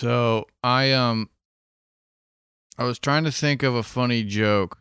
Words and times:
So 0.00 0.46
I 0.64 0.92
um 0.92 1.28
I 2.78 2.84
was 2.84 2.98
trying 2.98 3.24
to 3.24 3.30
think 3.30 3.62
of 3.62 3.74
a 3.74 3.82
funny 3.82 4.24
joke 4.24 4.78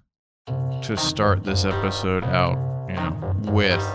to 0.47 0.95
start 0.95 1.43
this 1.43 1.65
episode 1.65 2.23
out, 2.23 2.55
you 2.87 2.95
know, 2.95 3.51
with 3.51 3.85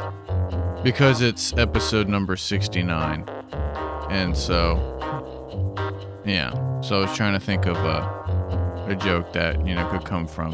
because 0.85 1.23
it's 1.23 1.55
episode 1.55 2.11
number 2.11 2.37
69. 2.37 3.27
And 4.11 4.37
so 4.37 4.77
yeah, 6.27 6.51
so 6.83 6.97
I 7.01 7.07
was 7.07 7.17
trying 7.17 7.33
to 7.33 7.41
think 7.41 7.65
of 7.65 7.79
a 7.79 8.85
a 8.87 8.95
joke 8.95 9.33
that, 9.33 9.67
you 9.67 9.75
know, 9.75 9.89
could 9.89 10.05
come 10.05 10.27
from 10.27 10.53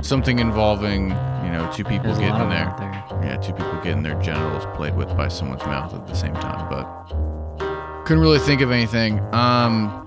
something 0.00 0.38
involving, 0.38 1.08
you 1.08 1.50
know, 1.50 1.68
two 1.74 1.82
people 1.82 2.04
There's 2.04 2.18
getting 2.18 2.48
their 2.50 2.72
there. 2.78 3.04
yeah, 3.20 3.36
two 3.36 3.52
people 3.52 3.80
getting 3.82 4.04
their 4.04 4.22
genitals 4.22 4.64
played 4.76 4.94
with 4.94 5.08
by 5.16 5.26
someone's 5.26 5.64
mouth 5.64 5.92
at 5.92 6.06
the 6.06 6.14
same 6.14 6.34
time, 6.34 6.70
but 6.70 7.31
couldn't 8.04 8.22
really 8.22 8.38
think 8.38 8.60
of 8.60 8.70
anything. 8.70 9.18
Um, 9.34 10.06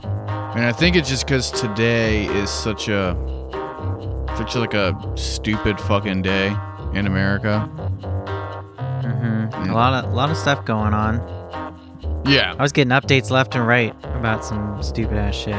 and 0.56 0.65
I 0.65 0.71
think 0.71 0.96
it's 0.96 1.10
just 1.10 1.25
because 1.25 1.51
today 1.51 2.25
is 2.28 2.50
such 2.50 2.87
a 2.87 3.15
such 4.37 4.56
like 4.56 4.74
a 4.74 4.93
stupid 5.15 5.79
fucking 5.82 6.21
day 6.21 6.47
in 6.93 7.07
America. 7.07 7.61
hmm 7.61 9.46
Mm. 9.46 9.70
A 9.70 9.73
lot 9.73 10.04
of 10.04 10.11
a 10.11 10.15
lot 10.15 10.29
of 10.29 10.37
stuff 10.37 10.65
going 10.65 10.93
on. 10.93 11.15
Yeah, 12.25 12.56
I 12.57 12.61
was 12.61 12.71
getting 12.71 12.92
updates 12.92 13.29
left 13.29 13.56
and 13.56 13.65
right 13.68 13.93
about 14.04 14.43
some 14.43 14.82
stupid 14.82 15.18
ass 15.18 15.36
shit. 15.36 15.56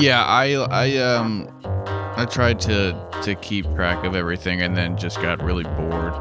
yeah. 0.00 0.24
I 0.24 0.54
I 0.70 0.96
um 0.98 1.48
I 2.16 2.26
tried 2.30 2.58
to 2.60 2.94
to 3.22 3.34
keep 3.36 3.64
track 3.74 4.04
of 4.04 4.14
everything 4.16 4.62
and 4.62 4.76
then 4.76 4.96
just 4.96 5.20
got 5.22 5.42
really 5.42 5.64
bored 5.64 6.12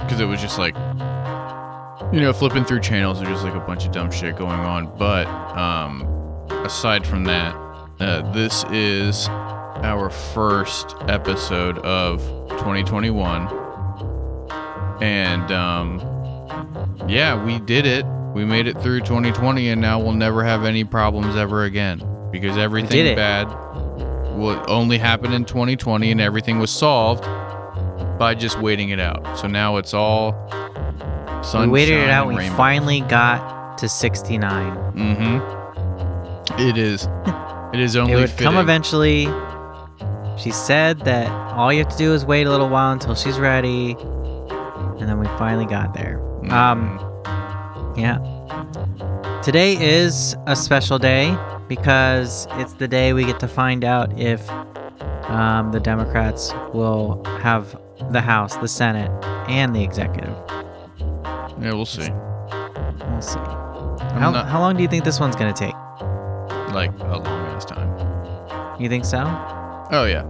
because 0.00 0.20
it 0.20 0.26
was 0.26 0.40
just 0.40 0.58
like 0.58 0.74
you 2.12 2.20
know 2.20 2.32
flipping 2.32 2.64
through 2.64 2.80
channels 2.80 3.18
and 3.18 3.28
just 3.28 3.42
like 3.42 3.54
a 3.54 3.60
bunch 3.60 3.86
of 3.86 3.92
dumb 3.92 4.10
shit 4.10 4.36
going 4.36 4.60
on. 4.60 4.96
But 4.98 5.26
um 5.56 6.02
aside 6.64 7.06
from 7.06 7.24
that, 7.24 7.54
uh, 8.00 8.30
this 8.32 8.64
is 8.70 9.28
our 9.28 10.10
first 10.10 10.94
episode 11.08 11.78
of 11.78 12.20
2021, 12.50 13.48
and 15.02 15.50
um 15.52 16.00
yeah, 17.08 17.42
we 17.42 17.58
did 17.60 17.86
it. 17.86 18.04
We 18.34 18.44
made 18.44 18.66
it 18.66 18.80
through 18.80 19.00
2020, 19.00 19.70
and 19.70 19.80
now 19.80 19.98
we'll 20.00 20.12
never 20.12 20.44
have 20.44 20.64
any 20.64 20.84
problems 20.84 21.36
ever 21.36 21.64
again 21.64 22.02
because 22.30 22.56
everything 22.56 23.04
bad 23.16 23.48
will 24.36 24.62
only 24.68 24.98
happen 24.98 25.32
in 25.32 25.44
2020, 25.44 26.10
and 26.10 26.20
everything 26.20 26.58
was 26.58 26.70
solved 26.70 27.24
by 28.18 28.34
just 28.34 28.58
waiting 28.60 28.90
it 28.90 29.00
out. 29.00 29.38
So 29.38 29.48
now 29.48 29.76
it's 29.76 29.92
all 29.92 30.32
sunshine. 31.42 31.68
we 31.70 31.72
waited 31.72 31.98
it 31.98 32.10
out. 32.10 32.26
and 32.28 32.36
We 32.36 32.42
rainbows. 32.42 32.56
finally 32.56 33.00
got 33.02 33.78
to 33.78 33.88
69. 33.88 34.76
Mm-hmm. 34.92 36.60
It 36.60 36.76
is. 36.76 37.08
It 37.72 37.80
is 37.80 37.96
only 37.96 38.12
it 38.12 38.16
would 38.16 38.36
come 38.36 38.56
eventually. 38.56 39.24
She 40.38 40.50
said 40.50 41.00
that 41.00 41.28
all 41.56 41.72
you 41.72 41.82
have 41.84 41.92
to 41.92 41.98
do 41.98 42.12
is 42.14 42.24
wait 42.24 42.46
a 42.46 42.50
little 42.50 42.68
while 42.68 42.92
until 42.92 43.14
she's 43.14 43.38
ready, 43.38 43.92
and 43.98 45.08
then 45.08 45.18
we 45.18 45.26
finally 45.38 45.66
got 45.66 45.94
there. 45.94 46.18
Um, 46.50 46.98
Mhm. 46.98 47.98
yeah. 47.98 48.18
Today 49.42 49.76
is 49.80 50.36
a 50.46 50.54
special 50.56 50.98
day 50.98 51.36
because 51.68 52.46
it's 52.52 52.74
the 52.74 52.88
day 52.88 53.12
we 53.12 53.24
get 53.24 53.40
to 53.40 53.48
find 53.48 53.84
out 53.84 54.16
if 54.18 54.48
um, 55.28 55.72
the 55.72 55.80
Democrats 55.80 56.52
will 56.74 57.22
have 57.40 57.76
the 58.10 58.20
House, 58.20 58.56
the 58.56 58.68
Senate, 58.68 59.10
and 59.48 59.74
the 59.74 59.82
executive. 59.82 60.34
Yeah, 61.62 61.72
we'll 61.72 61.84
see. 61.86 62.08
We'll 62.10 63.20
see. 63.22 63.38
How, 63.38 64.30
not- 64.30 64.48
how 64.48 64.60
long 64.60 64.76
do 64.76 64.82
you 64.82 64.88
think 64.88 65.04
this 65.04 65.20
one's 65.20 65.36
gonna 65.36 65.52
take? 65.52 65.74
like 66.72 66.90
a 67.00 67.18
long 67.18 67.26
ass 67.54 67.66
time. 67.66 68.80
You 68.80 68.88
think 68.88 69.04
so? 69.04 69.18
Oh 69.90 70.06
yeah. 70.08 70.24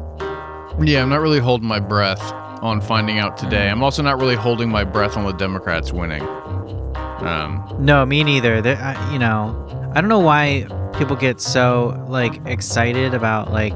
Yeah, 0.84 1.02
I'm 1.02 1.08
not 1.08 1.20
really 1.20 1.38
holding 1.38 1.68
my 1.68 1.78
breath 1.78 2.20
on 2.62 2.80
finding 2.80 3.18
out 3.20 3.36
today. 3.36 3.68
I'm 3.68 3.82
also 3.84 4.02
not 4.02 4.18
really 4.18 4.34
holding 4.34 4.68
my 4.68 4.82
breath 4.82 5.16
on 5.16 5.24
the 5.24 5.32
Democrats 5.32 5.92
winning. 5.92 6.22
Um, 6.22 7.64
No, 7.78 8.04
me 8.04 8.24
neither. 8.24 8.60
There, 8.60 8.76
I, 8.76 9.12
you 9.12 9.20
know, 9.20 9.90
I 9.94 10.00
don't 10.00 10.08
know 10.08 10.18
why 10.18 10.66
people 10.98 11.14
get 11.14 11.40
so 11.40 12.04
like 12.08 12.44
excited 12.46 13.14
about 13.14 13.52
like, 13.52 13.72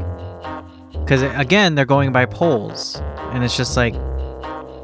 because 0.93 1.23
again, 1.23 1.77
they're 1.77 1.85
going 1.85 2.11
by 2.11 2.27
polls, 2.27 2.97
and 3.33 3.45
it's 3.45 3.57
just 3.57 3.77
like, 3.77 3.95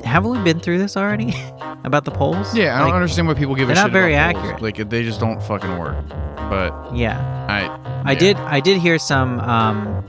haven't 0.04 0.30
we 0.30 0.38
been 0.42 0.60
through 0.60 0.78
this 0.78 0.96
already 0.96 1.34
about 1.84 2.04
the 2.04 2.10
polls? 2.10 2.54
yeah, 2.56 2.80
I 2.80 2.86
don't 2.86 2.94
understand 2.94 3.28
why 3.28 3.34
people 3.34 3.54
give 3.54 3.64
a 3.64 3.74
they're 3.74 3.76
shit 3.76 3.84
not 3.84 3.92
very 3.92 4.14
about 4.14 4.34
polls. 4.34 4.44
accurate. 4.44 4.62
Like 4.62 4.88
they 4.90 5.02
just 5.02 5.20
don't 5.20 5.42
fucking 5.42 5.78
work. 5.78 5.96
But 6.36 6.94
Yeah, 6.94 7.18
I, 7.48 8.08
I 8.08 8.12
yeah. 8.12 8.18
did. 8.18 8.36
I 8.36 8.60
did 8.60 8.78
hear 8.80 8.98
some 8.98 9.40
um, 9.40 10.04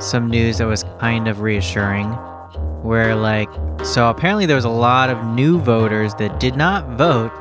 some 0.00 0.28
news 0.28 0.58
that 0.58 0.66
was 0.66 0.84
kind 1.00 1.26
of 1.28 1.40
reassuring, 1.40 2.06
where 2.82 3.14
like, 3.14 3.48
so 3.84 4.10
apparently 4.10 4.46
there 4.46 4.56
was 4.56 4.64
a 4.66 4.70
lot 4.70 5.08
of 5.10 5.24
new 5.24 5.58
voters 5.58 6.12
that 6.14 6.38
did 6.40 6.56
not 6.56 6.86
vote 6.98 7.32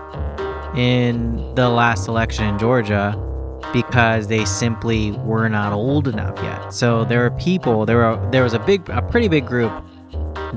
in 0.75 1.53
the 1.55 1.69
last 1.69 2.07
election 2.07 2.45
in 2.45 2.59
Georgia 2.59 3.19
because 3.73 4.27
they 4.27 4.45
simply 4.45 5.11
were 5.11 5.49
not 5.49 5.73
old 5.73 6.07
enough 6.07 6.37
yet. 6.41 6.73
So 6.73 7.03
there 7.05 7.19
were 7.21 7.31
people. 7.37 7.85
There 7.85 7.97
were 7.97 8.29
there 8.31 8.43
was 8.43 8.53
a 8.53 8.59
big, 8.59 8.87
a 8.89 9.01
pretty 9.01 9.27
big 9.27 9.45
group 9.45 9.71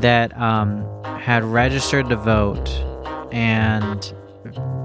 that 0.00 0.36
um, 0.38 0.84
had 1.04 1.44
registered 1.44 2.08
to 2.08 2.16
vote 2.16 2.68
and 3.32 4.12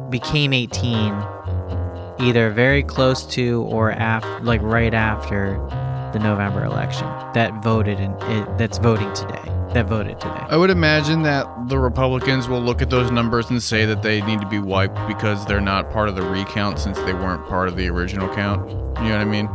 became 0.09 0.53
18 0.53 1.13
either 2.19 2.51
very 2.51 2.83
close 2.83 3.25
to 3.25 3.63
or 3.63 3.95
like 4.41 4.61
right 4.61 4.93
after 4.93 5.55
the 6.13 6.19
November 6.19 6.63
election 6.63 7.07
that 7.33 7.63
voted 7.63 7.99
it, 7.99 8.57
that's 8.57 8.77
voting 8.77 9.11
today 9.13 9.53
that 9.73 9.87
voted 9.87 10.19
today. 10.19 10.45
I 10.49 10.55
would 10.55 10.69
imagine 10.69 11.23
that 11.23 11.47
the 11.67 11.79
Republicans 11.79 12.47
will 12.47 12.61
look 12.61 12.81
at 12.81 12.89
those 12.89 13.09
numbers 13.11 13.49
and 13.49 13.61
say 13.61 13.85
that 13.85 14.03
they 14.03 14.21
need 14.21 14.39
to 14.39 14.47
be 14.47 14.59
wiped 14.59 14.99
because 15.07 15.45
they're 15.47 15.59
not 15.61 15.91
part 15.91 16.09
of 16.09 16.15
the 16.15 16.21
recount 16.21 16.79
since 16.79 16.97
they 16.99 17.13
weren't 17.13 17.47
part 17.47 17.67
of 17.67 17.75
the 17.75 17.89
original 17.89 18.33
count. 18.35 18.69
You 18.69 19.09
know 19.09 19.17
what 19.17 19.21
I 19.21 19.25
mean? 19.25 19.49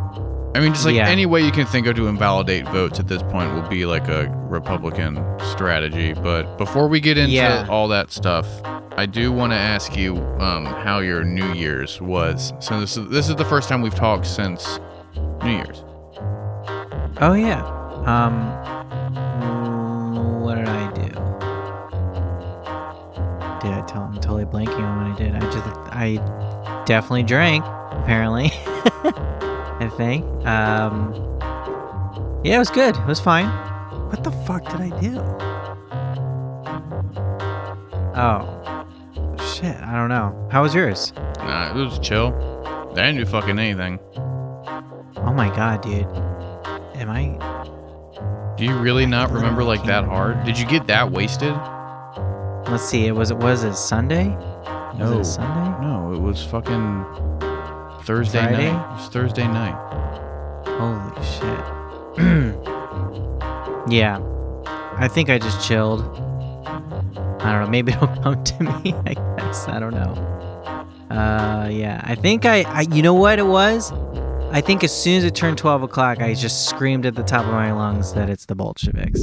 I 0.59 0.61
mean, 0.61 0.73
just 0.73 0.85
like 0.85 0.97
Yeah. 0.97 1.07
any 1.07 1.25
way 1.25 1.41
you 1.41 1.53
can 1.53 1.67
think 1.67 1.87
of 1.87 1.95
to 1.95 2.09
invalidate 2.09 2.67
votes 2.71 2.99
at 2.99 3.07
this 3.07 3.23
point 3.23 3.55
will 3.55 3.69
be 3.69 3.87
like 3.87 4.09
a 4.09 4.27
Republican 4.49 5.25
strategy. 5.53 6.15
But 6.15 6.59
before 6.59 6.89
we 6.89 6.99
get 6.99 7.17
into 7.17 7.31
Yeah. 7.35 7.65
all 7.69 7.87
that 7.89 8.11
stuff, 8.11 8.45
I 8.97 9.07
do 9.07 9.31
want 9.31 9.53
to 9.53 9.57
ask 9.57 9.97
you 9.97 10.17
um, 10.41 10.65
how 10.67 10.99
your 10.99 11.23
New 11.23 11.53
Year's 11.53 12.01
was. 12.01 12.53
So 12.59 12.81
this 12.81 12.97
is 12.97 13.09
this 13.09 13.29
is 13.29 13.37
the 13.37 13.45
first 13.45 13.69
time 13.69 13.83
we've 13.83 13.95
talked 13.95 14.27
since 14.27 14.81
New 15.45 15.53
Year's. 15.53 15.85
Oh 17.21 17.35
yeah. 17.35 17.63
Um 18.05 18.43
what 20.43 20.57
did 20.57 20.67
I 20.69 20.91
do? 20.93 21.03
Did 23.61 23.75
I 23.79 23.85
tell 23.87 24.03
I'm 24.03 24.15
totally 24.15 24.45
blanking 24.45 24.81
on 24.81 25.05
what 25.05 25.13
I 25.15 25.17
did. 25.25 25.37
I 25.37 25.41
just 25.53 25.67
I 25.93 26.83
definitely 26.85 27.23
drank, 27.23 27.65
apparently. 27.93 28.51
I 29.99 30.01
think. 30.01 30.25
Um 30.47 31.13
Yeah, 32.45 32.55
it 32.57 32.59
was 32.59 32.71
good. 32.71 32.97
It 32.97 33.07
was 33.07 33.19
fine. 33.21 33.47
What 34.11 34.23
the 34.23 34.31
fuck 34.31 34.65
did 34.71 34.81
I 34.81 35.01
do? 35.01 35.19
Oh. 38.17 38.55
Shit, 39.55 39.77
I 39.77 39.93
don't 39.95 40.09
know. 40.09 40.49
How 40.53 40.63
was 40.63 40.75
yours? 40.75 41.13
Nah, 41.39 41.71
it 41.77 41.85
was 41.85 41.99
chill. 41.99 42.33
I 42.93 42.95
didn't 43.07 43.17
do 43.17 43.27
fucking 43.27 43.59
anything. 43.59 43.99
Oh 45.17 45.33
my 45.35 45.49
god, 45.55 45.83
dude. 45.83 46.07
Am 46.97 47.11
I 47.11 48.55
Do 48.57 48.65
you 48.65 48.77
really 48.79 49.07
not 49.07 49.31
remember 49.33 49.65
like 49.65 49.83
that 49.85 50.05
hard? 50.05 50.45
Did 50.45 50.59
you 50.59 50.67
get 50.67 50.87
that 50.87 51.11
wasted? 51.11 51.55
Let's 52.71 52.85
see. 52.89 53.07
It 53.07 53.13
was 53.17 53.31
it 53.33 53.37
was 53.39 53.65
it 53.65 53.75
Sunday? 53.75 54.29
Was 54.29 54.99
No. 54.99 55.19
it 55.21 55.25
Sunday? 55.25 55.87
No, 55.87 56.13
it 56.13 56.21
was 56.21 56.43
fucking 56.45 57.05
Thursday 58.09 58.39
Friday? 58.39 58.73
night. 58.73 58.91
It 58.91 58.95
was 58.95 59.09
Thursday 59.11 59.47
night. 59.47 59.77
Holy 60.65 61.13
shit. 61.27 61.43
yeah. 63.93 64.19
I 64.97 65.09
think 65.09 65.29
I 65.29 65.39
just 65.39 65.69
chilled. 65.69 66.01
I 66.65 67.53
don't 67.53 67.65
know. 67.65 67.69
Maybe 67.69 67.93
it'll 67.93 68.07
come 68.23 68.43
to 68.43 68.63
me. 68.63 68.95
I 69.05 69.13
guess. 69.13 69.69
I 69.69 69.79
don't 69.79 69.93
know. 69.93 70.15
Uh, 71.11 71.69
yeah. 71.71 72.01
I 72.03 72.15
think 72.15 72.47
I, 72.47 72.63
I. 72.63 72.87
You 72.91 73.03
know 73.03 73.13
what 73.13 73.39
it 73.39 73.47
was? 73.47 73.93
I 74.53 74.63
think 74.63 74.83
as 74.85 75.03
soon 75.03 75.19
as 75.19 75.25
it 75.25 75.35
turned 75.35 75.59
12 75.59 75.83
o'clock, 75.83 76.23
I 76.23 76.33
just 76.33 76.67
screamed 76.67 77.05
at 77.05 77.15
the 77.15 77.23
top 77.23 77.45
of 77.45 77.53
my 77.53 77.73
lungs 77.73 78.15
that 78.15 78.31
it's 78.31 78.47
the 78.47 78.55
Bolsheviks. 78.55 79.23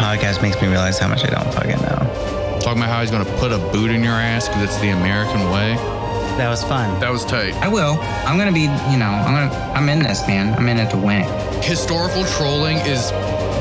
Podcast 0.00 0.40
makes 0.40 0.58
me 0.62 0.68
realize 0.68 0.98
how 0.98 1.08
much 1.08 1.22
I 1.22 1.28
don't 1.28 1.52
fucking 1.52 1.82
know. 1.82 2.41
Talking 2.62 2.80
about 2.80 2.90
how 2.90 3.00
he's 3.00 3.10
gonna 3.10 3.24
put 3.38 3.50
a 3.52 3.58
boot 3.72 3.90
in 3.90 4.02
your 4.04 4.12
ass 4.12 4.48
because 4.48 4.62
it's 4.64 4.80
the 4.80 4.90
American 4.90 5.50
way. 5.50 5.74
That 6.38 6.48
was 6.48 6.62
fun. 6.62 6.98
That 7.00 7.10
was 7.10 7.24
tight. 7.24 7.54
I 7.54 7.68
will. 7.68 7.98
I'm 8.26 8.38
gonna 8.38 8.52
be, 8.52 8.62
you 8.62 8.98
know, 8.98 9.10
I'm 9.10 9.34
gonna, 9.34 9.72
I'm 9.74 9.88
in 9.88 9.98
this, 9.98 10.26
man. 10.26 10.54
I'm 10.54 10.68
in 10.68 10.78
it 10.78 10.88
to 10.90 10.96
win. 10.96 11.24
Historical 11.62 12.24
trolling 12.24 12.78
is 12.78 13.10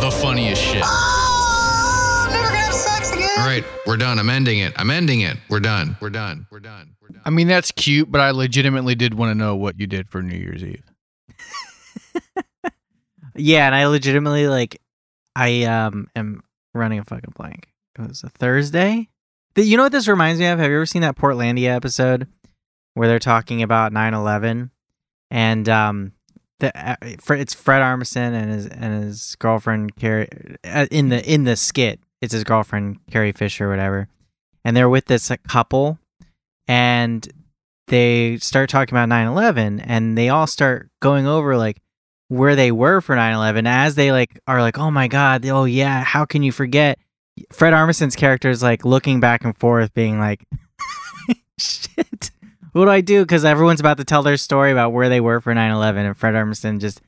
the 0.01 0.11
funniest 0.21 0.61
shit. 0.61 0.83
Oh, 0.85 2.27
never 2.31 2.43
gonna 2.47 2.57
have 2.57 2.73
sex 2.73 3.11
again. 3.11 3.27
All 3.39 3.45
right, 3.45 3.63
we're 3.87 3.97
done. 3.97 4.19
I'm 4.19 4.29
ending 4.29 4.59
it. 4.59 4.73
I'm 4.77 4.91
ending 4.91 5.21
it. 5.21 5.35
We're 5.49 5.59
done. 5.59 5.97
We're 5.99 6.11
done. 6.11 6.45
We're 6.51 6.59
done. 6.59 6.95
We're 7.01 7.09
done. 7.09 7.21
I 7.25 7.31
mean, 7.31 7.47
that's 7.47 7.71
cute, 7.71 8.11
but 8.11 8.21
I 8.21 8.31
legitimately 8.31 8.93
did 8.95 9.15
want 9.15 9.31
to 9.31 9.35
know 9.35 9.55
what 9.55 9.79
you 9.79 9.87
did 9.87 10.09
for 10.09 10.21
New 10.21 10.37
Year's 10.37 10.63
Eve. 10.63 10.83
Yeah, 13.35 13.65
and 13.65 13.73
I 13.73 13.85
legitimately 13.87 14.47
like 14.47 14.81
I 15.35 15.63
um 15.63 16.09
am 16.15 16.41
running 16.73 16.99
a 16.99 17.05
fucking 17.05 17.33
blank. 17.35 17.70
It 17.99 18.07
was 18.07 18.23
a 18.23 18.29
Thursday. 18.29 19.09
The- 19.55 19.63
You 19.63 19.77
know 19.77 19.83
what 19.83 19.91
this 19.91 20.07
reminds 20.07 20.39
me 20.39 20.47
of? 20.47 20.59
Have 20.59 20.69
you 20.69 20.77
ever 20.77 20.85
seen 20.85 21.01
that 21.01 21.17
Portlandia 21.17 21.75
episode 21.75 22.27
where 22.93 23.07
they're 23.07 23.19
talking 23.19 23.61
about 23.61 23.91
9/11 23.93 24.69
and 25.29 25.69
um 25.69 26.11
the 26.59 26.71
uh, 26.77 26.95
it's 27.01 27.53
Fred 27.53 27.81
Armisen 27.81 28.33
and 28.33 28.51
his 28.51 28.67
and 28.67 29.03
his 29.03 29.35
girlfriend 29.39 29.95
Carrie 29.95 30.27
uh, 30.63 30.87
in 30.91 31.09
the 31.09 31.23
in 31.31 31.43
the 31.43 31.55
skit. 31.55 31.99
It's 32.21 32.33
his 32.33 32.43
girlfriend 32.43 32.99
Carrie 33.09 33.31
Fisher 33.31 33.69
whatever. 33.69 34.07
And 34.63 34.77
they're 34.77 34.89
with 34.89 35.05
this 35.05 35.31
uh, 35.31 35.37
couple 35.47 35.97
and 36.67 37.27
they 37.87 38.37
start 38.37 38.69
talking 38.69 38.93
about 38.95 39.09
9/11 39.09 39.83
and 39.85 40.17
they 40.17 40.29
all 40.29 40.47
start 40.47 40.89
going 41.01 41.27
over 41.27 41.57
like 41.57 41.77
where 42.29 42.55
they 42.55 42.71
were 42.71 43.01
for 43.01 43.15
9/11 43.15 43.67
as 43.67 43.95
they 43.95 44.11
like 44.11 44.39
are 44.47 44.61
like 44.61 44.77
oh 44.77 44.91
my 44.91 45.07
god 45.07 45.45
oh 45.47 45.65
yeah 45.65 46.03
how 46.03 46.23
can 46.25 46.43
you 46.43 46.51
forget 46.51 46.97
Fred 47.51 47.73
Armisen's 47.73 48.15
character 48.15 48.49
is 48.49 48.61
like 48.61 48.85
looking 48.85 49.19
back 49.19 49.43
and 49.43 49.57
forth 49.57 49.93
being 49.93 50.19
like 50.19 50.45
shit. 51.59 52.31
What 52.73 52.85
do 52.85 52.91
I 52.91 53.01
do? 53.01 53.25
Cuz 53.25 53.43
everyone's 53.45 53.79
about 53.79 53.97
to 53.97 54.05
tell 54.05 54.23
their 54.23 54.37
story 54.37 54.71
about 54.71 54.93
where 54.93 55.09
they 55.09 55.19
were 55.21 55.41
for 55.41 55.53
9/11 55.53 56.05
and 56.05 56.17
Fred 56.17 56.33
Armisen 56.35 56.79
just 56.79 57.01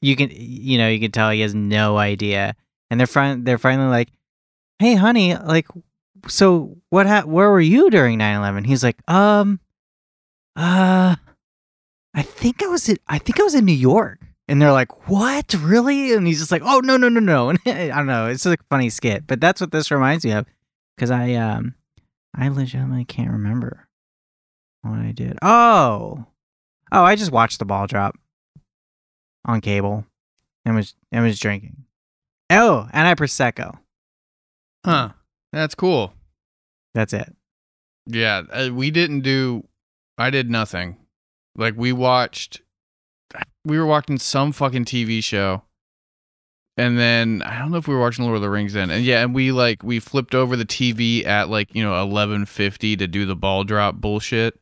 you 0.00 0.16
can 0.16 0.30
you 0.32 0.76
know 0.78 0.88
you 0.88 1.00
can 1.00 1.10
tell 1.12 1.30
he 1.30 1.40
has 1.40 1.54
no 1.54 1.96
idea. 1.98 2.54
And 2.90 3.00
they're 3.00 3.06
fin- 3.06 3.44
they're 3.44 3.58
finally 3.58 3.88
like 3.88 4.08
hey 4.78 4.94
honey 4.94 5.36
like 5.36 5.66
so 6.28 6.76
what 6.90 7.06
ha- 7.06 7.22
where 7.22 7.50
were 7.50 7.60
you 7.60 7.88
during 7.90 8.18
9/11 8.18 8.66
he's 8.66 8.82
like 8.84 8.98
um 9.10 9.60
uh 10.56 11.16
I 12.14 12.22
think 12.22 12.62
I 12.62 12.66
was 12.66 12.88
in 12.88 12.98
I 13.08 13.18
think 13.18 13.40
I 13.40 13.42
was 13.44 13.54
in 13.54 13.64
New 13.64 13.72
York. 13.72 14.20
And 14.48 14.60
they're 14.60 14.72
like, 14.72 15.08
"What? 15.08 15.54
Really?" 15.54 16.12
And 16.14 16.26
he's 16.26 16.40
just 16.40 16.52
like, 16.52 16.62
"Oh, 16.64 16.80
no, 16.80 16.96
no, 16.96 17.08
no, 17.08 17.20
no." 17.20 17.50
And 17.66 17.92
I 17.92 17.96
don't 17.96 18.06
know. 18.06 18.26
It's 18.26 18.44
a 18.46 18.56
funny 18.68 18.90
skit, 18.90 19.26
but 19.26 19.40
that's 19.40 19.60
what 19.60 19.72
this 19.72 19.90
reminds 19.90 20.24
me 20.24 20.32
of 20.32 20.46
cuz 20.98 21.10
I 21.10 21.34
um 21.34 21.74
I 22.34 22.48
legitimately 22.48 23.04
can't 23.04 23.30
remember 23.30 23.88
what 24.82 24.98
I 24.98 25.12
did. 25.12 25.38
Oh. 25.42 26.26
Oh, 26.90 27.04
I 27.04 27.16
just 27.16 27.32
watched 27.32 27.58
the 27.58 27.64
ball 27.64 27.86
drop 27.86 28.16
on 29.44 29.60
cable 29.60 30.04
and 30.64 30.74
was 30.74 30.94
and 31.10 31.24
was 31.24 31.38
drinking. 31.38 31.84
Oh, 32.50 32.88
and 32.92 33.06
I 33.06 33.14
prosecco. 33.14 33.78
Huh. 34.84 35.10
That's 35.52 35.74
cool. 35.74 36.14
That's 36.94 37.12
it. 37.12 37.34
Yeah, 38.06 38.42
uh, 38.50 38.70
we 38.72 38.90
didn't 38.90 39.20
do. 39.20 39.66
I 40.18 40.30
did 40.30 40.50
nothing. 40.50 40.96
Like 41.56 41.74
we 41.76 41.92
watched. 41.92 42.62
We 43.64 43.78
were 43.78 43.86
watching 43.86 44.18
some 44.18 44.52
fucking 44.52 44.86
TV 44.86 45.22
show, 45.22 45.62
and 46.76 46.98
then 46.98 47.42
I 47.46 47.58
don't 47.58 47.70
know 47.70 47.78
if 47.78 47.86
we 47.86 47.94
were 47.94 48.00
watching 48.00 48.24
Lord 48.24 48.36
of 48.36 48.42
the 48.42 48.50
Rings 48.50 48.72
then. 48.72 48.90
And 48.90 49.04
yeah, 49.04 49.22
and 49.22 49.34
we 49.34 49.52
like 49.52 49.82
we 49.82 50.00
flipped 50.00 50.34
over 50.34 50.56
the 50.56 50.64
TV 50.64 51.26
at 51.26 51.48
like 51.48 51.74
you 51.74 51.82
know 51.82 52.00
eleven 52.00 52.46
fifty 52.46 52.96
to 52.96 53.06
do 53.06 53.26
the 53.26 53.36
ball 53.36 53.64
drop 53.64 53.96
bullshit. 53.96 54.58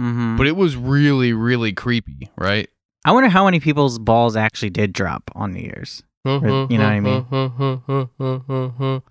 Mhm. 0.00 0.36
But 0.36 0.46
it 0.46 0.56
was 0.56 0.76
really 0.76 1.32
really 1.32 1.72
creepy, 1.72 2.30
right? 2.36 2.68
I 3.06 3.12
wonder 3.12 3.28
how 3.28 3.44
many 3.44 3.60
people's 3.60 3.98
balls 3.98 4.36
actually 4.36 4.70
did 4.70 4.92
drop 4.92 5.30
on 5.34 5.52
New 5.52 5.60
Year's. 5.62 6.02
you 6.24 6.40
know 6.40 6.66
what 6.66 6.80
I 6.80 7.00
mean? 7.00 9.02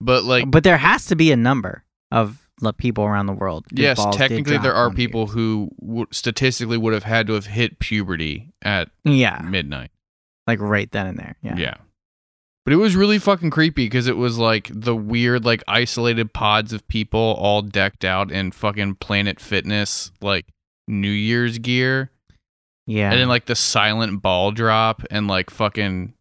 But 0.00 0.24
like 0.24 0.50
but 0.50 0.64
there 0.64 0.78
has 0.78 1.06
to 1.06 1.16
be 1.16 1.32
a 1.32 1.36
number 1.36 1.84
of 2.10 2.47
people 2.78 3.04
around 3.04 3.26
the 3.26 3.32
world. 3.32 3.66
yes, 3.72 4.04
technically 4.12 4.58
there 4.58 4.74
are 4.74 4.90
people 4.90 5.22
Year's. 5.26 5.32
who 5.34 5.70
w- 5.80 6.06
statistically 6.10 6.76
would 6.76 6.92
have 6.92 7.04
had 7.04 7.26
to 7.28 7.34
have 7.34 7.46
hit 7.46 7.78
puberty 7.78 8.52
at 8.62 8.88
yeah, 9.04 9.40
midnight. 9.44 9.90
like 10.46 10.60
right 10.60 10.90
then 10.92 11.06
and 11.06 11.18
there. 11.18 11.36
Yeah. 11.42 11.56
Yeah. 11.56 11.74
But 12.64 12.74
it 12.74 12.76
was 12.76 12.94
really 12.96 13.18
fucking 13.18 13.48
creepy 13.50 13.86
because 13.86 14.08
it 14.08 14.16
was 14.18 14.36
like 14.36 14.70
the 14.70 14.94
weird, 14.94 15.44
like 15.44 15.62
isolated 15.66 16.34
pods 16.34 16.74
of 16.74 16.86
people 16.86 17.34
all 17.38 17.62
decked 17.62 18.04
out 18.04 18.30
in 18.30 18.52
fucking 18.52 18.96
Planet 18.96 19.40
Fitness, 19.40 20.12
like 20.20 20.44
New 20.86 21.08
Year's 21.10 21.58
gear. 21.58 22.10
Yeah. 22.86 23.10
And 23.10 23.20
then 23.20 23.28
like 23.28 23.46
the 23.46 23.54
silent 23.54 24.20
ball 24.20 24.50
drop 24.52 25.02
and 25.10 25.28
like 25.28 25.48
fucking. 25.48 26.12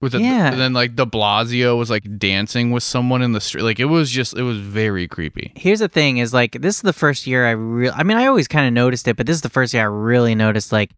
With 0.00 0.14
a, 0.14 0.20
Yeah. 0.20 0.50
and 0.50 0.58
then 0.60 0.72
like 0.72 0.96
De 0.96 1.04
Blasio 1.04 1.76
was 1.76 1.90
like 1.90 2.18
dancing 2.18 2.70
with 2.70 2.82
someone 2.82 3.20
in 3.20 3.32
the 3.32 3.40
street. 3.40 3.62
Like 3.62 3.78
it 3.80 3.84
was 3.84 4.10
just, 4.10 4.34
it 4.36 4.42
was 4.42 4.58
very 4.58 5.06
creepy. 5.06 5.52
Here's 5.56 5.80
the 5.80 5.88
thing: 5.88 6.16
is 6.18 6.32
like 6.32 6.52
this 6.62 6.76
is 6.76 6.82
the 6.82 6.94
first 6.94 7.26
year 7.26 7.46
I 7.46 7.50
really. 7.50 7.92
I 7.94 8.02
mean, 8.02 8.16
I 8.16 8.26
always 8.26 8.48
kind 8.48 8.66
of 8.66 8.72
noticed 8.72 9.06
it, 9.08 9.16
but 9.16 9.26
this 9.26 9.34
is 9.36 9.42
the 9.42 9.50
first 9.50 9.74
year 9.74 9.82
I 9.82 9.86
really 9.86 10.34
noticed 10.34 10.72
like 10.72 10.92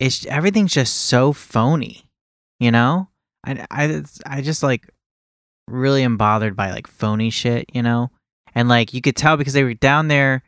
it's 0.00 0.26
everything's 0.26 0.72
just 0.72 0.96
so 0.96 1.32
phony. 1.32 2.10
You 2.58 2.72
know, 2.72 3.08
I 3.44 3.64
I 3.70 4.02
I 4.26 4.42
just 4.42 4.62
like 4.62 4.88
really 5.68 6.02
am 6.02 6.16
bothered 6.16 6.56
by 6.56 6.72
like 6.72 6.88
phony 6.88 7.30
shit. 7.30 7.66
You 7.72 7.82
know, 7.82 8.10
and 8.56 8.68
like 8.68 8.92
you 8.92 9.00
could 9.00 9.14
tell 9.16 9.36
because 9.36 9.52
they 9.52 9.62
were 9.64 9.74
down 9.74 10.08
there. 10.08 10.42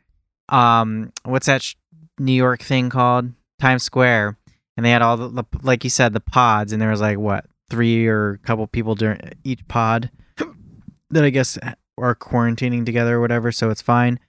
Um, 0.49 1.13
what's 1.23 1.45
that 1.45 1.61
sh- 1.61 1.75
New 2.17 2.33
York 2.33 2.61
thing 2.61 2.89
called? 2.89 3.31
Times 3.61 3.83
Square, 3.83 4.37
and 4.77 4.85
they 4.85 4.89
had 4.89 5.01
all 5.01 5.15
the, 5.17 5.29
the 5.29 5.43
like 5.61 5.83
you 5.83 5.89
said 5.89 6.11
the 6.13 6.19
pods, 6.19 6.73
and 6.73 6.81
there 6.81 6.89
was 6.89 7.01
like 7.01 7.17
what 7.17 7.45
three 7.69 8.07
or 8.07 8.31
a 8.31 8.37
couple 8.39 8.65
people 8.67 8.95
during 8.95 9.19
each 9.43 9.67
pod 9.67 10.11
that 11.09 11.23
I 11.23 11.29
guess 11.29 11.57
are 11.97 12.15
quarantining 12.15 12.85
together 12.85 13.17
or 13.17 13.21
whatever, 13.21 13.51
so 13.51 13.69
it's 13.69 13.81
fine. 13.81 14.19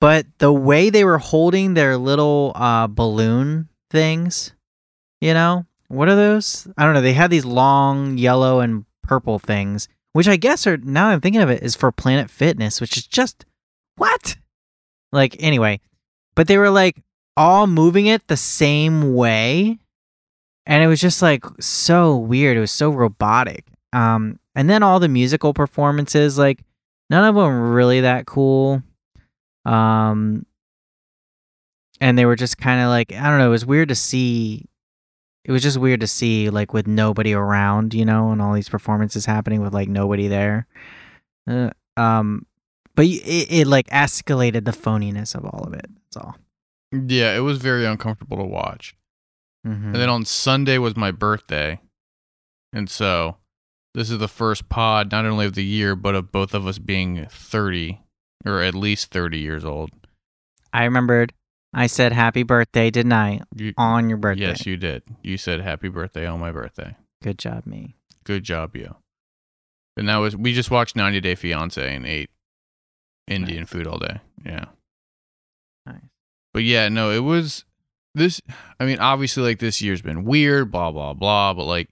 But 0.00 0.26
the 0.38 0.52
way 0.52 0.90
they 0.90 1.04
were 1.04 1.18
holding 1.18 1.74
their 1.74 1.96
little 1.96 2.52
uh, 2.56 2.88
balloon 2.88 3.68
things, 3.90 4.52
you 5.20 5.32
know, 5.32 5.66
what 5.88 6.08
are 6.08 6.16
those? 6.16 6.66
I 6.76 6.84
don't 6.84 6.94
know. 6.94 7.00
They 7.00 7.12
had 7.12 7.30
these 7.30 7.44
long 7.44 8.18
yellow 8.18 8.60
and 8.60 8.84
purple 9.02 9.38
things, 9.38 9.88
which 10.12 10.26
I 10.26 10.36
guess 10.36 10.66
are 10.66 10.76
now 10.76 11.08
I'm 11.08 11.20
thinking 11.20 11.42
of 11.42 11.50
it 11.50 11.62
is 11.62 11.76
for 11.76 11.92
Planet 11.92 12.30
Fitness, 12.30 12.80
which 12.80 12.96
is 12.96 13.06
just 13.06 13.44
what? 13.96 14.36
Like 15.12 15.36
anyway, 15.38 15.80
but 16.34 16.48
they 16.48 16.58
were 16.58 16.70
like 16.70 17.02
all 17.36 17.66
moving 17.66 18.06
it 18.06 18.26
the 18.26 18.36
same 18.36 19.14
way, 19.14 19.78
and 20.66 20.82
it 20.82 20.86
was 20.86 21.00
just 21.00 21.22
like 21.22 21.44
so 21.60 22.16
weird. 22.16 22.56
It 22.56 22.60
was 22.60 22.70
so 22.70 22.90
robotic. 22.90 23.64
Um, 23.92 24.38
and 24.54 24.68
then 24.70 24.82
all 24.82 25.00
the 25.00 25.08
musical 25.08 25.54
performances, 25.54 26.38
like 26.38 26.62
none 27.10 27.24
of 27.24 27.34
them 27.34 27.72
really 27.72 28.00
that 28.02 28.26
cool. 28.26 28.82
Um, 29.64 30.46
and 32.00 32.18
they 32.18 32.26
were 32.26 32.36
just 32.36 32.58
kind 32.58 32.80
of 32.80 32.88
like 32.88 33.12
I 33.12 33.28
don't 33.28 33.38
know. 33.38 33.48
It 33.48 33.50
was 33.50 33.66
weird 33.66 33.88
to 33.88 33.94
see. 33.94 34.66
It 35.44 35.50
was 35.50 35.62
just 35.62 35.78
weird 35.78 36.00
to 36.00 36.06
see 36.06 36.50
like 36.50 36.72
with 36.72 36.86
nobody 36.86 37.32
around, 37.32 37.94
you 37.94 38.04
know, 38.04 38.30
and 38.30 38.40
all 38.40 38.54
these 38.54 38.68
performances 38.68 39.26
happening 39.26 39.60
with 39.60 39.74
like 39.74 39.88
nobody 39.88 40.28
there. 40.28 40.66
Uh, 41.48 41.70
um, 41.96 42.46
but 42.94 43.06
it, 43.06 43.50
it 43.50 43.66
like 43.66 43.88
escalated 43.88 44.64
the 44.64 44.72
phoniness 44.72 45.34
of 45.34 45.44
all 45.44 45.64
of 45.66 45.74
it. 45.74 45.86
That's 45.86 46.16
all. 46.16 46.36
Yeah, 46.92 47.34
it 47.36 47.40
was 47.40 47.58
very 47.58 47.86
uncomfortable 47.86 48.36
to 48.36 48.44
watch. 48.44 48.94
Mm-hmm. 49.66 49.86
And 49.86 49.94
then 49.94 50.08
on 50.08 50.24
Sunday 50.24 50.78
was 50.78 50.96
my 50.96 51.10
birthday. 51.10 51.80
And 52.72 52.88
so 52.90 53.36
this 53.94 54.10
is 54.10 54.18
the 54.18 54.28
first 54.28 54.68
pod, 54.68 55.12
not 55.12 55.24
only 55.24 55.46
of 55.46 55.54
the 55.54 55.64
year, 55.64 55.94
but 55.94 56.14
of 56.14 56.32
both 56.32 56.54
of 56.54 56.66
us 56.66 56.78
being 56.78 57.26
30 57.30 58.00
or 58.44 58.60
at 58.60 58.74
least 58.74 59.10
30 59.12 59.38
years 59.38 59.64
old. 59.64 59.90
I 60.72 60.84
remembered. 60.84 61.32
I 61.74 61.86
said 61.86 62.12
happy 62.12 62.42
birthday, 62.42 62.90
didn't 62.90 63.12
I? 63.12 63.40
You, 63.56 63.72
On 63.78 64.08
your 64.08 64.18
birthday. 64.18 64.46
yes, 64.46 64.66
you 64.66 64.76
did. 64.76 65.02
You 65.22 65.38
said 65.38 65.60
happy 65.60 65.88
birthday 65.88 66.26
on 66.26 66.38
my 66.40 66.50
birthday. 66.52 66.96
Good 67.22 67.38
job, 67.38 67.66
me. 67.66 67.94
Good 68.24 68.42
job, 68.44 68.76
you. 68.76 68.96
And 69.96 70.08
that 70.08 70.16
was, 70.16 70.36
we 70.36 70.52
just 70.52 70.70
watched 70.70 70.96
90 70.96 71.20
Day 71.20 71.34
Fiance 71.34 71.94
and 71.94 72.06
ate 72.06 72.30
Indian 73.28 73.60
Nice. 73.60 73.68
food 73.70 73.86
all 73.86 73.98
day. 73.98 74.18
Yeah. 74.44 74.66
Nice. 75.86 76.02
But 76.52 76.64
yeah, 76.64 76.88
no, 76.88 77.10
it 77.10 77.20
was 77.20 77.64
this. 78.14 78.40
I 78.78 78.86
mean, 78.86 78.98
obviously, 78.98 79.42
like 79.42 79.58
this 79.58 79.80
year's 79.80 80.02
been 80.02 80.24
weird, 80.24 80.70
blah 80.70 80.90
blah 80.90 81.14
blah. 81.14 81.54
But 81.54 81.64
like, 81.64 81.88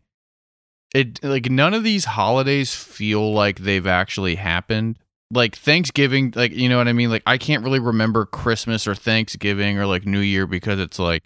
it 0.95 1.23
like 1.23 1.51
none 1.51 1.75
of 1.75 1.85
these 1.85 2.05
holidays 2.05 2.75
feel 2.75 3.33
like 3.33 3.59
they've 3.59 3.87
actually 3.87 4.37
happened. 4.37 4.99
Like 5.33 5.57
Thanksgiving, 5.57 6.33
like 6.35 6.53
you 6.53 6.69
know 6.69 6.79
what 6.79 6.89
I 6.89 6.93
mean. 6.93 7.11
Like 7.11 7.23
I 7.27 7.39
can't 7.39 7.65
really 7.65 7.79
remember 7.79 8.27
Christmas 8.27 8.87
or 8.87 8.95
Thanksgiving 8.95 9.79
or 9.79 9.87
like 9.87 10.05
New 10.05 10.21
Year 10.21 10.47
because 10.47 10.81
it's 10.81 10.99
like 10.99 11.25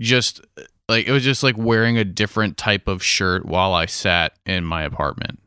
just 0.00 0.40
like 0.88 1.06
it 1.06 1.12
was 1.12 1.22
just 1.24 1.42
like 1.42 1.56
wearing 1.56 1.96
a 1.98 2.04
different 2.04 2.56
type 2.56 2.88
of 2.88 3.02
shirt 3.02 3.46
while 3.46 3.72
I 3.72 3.86
sat 3.86 4.32
in 4.46 4.64
my 4.64 4.82
apartment. 4.82 5.40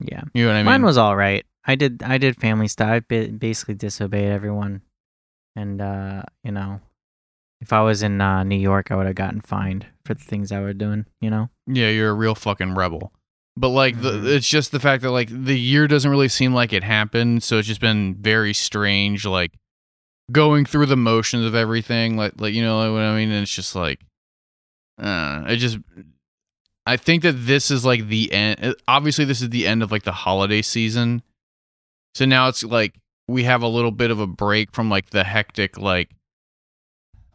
Yeah. 0.00 0.22
You 0.34 0.44
know 0.44 0.50
what 0.50 0.56
I 0.56 0.58
mean? 0.58 0.66
Mine 0.66 0.84
was 0.84 0.98
all 0.98 1.16
right. 1.16 1.44
I 1.64 1.74
did 1.74 2.02
I 2.02 2.18
did 2.18 2.36
family 2.36 2.68
stuff. 2.68 2.88
I 2.88 3.00
basically 3.00 3.74
disobeyed 3.74 4.30
everyone, 4.30 4.82
and 5.56 5.80
uh, 5.80 6.22
you 6.44 6.52
know, 6.52 6.80
if 7.60 7.72
I 7.72 7.80
was 7.82 8.02
in 8.02 8.20
uh, 8.20 8.42
New 8.44 8.58
York, 8.58 8.90
I 8.90 8.96
would 8.96 9.06
have 9.06 9.14
gotten 9.14 9.40
fined 9.40 9.86
for 10.04 10.14
the 10.14 10.22
things 10.24 10.52
I 10.52 10.60
was 10.60 10.74
doing. 10.76 11.06
You 11.20 11.30
know. 11.30 11.50
yeah, 11.66 11.88
you're 11.88 12.10
a 12.10 12.14
real 12.14 12.34
fucking 12.34 12.74
rebel. 12.74 13.12
But 13.58 13.70
like 13.70 13.96
Mhm. 13.96 14.02
the, 14.02 14.34
it's 14.36 14.48
just 14.48 14.70
the 14.72 14.80
fact 14.80 15.02
that 15.02 15.10
like 15.10 15.28
the 15.30 15.58
year 15.58 15.86
doesn't 15.88 16.10
really 16.10 16.28
seem 16.28 16.52
like 16.54 16.72
it 16.72 16.84
happened, 16.84 17.42
so 17.42 17.58
it's 17.58 17.66
just 17.68 17.80
been 17.80 18.14
very 18.20 18.52
strange, 18.52 19.24
like 19.24 19.52
going 20.30 20.66
through 20.66 20.86
the 20.86 20.96
motions 20.96 21.46
of 21.46 21.54
everything, 21.54 22.16
like 22.18 22.34
like 22.38 22.52
you 22.54 22.62
know 22.62 22.92
what 22.92 23.00
I 23.00 23.16
mean. 23.16 23.30
And 23.30 23.42
it's 23.42 23.54
just 23.54 23.74
like, 23.74 24.00
uh, 25.02 25.44
it 25.48 25.56
just. 25.56 25.78
I 26.88 26.96
think 26.96 27.22
that 27.24 27.32
this 27.32 27.70
is 27.72 27.84
like 27.84 28.06
the 28.08 28.32
end. 28.32 28.74
Obviously, 28.86 29.24
this 29.24 29.42
is 29.42 29.48
the 29.50 29.66
end 29.66 29.82
of 29.82 29.90
like 29.90 30.04
the 30.04 30.12
holiday 30.12 30.62
season, 30.62 31.22
so 32.14 32.26
now 32.26 32.48
it's 32.48 32.62
like 32.62 32.94
we 33.26 33.42
have 33.44 33.62
a 33.62 33.68
little 33.68 33.90
bit 33.90 34.10
of 34.12 34.20
a 34.20 34.26
break 34.26 34.72
from 34.72 34.88
like 34.88 35.10
the 35.10 35.24
hectic 35.24 35.78
like 35.78 36.10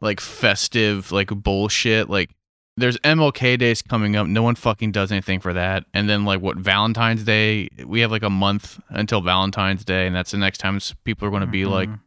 like 0.02 0.20
festive 0.20 1.12
like 1.12 1.30
bullshit 1.30 2.10
like 2.10 2.32
there's 2.78 2.98
MLK 3.00 3.60
days 3.60 3.82
coming 3.82 4.16
up. 4.16 4.28
No 4.28 4.42
one 4.44 4.56
fucking 4.56 4.92
does 4.94 5.12
anything 5.12 5.40
for 5.42 5.54
that. 5.54 5.84
And 5.94 6.10
then 6.10 6.24
like 6.26 6.42
what 6.42 6.58
Valentine's 6.58 7.24
Day, 7.24 7.68
we 7.86 8.00
have 8.00 8.12
like 8.12 8.24
a 8.24 8.30
month 8.30 8.80
until 8.90 9.22
Valentine's 9.22 9.84
Day, 9.84 10.08
and 10.08 10.16
that's 10.16 10.32
the 10.32 10.38
next 10.38 10.60
time 10.60 10.80
people 11.04 11.28
are 11.28 11.32
going 11.32 11.42
to 11.42 11.48
be 11.48 11.66
like, 11.66 11.90
Mhm. 11.90 12.00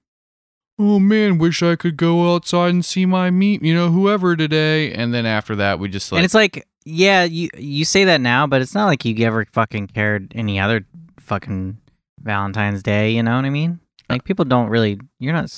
"Oh 0.78 0.98
man, 0.98 1.36
wish 1.38 1.62
I 1.62 1.76
could 1.76 1.96
go 1.98 2.34
outside 2.34 2.70
and 2.70 2.84
see 2.84 3.04
my 3.06 3.30
meat, 3.30 3.62
you 3.62 3.74
know, 3.74 3.90
whoever 3.90 4.34
today." 4.36 4.90
And 4.92 5.12
then 5.14 5.26
after 5.26 5.54
that, 5.56 5.78
we 5.78 5.88
just 5.88 6.10
like, 6.10 6.18
and 6.20 6.24
it's 6.24 6.34
like, 6.34 6.66
yeah, 6.86 7.24
you 7.24 7.50
you 7.56 7.84
say 7.84 8.04
that 8.04 8.20
now, 8.22 8.46
but 8.46 8.62
it's 8.62 8.74
not 8.74 8.86
like 8.86 9.04
you 9.04 9.14
ever 9.26 9.46
fucking 9.52 9.88
cared 9.88 10.32
any 10.34 10.58
other 10.58 10.86
fucking 11.20 11.76
Valentine's 12.22 12.82
Day. 12.82 13.10
You 13.12 13.22
know 13.22 13.36
what 13.36 13.44
I 13.44 13.50
mean? 13.50 13.80
Uh, 14.08 14.14
Like 14.14 14.24
people 14.24 14.46
don't 14.46 14.68
really. 14.70 14.98
You're 15.20 15.34
not. 15.34 15.50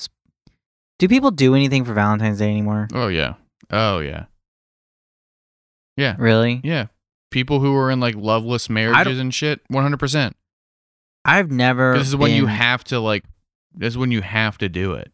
Do 0.99 1.09
people 1.09 1.31
do 1.31 1.55
anything 1.55 1.85
for 1.85 1.93
Valentine's 1.93 2.39
Day 2.39 2.51
anymore? 2.51 2.89
"Oh 2.95 3.09
yeah, 3.09 3.35
oh 3.71 3.99
yeah, 4.01 4.27
yeah, 5.97 6.17
Really? 6.19 6.61
yeah." 6.65 6.87
People 7.31 7.61
who 7.61 7.75
are 7.77 7.91
in 7.91 8.01
like 8.01 8.15
loveless 8.15 8.71
marriages 8.71 9.19
and 9.19 9.35
shit, 9.35 9.61
one 9.69 9.83
hundred 9.83 9.99
percent. 9.99 10.37
I've 11.25 11.51
never. 11.51 11.99
This 11.99 12.09
is 12.09 12.17
when 12.17 12.31
you 12.33 12.47
have 12.47 12.85
to 12.85 13.01
like. 13.01 13.25
This 13.75 13.93
is 13.95 13.99
when 13.99 14.11
you 14.13 14.23
have 14.23 14.57
to 14.59 14.69
do 14.69 14.93
it. 14.95 15.13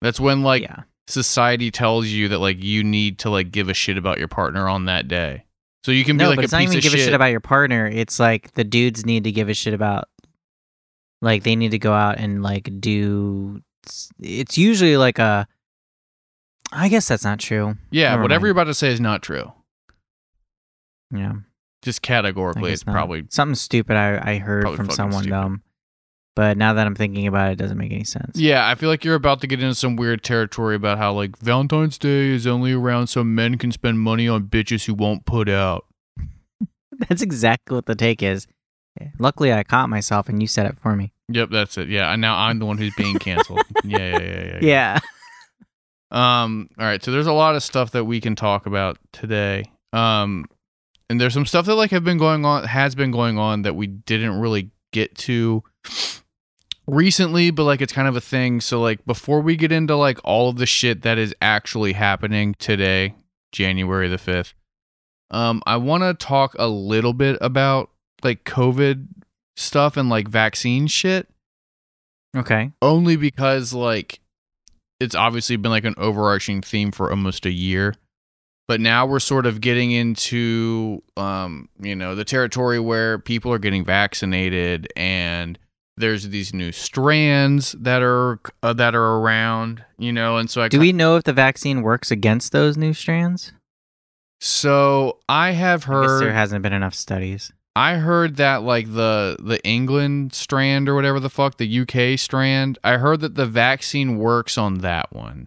That's 0.00 0.20
when 0.20 0.42
like 0.42 0.62
yeah. 0.62 0.84
society 1.08 1.70
tells 1.70 2.06
you 2.06 2.28
that 2.28 2.38
like 2.38 2.62
you 2.62 2.84
need 2.84 3.18
to 3.20 3.30
like 3.30 3.50
give 3.50 3.68
a 3.68 3.74
shit 3.74 3.98
about 3.98 4.18
your 4.18 4.28
partner 4.28 4.68
on 4.68 4.84
that 4.86 5.08
day. 5.08 5.44
So 5.84 5.92
you 5.92 6.04
can 6.04 6.16
be 6.16 6.24
No, 6.24 6.30
like 6.30 6.36
but 6.36 6.42
a 6.42 6.44
it's 6.44 6.52
not 6.52 6.62
even 6.62 6.76
of 6.76 6.82
give 6.82 6.92
shit. 6.92 7.00
a 7.00 7.04
shit 7.04 7.14
about 7.14 7.26
your 7.32 7.40
partner. 7.40 7.86
It's 7.86 8.18
like 8.18 8.52
the 8.54 8.64
dudes 8.64 9.04
need 9.04 9.24
to 9.24 9.32
give 9.32 9.48
a 9.48 9.54
shit 9.54 9.74
about. 9.74 10.08
Like 11.22 11.42
they 11.42 11.56
need 11.56 11.72
to 11.72 11.78
go 11.78 11.92
out 11.92 12.18
and 12.18 12.42
like 12.42 12.70
do. 12.80 13.62
It's 14.20 14.56
usually 14.58 14.96
like 14.96 15.18
a. 15.18 15.46
I 16.72 16.88
guess 16.88 17.06
that's 17.08 17.24
not 17.24 17.38
true. 17.38 17.76
yeah, 17.90 18.10
Never 18.10 18.22
whatever 18.22 18.40
mind. 18.40 18.46
you're 18.46 18.52
about 18.62 18.64
to 18.64 18.74
say 18.74 18.88
is 18.92 19.00
not 19.00 19.22
true. 19.22 19.52
Yeah. 21.14 21.32
Just 21.82 22.02
categorically, 22.02 22.72
it's 22.72 22.84
not. 22.86 22.92
probably 22.92 23.24
something 23.30 23.54
stupid 23.54 23.96
I, 23.96 24.32
I 24.32 24.38
heard 24.38 24.74
from 24.74 24.90
someone 24.90 25.22
stupid. 25.22 25.30
dumb. 25.30 25.62
But 26.34 26.58
now 26.58 26.74
that 26.74 26.86
I'm 26.86 26.94
thinking 26.96 27.26
about 27.28 27.48
it, 27.48 27.52
it 27.52 27.56
doesn't 27.58 27.78
make 27.78 27.92
any 27.92 28.04
sense. 28.04 28.36
yeah. 28.36 28.68
I 28.68 28.74
feel 28.74 28.88
like 28.90 29.04
you're 29.04 29.14
about 29.14 29.40
to 29.42 29.46
get 29.46 29.62
into 29.62 29.74
some 29.74 29.96
weird 29.96 30.22
territory 30.22 30.74
about 30.74 30.98
how 30.98 31.12
like 31.12 31.38
Valentine's 31.38 31.96
Day 31.98 32.28
is 32.28 32.46
only 32.46 32.72
around 32.72 33.06
so 33.06 33.22
men 33.24 33.56
can 33.56 33.70
spend 33.72 34.00
money 34.00 34.28
on 34.28 34.44
bitches 34.48 34.84
who 34.86 34.94
won't 34.94 35.24
put 35.24 35.48
out. 35.48 35.86
That's 37.08 37.22
exactly 37.22 37.74
what 37.76 37.86
the 37.86 37.94
take 37.94 38.22
is. 38.22 38.46
Luckily, 39.18 39.52
I 39.52 39.62
caught 39.62 39.88
myself 39.88 40.28
and 40.28 40.40
you 40.40 40.48
said 40.48 40.66
it 40.66 40.78
for 40.78 40.96
me. 40.96 41.12
Yep, 41.28 41.50
that's 41.50 41.76
it. 41.78 41.88
Yeah, 41.88 42.12
and 42.12 42.20
now 42.20 42.36
I'm 42.36 42.58
the 42.58 42.66
one 42.66 42.78
who's 42.78 42.94
being 42.96 43.18
canceled. 43.18 43.62
yeah, 43.84 43.98
yeah, 43.98 44.18
yeah, 44.20 44.44
yeah, 44.44 44.58
Yeah. 44.62 44.98
Um. 46.10 46.68
All 46.78 46.86
right. 46.86 47.02
So 47.02 47.10
there's 47.10 47.26
a 47.26 47.32
lot 47.32 47.56
of 47.56 47.62
stuff 47.62 47.90
that 47.92 48.04
we 48.04 48.20
can 48.20 48.36
talk 48.36 48.66
about 48.66 48.98
today. 49.12 49.64
Um, 49.92 50.44
and 51.10 51.20
there's 51.20 51.34
some 51.34 51.46
stuff 51.46 51.66
that 51.66 51.74
like 51.74 51.90
have 51.90 52.04
been 52.04 52.18
going 52.18 52.44
on, 52.44 52.64
has 52.64 52.94
been 52.94 53.10
going 53.10 53.38
on 53.38 53.62
that 53.62 53.74
we 53.74 53.86
didn't 53.86 54.40
really 54.40 54.70
get 54.92 55.14
to 55.16 55.62
recently, 56.86 57.50
but 57.50 57.64
like 57.64 57.80
it's 57.80 57.92
kind 57.92 58.08
of 58.08 58.16
a 58.16 58.20
thing. 58.20 58.60
So 58.60 58.80
like 58.80 59.04
before 59.04 59.40
we 59.40 59.56
get 59.56 59.72
into 59.72 59.96
like 59.96 60.18
all 60.24 60.48
of 60.48 60.56
the 60.56 60.66
shit 60.66 61.02
that 61.02 61.18
is 61.18 61.34
actually 61.40 61.92
happening 61.92 62.54
today, 62.58 63.14
January 63.52 64.08
the 64.08 64.18
fifth, 64.18 64.54
um, 65.30 65.62
I 65.66 65.76
want 65.76 66.02
to 66.02 66.14
talk 66.14 66.54
a 66.58 66.68
little 66.68 67.12
bit 67.12 67.38
about 67.40 67.90
like 68.22 68.44
COVID 68.44 69.06
stuff 69.56 69.96
and 69.96 70.08
like 70.08 70.28
vaccine 70.28 70.86
shit 70.86 71.28
Okay. 72.36 72.70
only 72.82 73.16
because 73.16 73.72
like 73.72 74.20
it's 75.00 75.14
obviously 75.14 75.56
been 75.56 75.70
like 75.70 75.84
an 75.84 75.94
overarching 75.96 76.60
theme 76.60 76.92
for 76.92 77.10
almost 77.10 77.46
a 77.46 77.50
year 77.50 77.94
but 78.68 78.80
now 78.80 79.06
we're 79.06 79.18
sort 79.20 79.46
of 79.46 79.60
getting 79.62 79.92
into 79.92 81.02
um 81.16 81.68
you 81.80 81.94
know 81.96 82.14
the 82.14 82.24
territory 82.24 82.78
where 82.80 83.18
people 83.18 83.50
are 83.52 83.58
getting 83.58 83.84
vaccinated 83.84 84.86
and 84.96 85.58
there's 85.96 86.28
these 86.28 86.52
new 86.52 86.72
strands 86.72 87.72
that 87.72 88.02
are 88.02 88.38
uh, 88.62 88.74
that 88.74 88.94
are 88.94 89.16
around 89.18 89.82
you 89.98 90.12
know 90.12 90.36
and 90.36 90.50
so 90.50 90.60
I 90.60 90.68
Do 90.68 90.78
we 90.80 90.92
know 90.92 91.16
if 91.16 91.24
the 91.24 91.32
vaccine 91.32 91.80
works 91.80 92.10
against 92.10 92.52
those 92.52 92.76
new 92.76 92.92
strands? 92.92 93.52
so 94.40 95.18
I 95.28 95.52
have 95.52 95.84
I 95.84 95.86
heard 95.86 96.20
there 96.20 96.32
hasn't 96.34 96.62
been 96.62 96.74
enough 96.74 96.94
studies. 96.94 97.52
I 97.76 97.96
heard 97.96 98.36
that 98.36 98.62
like 98.62 98.90
the 98.90 99.36
the 99.38 99.62
England 99.62 100.32
strand 100.32 100.88
or 100.88 100.94
whatever 100.94 101.20
the 101.20 101.28
fuck 101.28 101.58
the 101.58 101.80
UK 101.80 102.18
strand. 102.18 102.78
I 102.82 102.96
heard 102.96 103.20
that 103.20 103.34
the 103.34 103.44
vaccine 103.44 104.16
works 104.16 104.56
on 104.56 104.78
that 104.78 105.12
one, 105.12 105.46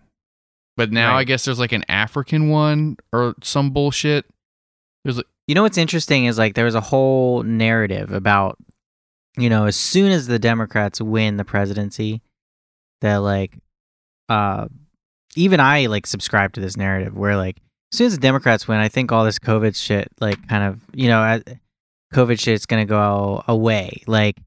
but 0.78 0.92
now 0.92 1.18
I 1.18 1.24
guess 1.24 1.44
there's 1.44 1.58
like 1.58 1.72
an 1.72 1.86
African 1.90 2.50
one 2.50 2.98
or 3.12 3.34
some 3.42 3.72
bullshit. 3.72 4.26
There's 5.04 5.18
like 5.18 5.26
You 5.48 5.56
know 5.56 5.64
what's 5.64 5.80
interesting 5.80 6.26
is 6.26 6.38
like 6.38 6.54
there 6.54 6.66
was 6.66 6.76
a 6.76 6.82
whole 6.82 7.42
narrative 7.42 8.12
about, 8.12 8.60
you 9.36 9.50
know, 9.50 9.66
as 9.66 9.76
soon 9.76 10.12
as 10.12 10.28
the 10.28 10.38
Democrats 10.38 11.02
win 11.02 11.38
the 11.38 11.44
presidency, 11.44 12.22
that 13.02 13.18
like, 13.18 13.58
uh, 14.30 14.68
even 15.36 15.60
I 15.60 15.88
like 15.88 16.06
subscribe 16.06 16.54
to 16.54 16.62
this 16.62 16.78
narrative 16.78 17.18
where 17.18 17.36
like 17.36 17.58
as 17.92 17.98
soon 17.98 18.06
as 18.06 18.14
the 18.14 18.22
Democrats 18.22 18.68
win, 18.68 18.78
I 18.78 18.88
think 18.88 19.12
all 19.12 19.26
this 19.26 19.40
COVID 19.40 19.76
shit 19.76 20.10
like 20.22 20.48
kind 20.48 20.64
of 20.64 20.80
you 20.94 21.08
know, 21.08 21.24
as, 21.24 21.44
COVID 22.14 22.40
shit's 22.40 22.66
gonna 22.66 22.86
go 22.86 23.44
away. 23.48 24.04
Like 24.08 24.38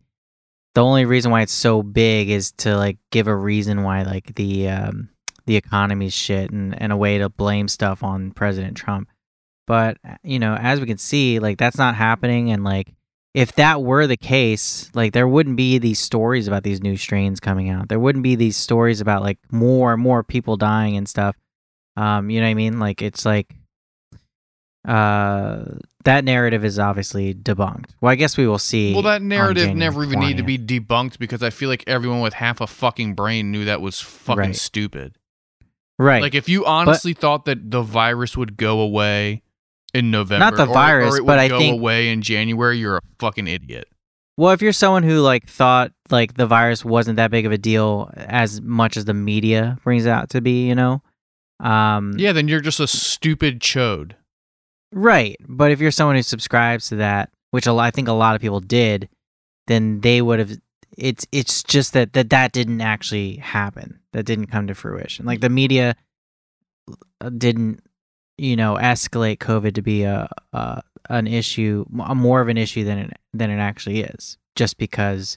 the 0.75 0.83
only 0.83 1.05
reason 1.05 1.31
why 1.31 1.43
it's 1.43 1.53
so 1.53 1.83
big 1.83 2.31
is 2.31 2.53
to 2.59 2.77
like 2.77 2.99
give 3.11 3.27
a 3.27 3.37
reason 3.37 3.83
why 3.83 4.03
like 4.03 4.35
the 4.35 4.69
um 4.69 5.11
the 5.47 5.57
economy's 5.57 6.15
shit 6.15 6.51
and, 6.51 6.81
and 6.81 6.93
a 6.93 6.97
way 6.97 7.19
to 7.19 7.29
blame 7.29 7.69
stuff 7.69 8.03
on 8.03 8.31
President 8.31 8.77
Trump. 8.77 9.09
But 9.67 9.99
you 10.23 10.39
know, 10.39 10.55
as 10.55 10.81
we 10.81 10.87
can 10.87 10.99
see, 10.99 11.39
like 11.39 11.59
that's 11.59 11.79
not 11.79 11.95
happening 11.95 12.51
and 12.51 12.65
like 12.65 12.95
if 13.35 13.53
that 13.53 13.83
were 13.83 14.07
the 14.07 14.17
case, 14.17 14.91
like 14.95 15.13
there 15.13 15.29
wouldn't 15.29 15.57
be 15.57 15.79
these 15.79 15.99
stories 15.99 16.47
about 16.47 16.65
these 16.65 16.83
new 16.83 16.97
strains 16.97 17.41
coming 17.41 17.71
out. 17.71 17.89
There 17.89 18.01
wouldn't 18.01 18.23
be 18.23 18.35
these 18.35 18.57
stories 18.57 19.01
about 19.01 19.23
like 19.23 19.39
more 19.51 19.95
and 19.95 20.03
more 20.03 20.23
people 20.23 20.57
dying 20.57 20.97
and 20.97 21.09
stuff. 21.09 21.37
Um, 21.97 22.29
you 22.31 22.41
know 22.41 22.47
what 22.47 22.51
I 22.51 22.55
mean? 22.55 22.79
Like 22.79 23.01
it's 23.01 23.25
like 23.25 23.55
uh 24.85 25.65
that 26.05 26.25
narrative 26.25 26.65
is 26.65 26.79
obviously 26.81 27.33
debunked. 27.33 27.91
Well, 28.01 28.11
I 28.11 28.17
guess 28.17 28.37
we 28.37 28.49
will 28.49 28.59
see. 28.59 28.93
well, 28.93 29.03
that 29.03 29.23
narrative 29.23 29.73
never 29.77 30.03
even 30.03 30.19
needed 30.19 30.39
to 30.39 30.43
be 30.43 30.59
debunked 30.59 31.19
because 31.21 31.41
I 31.45 31.51
feel 31.51 31.69
like 31.69 31.85
everyone 31.87 32.21
with 32.21 32.35
half 32.35 32.61
a 32.61 32.67
fucking 32.67 33.15
brain 33.15 33.53
knew 33.53 33.65
that 33.67 33.81
was 33.81 34.01
fucking 34.01 34.39
Right. 34.39 34.57
stupid. 34.57 35.17
right. 36.01 36.21
Like 36.23 36.35
if 36.35 36.49
you 36.49 36.65
honestly 36.67 37.13
thought 37.13 37.45
that 37.45 37.71
the 37.71 37.83
virus 37.83 38.37
would 38.37 38.57
go 38.57 38.81
away 38.81 39.43
in 39.95 40.11
November, 40.11 40.45
Not 40.45 40.57
the 40.57 40.67
or- 40.67 40.75
virus, 40.75 41.15
or 41.15 41.19
it 41.19 41.21
but 41.21 41.35
would 41.35 41.39
I 41.39 41.49
go 41.49 41.59
think- 41.59 41.79
away 41.79 42.09
in 42.09 42.21
January, 42.23 42.79
you're 42.79 42.97
a 42.97 43.01
fucking 43.21 43.47
idiot. 43.47 43.87
Well, 44.37 44.51
if 44.53 44.63
you're 44.63 44.73
someone 44.73 45.05
who 45.05 45.21
like 45.21 45.47
thought 45.47 45.93
like 46.11 46.35
the 46.35 46.47
virus 46.47 46.85
wasn't 46.85 47.17
that 47.19 47.31
big 47.31 47.47
of 47.47 47.53
a 47.53 47.59
deal 47.59 48.11
as 48.17 48.61
much 48.61 48.97
as 48.97 49.05
the 49.05 49.15
media 49.15 49.79
brings 49.85 50.07
it 50.07 50.11
out 50.11 50.31
to 50.31 50.41
be, 50.41 50.67
you 50.67 50.75
know, 50.75 51.01
um, 51.61 52.15
Yeah, 52.19 52.33
then 52.33 52.49
you're 52.49 52.61
just 52.61 52.81
a 52.81 52.89
stupid 52.89 53.61
chode. 53.61 54.13
Right. 54.93 55.37
But 55.49 55.71
if 55.73 55.81
you're 55.81 55.91
someone 55.91 56.17
who 56.17 56.23
subscribes 56.23 56.89
to 56.89 56.97
that, 56.97 57.31
which 57.51 57.67
a 57.67 57.73
lot, 57.73 57.85
I 57.85 57.91
think 57.91 58.09
a 58.09 58.13
lot 58.13 58.35
of 58.35 58.41
people 58.41 58.61
did, 58.61 59.09
then 59.67 60.01
they 60.01 60.23
would 60.23 60.39
have. 60.39 60.53
It's 60.97 61.27
it's 61.33 61.63
just 61.63 61.95
that 61.95 62.13
that 62.13 62.31
that 62.31 62.53
didn't 62.53 62.81
actually 62.83 63.37
happen. 63.37 64.01
That 64.13 64.25
didn't 64.27 64.47
come 64.49 64.67
to 64.67 64.75
fruition. 64.75 65.25
Like 65.25 65.41
the 65.41 65.49
media 65.49 65.97
uh, 67.21 67.31
didn't, 67.31 67.81
you 68.39 68.57
know, 68.57 68.75
escalate 68.75 69.39
COVID 69.39 69.75
to 69.75 69.83
be 69.83 70.03
a, 70.03 70.29
a 70.53 70.83
an 71.09 71.27
issue, 71.27 71.85
m- 71.99 72.19
more 72.19 72.41
of 72.43 72.49
an 72.49 72.59
issue 72.59 72.85
than 72.85 72.99
it 72.99 73.13
than 73.33 73.51
it 73.51 73.57
actually 73.59 74.01
is, 74.03 74.37
just 74.55 74.77
because 74.77 75.37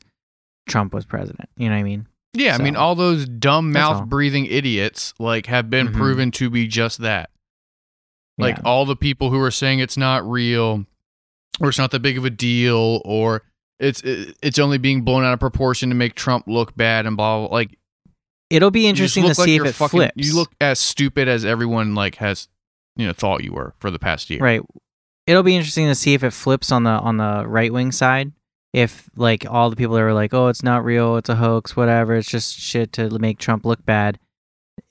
Trump 0.68 0.94
was 0.94 1.06
president. 1.06 1.50
You 1.56 1.70
know 1.70 1.76
what 1.76 1.80
I 1.80 1.84
mean? 1.84 2.08
Yeah, 2.34 2.56
I 2.56 2.58
mean, 2.62 2.76
all 2.76 2.96
those 2.96 3.26
dumb 3.26 3.72
mouth 3.72 4.08
breathing 4.10 4.46
idiots 4.48 5.14
like 5.20 5.46
have 5.46 5.70
been 5.70 5.88
Mhm. 5.88 5.94
proven 5.94 6.32
to 6.32 6.50
be 6.50 6.68
just 6.68 6.98
that. 7.00 7.30
Like 8.38 8.58
Yeah. 8.58 8.64
all 8.66 8.86
the 8.86 8.96
people 8.96 9.30
who 9.30 9.40
are 9.40 9.52
saying 9.52 9.80
it's 9.80 9.98
not 9.98 10.30
real, 10.30 10.86
or 11.60 11.70
it's 11.70 11.78
not 11.78 11.92
that 11.92 12.02
big 12.02 12.18
of 12.18 12.26
a 12.26 12.30
deal, 12.30 13.02
or 13.06 13.44
it's 13.80 14.02
it's 14.04 14.60
only 14.60 14.78
being 14.78 15.02
blown 15.02 15.24
out 15.24 15.34
of 15.34 15.40
proportion 15.40 15.90
to 15.90 15.96
make 15.96 16.16
Trump 16.16 16.46
look 16.48 16.76
bad 16.76 17.06
and 17.06 17.16
blah 17.18 17.40
blah. 17.40 17.48
blah. 17.48 17.56
Like 17.56 17.78
it'll 18.50 18.72
be 18.72 18.88
interesting 18.88 19.24
to 19.24 19.30
like 19.30 19.36
see 19.38 19.56
if 19.56 19.66
it 19.66 19.74
fucking- 19.74 19.98
flips. 20.00 20.14
You 20.18 20.36
look 20.36 20.52
as 20.62 20.80
stupid 20.80 21.28
as 21.28 21.46
everyone 21.46 21.96
like 21.96 22.16
has 22.16 22.48
you 22.98 23.06
know 23.08 23.14
thought 23.14 23.44
you 23.44 23.54
were 23.54 23.74
for 23.80 23.90
the 23.92 24.00
past 24.00 24.30
year. 24.30 24.40
right. 24.40 24.62
it'll 25.28 25.44
be 25.44 25.56
interesting 25.56 25.88
to 25.88 25.96
see 25.96 26.14
if 26.14 26.24
it 26.24 26.32
flips 26.32 26.72
on 26.72 26.84
the 26.84 26.90
on 26.92 27.18
the 27.18 27.46
right 27.48 27.72
wing 27.74 27.92
side. 27.92 28.32
If 28.74 29.10
like 29.16 29.46
all 29.50 29.70
the 29.70 29.78
people 29.78 29.96
that 29.96 30.02
are 30.02 30.14
like, 30.14 30.34
oh, 30.34 30.48
it's 30.50 30.62
not 30.64 30.84
real, 30.84 31.16
it's 31.16 31.30
a 31.30 31.36
hoax, 31.36 31.78
whatever, 31.78 32.16
it's 32.16 32.28
just 32.30 32.58
shit 32.60 32.92
to 32.94 33.18
make 33.20 33.40
Trump 33.40 33.66
look 33.66 33.86
bad. 33.86 34.20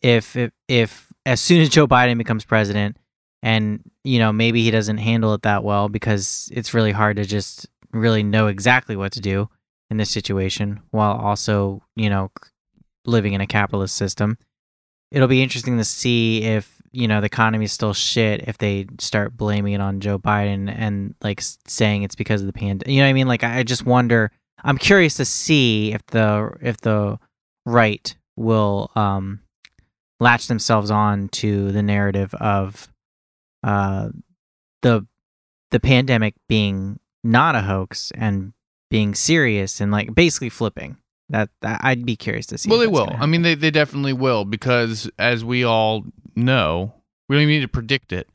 If 0.00 0.34
if 0.36 0.50
if 0.68 1.12
as 1.26 1.40
soon 1.40 1.60
as 1.60 1.68
Joe 1.68 1.86
Biden 1.86 2.16
becomes 2.18 2.44
president, 2.44 2.96
and 3.44 3.78
you 4.02 4.18
know 4.18 4.32
maybe 4.32 4.64
he 4.64 4.72
doesn't 4.72 4.96
handle 4.96 5.34
it 5.34 5.42
that 5.42 5.62
well 5.62 5.88
because 5.88 6.50
it's 6.52 6.74
really 6.74 6.90
hard 6.90 7.16
to 7.18 7.24
just 7.24 7.68
really 7.92 8.24
know 8.24 8.48
exactly 8.48 8.96
what 8.96 9.12
to 9.12 9.20
do 9.20 9.48
in 9.90 9.98
this 9.98 10.10
situation 10.10 10.80
while 10.90 11.12
also 11.12 11.82
you 11.94 12.10
know 12.10 12.32
living 13.06 13.34
in 13.34 13.40
a 13.40 13.46
capitalist 13.46 13.94
system. 13.94 14.38
It'll 15.12 15.28
be 15.28 15.42
interesting 15.42 15.76
to 15.76 15.84
see 15.84 16.42
if 16.42 16.80
you 16.90 17.06
know 17.06 17.20
the 17.20 17.26
economy 17.26 17.66
is 17.66 17.72
still 17.72 17.92
shit 17.92 18.48
if 18.48 18.58
they 18.58 18.86
start 18.98 19.36
blaming 19.36 19.74
it 19.74 19.80
on 19.80 20.00
Joe 20.00 20.18
Biden 20.18 20.74
and 20.74 21.14
like 21.22 21.40
saying 21.68 22.02
it's 22.02 22.16
because 22.16 22.40
of 22.40 22.46
the 22.46 22.52
pandemic. 22.52 22.88
You 22.88 23.00
know 23.00 23.04
what 23.04 23.10
I 23.10 23.12
mean? 23.12 23.28
Like 23.28 23.44
I 23.44 23.62
just 23.62 23.84
wonder. 23.86 24.32
I'm 24.66 24.78
curious 24.78 25.16
to 25.16 25.26
see 25.26 25.92
if 25.92 26.04
the 26.06 26.56
if 26.62 26.78
the 26.78 27.18
right 27.66 28.16
will 28.36 28.90
um 28.96 29.40
latch 30.18 30.46
themselves 30.46 30.90
on 30.90 31.28
to 31.28 31.70
the 31.72 31.82
narrative 31.82 32.32
of 32.34 32.88
uh 33.64 34.10
the 34.82 35.04
the 35.72 35.80
pandemic 35.80 36.34
being 36.48 37.00
not 37.24 37.56
a 37.56 37.62
hoax 37.62 38.12
and 38.14 38.52
being 38.90 39.14
serious 39.14 39.80
and 39.80 39.90
like 39.90 40.14
basically 40.14 40.50
flipping. 40.50 40.96
That, 41.30 41.48
that 41.62 41.80
I'd 41.82 42.04
be 42.04 42.16
curious 42.16 42.46
to 42.46 42.58
see. 42.58 42.68
Well, 42.68 42.78
they 42.78 42.86
will. 42.86 43.08
I 43.10 43.24
mean, 43.24 43.42
they, 43.42 43.54
they 43.54 43.70
definitely 43.70 44.12
will 44.12 44.44
because, 44.44 45.10
as 45.18 45.42
we 45.42 45.64
all 45.64 46.04
know, 46.36 46.92
we 47.28 47.34
don't 47.34 47.42
even 47.42 47.54
need 47.54 47.60
to 47.62 47.68
predict 47.68 48.12
it. 48.12 48.28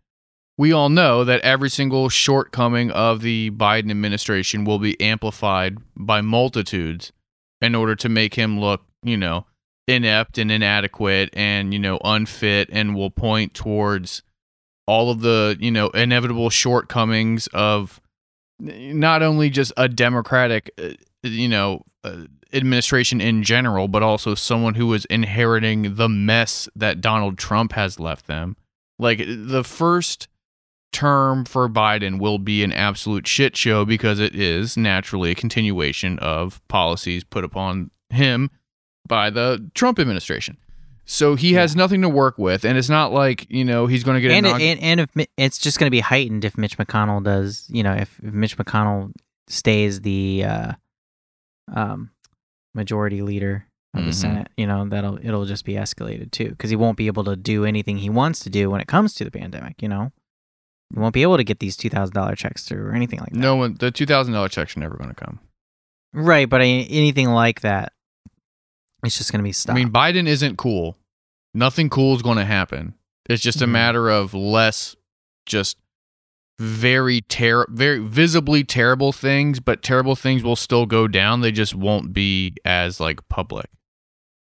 We 0.57 0.73
all 0.73 0.89
know 0.89 1.23
that 1.23 1.39
every 1.41 1.69
single 1.69 2.09
shortcoming 2.09 2.89
of 2.91 3.21
the 3.21 3.51
Biden 3.51 3.91
administration 3.91 4.65
will 4.65 4.79
be 4.79 4.99
amplified 4.99 5.77
by 5.95 6.21
multitudes 6.21 7.13
in 7.61 7.75
order 7.75 7.95
to 7.95 8.09
make 8.09 8.33
him 8.33 8.59
look, 8.59 8.81
you 9.03 9.15
know, 9.15 9.45
inept 9.87 10.39
and 10.39 10.51
inadequate 10.51 11.29
and, 11.33 11.71
you 11.71 11.79
know, 11.79 11.99
unfit 12.03 12.69
and 12.71 12.95
will 12.95 13.11
point 13.11 13.53
towards 13.53 14.23
all 14.89 15.11
of 15.11 15.21
the, 15.21 15.55
you 15.59 15.69
know, 15.69 15.89
inevitable 15.89 16.49
shortcomings 16.49 17.45
of 17.53 18.01
not 18.59 19.21
only 19.21 19.51
just 19.51 19.71
a 19.77 19.87
democratic, 19.87 20.71
uh, 20.81 20.89
you 21.21 21.47
know, 21.47 21.83
uh, 22.03 22.23
administration 22.53 23.21
in 23.21 23.43
general, 23.43 23.87
but 23.87 24.01
also 24.01 24.33
someone 24.33 24.73
who 24.73 24.91
is 24.95 25.05
inheriting 25.05 25.93
the 25.93 26.09
mess 26.09 26.67
that 26.75 27.01
Donald 27.01 27.37
Trump 27.37 27.73
has 27.73 27.99
left 27.99 28.25
them. 28.25 28.57
Like 28.97 29.19
the 29.19 29.63
first 29.63 30.27
term 30.91 31.45
for 31.45 31.69
Biden 31.69 32.19
will 32.19 32.39
be 32.39 32.63
an 32.63 32.73
absolute 32.73 33.27
shit 33.27 33.55
show 33.55 33.85
because 33.85 34.19
it 34.19 34.33
is 34.33 34.75
naturally 34.75 35.29
a 35.29 35.35
continuation 35.35 36.17
of 36.17 36.67
policies 36.67 37.23
put 37.23 37.43
upon 37.43 37.91
him 38.09 38.49
by 39.07 39.29
the 39.29 39.69
Trump 39.75 39.99
administration. 39.99 40.57
So 41.11 41.33
he 41.33 41.53
has 41.53 41.75
nothing 41.75 42.03
to 42.03 42.09
work 42.09 42.37
with, 42.37 42.63
and 42.63 42.77
it's 42.77 42.87
not 42.87 43.11
like 43.11 43.47
you 43.49 43.65
know 43.65 43.87
he's 43.87 44.03
going 44.03 44.15
to 44.15 44.21
get 44.21 44.29
and, 44.31 44.45
a 44.45 44.49
and 44.53 44.79
and 44.79 44.99
if 44.99 45.27
it's 45.37 45.57
just 45.57 45.79
going 45.79 45.87
to 45.87 45.91
be 45.91 46.01
heightened 46.01 46.45
if 46.45 46.55
Mitch 46.55 46.77
McConnell 46.77 47.23
does, 47.23 47.65
you 47.67 47.81
know, 47.81 47.93
if, 47.93 48.19
if 48.21 48.31
Mitch 48.31 48.55
McConnell 48.57 49.11
stays 49.47 50.01
the 50.01 50.43
uh, 50.45 50.71
um, 51.73 52.11
majority 52.75 53.23
leader 53.23 53.65
of 53.95 54.03
the 54.05 54.11
Mhm. 54.11 54.13
Senate, 54.13 54.49
you 54.55 54.67
know, 54.67 54.87
that'll 54.87 55.17
it'll 55.25 55.45
just 55.45 55.65
be 55.65 55.73
escalated 55.73 56.29
too 56.29 56.49
because 56.49 56.69
he 56.69 56.75
won't 56.75 56.95
be 56.95 57.07
able 57.07 57.23
to 57.23 57.35
do 57.35 57.65
anything 57.65 57.97
he 57.97 58.09
wants 58.11 58.41
to 58.41 58.49
do 58.51 58.69
when 58.69 58.79
it 58.79 58.87
comes 58.87 59.15
to 59.15 59.23
the 59.23 59.31
pandemic. 59.31 59.81
You 59.81 59.87
know, 59.89 60.11
he 60.93 60.99
won't 60.99 61.15
be 61.15 61.23
able 61.23 61.37
to 61.37 61.43
get 61.43 61.59
these 61.59 61.75
two 61.75 61.89
thousand 61.89 62.13
dollar 62.13 62.35
checks 62.35 62.65
through 62.65 62.85
or 62.85 62.93
anything 62.93 63.19
like 63.19 63.31
that. 63.31 63.39
no 63.39 63.55
one. 63.55 63.73
The 63.79 63.89
two 63.89 64.05
thousand 64.05 64.33
dollar 64.35 64.47
checks 64.47 64.77
are 64.77 64.79
never 64.79 64.95
going 64.95 65.09
to 65.09 65.15
come. 65.15 65.39
right? 66.13 66.47
But 66.47 66.61
I, 66.61 66.65
anything 66.65 67.29
like 67.29 67.61
that, 67.61 67.93
it's 69.03 69.17
just 69.17 69.31
going 69.31 69.39
to 69.39 69.43
be 69.43 69.53
stopped. 69.53 69.75
I 69.75 69.83
mean, 69.83 69.91
Biden 69.91 70.27
isn't 70.27 70.57
cool. 70.57 70.95
Nothing 71.53 71.89
cool 71.89 72.15
is 72.15 72.21
going 72.21 72.37
to 72.37 72.45
happen. 72.45 72.93
It's 73.29 73.41
just 73.43 73.61
a 73.61 73.65
Mhm. 73.65 73.71
matter 73.71 74.09
of 74.09 74.33
less, 74.33 74.95
just 75.45 75.77
very 76.59 77.21
ter- 77.21 77.65
very 77.69 77.99
visibly 77.99 78.63
terrible 78.63 79.11
things, 79.13 79.59
but 79.59 79.81
terrible 79.81 80.15
things 80.15 80.43
will 80.43 80.55
still 80.55 80.85
go 80.85 81.07
down. 81.07 81.41
They 81.41 81.51
just 81.51 81.73
won't 81.73 82.11
be 82.13 82.55
as 82.65 82.99
like 82.99 83.27
public 83.29 83.67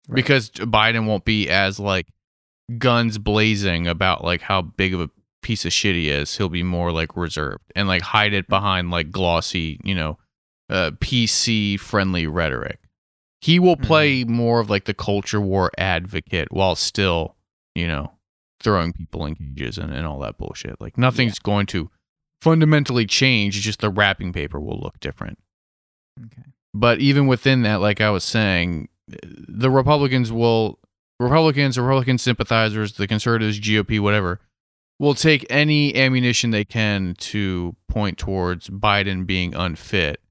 Right. 0.08 0.16
because 0.16 0.50
Biden 0.50 1.06
won't 1.06 1.24
be 1.24 1.48
as 1.48 1.80
like 1.80 2.06
guns 2.78 3.18
blazing 3.18 3.86
about 3.88 4.22
like 4.24 4.42
how 4.42 4.62
big 4.62 4.94
of 4.94 5.00
a 5.00 5.10
piece 5.42 5.64
of 5.64 5.72
shit 5.72 5.94
he 5.96 6.08
is. 6.08 6.36
He'll 6.36 6.48
be 6.48 6.62
more 6.62 6.92
like 6.92 7.16
reserved 7.16 7.64
and 7.74 7.88
like 7.88 8.02
hide 8.02 8.32
it 8.32 8.48
behind 8.48 8.90
like 8.90 9.10
glossy, 9.10 9.80
you 9.84 9.94
know, 9.94 10.18
uh, 10.70 10.92
PC 11.00 11.76
friendly 11.78 12.26
rhetoric. 12.26 12.78
He 13.44 13.58
will 13.58 13.76
mm-hmm. 13.76 13.84
play 13.84 14.24
more 14.24 14.58
of 14.58 14.70
like 14.70 14.86
the 14.86 14.94
culture 14.94 15.38
war 15.38 15.70
advocate 15.76 16.50
while 16.50 16.74
still, 16.74 17.36
you 17.74 17.86
know, 17.86 18.10
throwing 18.58 18.94
people 18.94 19.26
in 19.26 19.34
cages 19.34 19.76
and, 19.76 19.92
and 19.92 20.06
all 20.06 20.18
that 20.20 20.38
bullshit. 20.38 20.80
Like 20.80 20.96
nothing's 20.96 21.38
going 21.38 21.66
to 21.66 21.90
fundamentally 22.40 23.04
change. 23.04 23.54
It's 23.54 23.64
just 23.66 23.80
the 23.80 23.90
wrapping 23.90 24.32
paper 24.32 24.58
will 24.58 24.80
look 24.80 24.98
different. 24.98 25.38
okay. 26.24 26.52
But 26.72 27.00
even 27.00 27.26
within 27.26 27.64
that, 27.64 27.82
like 27.82 28.00
I 28.00 28.08
was 28.08 28.24
saying, 28.24 28.88
the 29.08 29.70
Republicans 29.70 30.32
will, 30.32 30.78
Republicans, 31.20 31.78
Republican 31.78 32.16
sympathizers, 32.16 32.94
the 32.94 33.06
conservatives, 33.06 33.60
GOP, 33.60 34.00
whatever, 34.00 34.40
will 34.98 35.14
take 35.14 35.44
any 35.50 35.94
ammunition 35.94 36.50
they 36.50 36.64
can 36.64 37.14
to 37.18 37.76
point 37.88 38.16
towards 38.16 38.70
Biden 38.70 39.26
being 39.26 39.54
unfit. 39.54 40.22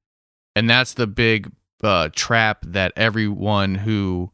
And 0.56 0.68
that's 0.68 0.96
the 0.96 1.06
big 1.06 1.52
uh, 1.84 2.10
trap 2.14 2.64
that 2.66 2.94
everyone 2.96 3.76
who 3.76 4.32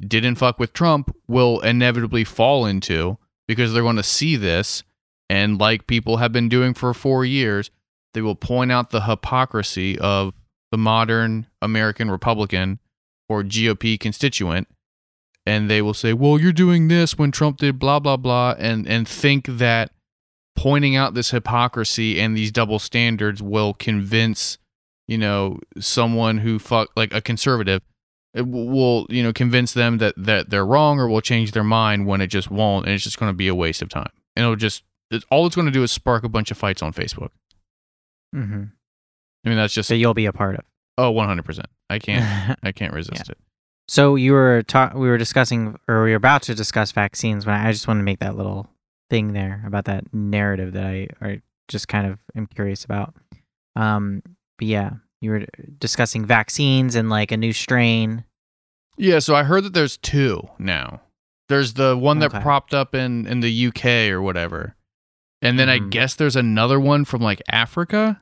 didn't 0.00 0.36
fuck 0.36 0.58
with 0.58 0.72
Trump 0.72 1.14
will 1.26 1.60
inevitably 1.60 2.24
fall 2.24 2.66
into 2.66 3.18
because 3.46 3.72
they're 3.72 3.82
going 3.82 3.96
to 3.96 4.02
see 4.02 4.36
this. 4.36 4.82
And 5.30 5.58
like 5.58 5.86
people 5.86 6.18
have 6.18 6.32
been 6.32 6.48
doing 6.48 6.74
for 6.74 6.94
four 6.94 7.24
years, 7.24 7.70
they 8.14 8.22
will 8.22 8.34
point 8.34 8.72
out 8.72 8.90
the 8.90 9.02
hypocrisy 9.02 9.98
of 9.98 10.34
the 10.70 10.78
modern 10.78 11.46
American 11.60 12.10
Republican 12.10 12.78
or 13.28 13.42
GOP 13.42 13.98
constituent. 13.98 14.68
And 15.46 15.70
they 15.70 15.80
will 15.80 15.94
say, 15.94 16.12
well, 16.12 16.38
you're 16.38 16.52
doing 16.52 16.88
this 16.88 17.16
when 17.16 17.32
Trump 17.32 17.58
did 17.58 17.78
blah, 17.78 17.98
blah, 17.98 18.16
blah. 18.18 18.54
And, 18.58 18.86
and 18.86 19.08
think 19.08 19.46
that 19.46 19.90
pointing 20.56 20.96
out 20.96 21.14
this 21.14 21.30
hypocrisy 21.30 22.20
and 22.20 22.36
these 22.36 22.52
double 22.52 22.78
standards 22.78 23.42
will 23.42 23.72
convince, 23.74 24.58
you 25.08 25.18
know, 25.18 25.58
someone 25.80 26.38
who 26.38 26.58
fuck 26.60 26.90
like 26.94 27.12
a 27.12 27.20
conservative 27.20 27.82
it 28.34 28.42
w- 28.42 28.70
will, 28.70 29.06
you 29.08 29.22
know, 29.22 29.32
convince 29.32 29.72
them 29.72 29.98
that, 29.98 30.14
that 30.16 30.50
they're 30.50 30.66
wrong 30.66 31.00
or 31.00 31.08
will 31.08 31.22
change 31.22 31.52
their 31.52 31.64
mind 31.64 32.06
when 32.06 32.20
it 32.20 32.28
just 32.28 32.50
won't. 32.50 32.84
And 32.86 32.94
it's 32.94 33.02
just 33.02 33.18
going 33.18 33.32
to 33.32 33.36
be 33.36 33.48
a 33.48 33.54
waste 33.54 33.82
of 33.82 33.88
time. 33.88 34.10
And 34.36 34.44
it'll 34.44 34.54
just, 34.54 34.84
it's, 35.10 35.24
all 35.30 35.46
it's 35.46 35.56
going 35.56 35.66
to 35.66 35.72
do 35.72 35.82
is 35.82 35.90
spark 35.90 36.24
a 36.24 36.28
bunch 36.28 36.50
of 36.50 36.58
fights 36.58 36.82
on 36.82 36.92
Facebook. 36.92 37.30
Mm-hmm. 38.34 38.64
I 39.44 39.48
mean, 39.48 39.56
that's 39.56 39.72
just, 39.72 39.88
That 39.88 39.96
you'll 39.96 40.14
be 40.14 40.26
a 40.26 40.32
part 40.32 40.56
of. 40.56 40.64
oh, 40.98 41.12
100%. 41.12 41.62
I 41.88 41.98
can't, 41.98 42.58
I 42.62 42.72
can't 42.72 42.92
resist 42.92 43.30
it. 43.30 43.38
So 43.88 44.14
you 44.16 44.32
were 44.32 44.62
ta- 44.62 44.92
we 44.94 45.08
were 45.08 45.16
discussing 45.16 45.78
or 45.88 46.04
we 46.04 46.10
were 46.10 46.16
about 46.16 46.42
to 46.42 46.54
discuss 46.54 46.92
vaccines 46.92 47.46
when 47.46 47.56
I 47.56 47.72
just 47.72 47.88
wanted 47.88 48.00
to 48.00 48.04
make 48.04 48.18
that 48.18 48.36
little 48.36 48.68
thing 49.08 49.32
there 49.32 49.64
about 49.66 49.86
that 49.86 50.12
narrative 50.12 50.74
that 50.74 50.84
I 50.84 51.08
I 51.22 51.40
just 51.68 51.88
kind 51.88 52.06
of 52.06 52.18
am 52.36 52.46
curious 52.46 52.84
about. 52.84 53.14
Um 53.74 54.22
but 54.58 54.66
yeah, 54.66 54.90
you 55.20 55.30
were 55.30 55.46
discussing 55.78 56.24
vaccines 56.26 56.94
and 56.94 57.08
like 57.08 57.32
a 57.32 57.36
new 57.36 57.52
strain. 57.52 58.24
Yeah, 58.96 59.20
so 59.20 59.34
I 59.34 59.44
heard 59.44 59.64
that 59.64 59.72
there's 59.74 59.96
two 59.96 60.48
now. 60.58 61.00
There's 61.48 61.74
the 61.74 61.96
one 61.96 62.18
that 62.18 62.34
Okay. 62.34 62.40
propped 62.42 62.74
up 62.74 62.94
in 62.94 63.26
in 63.26 63.40
the 63.40 63.50
UK 63.68 64.10
or 64.10 64.20
whatever. 64.20 64.74
And 65.40 65.58
then 65.58 65.68
I 65.68 65.78
Mhm. 65.78 65.90
guess 65.90 66.14
there's 66.14 66.36
another 66.36 66.78
one 66.80 67.04
from 67.04 67.22
like 67.22 67.40
Africa. 67.48 68.20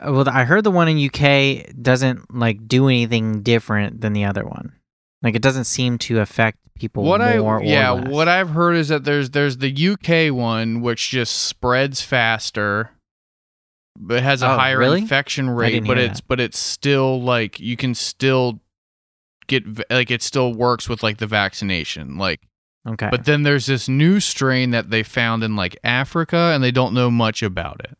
Uh, 0.00 0.12
Well, 0.12 0.28
I 0.28 0.44
heard 0.44 0.64
the 0.64 0.70
one 0.70 0.88
in 0.88 0.96
UK 0.98 1.66
doesn't 1.80 2.34
like 2.34 2.66
do 2.66 2.88
anything 2.88 3.42
different 3.42 4.00
than 4.00 4.12
the 4.14 4.24
other 4.24 4.44
one. 4.44 4.72
Like 5.22 5.34
it 5.36 5.42
doesn't 5.42 5.64
seem 5.64 5.98
to 5.98 6.20
affect 6.20 6.58
people 6.74 7.04
What 7.04 7.20
I 7.20 7.38
more 7.38 7.58
or 7.58 7.62
yeah, 7.62 7.92
what 7.92 8.28
I've 8.28 8.50
heard 8.50 8.74
is 8.76 8.88
that 8.88 9.04
there's 9.04 9.30
there's 9.30 9.58
the 9.58 9.70
UK 9.70 10.30
one 10.34 10.80
which 10.80 11.10
just 11.10 11.36
spreads 11.36 12.00
faster. 12.02 12.90
But 13.98 14.18
it 14.18 14.22
has 14.22 14.42
a 14.42 14.46
Oh, 14.50 14.56
higher 14.56 14.78
really? 14.78 15.00
infection 15.00 15.50
rate, 15.50 15.84
but 15.86 15.98
it's 15.98 16.20
that. 16.20 16.28
but 16.28 16.40
it's 16.40 16.58
still 16.58 17.20
like 17.22 17.60
you 17.60 17.76
can 17.76 17.94
still 17.94 18.60
get 19.46 19.64
like 19.90 20.10
it 20.10 20.22
still 20.22 20.54
works 20.54 20.88
with 20.88 21.02
like 21.02 21.18
the 21.18 21.26
vaccination. 21.26 22.16
Like 22.16 22.40
okay. 22.88 23.08
But 23.10 23.24
then 23.26 23.42
there's 23.42 23.66
this 23.66 23.88
new 23.88 24.18
strain 24.20 24.70
that 24.70 24.90
they 24.90 25.02
found 25.02 25.44
in 25.44 25.56
like 25.56 25.76
Africa 25.84 26.52
and 26.54 26.64
they 26.64 26.70
don't 26.70 26.94
know 26.94 27.10
much 27.10 27.42
about 27.42 27.80
it. 27.84 27.96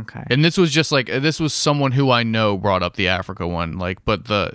okay. 0.00 0.24
And 0.28 0.44
this 0.44 0.58
was 0.58 0.70
just 0.72 0.92
like 0.92 1.06
this 1.06 1.40
was 1.40 1.54
someone 1.54 1.92
who 1.92 2.10
I 2.10 2.22
know 2.22 2.56
brought 2.58 2.82
up 2.82 2.96
the 2.96 3.08
Africa 3.08 3.46
one. 3.46 3.78
Like 3.78 4.04
but 4.04 4.26
the 4.26 4.52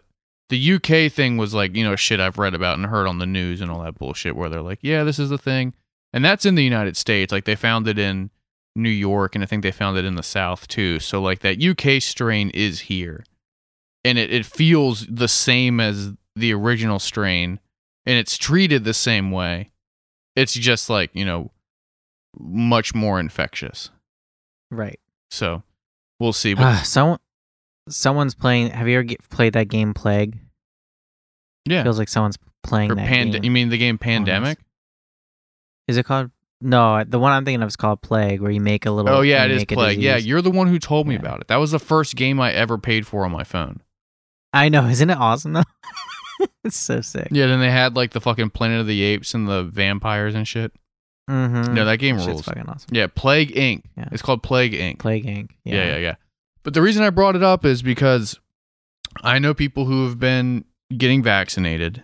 the 0.50 0.74
UK 0.74 1.12
thing 1.12 1.38
was 1.38 1.54
like, 1.54 1.76
you 1.76 1.84
know, 1.84 1.96
shit 1.96 2.20
I've 2.20 2.38
read 2.40 2.54
about 2.56 2.78
and 2.78 2.86
heard 2.88 3.08
on 3.08 3.20
the 3.20 3.26
news 3.28 3.62
and 3.62 3.70
all 3.70 3.84
that 3.84 3.98
bullshit 4.00 4.36
where 4.36 4.50
they're 4.50 4.62
like, 4.62 4.80
yeah, 4.82 5.04
this 5.04 5.20
is 5.20 5.30
the 5.30 5.38
thing. 5.38 5.74
And 6.12 6.26
that's 6.26 6.46
in 6.46 6.56
the 6.56 6.64
United 6.64 6.98
States. 6.98 7.32
Like 7.32 7.46
they 7.46 7.56
found 7.56 7.88
it 7.88 8.00
in 8.00 8.32
New 8.80 8.90
York, 8.90 9.36
and 9.36 9.44
I 9.44 9.48
think 9.48 9.64
they 9.64 9.72
found 9.72 9.98
it 9.98 10.06
in 10.06 10.16
the 10.16 10.24
South 10.24 10.68
too. 10.68 11.00
So 11.00 11.22
like 11.22 11.40
that 11.40 11.62
UK 11.62 12.02
strain 12.02 12.50
is 12.52 12.82
here, 12.82 13.24
and 14.04 14.18
it, 14.18 14.32
it 14.32 14.46
feels 14.46 15.06
the 15.08 15.28
same 15.28 15.80
as 15.80 16.14
the 16.36 16.54
original 16.54 17.00
strain, 17.00 17.60
and 18.06 18.18
it's 18.18 18.38
treated 18.38 18.84
the 18.84 18.94
same 18.94 19.32
way. 19.32 19.72
It's 20.36 20.54
just 20.54 20.90
like 20.90 21.12
you 21.14 21.26
know, 21.26 21.52
much 22.40 22.96
more 22.96 23.20
infectious. 23.20 23.90
Right. 24.72 25.00
So 25.32 25.64
we'll 26.20 26.34
see. 26.34 26.54
But 26.54 26.64
Uh, 26.64 26.84
someone, 26.84 27.20
someone's 27.90 28.36
playing. 28.36 28.70
Have 28.72 28.88
you 28.88 28.96
ever 28.96 29.04
get, 29.04 29.28
played 29.30 29.54
that 29.54 29.68
game 29.68 29.94
Plague? 29.94 30.38
yeah, 31.66 31.84
Feels 31.84 32.00
like 32.00 32.08
someone's 32.10 32.38
playing 32.64 32.92
or 32.92 32.96
that 32.96 33.08
pand- 33.08 33.34
game. 33.34 33.44
you 33.44 33.52
mean 33.52 33.70
the 33.70 33.78
game 33.78 33.98
Pandemic? 33.98 34.58
Is 35.88 35.98
it 35.98 36.06
called? 36.06 36.32
No, 36.62 37.04
the 37.06 37.20
one 37.20 37.32
I'm 37.32 37.46
thinking 37.46 37.62
of 37.62 37.70
is 37.70 37.76
called 37.78 38.02
Plague, 38.02 38.42
where 38.42 38.52
you 38.52 38.60
make 38.60 38.86
a 38.86 38.92
little. 38.92 39.10
Oh 39.14 39.22
yeah, 39.22 39.46
it 39.46 39.52
is 39.52 39.66
Plague. 39.66 40.02
Yeah, 40.02 40.18
you're 40.18 40.42
the 40.42 40.52
one 40.52 40.68
who 40.68 40.78
told 40.80 41.08
me 41.08 41.14
Yeah. 41.16 41.22
about 41.22 41.42
it. 41.42 41.48
That 41.48 41.58
was 41.58 41.72
the 41.72 41.80
first 41.80 42.16
game 42.16 42.40
I 42.42 42.52
ever 42.52 42.78
paid 42.78 43.08
for 43.08 43.24
on 43.26 43.32
my 43.32 43.44
phone. 43.44 43.82
I 44.52 44.68
know. 44.70 44.86
Isn't 44.90 45.10
it 45.10 45.18
awesome 45.18 45.54
though? 45.54 45.64
it's 46.64 46.76
so 46.78 47.00
sick. 47.02 47.30
Yeah, 47.32 47.48
then 47.48 47.60
they 47.62 47.72
had 47.72 47.96
like 47.96 48.12
the 48.12 48.22
fucking 48.22 48.50
Planet 48.50 48.82
of 48.82 48.88
the 48.88 49.02
Apes 49.02 49.34
and 49.34 49.48
the 49.48 49.64
vampires 49.64 50.36
and 50.36 50.48
shit. 50.48 50.74
Mm-hmm. 51.30 51.76
No, 51.76 51.86
that 51.86 51.98
game 51.98 52.18
Shit's 52.18 52.28
rules. 52.28 52.42
fucking 52.42 52.68
awesome. 52.68 52.90
Yeah, 52.92 53.08
Plague 53.08 53.54
Inc. 53.54 53.84
Yeah. 53.96 54.10
It's 54.12 54.22
called 54.24 54.42
Plague 54.44 54.74
Inc. 54.74 54.98
Plague 55.00 55.26
Inc. 55.26 55.52
Yeah. 55.64 55.86
yeah, 55.86 55.98
yeah, 55.98 56.16
But 56.64 56.74
the 56.74 56.82
reason 56.82 57.04
I 57.04 57.12
brought 57.12 57.36
it 57.36 57.44
up 57.44 57.66
is 57.66 57.84
because 57.84 58.40
I 59.24 59.38
know 59.38 59.54
people 59.54 59.86
who 59.86 60.06
have 60.08 60.18
been 60.20 60.66
getting 60.98 61.22
vaccinated, 61.22 62.02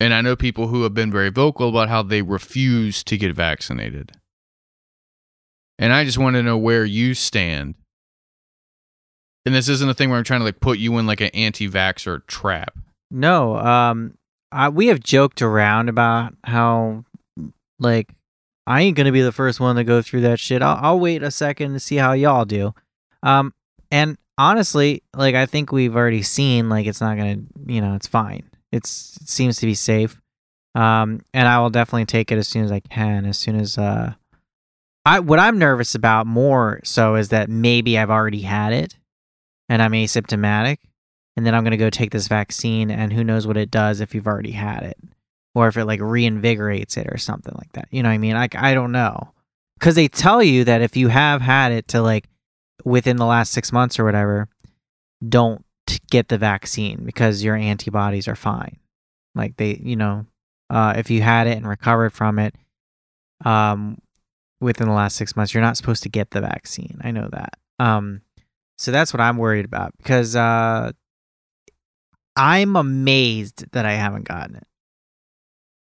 and 0.00 0.12
I 0.14 0.22
know 0.22 0.34
people 0.34 0.68
who 0.68 0.82
have 0.82 0.94
been 0.94 1.12
very 1.12 1.28
vocal 1.28 1.68
about 1.68 1.88
how 1.88 2.02
they 2.02 2.22
refuse 2.22 3.04
to 3.04 3.16
get 3.16 3.34
vaccinated. 3.36 4.12
And 5.78 5.92
I 5.92 6.04
just 6.04 6.18
want 6.18 6.34
to 6.34 6.42
know 6.42 6.58
where 6.58 6.84
you 6.84 7.14
stand. 7.14 7.74
And 9.46 9.54
this 9.54 9.68
isn't 9.68 9.88
a 9.88 9.94
thing 9.94 10.10
where 10.10 10.18
I'm 10.18 10.24
trying 10.24 10.40
to 10.40 10.44
like 10.44 10.60
put 10.60 10.78
you 10.78 10.98
in 10.98 11.06
like 11.06 11.20
an 11.20 11.30
anti-vaxxer 11.32 12.26
trap. 12.26 12.76
No, 13.10 13.56
um, 13.56 14.18
I, 14.52 14.68
we 14.68 14.88
have 14.88 15.00
joked 15.00 15.42
around 15.42 15.88
about 15.88 16.34
how, 16.44 17.04
like, 17.78 18.10
I 18.66 18.82
ain't 18.82 18.96
gonna 18.96 19.12
be 19.12 19.22
the 19.22 19.32
first 19.32 19.58
one 19.58 19.76
to 19.76 19.84
go 19.84 20.02
through 20.02 20.20
that 20.22 20.38
shit. 20.38 20.60
I'll, 20.60 20.78
I'll 20.80 21.00
wait 21.00 21.22
a 21.22 21.30
second 21.30 21.72
to 21.72 21.80
see 21.80 21.96
how 21.96 22.12
y'all 22.12 22.44
do. 22.44 22.74
Um, 23.22 23.54
and 23.90 24.18
honestly, 24.36 25.02
like, 25.14 25.34
I 25.34 25.46
think 25.46 25.72
we've 25.72 25.96
already 25.96 26.22
seen, 26.22 26.68
like, 26.68 26.86
it's 26.86 27.00
not 27.00 27.16
gonna, 27.16 27.38
you 27.66 27.80
know, 27.80 27.94
it's 27.94 28.06
fine. 28.06 28.49
It's 28.72 29.18
it 29.20 29.28
seems 29.28 29.58
to 29.58 29.66
be 29.66 29.74
safe. 29.74 30.20
Um, 30.74 31.22
and 31.34 31.48
I 31.48 31.58
will 31.58 31.70
definitely 31.70 32.06
take 32.06 32.30
it 32.30 32.38
as 32.38 32.46
soon 32.46 32.64
as 32.64 32.70
I 32.70 32.80
can. 32.80 33.26
As 33.26 33.36
soon 33.36 33.56
as 33.56 33.76
uh, 33.76 34.14
I 35.04 35.20
what 35.20 35.38
I'm 35.38 35.58
nervous 35.58 35.94
about 35.94 36.26
more 36.26 36.80
so 36.84 37.16
is 37.16 37.30
that 37.30 37.48
maybe 37.48 37.98
I've 37.98 38.10
already 38.10 38.42
had 38.42 38.72
it, 38.72 38.96
and 39.68 39.82
I'm 39.82 39.92
asymptomatic 39.92 40.78
and 41.36 41.46
then 41.46 41.54
I'm 41.54 41.64
gonna 41.64 41.76
go 41.78 41.88
take 41.88 42.10
this 42.10 42.28
vaccine, 42.28 42.90
and 42.90 43.12
who 43.12 43.24
knows 43.24 43.46
what 43.46 43.56
it 43.56 43.70
does 43.70 44.00
if 44.00 44.14
you've 44.14 44.26
already 44.26 44.50
had 44.50 44.82
it, 44.82 44.98
or 45.54 45.68
if 45.68 45.76
it 45.76 45.84
like 45.84 46.00
reinvigorates 46.00 46.96
it 46.98 47.06
or 47.10 47.16
something 47.16 47.54
like 47.56 47.72
that. 47.72 47.88
You 47.90 48.02
know 48.02 48.10
what 48.10 48.14
I 48.14 48.18
mean? 48.18 48.34
Like 48.34 48.56
I 48.56 48.74
don't 48.74 48.92
know, 48.92 49.32
because 49.78 49.94
they 49.94 50.06
tell 50.08 50.42
you 50.42 50.64
that 50.64 50.82
if 50.82 50.96
you 50.96 51.08
have 51.08 51.40
had 51.40 51.72
it 51.72 51.88
to 51.88 52.02
like 52.02 52.28
within 52.84 53.16
the 53.16 53.26
last 53.26 53.52
six 53.52 53.72
months 53.72 53.98
or 53.98 54.04
whatever, 54.04 54.48
don't 55.26 55.64
t- 55.90 55.98
get 56.10 56.28
the 56.28 56.38
vaccine 56.38 57.04
because 57.04 57.42
your 57.42 57.56
antibodies 57.56 58.28
are 58.28 58.36
fine. 58.36 58.78
Like 59.34 59.56
they, 59.56 59.80
you 59.82 59.96
know, 59.96 60.26
uh, 60.68 60.94
if 60.96 61.10
you 61.10 61.22
had 61.22 61.46
it 61.46 61.56
and 61.56 61.68
recovered 61.68 62.12
from 62.12 62.38
it, 62.38 62.54
um, 63.44 63.98
within 64.60 64.86
the 64.86 64.94
last 64.94 65.16
six 65.16 65.36
months, 65.36 65.54
you're 65.54 65.62
not 65.62 65.76
supposed 65.76 66.02
to 66.02 66.08
get 66.08 66.30
the 66.30 66.40
vaccine. 66.40 67.00
I 67.02 67.10
know 67.10 67.28
that. 67.32 67.54
Um, 67.78 68.22
so 68.78 68.90
that's 68.90 69.12
what 69.12 69.20
I'm 69.20 69.36
worried 69.36 69.64
about 69.64 69.92
because 69.98 70.36
uh, 70.36 70.92
I'm 72.36 72.76
amazed 72.76 73.70
that 73.72 73.86
I 73.86 73.92
haven't 73.92 74.28
gotten 74.28 74.56
it. 74.56 74.66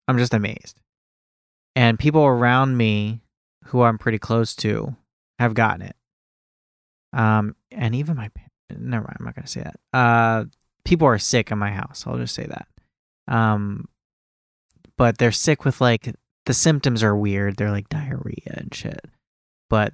I'm 0.07 0.17
just 0.17 0.33
amazed. 0.33 0.79
And 1.75 1.99
people 1.99 2.25
around 2.25 2.77
me 2.77 3.21
who 3.65 3.81
I'm 3.81 3.97
pretty 3.97 4.19
close 4.19 4.55
to 4.57 4.95
have 5.39 5.53
gotten 5.53 5.81
it. 5.81 5.95
Um, 7.13 7.55
and 7.71 7.95
even 7.95 8.15
my 8.15 8.29
pa- 8.29 8.46
never 8.69 9.03
mind, 9.03 9.17
I'm 9.19 9.25
not 9.25 9.35
gonna 9.35 9.47
say 9.47 9.63
that. 9.63 9.79
Uh, 9.97 10.45
people 10.85 11.07
are 11.07 11.19
sick 11.19 11.51
in 11.51 11.57
my 11.57 11.71
house. 11.71 12.05
I'll 12.07 12.17
just 12.17 12.35
say 12.35 12.45
that. 12.45 12.67
Um, 13.27 13.87
but 14.97 15.17
they're 15.17 15.31
sick 15.31 15.65
with 15.65 15.81
like 15.81 16.15
the 16.45 16.53
symptoms 16.53 17.03
are 17.03 17.15
weird. 17.15 17.57
They're 17.57 17.71
like 17.71 17.89
diarrhea 17.89 18.53
and 18.55 18.73
shit. 18.73 19.05
But 19.69 19.93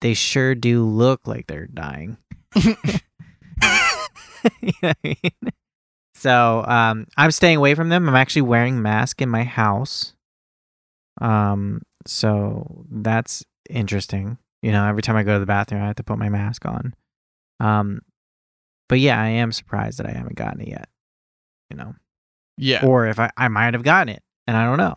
they 0.00 0.14
sure 0.14 0.54
do 0.54 0.84
look 0.84 1.26
like 1.26 1.46
they're 1.46 1.66
dying. 1.66 2.16
you 2.56 2.76
know 4.82 4.90
I 4.90 4.94
mean? 5.04 5.52
So 6.14 6.64
um, 6.66 7.06
I'm 7.16 7.30
staying 7.30 7.56
away 7.56 7.74
from 7.74 7.88
them. 7.88 8.08
I'm 8.08 8.14
actually 8.14 8.42
wearing 8.42 8.80
mask 8.80 9.20
in 9.20 9.28
my 9.28 9.44
house. 9.44 10.14
Um, 11.20 11.82
so 12.06 12.84
that's 12.90 13.44
interesting. 13.68 14.38
You 14.62 14.72
know, 14.72 14.86
every 14.86 15.02
time 15.02 15.16
I 15.16 15.24
go 15.24 15.34
to 15.34 15.40
the 15.40 15.46
bathroom, 15.46 15.82
I 15.82 15.86
have 15.86 15.96
to 15.96 16.04
put 16.04 16.18
my 16.18 16.28
mask 16.28 16.64
on. 16.64 16.94
Um, 17.62 18.00
but 18.88 18.98
yeah, 19.00 19.20
I 19.20 19.28
am 19.28 19.52
surprised 19.52 19.98
that 19.98 20.06
I 20.06 20.10
haven't 20.12 20.36
gotten 20.36 20.60
it 20.60 20.68
yet. 20.68 20.88
You 21.70 21.76
know, 21.76 21.94
Yeah. 22.58 22.84
or 22.84 23.06
if 23.06 23.18
I, 23.18 23.30
I 23.36 23.48
might 23.48 23.74
have 23.74 23.82
gotten 23.82 24.08
it, 24.14 24.22
and 24.46 24.56
I 24.56 24.64
don't 24.64 24.78
know. 24.78 24.94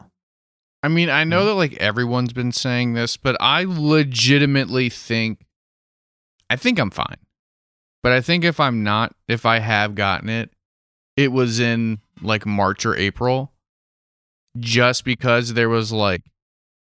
I 0.83 0.87
mean, 0.87 1.09
I 1.09 1.23
know 1.23 1.45
that 1.45 1.53
like 1.53 1.73
everyone's 1.77 2.33
been 2.33 2.51
saying 2.51 2.93
this, 2.93 3.17
but 3.17 3.37
I 3.39 3.63
legitimately 3.67 4.89
think 4.89 5.45
I 6.49 6.55
think 6.57 6.77
I'm 6.79 6.91
fine. 6.91 7.17
But 8.03 8.11
I 8.11 8.21
think 8.21 8.43
if 8.43 8.59
I'm 8.59 8.83
not, 8.83 9.15
if 9.27 9.45
I 9.47 9.57
have 9.59 9.95
gotten 9.95 10.29
it, 10.29 10.51
it 11.17 11.31
was 11.31 11.59
in 11.59 11.99
like 12.21 12.45
March 12.45 12.85
or 12.85 12.95
April 12.95 13.51
just 14.59 15.03
because 15.05 15.53
there 15.53 15.69
was 15.69 15.91
like 15.91 16.21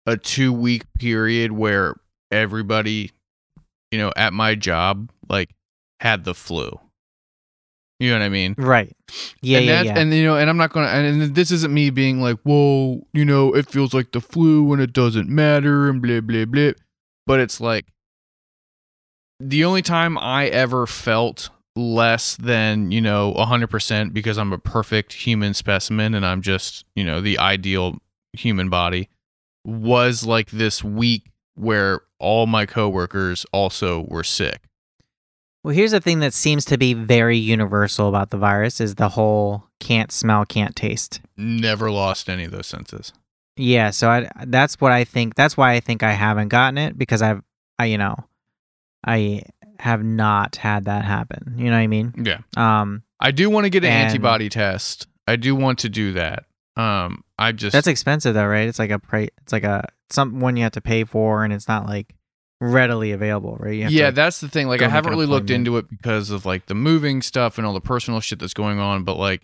a 0.07 0.17
2 0.17 0.53
week 0.53 0.85
period 0.99 1.53
where 1.53 1.95
everybody, 2.31 3.11
you 3.91 3.99
know, 3.99 4.13
at 4.17 4.33
my 4.33 4.55
job 4.55 5.11
like 5.29 5.51
had 6.01 6.25
the 6.25 6.35
flu. 6.35 6.79
You 7.99 8.11
know 8.11 8.19
what 8.19 8.25
I 8.25 8.29
mean? 8.31 8.55
Right? 8.57 8.97
Yeah, 9.43 9.59
and 9.59 9.67
yeah, 9.67 9.83
yeah. 9.83 9.99
And 9.99 10.15
you 10.15 10.25
know, 10.25 10.37
and 10.37 10.49
I'm 10.49 10.57
not 10.57 10.73
gonna. 10.73 10.87
And 10.87 11.35
this 11.35 11.51
isn't 11.51 11.73
me 11.73 11.91
being 11.91 12.21
like, 12.21 12.39
"Whoa, 12.45 13.07
you 13.13 13.27
know, 13.27 13.55
it 13.55 13.69
feels 13.69 13.93
like 13.93 14.13
the 14.13 14.23
flu 14.23 14.73
and 14.73 14.81
it 14.81 14.95
doesn't 14.95 15.29
matter," 15.29 15.91
and 15.91 16.01
blah 16.01 16.21
blah 16.21 16.47
blah. 16.47 16.73
But 17.27 17.41
it's 17.41 17.61
like 17.61 17.87
the 19.39 19.65
only 19.65 19.83
time 19.83 20.17
I 20.17 20.47
ever 20.47 20.87
felt 20.87 21.51
less 21.77 22.37
than 22.37 22.91
you 22.91 23.01
know 23.01 23.33
100% 23.37 24.13
because 24.13 24.39
I'm 24.39 24.53
a 24.53 24.59
perfect 24.59 25.13
human 25.13 25.55
specimen 25.55 26.15
and 26.15 26.27
I'm 26.27 26.43
just 26.43 26.85
you 26.97 27.05
know 27.05 27.21
the 27.21 27.39
ideal 27.39 27.99
human 28.33 28.69
body 28.69 29.09
was 29.65 30.25
like 30.25 30.51
this 30.51 30.83
week 30.83 31.31
where 31.55 32.01
all 32.19 32.47
my 32.47 32.67
coworkers 32.67 33.47
also 33.53 34.07
were 34.09 34.25
sick. 34.25 34.63
Well, 35.63 35.75
here's 35.75 35.91
the 35.91 36.01
thing 36.01 36.21
that 36.21 36.33
seems 36.33 36.65
to 36.67 36.79
be 36.79 36.95
very 36.95 37.37
universal 37.37 38.09
about 38.09 38.31
the 38.31 38.39
virus 38.39 38.81
is 38.81 38.95
the 38.95 39.11
whole 39.11 39.65
can't 39.79 40.11
smell, 40.11 40.45
can't 40.47 40.75
taste. 40.75 41.21
Never 41.37 41.91
lost 41.91 42.31
any 42.31 42.45
of 42.45 42.51
those 42.51 42.67
senses. 42.67 43.13
Yeah, 43.57 43.91
so 43.91 44.09
I 44.09 44.31
that's 44.47 44.81
what 44.81 44.93
I 44.93 45.05
think. 45.05 45.35
That's 45.35 45.57
why 45.57 45.73
I 45.73 45.81
think 45.81 46.03
I 46.03 46.13
haven't 46.13 46.49
gotten 46.49 46.79
it 46.79 46.97
because 46.97 47.21
I've 47.21 47.43
I 47.79 47.87
you 47.87 47.99
know, 47.99 48.17
I 49.07 49.43
have 49.79 50.03
not 50.03 50.57
had 50.57 50.85
that 50.87 51.05
happen. 51.05 51.55
You 51.59 51.67
know 51.67 51.73
what 51.73 51.79
I 51.79 51.87
mean? 51.87 52.15
Yeah. 52.17 52.39
Um 52.57 53.03
I 53.21 53.31
do 53.33 53.51
want 53.51 53.65
to 53.65 53.71
get 53.71 53.85
an 53.85 53.91
And- 53.91 54.09
antibody 54.09 54.49
test. 54.49 55.07
I 55.29 55.37
do 55.37 55.55
want 55.55 55.79
to 55.81 55.89
do 55.91 56.13
that. 56.15 56.45
Um, 56.77 57.25
I 57.39 57.53
just 57.53 57.73
that's 57.75 57.87
expensive 57.87 58.33
though, 58.35 58.47
right? 58.47 58.67
It's 58.67 58.79
like 58.79 58.91
a 58.91 58.99
pri- 58.99 59.29
it's 59.43 59.53
like 59.53 59.65
a 59.65 59.87
some 60.09 60.41
one 60.41 60.57
you 60.57 60.63
have 60.63 60.73
to 60.73 60.81
pay 60.81 61.05
for 61.05 61.45
and 61.45 61.53
it's 61.53 61.69
not 61.69 61.87
like 61.87 62.15
readily 62.61 63.13
available, 63.13 63.57
right? 63.59 63.91
Yeah, 63.91 64.11
that's 64.11 64.41
the 64.41 64.49
thing. 64.49 64.69
Like, 64.69 64.83
I 64.83 64.89
haven't 64.89 65.13
really 65.13 65.27
looked 65.27 65.51
into 65.51 65.77
it 65.79 65.89
because 65.89 66.31
of 66.31 66.47
like 66.47 66.67
the 66.67 66.75
moving 66.75 67.23
stuff 67.23 67.59
and 67.59 67.67
all 67.67 67.73
the 67.73 67.81
personal 67.81 68.21
shit 68.21 68.39
that's 68.39 68.55
going 68.55 68.79
on. 68.79 69.05
But 69.05 69.17
like, 69.17 69.43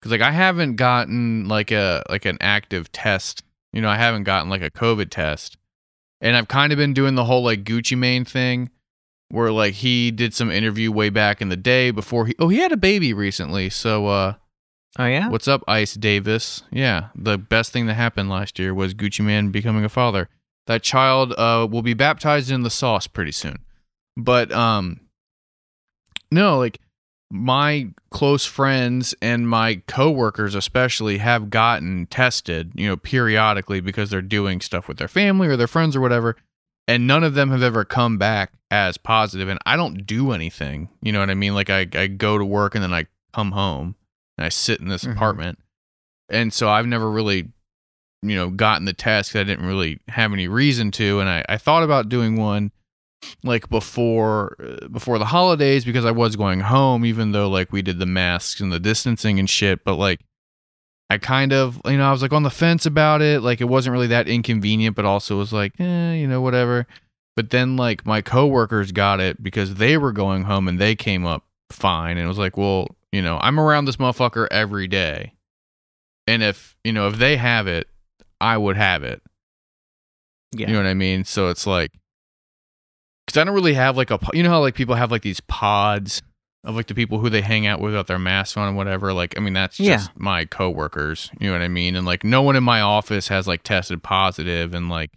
because 0.00 0.12
like 0.12 0.20
I 0.20 0.32
haven't 0.32 0.76
gotten 0.76 1.48
like 1.48 1.70
a 1.70 2.02
like 2.08 2.24
an 2.24 2.38
active 2.40 2.90
test. 2.92 3.42
You 3.72 3.80
know, 3.80 3.88
I 3.88 3.96
haven't 3.96 4.24
gotten 4.24 4.50
like 4.50 4.62
a 4.62 4.70
COVID 4.70 5.10
test, 5.10 5.56
and 6.20 6.36
I've 6.36 6.48
kind 6.48 6.72
of 6.72 6.76
been 6.78 6.94
doing 6.94 7.14
the 7.14 7.24
whole 7.24 7.42
like 7.42 7.64
Gucci 7.64 7.96
Mane 7.96 8.24
thing, 8.24 8.70
where 9.28 9.52
like 9.52 9.74
he 9.74 10.10
did 10.10 10.34
some 10.34 10.50
interview 10.50 10.90
way 10.90 11.10
back 11.10 11.40
in 11.40 11.48
the 11.48 11.56
day 11.56 11.90
before 11.90 12.26
he 12.26 12.34
oh 12.38 12.48
he 12.48 12.58
had 12.58 12.72
a 12.72 12.76
baby 12.76 13.12
recently. 13.12 13.70
So 13.70 14.06
uh, 14.06 14.34
Oh 14.98 15.06
yeah? 15.06 15.28
What's 15.28 15.48
up, 15.48 15.62
Ice 15.68 15.94
Davis? 15.94 16.62
Yeah, 16.70 17.08
the 17.14 17.36
best 17.36 17.72
thing 17.72 17.86
that 17.86 17.94
happened 17.94 18.30
last 18.30 18.58
year 18.58 18.72
was 18.72 18.94
Gucci 18.94 19.24
Mane 19.24 19.50
becoming 19.50 19.84
a 19.84 19.88
father. 19.90 20.28
That 20.66 20.82
child 20.82 21.32
uh, 21.38 21.66
will 21.70 21.82
be 21.82 21.94
baptized 21.94 22.50
in 22.50 22.62
the 22.62 22.70
sauce 22.70 23.06
pretty 23.06 23.32
soon. 23.32 23.58
But 24.16 24.50
um, 24.52 25.00
no, 26.30 26.58
like 26.58 26.78
my 27.30 27.88
close 28.10 28.44
friends 28.44 29.14
and 29.20 29.48
my 29.48 29.82
coworkers 29.86 30.54
especially 30.54 31.18
have 31.18 31.50
gotten 31.50 32.06
tested, 32.06 32.72
you 32.74 32.86
know, 32.88 32.96
periodically 32.96 33.80
because 33.80 34.10
they're 34.10 34.22
doing 34.22 34.60
stuff 34.60 34.88
with 34.88 34.96
their 34.98 35.08
family 35.08 35.48
or 35.48 35.56
their 35.56 35.66
friends 35.66 35.94
or 35.96 36.00
whatever. 36.00 36.36
and 36.88 37.04
none 37.06 37.24
of 37.24 37.34
them 37.34 37.50
have 37.50 37.64
ever 37.64 37.84
come 37.84 38.16
back 38.16 38.52
as 38.70 38.96
positive 38.96 39.48
and 39.48 39.58
I 39.66 39.74
don't 39.76 40.06
do 40.06 40.30
anything. 40.30 40.88
You 41.02 41.10
know 41.12 41.18
what 41.18 41.30
I 41.30 41.34
mean? 41.34 41.52
Like 41.54 41.68
I 41.68 41.86
I 41.94 42.06
go 42.06 42.38
to 42.38 42.44
work 42.44 42.74
and 42.76 42.82
then 42.84 42.94
I 42.94 43.06
come 43.34 43.50
home 43.52 43.96
and 44.38 44.44
I 44.44 44.48
sit 44.50 44.80
in 44.80 44.86
this 44.88 45.02
Mhm. 45.04 45.12
apartment. 45.16 45.58
And 46.28 46.52
so 46.52 46.68
I've 46.68 46.86
never 46.86 47.10
really 47.10 47.48
you 48.28 48.36
know 48.36 48.50
gotten 48.50 48.84
the 48.84 48.92
test 48.92 49.32
'cause 49.32 49.40
I 49.40 49.44
didn't 49.44 49.66
really 49.66 50.00
have 50.08 50.32
any 50.32 50.48
reason 50.48 50.90
to 50.92 51.20
and 51.20 51.28
I 51.28 51.44
I 51.48 51.56
thought 51.58 51.82
about 51.82 52.08
doing 52.08 52.36
one 52.36 52.72
like 53.42 53.68
before 53.68 54.56
uh, 54.60 54.88
before 54.88 55.18
the 55.18 55.24
holidays 55.26 55.84
because 55.84 56.04
I 56.04 56.10
was 56.10 56.36
going 56.36 56.60
home 56.60 57.04
even 57.04 57.32
though 57.32 57.48
like 57.48 57.72
we 57.72 57.82
did 57.82 57.98
the 57.98 58.06
masks 58.06 58.60
and 58.60 58.72
the 58.72 58.78
distancing 58.80 59.38
and 59.38 59.48
shit 59.48 59.84
but 59.84 59.94
like 59.96 60.20
I 61.08 61.18
kind 61.18 61.52
of 61.52 61.80
you 61.86 61.96
know 61.96 62.08
I 62.08 62.12
was 62.12 62.22
like 62.22 62.32
on 62.32 62.42
the 62.42 62.50
fence 62.50 62.84
about 62.86 63.22
it 63.22 63.42
like 63.42 63.60
it 63.60 63.64
wasn't 63.68 63.92
really 63.92 64.08
that 64.08 64.28
inconvenient 64.28 64.96
but 64.96 65.04
also 65.04 65.38
was 65.38 65.52
like 65.52 65.72
eh, 65.80 66.12
you 66.14 66.26
know 66.26 66.40
whatever. 66.40 66.86
But 67.36 67.50
then 67.50 67.76
like 67.76 68.06
my 68.06 68.22
coworkers 68.22 68.92
got 68.92 69.20
it 69.20 69.42
because 69.42 69.74
they 69.74 69.98
were 69.98 70.12
going 70.12 70.44
home 70.44 70.68
and 70.68 70.78
they 70.78 70.94
came 70.94 71.26
up 71.26 71.44
fine 71.70 72.16
and 72.16 72.24
it 72.24 72.28
was 72.28 72.38
like 72.38 72.56
well 72.56 72.88
you 73.12 73.22
know 73.22 73.38
I'm 73.40 73.58
around 73.60 73.84
this 73.84 73.96
motherfucker 73.96 74.46
every 74.50 74.88
day 74.88 75.32
and 76.26 76.42
if 76.42 76.76
you 76.84 76.92
know 76.92 77.08
if 77.08 77.16
they 77.18 77.36
have 77.36 77.66
it 77.66 77.88
I 78.40 78.56
would 78.56 78.76
have 78.76 79.02
it 79.04 79.22
Yeah. 80.52 80.68
you 80.68 80.72
know 80.74 80.80
what 80.80 80.88
I 80.88 80.94
mean? 80.94 81.24
So 81.24 81.48
it's 81.48 81.66
like, 81.66 81.90
because 83.26 83.40
I 83.40 83.44
don't 83.44 83.54
really 83.54 83.74
have 83.74 83.96
like 83.96 84.10
a, 84.10 84.18
you 84.34 84.42
know 84.42 84.50
how 84.50 84.60
like 84.60 84.74
people 84.74 84.94
have 84.94 85.10
like 85.10 85.22
these 85.22 85.40
pods 85.40 86.22
of 86.64 86.74
like 86.76 86.86
the 86.86 86.94
people 86.94 87.18
who 87.18 87.28
they 87.30 87.40
hang 87.42 87.66
out 87.66 87.80
with 87.80 87.92
without 87.92 88.06
their 88.08 88.18
masks 88.18 88.56
on 88.56 88.68
and 88.68 88.76
whatever. 88.76 89.12
Like, 89.12 89.36
I 89.36 89.40
mean, 89.40 89.52
that's 89.54 89.78
Yeah. 89.80 89.96
just 89.96 90.10
my 90.16 90.44
coworkers. 90.44 91.30
You 91.40 91.46
know 91.48 91.52
what 91.52 91.62
I 91.62 91.68
mean? 91.68 91.94
And 91.96 92.06
like, 92.06 92.24
no 92.24 92.42
one 92.42 92.56
in 92.56 92.64
my 92.64 92.80
office 92.80 93.28
has 93.28 93.46
like 93.46 93.62
tested 93.62 94.02
positive, 94.02 94.74
and 94.74 94.88
like, 94.88 95.10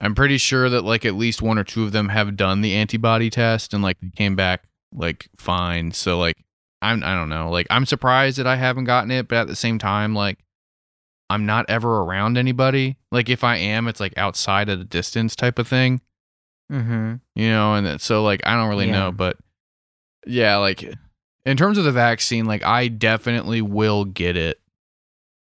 I'm 0.00 0.14
pretty 0.14 0.38
sure 0.38 0.68
that 0.70 0.82
like 0.82 1.04
at 1.04 1.14
least 1.14 1.42
one 1.42 1.58
or 1.58 1.64
two 1.64 1.84
of 1.84 1.92
them 1.92 2.08
have 2.08 2.36
done 2.36 2.62
the 2.62 2.74
antibody 2.74 3.28
test 3.30 3.74
and 3.74 3.82
like 3.82 4.00
they 4.00 4.08
came 4.10 4.34
back 4.36 4.64
like 4.94 5.28
fine. 5.38 5.92
So 5.92 6.18
like, 6.18 6.36
I'm 6.82 7.04
I 7.04 7.14
don't 7.14 7.28
know. 7.28 7.50
Like, 7.50 7.66
I'm 7.70 7.84
surprised 7.86 8.38
that 8.38 8.46
I 8.46 8.56
haven't 8.56 8.84
gotten 8.84 9.10
it, 9.10 9.28
but 9.28 9.36
at 9.38 9.46
the 9.48 9.56
same 9.56 9.78
time, 9.78 10.14
like. 10.14 10.38
I'm 11.30 11.46
not 11.46 11.64
ever 11.70 12.00
around 12.02 12.36
anybody. 12.36 12.96
Like 13.12 13.28
if 13.30 13.44
I 13.44 13.56
am, 13.56 13.86
it's 13.88 14.00
like 14.00 14.12
outside 14.18 14.68
at 14.68 14.78
a 14.78 14.84
distance 14.84 15.34
type 15.36 15.58
of 15.58 15.68
thing, 15.68 16.00
mm-hmm. 16.70 17.14
you 17.34 17.48
know. 17.48 17.74
And 17.74 17.86
that, 17.86 18.00
so 18.00 18.22
like 18.22 18.40
I 18.44 18.54
don't 18.56 18.68
really 18.68 18.88
Yeah. 18.88 18.98
know, 18.98 19.12
but 19.12 19.36
yeah, 20.26 20.56
like 20.56 20.82
in 21.46 21.56
terms 21.56 21.78
of 21.78 21.84
the 21.84 21.92
vaccine, 21.92 22.44
like 22.44 22.62
I 22.64 22.88
definitely 22.88 23.62
will 23.62 24.04
get 24.04 24.36
it 24.36 24.60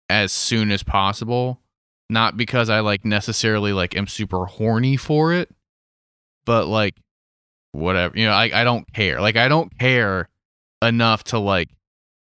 as 0.08 0.32
soon 0.32 0.70
as 0.70 0.82
possible. 0.82 1.60
Not 2.08 2.36
because 2.36 2.68
I 2.70 2.80
like 2.80 3.04
necessarily 3.04 3.72
like 3.72 3.96
am 3.96 4.06
super 4.06 4.44
horny 4.46 4.96
for 4.96 5.32
it, 5.32 5.50
but 6.44 6.66
like 6.66 6.94
whatever, 7.72 8.16
you 8.16 8.26
know. 8.26 8.32
I 8.32 8.50
I 8.52 8.64
don't 8.64 8.90
care. 8.92 9.20
Like 9.20 9.36
I 9.36 9.48
don't 9.48 9.76
care 9.78 10.28
enough 10.82 11.24
to 11.24 11.38
like 11.38 11.70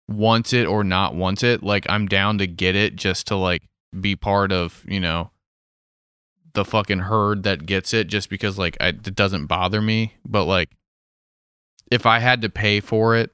want 0.09 0.53
it 0.53 0.67
or 0.67 0.85
not 0.85 1.15
wants 1.15 1.43
it. 1.43 1.63
Like 1.63 1.87
I'm 1.89 2.07
down 2.07 2.39
to 2.39 2.47
get 2.47 2.77
it 2.77 2.97
just 2.97 3.27
to 3.29 3.37
like 3.37 3.63
be 3.99 4.17
part 4.17 4.53
of, 4.53 4.85
you 4.87 5.01
know, 5.01 5.31
the 6.55 6.65
fucking 6.65 7.01
herd 7.01 7.43
that 7.43 7.67
gets 7.67 7.93
it 7.93 8.07
just 8.07 8.31
because 8.31 8.59
like 8.59 8.77
I, 8.81 8.89
it 8.89 9.15
doesn't 9.15 9.47
bother 9.47 9.83
me. 9.83 10.15
But 10.25 10.45
like 10.45 10.71
if 11.91 12.07
I 12.07 12.19
had 12.19 12.43
to 12.43 12.49
pay 12.49 12.81
for 12.81 13.17
it, 13.17 13.31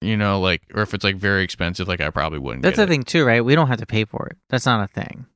you 0.00 0.16
know, 0.16 0.40
like 0.40 0.62
or 0.74 0.82
if 0.82 0.94
it's 0.94 1.04
like 1.04 1.16
very 1.16 1.44
expensive, 1.44 1.88
like 1.88 2.00
I 2.00 2.10
probably 2.10 2.38
wouldn't. 2.38 2.62
That's 2.62 2.76
get 2.76 2.86
the 2.86 2.92
it. 2.92 2.94
thing 2.94 3.02
too, 3.04 3.24
right? 3.24 3.44
We 3.44 3.54
don't 3.54 3.68
have 3.68 3.80
to 3.80 3.86
pay 3.86 4.04
for 4.04 4.26
it. 4.26 4.36
That's 4.50 4.66
not 4.66 4.82
a 4.82 4.92
thing. 4.92 5.26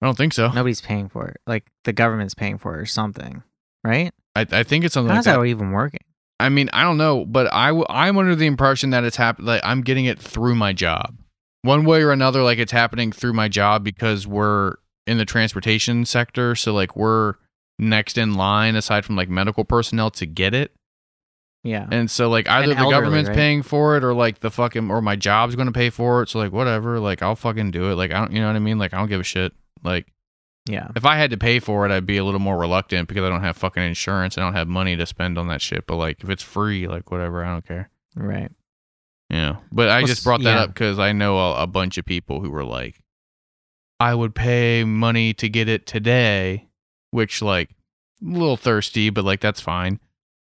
I 0.00 0.06
don't 0.06 0.16
think 0.16 0.32
so. 0.32 0.48
Nobody's 0.48 0.80
paying 0.80 1.08
for 1.08 1.26
it. 1.26 1.40
Like 1.46 1.66
the 1.84 1.92
government's 1.92 2.34
paying 2.34 2.58
for 2.58 2.78
it 2.78 2.80
or 2.80 2.86
something, 2.86 3.42
right? 3.82 4.12
I, 4.36 4.46
I 4.52 4.62
think 4.62 4.84
it's 4.84 4.94
something 4.94 5.08
How's 5.12 5.26
like 5.26 5.34
that. 5.34 5.40
that 5.40 5.46
even 5.46 5.72
working? 5.72 6.00
I 6.40 6.48
mean, 6.50 6.70
I 6.72 6.82
don't 6.82 6.98
know, 6.98 7.24
but 7.24 7.52
I 7.52 7.68
w- 7.68 7.86
I'm 7.88 8.16
under 8.16 8.34
the 8.36 8.46
impression 8.46 8.90
that 8.90 9.04
it's 9.04 9.16
happening. 9.16 9.46
Like 9.48 9.62
I'm 9.64 9.82
getting 9.82 10.04
it 10.04 10.18
through 10.20 10.54
my 10.54 10.72
job, 10.72 11.16
one 11.62 11.84
way 11.84 12.02
or 12.02 12.12
another. 12.12 12.42
Like 12.42 12.58
it's 12.58 12.72
happening 12.72 13.10
through 13.12 13.32
my 13.32 13.48
job 13.48 13.82
because 13.82 14.26
we're 14.26 14.74
in 15.06 15.18
the 15.18 15.24
transportation 15.24 16.04
sector, 16.04 16.54
so 16.54 16.72
like 16.72 16.94
we're 16.96 17.34
next 17.78 18.18
in 18.18 18.34
line 18.34 18.76
aside 18.76 19.04
from 19.04 19.16
like 19.16 19.28
medical 19.28 19.64
personnel 19.64 20.10
to 20.12 20.26
get 20.26 20.54
it. 20.54 20.72
Yeah. 21.64 21.86
And 21.90 22.10
so 22.10 22.28
like 22.28 22.48
either 22.48 22.70
And 22.70 22.72
the 22.72 22.76
elderly, 22.76 22.90
government's 23.02 23.28
right? 23.28 23.36
paying 23.36 23.62
for 23.62 23.96
it 23.96 24.04
or 24.04 24.14
like 24.14 24.38
the 24.40 24.50
fucking 24.50 24.90
or 24.90 25.02
my 25.02 25.16
job's 25.16 25.56
going 25.56 25.66
to 25.66 25.72
pay 25.72 25.90
for 25.90 26.22
it. 26.22 26.28
So 26.28 26.38
like 26.38 26.52
whatever, 26.52 27.00
like 27.00 27.20
I'll 27.22 27.34
fucking 27.36 27.72
do 27.72 27.90
it. 27.90 27.94
Like 27.96 28.12
I 28.12 28.20
don't, 28.20 28.32
you 28.32 28.40
know 28.40 28.46
what 28.46 28.56
I 28.56 28.60
mean? 28.60 28.78
Like 28.78 28.94
I 28.94 28.98
don't 28.98 29.08
give 29.08 29.20
a 29.20 29.24
shit. 29.24 29.52
Like 29.82 30.06
yeah. 30.68 30.88
if 30.94 31.04
I 31.04 31.16
had 31.16 31.30
to 31.30 31.36
pay 31.36 31.58
for 31.58 31.86
it, 31.86 31.92
I'd 31.92 32.06
be 32.06 32.18
a 32.18 32.24
little 32.24 32.40
more 32.40 32.58
reluctant 32.58 33.08
because 33.08 33.24
I 33.24 33.28
don't 33.28 33.42
have 33.42 33.56
fucking 33.56 33.82
insurance. 33.82 34.36
I 34.36 34.42
don't 34.42 34.54
have 34.54 34.68
money 34.68 34.96
to 34.96 35.06
spend 35.06 35.38
on 35.38 35.48
that 35.48 35.60
shit. 35.60 35.86
But 35.86 35.96
like 35.96 36.22
if 36.22 36.30
it's 36.30 36.42
free, 36.42 36.86
like 36.86 37.10
whatever, 37.10 37.44
I 37.44 37.52
don't 37.52 37.66
care. 37.66 37.90
Right. 38.14 38.50
Yeah. 39.30 39.56
But 39.72 39.88
I 39.88 39.98
Well, 39.98 40.06
just 40.06 40.24
brought 40.24 40.42
that 40.42 40.54
yeah. 40.54 40.62
up 40.62 40.70
because 40.70 40.98
I 40.98 41.12
know 41.12 41.38
a, 41.38 41.62
a 41.62 41.66
bunch 41.66 41.98
of 41.98 42.04
people 42.04 42.40
who 42.40 42.50
were 42.50 42.64
like, 42.64 43.02
I 44.00 44.14
would 44.14 44.34
pay 44.34 44.84
money 44.84 45.34
to 45.34 45.48
get 45.48 45.68
it 45.68 45.86
today, 45.86 46.68
which 47.10 47.42
like 47.42 47.70
a 48.22 48.28
little 48.30 48.56
thirsty, 48.56 49.10
but 49.10 49.24
like 49.24 49.40
that's 49.40 49.60
fine. 49.60 50.00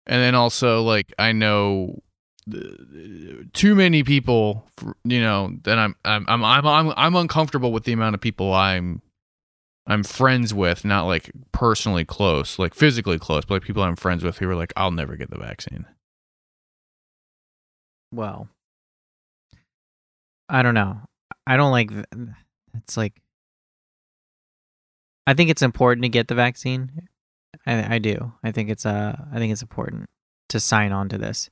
And 0.05 0.21
then 0.21 0.35
also 0.35 0.81
like 0.83 1.13
I 1.17 1.31
know 1.31 2.01
too 3.53 3.75
many 3.75 4.03
people, 4.03 4.67
you 5.03 5.21
know, 5.21 5.53
that 5.63 5.77
I'm 5.77 5.95
I'm 6.03 6.25
I'm 6.27 6.43
I'm, 6.43 6.93
I'm 6.97 7.15
uncomfortable 7.15 7.71
with 7.71 7.83
the 7.83 7.93
amount 7.93 8.15
of 8.15 8.21
people 8.21 8.53
I'm 8.53 9.01
I'm 9.89 10.03
friends 10.03 10.53
with, 10.53 10.85
not 10.85 11.05
like 11.05 11.31
personally 11.51 12.05
close, 12.05 12.59
like 12.59 12.73
physically 12.75 13.17
close, 13.19 13.43
but 13.45 13.55
like 13.55 13.63
people 13.63 13.81
I'm 13.83 13.95
friends 13.95 14.23
with 14.23 14.37
who 14.37 14.49
are 14.49 14.55
like, 14.55 14.71
I'll 14.77 14.91
never 14.91 15.15
get 15.15 15.29
the 15.31 15.37
vaccine. 15.39 15.85
Well, 18.13 18.47
I 20.47 20.61
don't 20.61 20.73
know. 20.73 21.01
I 21.45 21.57
don't 21.57 21.71
like. 21.71 21.89
th- 21.89 22.05
It's 22.75 22.97
like. 22.97 23.13
I 25.27 25.33
think 25.35 25.49
it's 25.49 25.61
important 25.61 26.03
to 26.03 26.09
get 26.09 26.27
the 26.27 26.35
vaccine. 26.35 27.07
I, 27.67 27.95
I 27.95 27.99
do. 27.99 28.33
I 28.43 28.51
think 28.51 28.69
it's 28.69 28.85
uh. 28.85 29.15
I 29.31 29.37
think 29.37 29.51
it's 29.51 29.61
important 29.61 30.05
to 30.49 30.59
sign 30.59 30.91
on 30.91 31.09
to 31.09 31.17
this, 31.17 31.49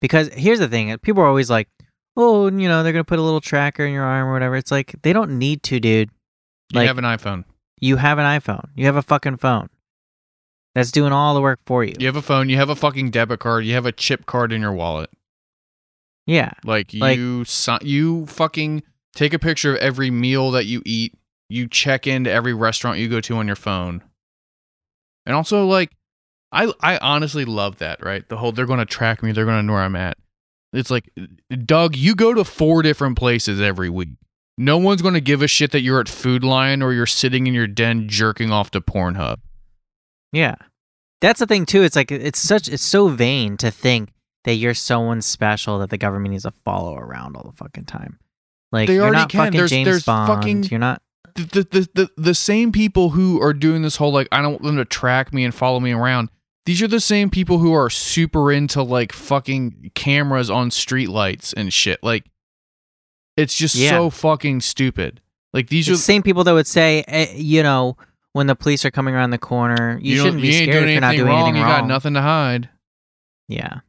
because 0.00 0.28
here's 0.34 0.58
the 0.58 0.68
thing: 0.68 0.96
people 0.98 1.22
are 1.22 1.26
always 1.26 1.48
like, 1.50 1.68
"Oh, 2.16 2.50
you 2.50 2.68
know, 2.68 2.82
they're 2.82 2.92
gonna 2.92 3.04
put 3.04 3.18
a 3.18 3.22
little 3.22 3.40
tracker 3.40 3.84
in 3.86 3.92
your 3.94 4.04
arm 4.04 4.28
or 4.28 4.32
whatever." 4.32 4.56
It's 4.56 4.70
like 4.70 4.94
they 5.02 5.12
don't 5.14 5.38
need 5.38 5.62
to, 5.64 5.80
dude. 5.80 6.10
You 6.72 6.80
Like- 6.80 6.86
have 6.88 6.98
an 6.98 7.04
iPhone. 7.04 7.44
You 7.84 7.96
have 7.96 8.16
an 8.18 8.24
iPhone. 8.24 8.70
You 8.74 8.86
have 8.86 8.96
a 8.96 9.02
fucking 9.02 9.36
phone. 9.36 9.68
That's 10.74 10.90
doing 10.90 11.12
all 11.12 11.34
the 11.34 11.42
work 11.42 11.60
for 11.66 11.84
you. 11.84 11.92
You 11.98 12.06
have 12.06 12.16
a 12.16 12.22
phone. 12.22 12.48
You 12.48 12.56
have 12.56 12.70
a 12.70 12.74
fucking 12.74 13.10
debit 13.10 13.40
card. 13.40 13.66
You 13.66 13.74
have 13.74 13.84
a 13.84 13.92
chip 13.92 14.24
card 14.24 14.52
in 14.54 14.62
your 14.62 14.72
wallet. 14.72 15.10
Yeah. 16.26 16.52
Like, 16.64 16.92
Like- 16.94 17.18
you, 17.18 17.44
you 17.82 18.24
fucking 18.24 18.84
take 19.14 19.34
a 19.34 19.38
picture 19.38 19.74
of 19.74 19.82
every 19.82 20.10
meal 20.10 20.50
that 20.52 20.64
you 20.64 20.80
eat. 20.86 21.12
You 21.50 21.68
check 21.68 22.06
into 22.06 22.30
every 22.30 22.54
restaurant 22.54 22.98
you 23.00 23.08
go 23.10 23.20
to 23.20 23.36
on 23.36 23.46
your 23.46 23.54
phone. 23.54 24.02
And 25.26 25.36
also, 25.36 25.66
like, 25.66 25.92
I, 26.52 26.72
I 26.80 26.96
honestly 26.96 27.44
love 27.44 27.78
that. 27.80 28.02
Right, 28.02 28.26
the 28.30 28.38
whole 28.38 28.50
they're 28.52 28.64
going 28.64 28.78
to 28.78 28.86
track 28.86 29.22
me. 29.22 29.32
They're 29.32 29.44
going 29.44 29.58
to 29.58 29.62
know 29.62 29.74
where 29.74 29.82
I'm 29.82 29.94
at. 29.94 30.16
It's 30.72 30.90
like, 30.90 31.10
Doug, 31.66 31.96
you 31.96 32.14
go 32.14 32.32
to 32.32 32.44
four 32.44 32.80
different 32.80 33.18
places 33.18 33.60
every 33.60 33.90
week. 33.90 34.08
No 34.56 34.78
one's 34.78 35.02
going 35.02 35.14
to 35.14 35.20
give 35.20 35.42
a 35.42 35.48
shit 35.48 35.72
that 35.72 35.80
you're 35.80 36.00
at 36.00 36.08
Food 36.08 36.44
Lion 36.44 36.80
or 36.82 36.92
you're 36.92 37.06
sitting 37.06 37.46
in 37.46 37.54
your 37.54 37.66
den 37.66 38.08
jerking 38.08 38.52
off 38.52 38.70
to 38.72 38.80
Pornhub. 38.80 39.38
Yeah. 40.32 40.54
That's 41.20 41.40
the 41.40 41.46
thing 41.46 41.66
too. 41.66 41.82
It's 41.82 41.96
like 41.96 42.12
it's 42.12 42.38
such 42.38 42.68
it's 42.68 42.82
so 42.84 43.08
vain 43.08 43.56
to 43.58 43.70
think 43.70 44.10
that 44.44 44.54
you're 44.54 44.74
someone 44.74 45.22
special 45.22 45.78
that 45.78 45.90
the 45.90 45.96
government 45.98 46.32
needs 46.32 46.42
to 46.44 46.50
follow 46.50 46.94
around 46.96 47.36
all 47.36 47.42
the 47.50 47.56
fucking 47.56 47.84
time. 47.84 48.18
Like 48.70 48.88
They 48.88 48.94
you're 48.94 49.04
already 49.04 49.18
not 49.18 49.28
can. 49.30 49.38
fucking 49.40 49.56
There's- 49.56 49.70
James 49.70 49.86
there's 49.86 50.04
Bond. 50.04 50.28
fucking- 50.28 50.64
You're 50.64 50.80
not 50.80 51.00
the, 51.34 51.66
the, 51.72 51.88
the, 51.94 52.10
the 52.16 52.34
same 52.34 52.70
people 52.70 53.10
who 53.10 53.40
are 53.42 53.52
doing 53.52 53.82
this 53.82 53.96
whole 53.96 54.12
like 54.12 54.28
I 54.30 54.40
don't 54.42 54.52
want 54.52 54.62
them 54.64 54.76
to 54.76 54.84
track 54.84 55.32
me 55.32 55.44
and 55.44 55.52
follow 55.54 55.80
me 55.80 55.92
around. 55.92 56.28
These 56.66 56.80
are 56.82 56.88
the 56.88 57.00
same 57.00 57.28
people 57.28 57.58
who 57.58 57.72
are 57.72 57.90
super 57.90 58.52
into 58.52 58.82
like 58.82 59.12
fucking 59.12 59.90
cameras 59.94 60.48
on 60.50 60.70
streetlights 60.70 61.52
and 61.56 61.72
shit. 61.72 61.98
Like 62.02 62.24
it's 63.36 63.54
just 63.54 63.74
Yeah. 63.74 63.90
so 63.90 64.10
fucking 64.10 64.60
stupid. 64.60 65.20
Like 65.52 65.68
these 65.68 65.88
it's 65.88 65.98
the 65.98 66.02
are 66.02 66.04
same 66.14 66.22
people 66.22 66.44
that 66.44 66.52
would 66.52 66.66
say, 66.66 67.04
eh, 67.08 67.32
you 67.36 67.62
know, 67.62 67.96
when 68.32 68.46
the 68.48 68.56
police 68.56 68.84
are 68.84 68.90
coming 68.90 69.14
around 69.14 69.30
the 69.30 69.38
corner, 69.38 69.98
you, 70.02 70.16
don't- 70.16 70.24
shouldn't 70.26 70.42
be 70.42 70.48
you 70.48 70.62
scared 70.64 70.84
if 70.84 70.90
you're 70.90 71.00
not 71.00 71.14
doing 71.14 71.26
wrong. 71.28 71.38
anything 71.42 71.56
you 71.56 71.62
wrong. 71.62 71.80
got 71.82 71.86
nothing 71.86 72.14
to 72.14 72.22
hide. 72.22 72.68
Yeah. 73.48 73.80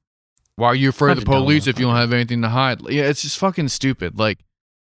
Why 0.58 0.68
are 0.68 0.76
you 0.76 0.90
afraid 0.90 1.14
of 1.18 1.20
the 1.22 1.26
police 1.26 1.68
if 1.68 1.80
you 1.80 1.86
don't 1.86 1.96
have 1.96 2.14
anything 2.14 2.42
to 2.44 2.50
hide? 2.50 2.82
Yeah, 2.90 3.04
it's 3.04 3.24
just 3.24 3.38
fucking 3.40 3.68
stupid. 3.70 4.18
Like 4.18 4.40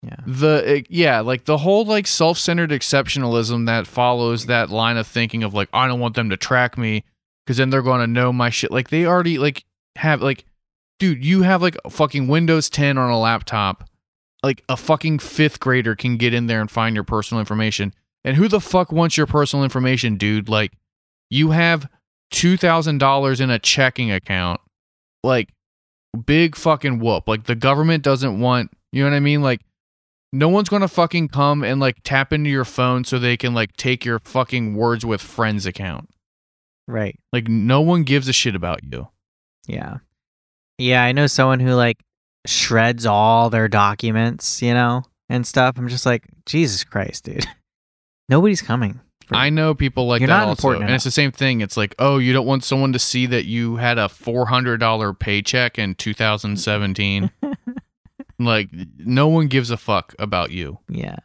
Yeah. 0.02 0.16
the 0.26 0.76
it- 0.76 0.86
yeah 0.90 1.20
like 1.20 1.44
the 1.44 1.58
whole 1.58 1.84
like 1.84 2.06
self-centered 2.06 2.70
exceptionalism 2.70 3.66
that 3.66 3.86
follows 3.86 4.46
that 4.46 4.70
line 4.70 4.96
of 4.96 5.06
thinking 5.06 5.42
of 5.42 5.52
like 5.52 5.68
i 5.74 5.86
don't 5.86 6.00
want 6.00 6.14
them 6.14 6.30
to 6.30 6.38
track 6.38 6.78
me 6.78 7.04
because 7.44 7.58
then 7.58 7.68
they're 7.68 7.82
going 7.82 8.00
to 8.00 8.06
know 8.06 8.32
my 8.32 8.48
shit 8.48 8.70
like 8.70 8.88
they 8.88 9.04
already 9.04 9.36
like 9.36 9.64
have 9.96 10.22
like 10.22 10.46
dude 10.98 11.22
you 11.22 11.42
have 11.42 11.60
like 11.60 11.76
fucking 11.90 12.28
windows 12.28 12.70
10 12.70 12.96
on 12.96 13.10
a 13.10 13.18
laptop 13.20 13.89
like 14.42 14.62
a 14.68 14.76
fucking 14.76 15.18
fifth 15.18 15.60
grader 15.60 15.94
can 15.94 16.16
get 16.16 16.34
in 16.34 16.46
there 16.46 16.60
and 16.60 16.70
find 16.70 16.94
your 16.94 17.04
personal 17.04 17.40
information 17.40 17.92
and 18.24 18.36
who 18.36 18.48
the 18.48 18.60
fuck 18.60 18.92
wants 18.92 19.16
your 19.16 19.26
personal 19.26 19.64
information 19.64 20.16
dude 20.16 20.48
like 20.48 20.72
you 21.30 21.50
have 21.52 21.88
$2,000 22.32 23.40
in 23.40 23.50
a 23.50 23.58
checking 23.58 24.10
account. 24.10 24.60
Like, 25.22 25.50
big 26.26 26.56
fucking 26.56 26.98
whoop. 26.98 27.28
Like, 27.28 27.44
the 27.44 27.54
government 27.54 28.02
doesn't 28.02 28.40
want, 28.40 28.70
you 28.92 29.02
know 29.02 29.10
what 29.10 29.16
I 29.16 29.20
mean? 29.20 29.42
Like, 29.42 29.60
no 30.32 30.48
one's 30.48 30.68
gonna 30.68 30.88
fucking 30.88 31.28
come 31.28 31.64
and 31.64 31.80
like 31.80 31.96
tap 32.04 32.32
into 32.32 32.50
your 32.50 32.64
phone 32.64 33.02
so 33.02 33.18
they 33.18 33.36
can 33.36 33.52
like 33.52 33.76
take 33.76 34.04
your 34.04 34.20
fucking 34.20 34.74
words 34.74 35.04
with 35.04 35.20
friends 35.20 35.66
account. 35.66 36.08
Right. 36.86 37.18
Like, 37.32 37.48
no 37.48 37.80
one 37.80 38.04
gives 38.04 38.28
a 38.28 38.32
shit 38.32 38.54
about 38.54 38.80
you. 38.84 39.08
Yeah. 39.66 39.98
Yeah, 40.78 41.02
I 41.02 41.12
know 41.12 41.26
someone 41.26 41.60
who 41.60 41.74
like 41.74 41.98
shreds 42.46 43.06
all 43.06 43.50
their 43.50 43.68
documents, 43.68 44.62
you 44.62 44.74
know, 44.74 45.04
and 45.28 45.46
stuff. 45.46 45.76
I'm 45.78 45.88
just 45.88 46.06
like, 46.06 46.24
Jesus 46.46 46.84
Christ, 46.84 47.24
dude. 47.24 47.46
Nobody's 48.28 48.62
coming. 48.62 49.00
I 49.32 49.50
know 49.50 49.74
people 49.74 50.06
like 50.06 50.20
You're 50.20 50.28
that 50.28 50.48
also. 50.48 50.70
And 50.70 50.90
it's 50.90 51.04
the 51.04 51.10
same 51.10 51.32
thing. 51.32 51.60
It's 51.60 51.76
like, 51.76 51.94
oh, 51.98 52.18
you 52.18 52.32
don't 52.32 52.46
want 52.46 52.64
someone 52.64 52.92
to 52.92 52.98
see 52.98 53.26
that 53.26 53.44
you 53.44 53.76
had 53.76 53.98
a 53.98 54.06
$400 54.06 55.18
paycheck 55.18 55.78
in 55.78 55.94
2017. 55.94 57.30
like, 58.38 58.68
no 58.98 59.28
one 59.28 59.46
gives 59.46 59.70
a 59.70 59.76
fuck 59.76 60.14
about 60.18 60.50
you. 60.50 60.78
Yeah. 60.88 61.16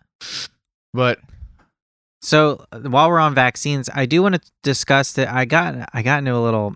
But 0.94 1.20
So 2.22 2.66
while 2.84 3.10
we're 3.10 3.20
on 3.20 3.34
vaccines, 3.34 3.90
I 3.94 4.06
do 4.06 4.22
want 4.22 4.36
to 4.36 4.42
discuss 4.64 5.14
that 5.14 5.30
I 5.30 5.46
got 5.46 5.90
I 5.94 6.02
got 6.02 6.20
into 6.20 6.36
a 6.36 6.40
little 6.40 6.76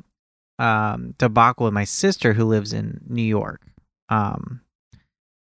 um, 0.58 1.16
debacle 1.18 1.66
with 1.66 1.74
my 1.74 1.86
sister 1.86 2.34
who 2.34 2.46
lives 2.46 2.74
in 2.74 3.02
New 3.08 3.24
York. 3.24 3.62
Um, 4.10 4.62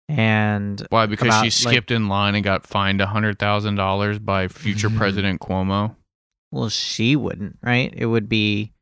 and 0.07 0.85
why? 0.89 1.05
Because 1.05 1.27
About, 1.27 1.41
she 1.51 1.65
like- 1.65 1.73
skipped 1.73 1.91
in 1.91 2.07
line 2.07 2.35
and 2.35 2.43
got 2.43 2.65
fined 2.65 3.01
a 3.01 3.05
$100,000 3.07 4.25
by 4.25 4.47
future 4.47 4.89
President 4.89 5.39
Cuomo. 5.39 5.95
well, 6.51 6.69
she 6.69 7.15
wouldn't, 7.15 7.57
right? 7.61 7.93
It 7.95 8.07
would 8.07 8.27
be 8.27 8.73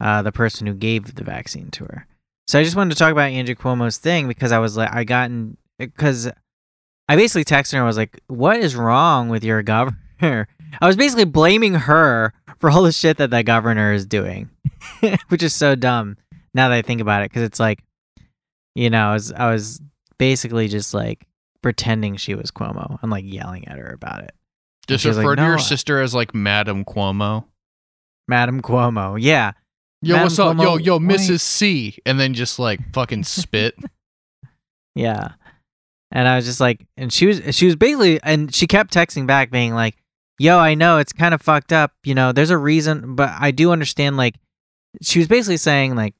uh, 0.00 0.22
the 0.22 0.32
person 0.32 0.66
who 0.66 0.74
gave 0.74 1.14
the 1.14 1.22
vaccine 1.24 1.70
to 1.72 1.84
her. 1.84 2.06
So 2.48 2.58
I 2.58 2.64
just 2.64 2.74
wanted 2.76 2.90
to 2.90 2.98
talk 2.98 3.12
about 3.12 3.30
Andrew 3.30 3.54
Cuomo's 3.54 3.98
thing 3.98 4.26
because 4.28 4.52
I 4.52 4.58
was 4.58 4.76
like, 4.76 4.92
I 4.92 5.04
gotten 5.04 5.56
because 5.78 6.28
I 7.08 7.16
basically 7.16 7.44
texted 7.44 7.74
her. 7.74 7.82
I 7.82 7.86
was 7.86 7.96
like, 7.96 8.20
"What 8.26 8.58
is 8.58 8.76
wrong 8.76 9.28
with 9.30 9.44
your 9.44 9.62
governor?" 9.74 10.48
I 10.80 10.86
was 10.86 10.96
basically 10.96 11.24
blaming 11.24 11.74
her 11.74 12.34
for 12.58 12.68
all 12.70 12.82
the 12.82 12.92
shit 12.92 13.16
that 13.18 13.30
the 13.30 13.42
governor 13.44 13.92
is 13.92 14.04
doing, 14.04 14.50
which 15.28 15.42
is 15.42 15.54
so 15.54 15.74
dumb 15.74 16.16
now 16.52 16.68
that 16.68 16.74
I 16.74 16.82
think 16.82 17.00
about 17.00 17.22
it. 17.22 17.30
Because 17.30 17.44
it's 17.44 17.60
like, 17.60 17.82
you 18.74 18.90
know, 18.90 19.08
I 19.08 19.12
was 19.14 19.32
I 19.32 19.52
was 19.52 19.80
basically 20.18 20.68
just 20.68 20.94
like 20.94 21.26
pretending 21.62 22.16
she 22.16 22.34
was 22.34 22.50
Cuomo 22.50 22.98
and 23.02 23.10
like 23.10 23.24
yelling 23.26 23.66
at 23.68 23.78
her 23.78 23.92
about 23.92 24.24
it. 24.24 24.32
Just 24.86 25.04
was 25.04 25.16
like, 25.16 25.24
refer 25.24 25.36
to 25.36 25.42
"No, 25.42 25.48
your 25.48 25.58
sister 25.58 26.00
as 26.00 26.14
like 26.14 26.34
Madam 26.34 26.84
Cuomo. 26.84 27.44
Madam 28.28 28.60
Cuomo, 28.60 29.18
yeah. 29.20 29.52
Yo, 30.02 30.14
Madam 30.14 30.24
what's 30.24 30.38
up? 30.38 30.58
Yo, 30.58 30.76
yo, 30.76 30.98
Mrs. 30.98 31.40
C. 31.40 31.98
And 32.04 32.20
then 32.20 32.34
just 32.34 32.58
like 32.58 32.80
fucking 32.92 33.24
spit. 33.24 33.74
Yeah. 34.96 35.32
And 36.12 36.28
I 36.28 36.36
was 36.36 36.44
just 36.44 36.60
like 36.60 36.86
and 36.96 37.12
she 37.12 37.26
was 37.26 37.42
she 37.56 37.66
was 37.66 37.74
basically 37.74 38.22
and 38.22 38.54
she 38.54 38.68
kept 38.68 38.94
texting 38.94 39.26
back 39.26 39.50
being 39.50 39.74
like, 39.74 39.96
"Yo, 40.38 40.56
I 40.56 40.74
know 40.74 40.98
it's 40.98 41.12
kind 41.12 41.34
of 41.34 41.42
fucked 41.42 41.72
up, 41.72 41.90
you 42.04 42.14
know, 42.14 42.30
there's 42.30 42.50
a 42.50 42.56
reason, 42.58 43.16
but 43.16 43.30
I 43.36 43.50
do 43.50 43.72
understand 43.72 44.16
like 44.16 44.36
she 45.02 45.18
was 45.18 45.26
basically 45.26 45.56
saying 45.56 45.96
like 45.96 46.14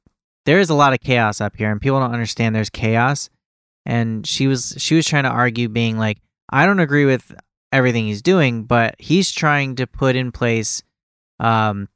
there 0.46 0.58
is 0.60 0.70
a 0.70 0.74
lot 0.74 0.92
of 0.92 1.00
chaos 1.00 1.40
up 1.40 1.56
here 1.56 1.70
and 1.70 1.80
people 1.80 2.00
don't 2.00 2.12
understand 2.12 2.54
there's 2.54 2.70
chaos." 2.70 3.30
And 3.86 4.26
she 4.26 4.46
was 4.46 4.74
she 4.78 4.94
was 4.94 5.06
trying 5.06 5.24
to 5.24 5.30
argue 5.30 5.68
being 5.68 5.98
like, 5.98 6.18
"I 6.50 6.64
don't 6.66 6.80
agree 6.80 7.04
with 7.04 7.34
everything 7.72 8.06
he's 8.06 8.22
doing, 8.22 8.64
but 8.64 8.94
he's 8.98 9.30
trying 9.32 9.76
to 9.76 9.86
put 9.86 10.16
in 10.16 10.32
place 10.32 10.82
um 11.40 11.88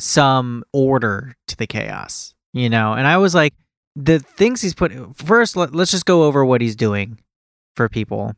some 0.00 0.64
order 0.72 1.34
to 1.46 1.56
the 1.56 1.66
chaos." 1.66 2.34
You 2.52 2.68
know, 2.70 2.94
and 2.94 3.06
I 3.06 3.18
was 3.18 3.34
like 3.34 3.54
the 3.94 4.18
things 4.20 4.62
he's 4.62 4.74
put 4.74 4.92
first 5.16 5.56
let, 5.56 5.74
let's 5.74 5.90
just 5.90 6.06
go 6.06 6.24
over 6.24 6.44
what 6.44 6.60
he's 6.60 6.76
doing 6.76 7.18
for 7.76 7.88
people 7.88 8.32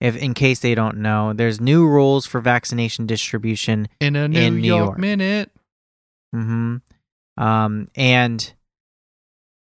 if 0.00 0.16
in 0.16 0.34
case 0.34 0.58
they 0.60 0.74
don't 0.74 0.96
know 0.98 1.32
there's 1.32 1.60
new 1.60 1.86
rules 1.86 2.26
for 2.26 2.40
vaccination 2.40 3.06
distribution 3.06 3.88
In 4.00 4.16
a 4.16 4.26
New, 4.28 4.40
In 4.40 4.60
New 4.60 4.66
York, 4.68 4.86
York. 4.86 4.98
minute. 4.98 5.50
hmm 6.32 6.76
um, 7.36 7.88
and 7.96 8.52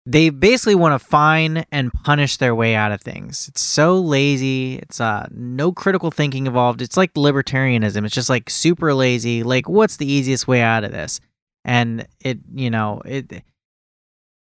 they 0.05 0.29
basically 0.29 0.75
want 0.75 0.99
to 0.99 1.05
fine 1.05 1.65
and 1.71 1.93
punish 1.93 2.37
their 2.37 2.55
way 2.55 2.75
out 2.75 2.91
of 2.91 3.01
things. 3.01 3.47
It's 3.47 3.61
so 3.61 3.99
lazy. 3.99 4.77
It's 4.77 4.99
uh 4.99 5.27
no 5.31 5.71
critical 5.71 6.09
thinking 6.11 6.47
involved. 6.47 6.81
It's 6.81 6.97
like 6.97 7.13
libertarianism. 7.13 8.05
It's 8.05 8.15
just 8.15 8.29
like 8.29 8.49
super 8.49 8.93
lazy. 8.93 9.43
Like 9.43 9.69
what's 9.69 9.97
the 9.97 10.11
easiest 10.11 10.47
way 10.47 10.61
out 10.61 10.83
of 10.83 10.91
this? 10.91 11.19
And 11.63 12.07
it 12.19 12.39
you 12.53 12.71
know 12.71 13.01
it 13.05 13.43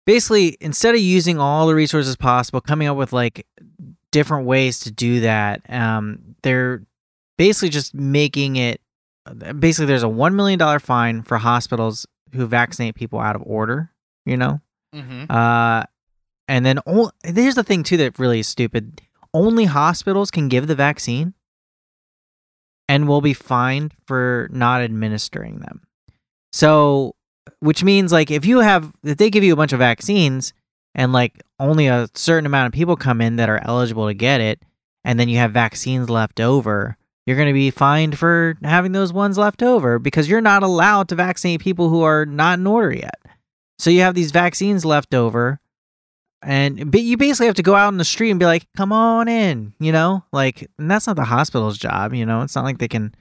basically 0.04 0.56
instead 0.60 0.94
of 0.94 1.00
using 1.00 1.38
all 1.38 1.66
the 1.66 1.74
resources 1.74 2.16
possible 2.16 2.60
coming 2.60 2.88
up 2.88 2.96
with 2.96 3.12
like 3.12 3.46
different 4.12 4.46
ways 4.46 4.78
to 4.80 4.90
do 4.90 5.20
that 5.20 5.60
um 5.68 6.36
they're 6.42 6.82
basically 7.36 7.68
just 7.68 7.92
making 7.92 8.56
it 8.56 8.80
basically 9.58 9.84
there's 9.84 10.04
a 10.04 10.06
$1 10.06 10.34
million 10.34 10.78
fine 10.78 11.22
for 11.22 11.36
hospitals 11.38 12.06
who 12.32 12.46
vaccinate 12.46 12.94
people 12.94 13.18
out 13.18 13.36
of 13.36 13.42
order 13.44 13.90
you 14.24 14.36
know 14.36 14.60
Mm-hmm. 14.96 15.30
uh 15.30 15.84
and 16.48 16.64
then 16.64 16.78
o- 16.86 17.10
here's 17.24 17.54
the 17.56 17.64
thing 17.64 17.82
too 17.82 17.96
that 17.98 18.18
really 18.18 18.40
is 18.40 18.48
stupid. 18.48 19.02
Only 19.34 19.64
hospitals 19.66 20.30
can 20.30 20.48
give 20.48 20.66
the 20.66 20.74
vaccine 20.74 21.34
and 22.88 23.08
will 23.08 23.20
be 23.20 23.34
fined 23.34 23.92
for 24.06 24.48
not 24.52 24.80
administering 24.80 25.58
them. 25.58 25.82
So 26.52 27.14
which 27.60 27.82
means 27.84 28.12
like 28.12 28.30
if 28.30 28.44
you 28.46 28.60
have 28.60 28.92
if 29.04 29.18
they 29.18 29.30
give 29.30 29.44
you 29.44 29.52
a 29.52 29.56
bunch 29.56 29.72
of 29.72 29.78
vaccines 29.78 30.52
and 30.94 31.12
like 31.12 31.42
only 31.60 31.86
a 31.88 32.08
certain 32.14 32.46
amount 32.46 32.68
of 32.68 32.72
people 32.72 32.96
come 32.96 33.20
in 33.20 33.36
that 33.36 33.48
are 33.48 33.60
eligible 33.64 34.06
to 34.06 34.14
get 34.14 34.40
it 34.40 34.62
and 35.04 35.18
then 35.20 35.28
you 35.28 35.38
have 35.38 35.52
vaccines 35.52 36.08
left 36.10 36.40
over 36.40 36.96
you're 37.26 37.36
going 37.36 37.48
to 37.48 37.52
be 37.52 37.70
fined 37.70 38.16
for 38.16 38.56
having 38.62 38.92
those 38.92 39.12
ones 39.12 39.36
left 39.36 39.62
over 39.62 39.98
because 39.98 40.28
you're 40.28 40.40
not 40.40 40.62
allowed 40.62 41.08
to 41.08 41.14
vaccinate 41.16 41.60
people 41.60 41.88
who 41.88 42.02
are 42.02 42.24
not 42.24 42.58
in 42.58 42.66
order 42.66 42.94
yet 42.94 43.20
so 43.78 43.90
you 43.90 44.00
have 44.00 44.14
these 44.14 44.30
vaccines 44.30 44.84
left 44.84 45.14
over 45.14 45.60
and 46.42 46.90
but 46.90 47.00
you 47.00 47.16
basically 47.16 47.46
have 47.46 47.56
to 47.56 47.62
go 47.62 47.74
out 47.74 47.88
in 47.88 47.98
the 47.98 48.04
street 48.04 48.30
and 48.30 48.38
be 48.40 48.46
like 48.46 48.66
come 48.76 48.92
on 48.92 49.28
in 49.28 49.72
you 49.80 49.90
know 49.92 50.24
like 50.32 50.68
and 50.78 50.90
that's 50.90 51.06
not 51.06 51.16
the 51.16 51.24
hospital's 51.24 51.78
job 51.78 52.12
you 52.14 52.26
know 52.26 52.42
it's 52.42 52.54
not 52.54 52.64
like 52.64 52.78
they 52.78 52.88
can 52.88 53.14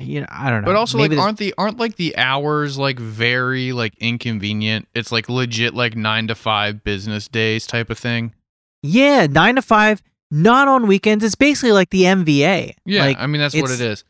you 0.00 0.20
know 0.20 0.26
i 0.30 0.50
don't 0.50 0.62
know 0.62 0.66
But 0.66 0.76
also, 0.76 0.98
Maybe 0.98 1.16
like, 1.16 1.24
aren't 1.24 1.38
the 1.38 1.54
aren't 1.56 1.78
like 1.78 1.96
the 1.96 2.16
hours 2.16 2.76
like 2.78 2.98
very 2.98 3.72
like 3.72 3.94
inconvenient? 3.98 4.88
It's 4.94 5.12
like 5.12 5.28
legit 5.28 5.72
like 5.74 5.94
nine 5.96 6.26
to 6.28 6.34
five 6.34 6.82
business 6.82 7.28
days 7.28 7.66
type 7.66 7.90
of 7.90 7.98
thing. 7.98 8.34
Yeah, 8.82 9.26
nine 9.28 9.54
to 9.54 9.62
five, 9.62 10.02
not 10.30 10.66
on 10.68 10.86
weekends. 10.88 11.24
It's 11.24 11.36
basically 11.36 11.72
like 11.72 11.90
the 11.90 12.02
MVA. 12.02 12.74
Yeah, 12.84 13.04
like, 13.04 13.18
I 13.18 13.26
mean 13.26 13.40
that's 13.40 13.54
what 13.54 13.70
it 13.70 13.80
is. 13.80 14.04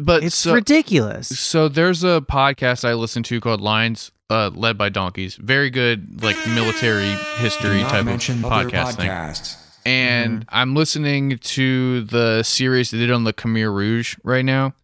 But 0.00 0.24
it's 0.24 0.34
so, 0.36 0.52
ridiculous. 0.54 1.28
so 1.28 1.68
there's 1.68 2.02
a 2.02 2.20
podcast 2.20 2.84
I 2.88 2.94
listen 2.94 3.22
to 3.24 3.40
called 3.40 3.60
Lions, 3.60 4.10
uh, 4.30 4.50
led 4.54 4.76
by 4.76 4.88
donkeys. 4.88 5.36
Very 5.36 5.70
good, 5.70 6.22
like 6.22 6.36
military 6.48 7.10
history 7.36 7.80
type 7.82 8.00
of 8.00 8.06
mention 8.06 8.44
other 8.44 8.68
podcast 8.68 8.94
thing. 8.96 9.08
podcasts. 9.08 9.56
and 9.84 10.44
I'm 10.48 10.74
listening 10.74 11.38
to 11.38 12.02
the 12.02 12.42
series 12.42 12.90
they 12.90 12.98
did 12.98 13.12
on 13.12 13.22
the 13.24 13.32
Khmer 13.32 13.72
Rouge 13.72 14.16
right 14.24 14.44
now. 14.44 14.74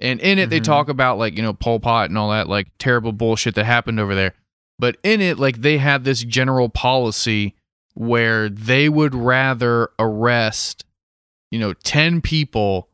And 0.00 0.20
in 0.20 0.38
it, 0.38 0.50
they 0.50 0.60
Mhm. 0.60 0.64
talk 0.64 0.88
about 0.88 1.18
like, 1.18 1.36
you 1.36 1.42
know, 1.42 1.52
Pol 1.52 1.78
Pot 1.80 2.08
and 2.08 2.18
all 2.18 2.30
that 2.30 2.48
like 2.48 2.68
terrible 2.78 3.12
bullshit 3.12 3.54
that 3.54 3.64
happened 3.64 4.00
over 4.00 4.14
there. 4.16 4.34
But 4.80 4.96
in 5.02 5.20
it, 5.20 5.38
like, 5.40 5.58
they 5.62 5.78
had 5.78 6.04
this 6.04 6.22
general 6.22 6.68
policy 6.68 7.54
where 7.94 8.48
they 8.48 8.88
would 8.88 9.12
rather 9.14 9.90
arrest, 9.98 10.84
you 11.50 11.58
know, 11.58 11.72
10 11.72 12.20
people 12.20 12.88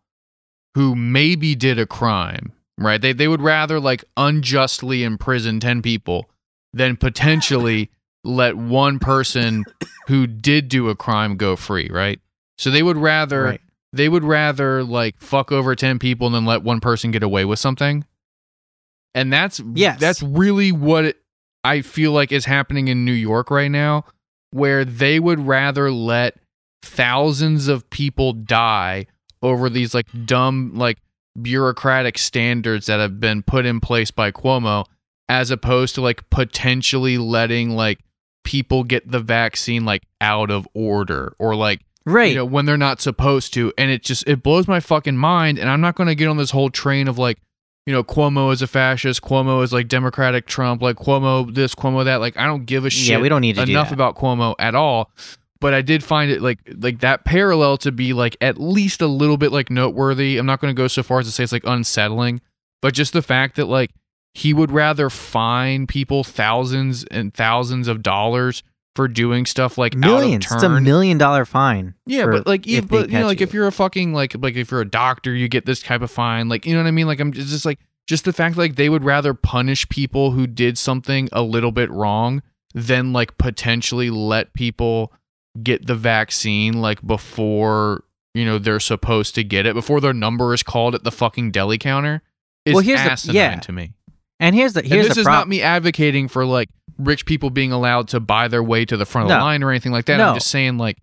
who 0.75 0.95
maybe 0.97 1.55
did 1.55 1.79
a 1.79 1.87
crime, 1.87 2.53
right? 2.79 3.01
They, 3.01 3.13
they 3.13 3.29
would 3.29 3.41
rather 3.43 3.79
like 3.81 4.05
unjustly 4.17 5.05
imprison 5.05 5.61
10 5.61 5.83
people 5.83 6.29
than 6.73 6.97
potentially 6.97 7.91
let 8.25 8.57
one 8.57 8.99
person 8.99 9.65
who 10.09 10.27
did 10.27 10.69
do 10.69 10.89
a 10.89 10.97
crime 10.97 11.37
go 11.37 11.57
free, 11.57 11.89
right? 11.91 12.21
So 12.59 12.71
they 12.71 12.83
would 12.83 12.97
rather 12.97 13.45
Right. 13.45 13.61
they 13.93 14.09
would 14.09 14.25
rather 14.25 14.83
like 14.83 15.15
fuck 15.21 15.53
over 15.53 15.75
10 15.77 15.99
people 15.99 16.27
and 16.27 16.35
then 16.35 16.45
let 16.45 16.63
one 16.63 16.81
person 16.81 17.11
get 17.11 17.23
away 17.23 17.45
with 17.45 17.59
something. 17.59 18.05
And 19.15 19.33
that's 19.33 19.61
Yes. 19.75 20.01
that's 20.01 20.23
really 20.23 20.73
what 20.73 21.05
it, 21.05 21.17
I 21.63 21.83
feel 21.83 22.13
like 22.13 22.33
is 22.33 22.45
happening 22.45 22.89
in 22.89 23.05
New 23.05 23.13
York 23.13 23.51
right 23.51 23.71
now 23.71 24.05
where 24.51 24.85
they 24.85 25.19
would 25.21 25.41
rather 25.41 25.91
let 25.91 26.37
thousands 26.83 27.69
of 27.69 27.89
people 27.91 28.33
die 28.33 29.07
over 29.45 29.69
these 29.71 29.95
like 29.95 30.07
dumb 30.25 30.73
like 30.75 30.99
bureaucratic 31.41 32.19
standards 32.19 32.87
that 32.87 32.99
have 32.99 33.21
been 33.21 33.43
put 33.43 33.67
in 33.67 33.81
place 33.81 34.11
by 34.11 34.31
Cuomo 34.33 34.87
as 35.29 35.51
opposed 35.51 35.95
to 35.95 36.01
like 36.01 36.29
potentially 36.31 37.19
letting 37.19 37.71
like 37.71 38.01
people 38.45 38.85
get 38.85 39.11
the 39.11 39.21
vaccine 39.21 39.85
like 39.85 40.03
out 40.21 40.51
of 40.51 40.67
order 40.75 41.35
or 41.39 41.55
like 41.55 41.81
Right. 42.07 42.29
you 42.31 42.35
know 42.35 42.45
when 42.45 42.67
they're 42.67 42.77
not 42.77 43.01
supposed 43.01 43.55
to 43.55 43.73
and 43.79 43.91
it 43.91 44.03
just 44.03 44.29
it 44.29 44.43
blows 44.43 44.69
my 44.69 44.79
fucking 44.79 45.17
mind 45.17 45.59
and 45.59 45.71
i'm 45.71 45.81
not 45.81 45.95
going 45.95 46.09
to 46.09 46.15
get 46.15 46.29
on 46.29 46.37
this 46.37 46.51
whole 46.51 46.69
train 46.69 47.09
of 47.09 47.17
like 47.17 47.39
you 47.87 47.93
know, 47.93 48.03
Cuomo 48.03 48.51
is 48.53 48.63
a 48.63 48.67
fascist, 48.67 49.21
Cuomo 49.21 49.63
is 49.63 49.73
like 49.73 49.89
Democratic 49.89 50.47
Trump, 50.47 50.81
like 50.81 50.97
Cuomo 50.97 51.55
this, 51.55 51.75
Cuomo 51.75 52.05
that. 52.07 52.17
Like 52.17 52.37
I 52.39 52.47
don't 52.47 52.65
give 52.65 52.87
a 52.87 52.91
shit. 52.91 53.11
Yeah, 53.11 53.21
we 53.21 53.29
don't 53.29 53.43
need 53.43 53.57
to 53.57 53.65
do 53.67 53.73
enough 53.73 53.89
that. 53.91 53.95
about 53.95 54.17
Cuomo 54.17 54.55
at 54.59 54.75
all. 54.75 55.11
But 55.65 55.73
I 55.73 55.81
did 55.81 56.05
find 56.05 56.31
it 56.31 56.43
like 56.43 56.59
like 56.77 57.01
that 57.01 57.25
parallel 57.25 57.79
to 57.79 57.91
be 57.91 58.13
like 58.13 58.37
at 58.43 58.61
least 58.61 59.01
a 59.01 59.07
little 59.07 59.39
bit 59.39 59.51
like 59.51 59.71
noteworthy. 59.71 60.37
I'm 60.37 60.45
not 60.45 60.61
going 60.61 60.71
to 60.71 60.77
go 60.77 60.89
so 60.89 61.03
far 61.03 61.21
as 61.21 61.27
to 61.27 61.33
say 61.33 61.43
it's 61.43 61.53
like 61.53 61.65
unsettling, 61.65 62.43
but 62.83 62.93
just 62.93 63.15
the 63.15 63.23
fact 63.23 63.57
that 63.57 63.65
like 63.65 63.91
he 64.35 64.53
would 64.53 64.71
rather 64.71 65.09
fine 65.09 65.87
people 65.87 66.23
thousands 66.23 67.05
and 67.05 67.33
thousands 67.33 67.89
of 67.89 68.03
dollars 68.03 68.63
for 68.95 69.09
doing 69.09 69.47
stuff 69.47 69.79
like 69.79 69.95
Millions. 69.95 70.45
It's 70.53 70.63
a 70.63 70.69
million 70.69 71.17
dollar 71.17 71.47
fine. 71.47 71.95
Yeah, 72.05 72.27
but 72.27 72.47
like, 72.47 72.67
if 72.67 72.87
but 72.87 73.09
you 73.09 73.21
know, 73.21 73.25
like 73.25 73.41
if 73.41 73.55
you're 73.55 73.67
a 73.67 73.73
fucking 73.73 74.13
like 74.13 74.37
like 74.39 74.57
if 74.57 74.71
you're 74.71 74.83
a 74.83 74.91
doctor, 74.91 75.33
you 75.33 75.49
get 75.49 75.65
this 75.65 75.81
type 75.81 76.03
of 76.03 76.11
fine. 76.11 76.51
Like, 76.51 76.67
you 76.67 76.75
know 76.75 76.83
what 76.83 76.89
I 76.89 76.91
mean? 76.91 77.07
Like, 77.07 77.21
I'm 77.21 77.29
it's 77.29 77.51
just 77.51 77.65
like 77.65 77.79
just 78.07 78.27
the 78.27 78.35
fact 78.35 78.59
like 78.59 78.77
they 78.77 78.91
would 78.91 79.03
rather 79.03 79.33
punish 79.33 79.89
people 79.89 80.33
who 80.33 80.47
did 80.47 80.77
something 80.77 81.31
a 81.33 81.41
little 81.41 81.73
bit 81.73 81.91
wrong 81.91 82.43
than 82.75 83.15
like 83.15 83.39
potentially 83.39 84.11
let 84.11 84.53
people 84.53 85.11
get 85.63 85.87
the 85.87 85.95
vaccine 85.95 86.81
like 86.81 87.05
before 87.07 88.05
you 88.35 88.45
know 88.45 88.59
they're 88.59 88.81
supposed 88.81 89.35
to 89.37 89.45
get 89.45 89.67
it 89.67 89.75
before 89.75 90.01
their 90.01 90.13
number 90.13 90.53
is 90.53 90.63
called 90.63 90.95
at 90.95 91.05
the 91.05 91.13
fucking 91.13 91.51
deli 91.51 91.79
counter. 91.79 92.23
Is 92.65 92.75
Well, 92.75 92.83
here's 92.83 93.03
the- 93.03 93.13
asinine 93.13 93.35
yeah. 93.37 93.55
to 93.61 93.73
me. 93.73 93.93
And 94.41 94.55
here's 94.55 94.73
the 94.73 94.83
And 94.83 94.91
this 94.91 95.15
the 95.15 95.21
is 95.21 95.25
problem. 95.25 95.41
not 95.41 95.49
me 95.49 95.63
advocating 95.63 96.29
for 96.29 96.45
like 96.45 96.69
rich 96.99 97.25
people 97.25 97.51
being 97.51 97.71
allowed 97.73 98.09
to 98.09 98.21
buy 98.21 98.49
their 98.49 98.63
way 98.63 98.85
to 98.85 98.97
the 98.97 99.05
front 99.07 99.31
of 99.31 99.37
the 99.37 99.43
line 99.43 99.63
or 99.63 99.71
anything 99.71 99.93
like 99.93 100.07
that. 100.07 100.17
No. 100.17 100.31
I'm 100.31 100.35
just 100.35 100.49
saying 100.49 100.77
like, 100.79 100.99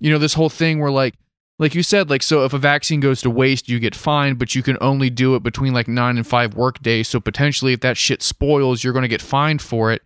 you 0.00 0.10
know, 0.10 0.18
this 0.18 0.34
whole 0.34 0.48
thing 0.50 0.80
where 0.80 0.90
like, 0.90 1.14
like 1.58 1.74
you 1.76 1.82
said, 1.84 2.10
like, 2.10 2.22
so 2.24 2.44
if 2.44 2.52
a 2.52 2.58
vaccine 2.58 2.98
goes 2.98 3.20
to 3.22 3.30
waste, 3.30 3.68
you 3.68 3.78
get 3.78 3.94
fined, 3.94 4.38
but 4.38 4.54
you 4.56 4.62
can 4.64 4.76
only 4.80 5.10
do 5.10 5.36
it 5.36 5.44
between 5.44 5.72
like 5.72 5.86
nine 5.86 6.16
and 6.16 6.26
five 6.26 6.54
work 6.54 6.82
days. 6.82 7.06
So 7.08 7.20
potentially 7.20 7.72
if 7.72 7.80
that 7.80 7.96
shit 7.96 8.20
spoils, 8.20 8.82
you're 8.82 8.92
going 8.92 9.02
to 9.04 9.08
get 9.08 9.22
fined 9.22 9.62
for 9.62 9.92
it. 9.92 10.02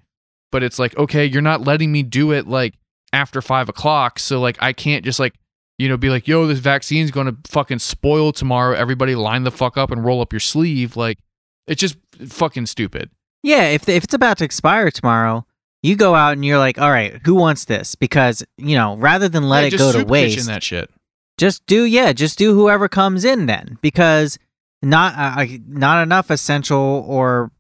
But 0.53 0.63
it's 0.63 0.79
like, 0.79 0.97
okay, 0.99 1.25
you're 1.25 1.41
not 1.43 1.63
letting 1.63 1.91
me 1.93 2.03
do 2.03 2.31
it 2.33 2.47
like 2.47 2.75
after 3.13 3.41
five 3.43 3.69
o'clock. 3.69 4.19
So 4.19 4.41
like, 4.41 4.57
I 4.61 4.73
can't 4.73 5.05
just 5.05 5.19
like, 5.21 5.35
you 5.79 5.89
know, 5.89 5.97
be 5.97 6.09
like, 6.11 6.27
yo, 6.27 6.47
this 6.47 6.59
vaccine's 6.59 7.11
going 7.11 7.27
to 7.27 7.37
fucking 7.51 7.79
spoil 7.81 8.33
tomorrow. 8.33 8.75
Everybody 8.75 9.15
line 9.15 9.45
the 9.45 9.51
fuck 9.51 9.77
up 9.77 9.91
and 9.91 10.05
roll 10.05 10.21
up 10.21 10.33
your 10.33 10.41
sleeve. 10.41 10.97
Like, 10.97 11.19
it's 11.67 11.81
just 11.81 11.97
fucking 12.29 12.67
stupid. 12.67 13.11
Yeah, 13.43 13.65
if 13.65 13.89
if 13.89 14.05
it's 14.05 14.15
about 14.15 14.39
to 14.39 14.45
expire 14.45 14.91
tomorrow, 14.91 15.47
you 15.83 15.95
go 15.95 16.15
out 16.15 16.33
and 16.33 16.45
you're 16.45 16.59
like, 16.59 16.79
all 16.81 16.91
right, 16.91 17.21
who 17.25 17.35
wants 17.35 17.67
this? 17.67 17.95
Because 17.95 18.43
you 18.57 18.77
know, 18.77 18.97
rather 18.97 19.29
than 19.29 19.49
let 19.49 19.63
Yeah, 19.63 19.75
it 19.75 19.79
go 19.79 19.93
to 19.93 20.05
waste, 20.05 20.47
that 20.47 20.63
shit. 20.63 20.91
just 21.39 21.65
do 21.67 21.85
yeah, 21.85 22.13
just 22.13 22.39
do 22.39 22.55
whoever 22.55 22.89
comes 22.89 23.25
in 23.25 23.47
then, 23.47 23.79
because 23.83 24.39
not 24.83 25.15
uh, 25.17 25.47
not 25.69 26.03
enough 26.03 26.31
essential 26.31 27.05
or 27.07 27.51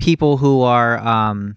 people 0.00 0.36
who 0.38 0.62
are 0.62 0.98
um 0.98 1.56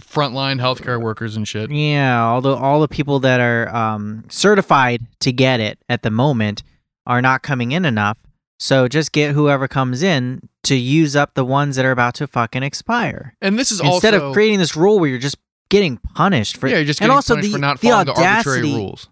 frontline 0.00 0.60
healthcare 0.60 1.00
workers 1.00 1.36
and 1.36 1.46
shit. 1.46 1.70
yeah 1.70 2.22
all 2.22 2.40
the 2.40 2.54
all 2.54 2.80
the 2.80 2.88
people 2.88 3.20
that 3.20 3.40
are 3.40 3.68
um 3.74 4.24
certified 4.28 5.06
to 5.20 5.32
get 5.32 5.60
it 5.60 5.78
at 5.88 6.02
the 6.02 6.10
moment 6.10 6.62
are 7.06 7.22
not 7.22 7.42
coming 7.42 7.72
in 7.72 7.84
enough. 7.84 8.18
So 8.60 8.88
just 8.88 9.12
get 9.12 9.34
whoever 9.34 9.66
comes 9.68 10.02
in 10.02 10.48
to 10.64 10.74
use 10.76 11.14
up 11.16 11.34
the 11.34 11.44
ones 11.44 11.76
that 11.76 11.84
are 11.84 11.90
about 11.92 12.14
to 12.16 12.26
fucking 12.26 12.62
expire. 12.62 13.34
And 13.40 13.58
this 13.58 13.70
is 13.72 13.80
Instead 13.80 14.14
also 14.14 14.28
of 14.28 14.32
creating 14.34 14.58
this 14.58 14.76
rule 14.76 14.98
where 14.98 15.08
you're 15.08 15.18
just 15.18 15.38
getting 15.70 15.96
punished 16.14 16.56
for 16.56 16.68
yeah, 16.68 16.76
you're 16.76 16.84
just 16.84 17.00
and 17.00 17.06
getting 17.06 17.16
also 17.16 17.34
punished 17.34 17.52
the, 17.52 17.56
for 17.56 17.60
not 17.60 17.80
the 17.80 17.88
following 17.88 18.06
the 18.06 18.12
arbitrary 18.14 18.62
rules. 18.62 19.08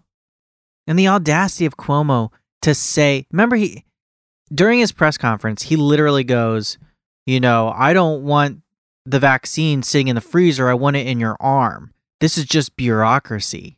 and 0.85 0.99
the 0.99 1.07
audacity 1.07 1.65
of 1.65 1.77
Cuomo 1.77 2.29
to 2.61 2.75
say, 2.75 3.25
remember 3.31 3.55
he 3.55 3.83
during 4.53 4.79
his 4.79 4.91
press 4.91 5.17
conference, 5.17 5.63
he 5.63 5.75
literally 5.75 6.23
goes, 6.23 6.77
you 7.25 7.39
know, 7.39 7.73
I 7.75 7.93
don't 7.93 8.23
want 8.23 8.61
the 9.09 9.19
vaccine 9.19 9.83
sitting 9.83 10.07
in 10.09 10.15
the 10.15 10.21
freezer. 10.21 10.69
I 10.69 10.73
want 10.73 10.95
it 10.95 11.07
in 11.07 11.19
your 11.19 11.37
arm. 11.39 11.93
This 12.19 12.37
is 12.37 12.45
just 12.45 12.75
bureaucracy. 12.75 13.77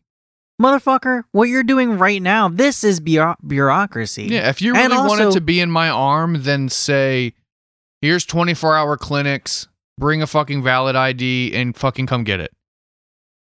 Motherfucker, 0.61 1.23
what 1.31 1.45
you're 1.45 1.63
doing 1.63 1.97
right 1.97 2.21
now, 2.21 2.49
this 2.49 2.83
is 2.83 2.99
bureau- 2.99 3.37
bureaucracy. 3.45 4.23
Yeah, 4.25 4.49
if 4.49 4.61
you 4.61 4.73
really 4.73 4.97
want 4.97 5.21
it 5.21 5.31
to 5.31 5.41
be 5.41 5.59
in 5.61 5.71
my 5.71 5.87
arm, 5.89 6.41
then 6.43 6.67
say, 6.67 7.33
here's 8.01 8.25
24 8.25 8.75
hour 8.75 8.97
clinics, 8.97 9.67
bring 9.97 10.21
a 10.21 10.27
fucking 10.27 10.61
valid 10.63 10.95
ID, 10.97 11.53
and 11.55 11.75
fucking 11.77 12.07
come 12.07 12.23
get 12.25 12.41
it. 12.41 12.51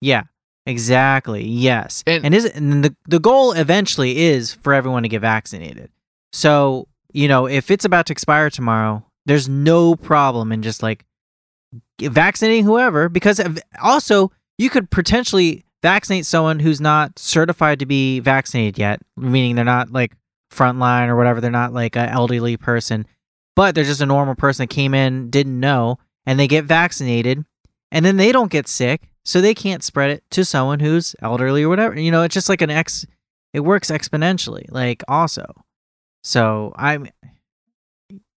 Yeah, 0.02 0.24
exactly. 0.66 1.46
Yes. 1.48 2.04
And- 2.08 2.26
And, 2.26 2.34
is 2.34 2.46
and 2.46 2.84
the 2.84 2.96
the 3.08 3.20
goal 3.20 3.52
eventually 3.54 4.18
is 4.20 4.54
for 4.54 4.74
everyone 4.74 5.04
to 5.04 5.10
get 5.10 5.22
vaccinated. 5.22 5.90
So, 6.32 6.88
you 7.14 7.28
know, 7.28 7.46
if 7.48 7.70
it's 7.70 7.86
about 7.86 8.08
to 8.08 8.14
expire 8.14 8.50
tomorrow, 8.50 9.06
there's 9.28 9.48
no 9.48 9.96
problem 9.96 10.52
in 10.52 10.64
just 10.64 10.82
like 10.82 11.06
vaccinating 12.02 12.66
whoever 12.66 13.10
because 13.10 13.42
also 13.82 14.32
you 14.58 14.70
could 14.70 14.90
potentially 14.90 15.64
vaccinate 15.82 16.26
someone 16.26 16.60
who's 16.60 16.82
not 16.82 17.20
certified 17.20 17.80
to 17.80 17.86
be 17.86 18.20
vaccinated 18.20 18.78
yet, 18.80 19.02
meaning 19.18 19.56
they're 19.56 19.66
not 19.66 19.92
like 19.92 20.16
frontline 20.52 21.08
or 21.08 21.16
whatever, 21.16 21.42
they're 21.42 21.52
not 21.52 21.74
like 21.74 21.96
an 21.96 22.10
elderly 22.10 22.58
person, 22.58 23.06
but 23.56 23.76
they're 23.76 23.84
just 23.84 24.02
a 24.02 24.06
normal 24.06 24.36
person 24.36 24.64
that 24.64 24.74
came 24.74 24.94
in, 24.94 25.30
didn't 25.30 25.60
know, 25.60 25.98
and 26.26 26.40
they 26.40 26.48
get 26.48 26.66
vaccinated 26.66 27.44
and 27.92 28.04
then 28.04 28.18
they 28.18 28.32
don't 28.32 28.52
get 28.52 28.68
sick, 28.68 29.10
so 29.24 29.40
they 29.40 29.54
can't 29.54 29.84
spread 29.84 30.10
it 30.10 30.24
to 30.32 30.44
someone 30.44 30.80
who's 30.80 31.16
elderly 31.22 31.64
or 31.64 31.70
whatever. 31.70 31.98
You 31.98 32.12
know, 32.12 32.24
it's 32.24 32.34
just 32.34 32.50
like 32.50 32.62
an 32.62 32.72
ex. 32.72 33.06
It 33.54 33.60
works 33.60 33.92
exponentially, 33.92 34.66
like 34.72 35.04
also. 35.08 35.46
So 36.24 36.74
I'm, 36.76 37.08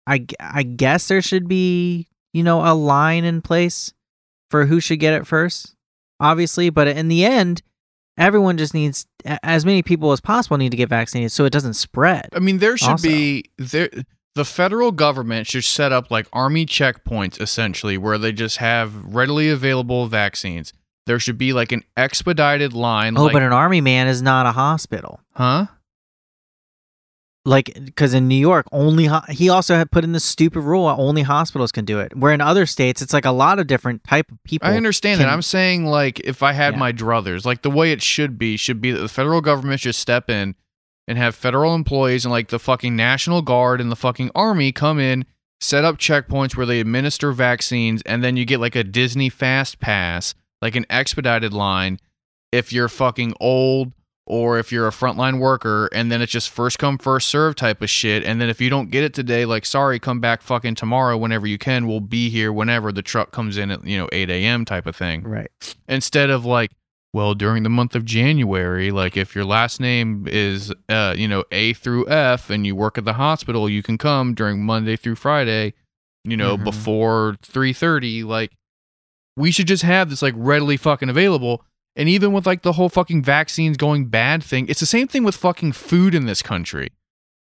I 0.08 0.26
I 0.40 0.64
guess 0.64 1.08
there 1.08 1.22
should 1.22 1.48
be 1.48 2.08
you 2.34 2.44
know 2.44 2.62
a 2.66 2.74
line 2.74 3.24
in 3.24 3.42
place 3.42 3.94
for 4.50 4.66
who 4.66 4.80
should 4.80 5.00
get 5.00 5.14
it 5.14 5.26
first, 5.28 5.76
obviously. 6.20 6.70
But 6.70 6.88
in 6.88 7.08
the 7.08 7.24
end, 7.26 7.62
everyone 8.18 8.58
just 8.58 8.74
needs 8.74 9.06
as 9.26 9.66
many 9.66 9.82
people 9.82 10.12
as 10.12 10.20
possible 10.22 10.58
need 10.58 10.72
to 10.72 10.78
get 10.78 10.90
vaccinated 10.90 11.32
so 11.32 11.46
it 11.46 11.54
doesn't 11.54 11.74
spread. 11.76 12.30
I 12.34 12.40
mean, 12.40 12.58
there 12.60 12.78
should 12.78 12.90
Also. 12.90 13.08
be 13.08 13.46
there. 13.58 13.90
The 14.36 14.46
federal 14.46 14.92
government 14.92 15.46
should 15.46 15.64
set 15.64 15.92
up 15.92 16.10
like 16.10 16.28
army 16.34 16.66
checkpoints 16.66 17.40
essentially, 17.40 17.98
where 18.00 18.18
they 18.18 18.32
just 18.32 18.58
have 18.58 18.94
readily 19.14 19.50
available 19.50 20.08
vaccines. 20.08 20.74
There 21.06 21.20
should 21.20 21.38
be 21.38 21.54
like 21.54 21.72
an 21.72 21.84
expedited 21.98 22.74
line. 22.74 23.16
Oh, 23.18 23.26
like, 23.26 23.34
but 23.34 23.44
an 23.44 23.52
army 23.54 23.82
man 23.82 24.08
is 24.08 24.22
not 24.22 24.46
a 24.48 24.52
hospital. 24.54 25.20
huh? 25.34 25.68
Like 27.46 27.78
because 27.84 28.14
in 28.14 28.28
New 28.28 28.38
York, 28.38 28.66
only 28.72 29.06
ho- 29.06 29.22
he 29.30 29.50
also 29.50 29.76
had 29.76 29.92
put 29.92 30.04
in 30.04 30.12
this 30.14 30.24
stupid 30.24 30.62
rule: 30.62 30.86
only 30.88 31.24
hospitals 31.24 31.72
can 31.72 31.84
do 31.86 32.00
it. 32.00 32.16
Where 32.16 32.32
in 32.34 32.40
other 32.42 32.66
states, 32.66 33.02
it's 33.02 33.14
like 33.14 33.26
a 33.26 33.32
lot 33.32 33.60
of 33.60 33.68
different 33.68 34.04
type 34.04 34.32
of 34.32 34.42
people. 34.44 34.68
I 34.70 34.76
understand 34.78 35.20
can- 35.20 35.28
that. 35.28 35.34
I'm 35.34 35.42
saying 35.42 35.86
like 35.86 36.20
if 36.22 36.42
I 36.44 36.54
had 36.54 36.74
Yeah. 36.76 36.80
my 36.80 36.92
druthers, 36.94 37.46
like 37.46 37.62
the 37.62 37.70
way 37.72 37.92
it 37.92 38.02
should 38.02 38.38
be, 38.38 38.56
should 38.58 38.82
be 38.82 38.92
that 38.92 39.00
the 39.02 39.10
federal 39.10 39.42
government 39.42 39.82
should 39.82 39.96
step 39.96 40.30
in 40.30 40.56
and 41.08 41.18
have 41.18 41.36
federal 41.36 41.76
employees 41.76 42.24
and 42.24 42.32
like 42.32 42.48
the 42.48 42.60
fucking 42.60 42.96
National 42.96 43.42
Guard 43.42 43.82
and 43.82 43.92
the 43.92 43.96
fucking 43.98 44.32
army 44.34 44.72
come 44.72 45.00
in, 45.00 45.26
set 45.60 45.84
up 45.84 45.98
checkpoints 45.98 46.56
where 46.56 46.66
they 46.66 46.80
administer 46.80 47.34
vaccines, 47.34 48.02
and 48.06 48.24
then 48.24 48.38
you 48.38 48.46
get 48.46 48.62
like 48.62 48.76
a 48.76 48.86
Disney 48.86 49.28
fast 49.28 49.82
pass, 49.82 50.34
like 50.62 50.78
an 50.78 50.86
expedited 50.90 51.52
line 51.52 52.00
if 52.54 52.72
you're 52.72 52.88
fucking 52.88 53.34
old 53.42 53.92
or 54.26 54.58
if 54.58 54.72
you're 54.72 54.88
a 54.88 54.92
frontline 54.92 55.40
worker 55.40 55.90
and 55.94 56.12
then 56.12 56.22
it's 56.22 56.32
just 56.32 56.50
first 56.50 56.80
come 56.80 56.98
first 56.98 57.28
serve 57.30 57.56
type 57.56 57.82
of 57.82 57.90
shit. 57.90 58.24
And 58.24 58.40
then 58.40 58.50
if 58.50 58.62
you 58.62 58.70
don't 58.70 58.90
get 58.90 59.04
it 59.04 59.14
today 59.14 59.46
like 59.46 59.66
sorry 59.66 60.00
come 60.00 60.20
back 60.22 60.42
fucking 60.42 60.76
tomorrow 60.76 61.18
whenever 61.18 61.46
you 61.46 61.58
can. 61.58 61.88
We'll 61.88 62.00
be 62.00 62.30
here 62.30 62.54
whenever 62.54 62.92
the 62.92 63.02
truck 63.02 63.32
comes 63.32 63.58
in 63.58 63.70
at 63.72 63.86
you 63.86 63.98
know 63.98 64.08
8 64.12 64.30
a.m 64.30 64.64
type 64.66 64.86
of 64.86 64.96
thing. 64.96 65.24
Right. 65.24 65.52
instead 65.90 66.30
of 66.30 66.46
like 66.46 66.72
well 67.14 67.36
during 67.36 67.62
the 67.64 67.70
month 67.70 67.96
of 67.96 68.06
january 68.06 68.90
like 68.90 69.16
if 69.16 69.36
your 69.36 69.46
last 69.46 69.80
name 69.80 70.26
is 70.28 70.74
uh 70.90 71.14
you 71.16 71.28
know 71.28 71.44
a 71.52 71.74
through 71.74 72.08
f 72.10 72.50
and 72.50 72.66
you 72.66 72.76
work 72.76 72.98
at 72.98 73.06
the 73.06 73.14
hospital 73.14 73.70
you 73.70 73.84
can 73.84 73.98
come 74.00 74.34
during 74.34 74.64
monday 74.64 74.96
through 74.96 75.14
friday 75.16 75.74
you 76.24 76.36
know 76.36 76.58
Mhm. 76.58 76.64
before 76.64 77.36
3.30 77.44 78.24
like 78.26 78.52
we 79.38 79.52
should 79.52 79.68
just 79.68 79.84
have 79.84 80.10
this 80.10 80.22
like 80.24 80.34
readily 80.38 80.76
fucking 80.78 81.10
available 81.10 81.64
and 81.96 82.10
even 82.10 82.34
with 82.34 82.46
like 82.46 82.62
the 82.62 82.74
whole 82.74 82.90
fucking 82.90 83.24
vaccines 83.24 83.78
going 83.78 84.06
bad 84.06 84.44
thing 84.44 84.68
it's 84.68 84.80
the 84.80 84.86
same 84.86 85.08
thing 85.08 85.24
with 85.24 85.36
fucking 85.36 85.72
food 85.72 86.16
in 86.16 86.26
this 86.26 86.42
country 86.42 86.90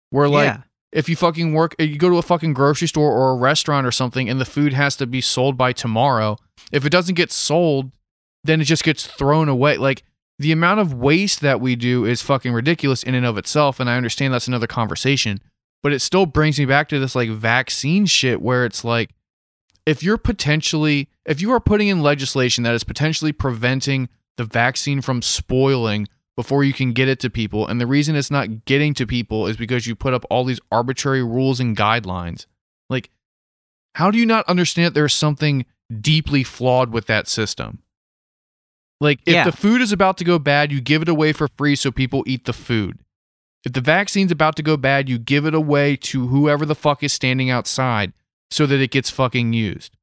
where 0.10 0.28
like 0.28 0.48
yeah. 0.48 0.62
if 0.92 1.08
you 1.08 1.16
fucking 1.16 1.54
work 1.54 1.76
you 1.80 1.98
go 1.98 2.10
to 2.10 2.18
a 2.18 2.22
fucking 2.22 2.54
grocery 2.54 2.88
store 2.88 3.12
or 3.12 3.32
a 3.32 3.36
restaurant 3.36 3.86
or 3.86 3.92
something 3.92 4.30
and 4.30 4.40
the 4.40 4.46
food 4.46 4.74
has 4.74 4.96
to 4.96 5.06
be 5.06 5.22
sold 5.22 5.58
by 5.58 5.72
tomorrow 5.72 6.38
if 6.72 6.86
it 6.86 6.92
doesn't 6.92 7.16
get 7.16 7.32
sold 7.32 7.92
then 8.44 8.62
it 8.62 8.66
just 8.66 8.84
gets 8.84 9.06
thrown 9.06 9.50
away 9.50 9.78
like 9.78 10.04
the 10.40 10.52
amount 10.52 10.80
of 10.80 10.94
waste 10.94 11.42
that 11.42 11.62
we 11.62 11.76
do 11.76 12.04
is 12.06 12.22
fucking 12.22 12.52
ridiculous 12.52 13.04
in 13.04 13.14
and 13.16 13.26
of 13.26 13.38
itself 13.38 13.80
and 13.80 13.90
i 13.90 13.98
understand 13.98 14.34
that's 14.34 14.48
another 14.48 14.68
conversation 14.68 15.40
but 15.84 15.94
it 15.94 16.00
still 16.00 16.26
brings 16.26 16.60
me 16.60 16.66
back 16.66 16.90
to 16.90 17.00
this 17.00 17.16
like 17.16 17.30
vaccine 17.30 18.06
shit 18.06 18.42
where 18.42 18.66
it's 18.66 18.84
like 18.84 19.12
if 19.86 20.04
you're 20.04 20.18
potentially 20.18 21.10
if 21.26 21.42
you 21.42 21.52
are 21.52 21.60
putting 21.60 21.88
in 21.88 22.02
legislation 22.02 22.64
that 22.64 22.74
is 22.74 22.84
potentially 22.84 23.32
preventing 23.32 24.10
the 24.42 24.54
vaccine 24.54 25.02
from 25.02 25.22
spoiling 25.22 26.08
before 26.36 26.64
you 26.64 26.74
can 26.74 26.94
get 26.94 27.08
it 27.08 27.20
to 27.20 27.30
people 27.30 27.68
and 27.68 27.80
the 27.80 27.86
reason 27.86 28.16
it's 28.16 28.32
not 28.32 28.66
getting 28.66 28.94
to 28.96 29.06
people 29.06 29.46
is 29.46 29.56
because 29.56 29.86
you 29.86 29.96
put 29.96 30.14
up 30.14 30.26
all 30.32 30.44
these 30.44 30.60
arbitrary 30.72 31.24
rules 31.24 31.60
and 31.60 31.78
guidelines 31.78 32.48
like 32.90 33.10
How 33.96 34.10
do 34.10 34.18
you 34.18 34.26
not 34.26 34.48
understand 34.48 34.86
that 34.88 34.94
there's 34.94 35.14
something 35.14 35.66
deeply 36.00 36.44
flawed 36.44 36.92
with 36.92 37.06
that 37.08 37.28
system? 37.28 37.80
Like, 39.02 39.20
if 39.26 39.34
Yeah. 39.34 39.44
the 39.44 39.52
food 39.52 39.82
is 39.82 39.92
about 39.92 40.18
to 40.20 40.24
go 40.24 40.40
bad, 40.40 40.72
you 40.72 40.80
give 40.80 41.02
it 41.02 41.10
away 41.10 41.34
for 41.34 41.48
free 41.58 41.76
so 41.76 41.92
people 41.92 42.24
eat 42.26 42.46
the 42.46 42.54
food. 42.54 43.00
If 43.66 43.74
the 43.74 43.82
vaccine's 43.82 44.32
about 44.32 44.56
to 44.56 44.64
go 44.64 44.78
bad, 44.78 45.10
you 45.10 45.18
give 45.20 45.46
it 45.46 45.54
away 45.54 45.98
to 45.98 46.28
whoever 46.28 46.66
the 46.66 46.76
fuck 46.76 47.04
is 47.04 47.12
standing 47.14 47.50
outside 47.50 48.14
so 48.50 48.66
that 48.66 48.80
it 48.80 48.92
gets 48.92 49.10
fucking 49.10 49.54
used. 49.54 49.98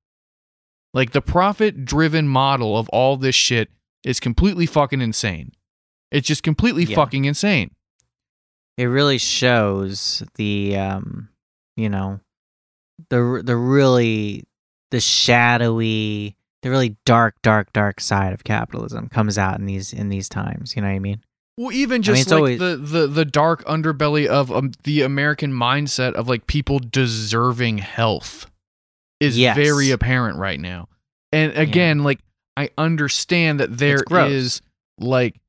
Like, 0.93 1.13
the 1.13 1.23
profit 1.23 1.85
driven 1.85 2.29
model 2.29 2.77
of 2.77 2.89
all 2.91 3.17
this 3.17 3.35
shit 3.35 3.71
is 4.05 4.21
completely 4.21 4.67
fucking 4.67 5.01
insane. 5.01 5.53
It's 6.11 6.27
just 6.27 6.43
completely 6.43 6.85
Yeah. 6.85 6.97
fucking 6.97 7.25
insane. 7.25 7.71
it 8.77 8.85
really 8.85 9.19
shows 9.19 10.23
the 10.37 10.77
um 10.77 11.29
you 11.77 11.89
know 11.89 12.21
the 13.11 13.43
the 13.45 13.57
really 13.57 14.45
the 14.93 15.01
shadowy 15.01 16.37
the 16.63 16.71
really 16.71 16.97
dark 17.05 17.35
dark 17.43 17.73
dark 17.73 18.01
side 18.01 18.33
of 18.33 18.45
capitalism 18.45 19.09
comes 19.09 19.37
out 19.39 19.59
in 19.59 19.67
these 19.67 19.93
in 19.93 20.09
these 20.09 20.29
times 20.29 20.75
you 20.77 20.83
know 20.83 20.89
what 20.89 20.95
i 20.95 20.99
mean 20.99 21.21
Well, 21.57 21.73
even 21.73 21.95
I 21.95 21.97
mean, 21.97 22.03
just 22.03 22.31
like 22.31 22.37
always- 22.39 22.59
the, 22.61 22.77
the 22.77 23.07
the 23.09 23.25
dark 23.25 23.65
underbelly 23.65 24.27
of 24.27 24.53
um, 24.53 24.71
the 24.85 25.03
American 25.03 25.53
mindset 25.53 26.13
of 26.13 26.29
like 26.29 26.47
people 26.47 26.79
deserving 26.79 27.79
health 27.79 28.47
is 29.21 29.37
Yes. 29.37 29.57
very 29.57 29.91
apparent 29.91 30.39
right 30.39 30.61
now. 30.61 30.87
And 31.33 31.53
again, 31.59 32.05
like 32.05 32.21
I 32.59 32.71
understand 32.77 33.61
that 33.61 33.79
there 33.79 34.03
is 34.11 34.63
like 34.99 35.41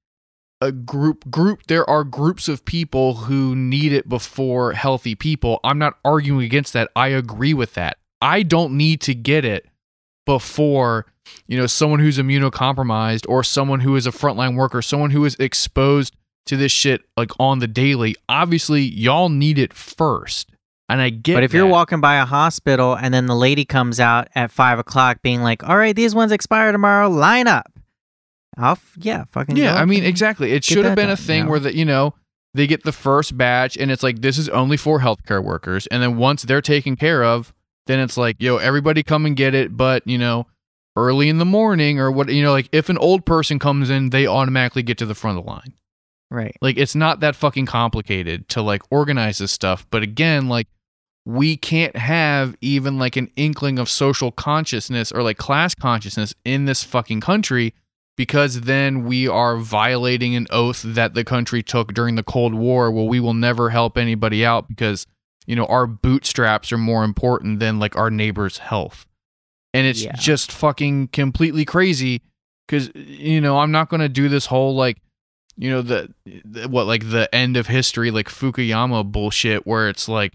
a 0.62 0.72
group 0.72 1.28
group 1.32 1.64
there 1.66 1.89
are 1.89 2.03
groups 2.03 2.47
of 2.47 2.64
people 2.66 3.16
who 3.16 3.55
need 3.55 3.93
it 3.93 4.07
before 4.07 4.74
healthy 4.74 5.16
people. 5.16 5.60
I'm 5.64 5.80
not 5.80 5.97
arguing 6.05 6.45
against 6.45 6.74
that. 6.74 6.91
I 6.95 7.07
agree 7.07 7.55
with 7.55 7.74
that. 7.74 7.97
I 8.22 8.43
don't 8.43 8.78
need 8.78 9.01
to 9.01 9.16
get 9.16 9.43
it 9.43 9.66
before 10.28 11.07
you 11.47 11.57
know 11.57 11.66
someone 11.66 11.99
who's 11.99 12.20
immunocompromised 12.20 13.26
or 13.28 13.43
someone 13.43 13.80
who 13.80 13.95
is 13.95 14.05
a 14.05 14.12
frontline 14.12 14.55
worker 14.55 14.80
someone 14.80 15.10
who 15.10 15.26
is 15.26 15.36
exposed 15.39 16.16
to 16.45 16.55
this 16.57 16.72
shit 16.72 17.01
like 17.18 17.32
on 17.39 17.57
the 17.57 17.68
daily 17.68 18.16
obviously 18.28 18.82
y'all 18.82 19.30
need 19.30 19.57
it 19.57 19.74
first 19.74 20.51
and 20.89 21.01
i 21.01 21.09
get 21.09 21.35
but 21.35 21.43
if 21.43 21.53
you're 21.53 21.67
walking 21.67 22.01
by 22.01 22.15
a 22.15 22.25
hospital 22.25 22.95
and 22.95 23.13
then 23.13 23.27
the 23.27 23.35
lady 23.35 23.63
comes 23.65 23.99
out 23.99 24.27
at 24.35 24.51
five 24.51 24.79
o'clock 24.79 25.21
being 25.21 25.41
like 25.41 25.63
all 25.63 25.77
right 25.77 25.95
these 25.95 26.15
ones 26.15 26.31
expire 26.31 26.71
tomorrow 26.71 27.09
line 27.09 27.47
up. 27.47 27.71
I'll 28.57 28.73
f- 28.73 28.93
yeah 28.97 29.23
fucking 29.31 29.55
yeah 29.55 29.73
go. 29.73 29.79
I 29.79 29.85
mean 29.85 30.03
exactly. 30.03 30.51
It 30.51 30.63
should 30.63 30.85
have 30.85 30.95
that 30.95 31.01
been 31.01 31.09
a 31.09 31.17
thing 31.17 31.39
you 31.39 31.43
know? 31.45 31.49
where 31.51 31.59
that 31.59 31.75
you 31.75 31.85
know 31.85 32.15
they 32.53 32.67
get 32.67 32.83
the 32.83 32.91
first 32.91 33.37
batch 33.37 33.77
and 33.77 33.91
it's 33.91 34.03
like 34.03 34.21
this 34.21 34.37
is 34.37 34.49
only 34.49 34.75
for 34.75 34.99
healthcare 34.99 35.43
workers. 35.43 35.87
And 35.87 36.01
then 36.03 36.17
once 36.17 36.43
they're 36.43 36.61
taken 36.61 36.95
care 36.95 37.23
of 37.23 37.53
then 37.87 37.99
it's 37.99 38.17
like 38.17 38.37
yo 38.39 38.57
everybody 38.57 39.03
come 39.03 39.25
and 39.25 39.35
get 39.35 39.53
it 39.53 39.77
but 39.77 40.05
you 40.05 40.17
know 40.17 40.47
early 40.95 41.29
in 41.29 41.37
the 41.37 41.45
morning 41.45 41.99
or 41.99 42.11
what 42.11 42.29
you 42.29 42.41
know 42.43 42.51
like 42.51 42.67
if 42.71 42.89
an 42.89 42.97
old 42.97 43.25
person 43.25 43.59
comes 43.59 43.89
in 43.89 44.09
they 44.09 44.27
automatically 44.27 44.83
get 44.83 44.97
to 44.97 45.05
the 45.05 45.15
front 45.15 45.37
of 45.37 45.45
the 45.45 45.49
line. 45.49 45.73
Right. 46.31 46.55
Like 46.61 46.77
it's 46.77 46.95
not 46.95 47.21
that 47.21 47.35
fucking 47.35 47.65
complicated 47.65 48.49
to 48.49 48.61
like 48.61 48.83
organize 48.91 49.39
this 49.39 49.51
stuff. 49.51 49.87
But 49.89 50.03
again, 50.03 50.47
like 50.47 50.67
we 51.30 51.55
can't 51.57 51.95
have 51.95 52.55
even 52.61 52.97
like 52.97 53.15
an 53.15 53.30
inkling 53.36 53.77
of 53.77 53.88
social 53.89 54.32
consciousness 54.32 55.11
or 55.11 55.21
like 55.21 55.38
class 55.38 55.75
consciousness 55.75 56.34
in 56.43 56.65
this 56.65 56.84
fucking 56.84 57.21
country 57.21 57.73
because 58.17 58.61
then 58.61 59.03
we 59.05 59.27
are 59.27 59.55
violating 59.57 60.36
an 60.36 60.47
oath 60.49 60.82
that 60.84 61.13
the 61.13 61.23
country 61.23 61.61
took 61.61 61.93
during 61.93 62.15
the 62.15 62.23
Cold 62.23 62.53
War. 62.53 62.91
Well, 62.91 63.07
we 63.07 63.19
will 63.19 63.36
never 63.36 63.69
help 63.69 63.97
anybody 63.97 64.43
out 64.43 64.67
because, 64.67 65.05
you 65.45 65.55
know, 65.55 65.65
our 65.67 65.86
bootstraps 65.86 66.71
are 66.71 66.77
more 66.77 67.03
important 67.03 67.59
than 67.59 67.80
like 67.80 67.95
our 67.95 68.09
neighbor's 68.09 68.57
health. 68.57 69.05
And 69.73 69.86
it's 69.86 70.01
Yeah. 70.01 70.15
just 70.15 70.51
fucking 70.51 71.09
completely 71.09 71.63
crazy 71.63 72.23
because, 72.67 72.89
you 72.95 73.39
know, 73.39 73.59
I'm 73.59 73.71
not 73.71 73.89
going 73.89 74.01
to 74.01 74.09
do 74.09 74.30
this 74.30 74.47
whole 74.47 74.75
like, 74.75 74.97
you 75.57 75.69
know 75.69 75.82
the, 75.82 76.13
the 76.45 76.69
what 76.69 76.88
like 76.88 77.11
the 77.11 77.27
end 77.36 77.57
of 77.57 77.67
history 77.67 78.11
like 78.11 78.30
Fukuyama 78.30 79.11
bullshit 79.11 79.67
where 79.67 79.89
it's 79.89 80.07
like 80.07 80.32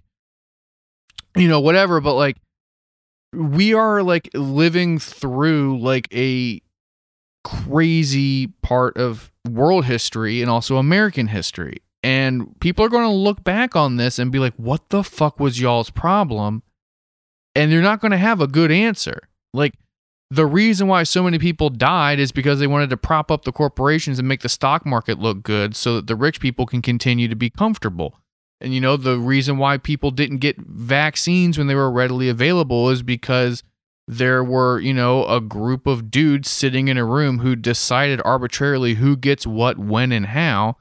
you 1.36 1.48
know 1.48 1.60
whatever 1.60 2.00
but 2.00 2.14
like 2.14 2.36
we 3.34 3.74
are 3.74 4.02
like 4.02 4.30
living 4.34 4.98
through 4.98 5.78
like 5.80 6.08
a 6.14 6.60
crazy 7.44 8.48
part 8.62 8.96
of 8.96 9.30
world 9.48 9.84
history 9.84 10.40
and 10.40 10.50
also 10.50 10.76
American 10.76 11.28
history. 11.28 11.82
And 12.02 12.58
people 12.60 12.84
are 12.84 12.90
going 12.90 13.04
to 13.04 13.14
look 13.14 13.44
back 13.44 13.76
on 13.76 13.96
this 13.96 14.18
and 14.18 14.32
be 14.32 14.38
like 14.38 14.54
what 14.56 14.90
the 14.90 15.02
fuck 15.02 15.40
was 15.40 15.60
y'all's 15.60 15.90
problem? 15.90 16.62
And 17.54 17.70
they're 17.70 17.82
not 17.82 18.00
going 18.00 18.12
to 18.12 18.18
have 18.18 18.40
a 18.40 18.46
good 18.46 18.70
answer. 18.70 19.20
Like 19.52 19.74
the 20.30 20.46
reason 20.46 20.88
why 20.88 21.04
so 21.04 21.22
many 21.22 21.38
people 21.38 21.70
died 21.70 22.18
is 22.18 22.32
because 22.32 22.58
they 22.58 22.66
wanted 22.66 22.90
to 22.90 22.96
prop 22.96 23.30
up 23.30 23.44
the 23.44 23.52
corporations 23.52 24.18
and 24.18 24.26
make 24.26 24.40
the 24.40 24.48
stock 24.48 24.84
market 24.84 25.18
look 25.18 25.42
good 25.42 25.76
so 25.76 25.96
that 25.96 26.06
the 26.06 26.16
rich 26.16 26.40
people 26.40 26.66
can 26.66 26.82
continue 26.82 27.28
to 27.28 27.36
be 27.36 27.50
comfortable. 27.50 28.18
And 28.64 28.72
you 28.72 28.80
know, 28.80 28.96
the 28.96 29.18
reason 29.18 29.58
why 29.58 29.76
people 29.76 30.10
didn't 30.10 30.38
get 30.38 30.56
vaccines 30.58 31.58
when 31.58 31.66
they 31.66 31.74
were 31.74 31.90
readily 31.90 32.30
available 32.30 32.88
is 32.88 33.02
because 33.02 33.62
there 34.08 34.42
were, 34.42 34.80
you 34.80 34.94
know, 34.94 35.26
a 35.26 35.40
group 35.40 35.86
of 35.86 36.10
dudes 36.10 36.50
sitting 36.50 36.88
in 36.88 36.96
a 36.96 37.04
room 37.04 37.40
who 37.40 37.56
decided 37.56 38.20
arbitrarily 38.24 38.94
who 38.94 39.16
gets 39.16 39.46
what, 39.46 39.78
when, 39.78 40.12
and 40.12 40.26
how, 40.26 40.76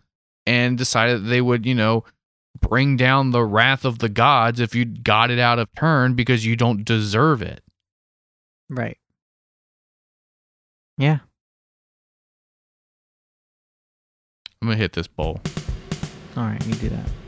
and 0.46 0.78
decided 0.78 1.24
that 1.24 1.28
they 1.28 1.42
would, 1.42 1.66
you 1.66 1.76
know, 1.76 2.06
bring 2.60 2.96
down 2.96 3.32
the 3.32 3.44
wrath 3.44 3.84
of 3.84 4.00
the 4.00 4.10
gods 4.10 4.62
if 4.62 4.74
you 4.74 4.86
got 4.86 5.30
it 5.30 5.40
out 5.40 5.60
of 5.60 5.68
turn 5.76 6.14
because 6.14 6.46
you 6.46 6.56
don't 6.56 6.86
deserve 6.86 7.42
it. 7.42 7.62
right 8.70 8.98
yeah 10.98 11.20
I'm 14.64 14.70
gonna 14.70 14.78
hit 14.78 14.94
this 14.94 15.08
bowl. 15.08 15.42
All 16.38 16.46
right, 16.46 16.66
you 16.66 16.74
do 16.76 16.88
that. 16.88 17.22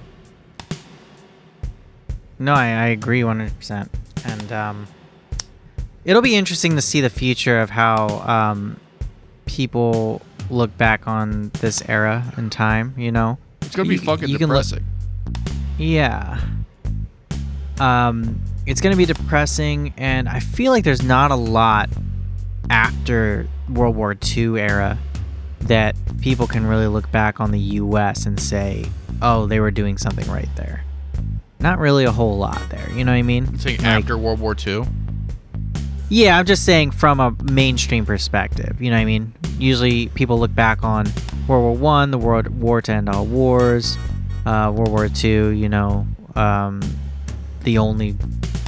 No, 2.39 2.53
I, 2.53 2.65
I 2.67 2.85
agree 2.87 3.21
100%. 3.21 3.87
And 4.25 4.51
um, 4.51 4.87
it'll 6.03 6.21
be 6.21 6.35
interesting 6.35 6.75
to 6.75 6.81
see 6.81 7.01
the 7.01 7.09
future 7.09 7.59
of 7.61 7.69
how 7.69 8.07
um, 8.27 8.79
people 9.45 10.21
look 10.49 10.75
back 10.77 11.07
on 11.07 11.49
this 11.61 11.81
era 11.87 12.33
in 12.37 12.49
time, 12.49 12.93
you 12.97 13.11
know? 13.11 13.37
It's 13.61 13.75
gonna 13.75 13.89
be 13.89 13.95
You- 13.95 14.01
fucking 14.01 14.29
you 14.29 14.37
can 14.37 14.49
look- 14.49 14.63
depressing. 14.65 14.85
Yeah. 15.77 16.39
Um, 17.79 18.39
it's 18.65 18.79
going 18.79 18.93
to 18.93 18.97
be 18.97 19.05
depressing, 19.05 19.93
and 19.97 20.29
I 20.29 20.39
feel 20.39 20.71
like 20.71 20.85
there's 20.85 21.03
not 21.03 21.31
a 21.31 21.35
lot 21.35 21.89
after 22.69 23.47
World 23.69 23.97
War 23.97 24.15
II 24.35 24.57
era 24.59 24.97
that 25.59 25.95
people 26.21 26.47
can 26.47 26.65
really 26.65 26.87
look 26.87 27.11
back 27.11 27.41
on 27.41 27.51
the 27.51 27.59
U.S. 27.59 28.25
and 28.25 28.39
say, 28.39 28.85
"Oh, 29.21 29.45
they 29.45 29.59
were 29.59 29.71
doing 29.71 29.97
something 29.97 30.25
right 30.31 30.47
there." 30.55 30.84
Not 31.65 31.79
really 31.79 32.03
a 32.03 32.11
whole 32.11 32.37
lot 32.37 32.61
there. 32.69 32.87
You 32.95 33.03
know 33.03 33.11
what 33.11 33.17
I 33.17 33.21
mean? 33.23 33.47
I'm 33.47 33.57
saying 33.57 33.77
Like- 33.79 33.87
after 33.87 34.19
World 34.19 34.39
War 34.39 34.55
II. 34.55 34.83
Yeah, 36.09 36.37
I'm 36.37 36.45
just 36.45 36.63
saying 36.63 36.91
from 36.91 37.19
a 37.19 37.35
mainstream 37.51 38.05
perspective. 38.05 38.79
You 38.79 38.91
know 38.91 38.97
what 38.97 39.01
I 39.01 39.05
mean? 39.05 39.33
Usually 39.57 40.09
people 40.09 40.37
look 40.39 40.53
back 40.53 40.83
on 40.83 41.07
World 41.47 41.63
War 41.63 41.75
One, 41.75 42.11
the 42.11 42.19
World 42.19 42.49
War 42.61 42.83
to 42.83 42.91
end 42.91 43.09
all 43.09 43.25
wars, 43.25 43.97
uh, 44.45 44.71
World 44.75 44.89
War 44.89 45.09
Two. 45.09 45.47
You 45.49 45.67
know, 45.67 46.05
um, 46.35 46.81
the 47.63 47.79
only 47.79 48.15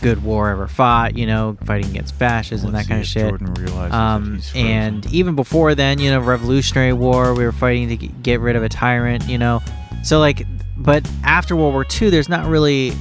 good 0.01 0.23
war 0.23 0.49
ever 0.49 0.67
fought. 0.67 1.15
You 1.15 1.27
know, 1.27 1.55
fighting 1.65 1.91
against 1.91 2.15
fascism 2.15 2.69
and 2.69 2.77
that 2.77 2.87
kind 2.87 3.01
of 3.01 3.05
shit. 3.05 3.29
Jordan 3.29 3.53
realizes 3.53 3.93
Um, 3.93 4.41
and 4.55 5.05
even 5.13 5.35
before 5.35 5.75
then, 5.75 5.99
you 5.99 6.09
know, 6.09 6.19
Revolutionary 6.19 6.93
War, 6.93 7.35
we 7.35 7.43
were 7.45 7.51
fighting 7.51 7.89
to 7.89 7.97
get 8.07 8.39
rid 8.39 8.55
of 8.55 8.63
a 8.63 8.69
tyrant, 8.69 9.29
you 9.29 9.37
know. 9.37 9.61
So, 10.01 10.17
like, 10.19 10.47
but 10.77 11.09
after 11.23 11.55
World 11.55 11.73
War 11.73 11.85
II, 12.01 12.09
there's 12.09 12.29
not 12.29 12.47
really 12.47 12.93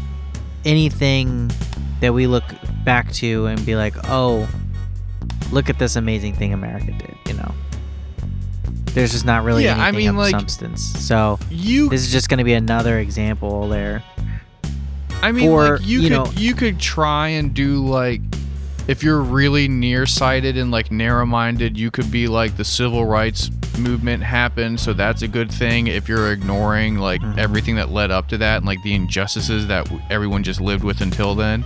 anything 0.64 1.50
that 2.00 2.12
we 2.12 2.26
look 2.26 2.44
back 2.84 3.12
to 3.12 3.46
and 3.46 3.64
be 3.64 3.76
like, 3.76 3.94
oh, 4.08 4.48
look 5.52 5.70
at 5.70 5.78
this 5.78 5.96
amazing 5.96 6.34
thing 6.34 6.52
America 6.52 6.92
did, 6.92 7.14
you 7.26 7.34
know. 7.34 7.54
There's 8.92 9.12
just 9.12 9.24
not 9.26 9.44
really 9.44 9.64
Yeah, 9.64 9.76
I 9.76 9.88
anything 9.88 9.98
mean, 10.06 10.08
of 10.10 10.16
like- 10.16 10.30
substance. 10.30 10.82
So, 10.82 11.38
you, 11.50 11.88
this 11.88 12.00
is 12.02 12.10
just 12.12 12.28
going 12.28 12.38
to 12.38 12.44
be 12.44 12.54
another 12.54 12.98
example 12.98 13.68
there. 13.68 14.02
I 15.22 15.32
mean, 15.32 15.48
for, 15.50 15.78
like 15.78 15.86
you, 15.86 16.00
you 16.00 16.08
could 16.08 16.12
know- 16.16 16.32
you 16.36 16.54
could 16.54 16.78
try 16.78 17.28
and 17.28 17.52
do 17.54 17.84
like 17.86 18.20
if 18.88 19.02
you're 19.02 19.20
really 19.20 19.68
nearsighted 19.68 20.56
and 20.56 20.70
like 20.70 20.90
narrow-minded, 20.90 21.76
you 21.76 21.90
could 21.90 22.10
be 22.10 22.28
like 22.28 22.56
the 22.56 22.64
civil 22.64 23.04
rights 23.04 23.50
movement 23.78 24.22
happened, 24.22 24.80
so 24.80 24.92
that's 24.92 25.22
a 25.22 25.28
good 25.28 25.50
thing. 25.50 25.86
If 25.88 26.08
you're 26.08 26.32
ignoring 26.32 26.96
like 26.96 27.20
Mhm. 27.20 27.36
everything 27.38 27.76
that 27.76 27.90
led 27.90 28.10
up 28.10 28.28
to 28.28 28.38
that 28.38 28.58
and 28.58 28.66
like 28.66 28.82
the 28.82 28.94
injustices 28.94 29.66
that 29.66 29.86
everyone 30.08 30.42
just 30.42 30.60
lived 30.60 30.84
with 30.84 31.00
until 31.00 31.34
then, 31.34 31.64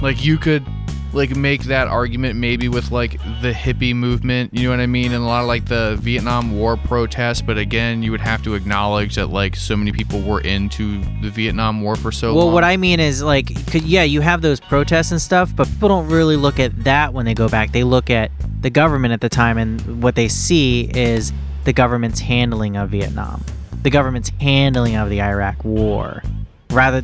like 0.00 0.24
you 0.24 0.38
could 0.38 0.64
like 1.12 1.34
make 1.34 1.64
that 1.64 1.88
argument 1.88 2.36
maybe 2.36 2.68
with 2.68 2.90
like 2.90 3.12
the 3.40 3.52
hippie 3.52 3.94
movement, 3.94 4.52
you 4.52 4.64
know 4.64 4.70
what 4.70 4.80
I 4.80 4.86
mean, 4.86 5.12
and 5.12 5.24
a 5.24 5.26
lot 5.26 5.40
of 5.40 5.46
like 5.46 5.64
the 5.64 5.96
Vietnam 6.00 6.58
War 6.58 6.76
protests. 6.76 7.40
But 7.40 7.58
again, 7.58 8.02
you 8.02 8.10
would 8.10 8.20
have 8.20 8.42
to 8.44 8.54
acknowledge 8.54 9.14
that 9.14 9.30
like 9.30 9.56
so 9.56 9.76
many 9.76 9.92
people 9.92 10.20
were 10.20 10.40
into 10.40 11.00
the 11.22 11.30
Vietnam 11.30 11.80
War 11.80 11.96
for 11.96 12.12
so 12.12 12.28
well, 12.28 12.36
long. 12.36 12.46
Well, 12.46 12.54
what 12.54 12.64
I 12.64 12.76
mean 12.76 13.00
is 13.00 13.22
like, 13.22 13.46
could, 13.70 13.82
yeah, 13.82 14.02
you 14.02 14.20
have 14.20 14.42
those 14.42 14.60
protests 14.60 15.10
and 15.10 15.20
stuff, 15.20 15.54
but 15.56 15.66
people 15.68 15.88
don't 15.88 16.08
really 16.08 16.36
look 16.36 16.60
at 16.60 16.84
that 16.84 17.14
when 17.14 17.24
they 17.24 17.34
go 17.34 17.48
back. 17.48 17.72
They 17.72 17.84
look 17.84 18.10
at 18.10 18.30
the 18.60 18.70
government 18.70 19.12
at 19.12 19.20
the 19.20 19.30
time, 19.30 19.58
and 19.58 20.02
what 20.02 20.14
they 20.14 20.28
see 20.28 20.90
is 20.94 21.32
the 21.64 21.72
government's 21.72 22.20
handling 22.20 22.76
of 22.76 22.90
Vietnam, 22.90 23.42
the 23.82 23.90
government's 23.90 24.30
handling 24.40 24.96
of 24.96 25.08
the 25.08 25.22
Iraq 25.22 25.64
War. 25.64 26.22
Rather, 26.70 27.02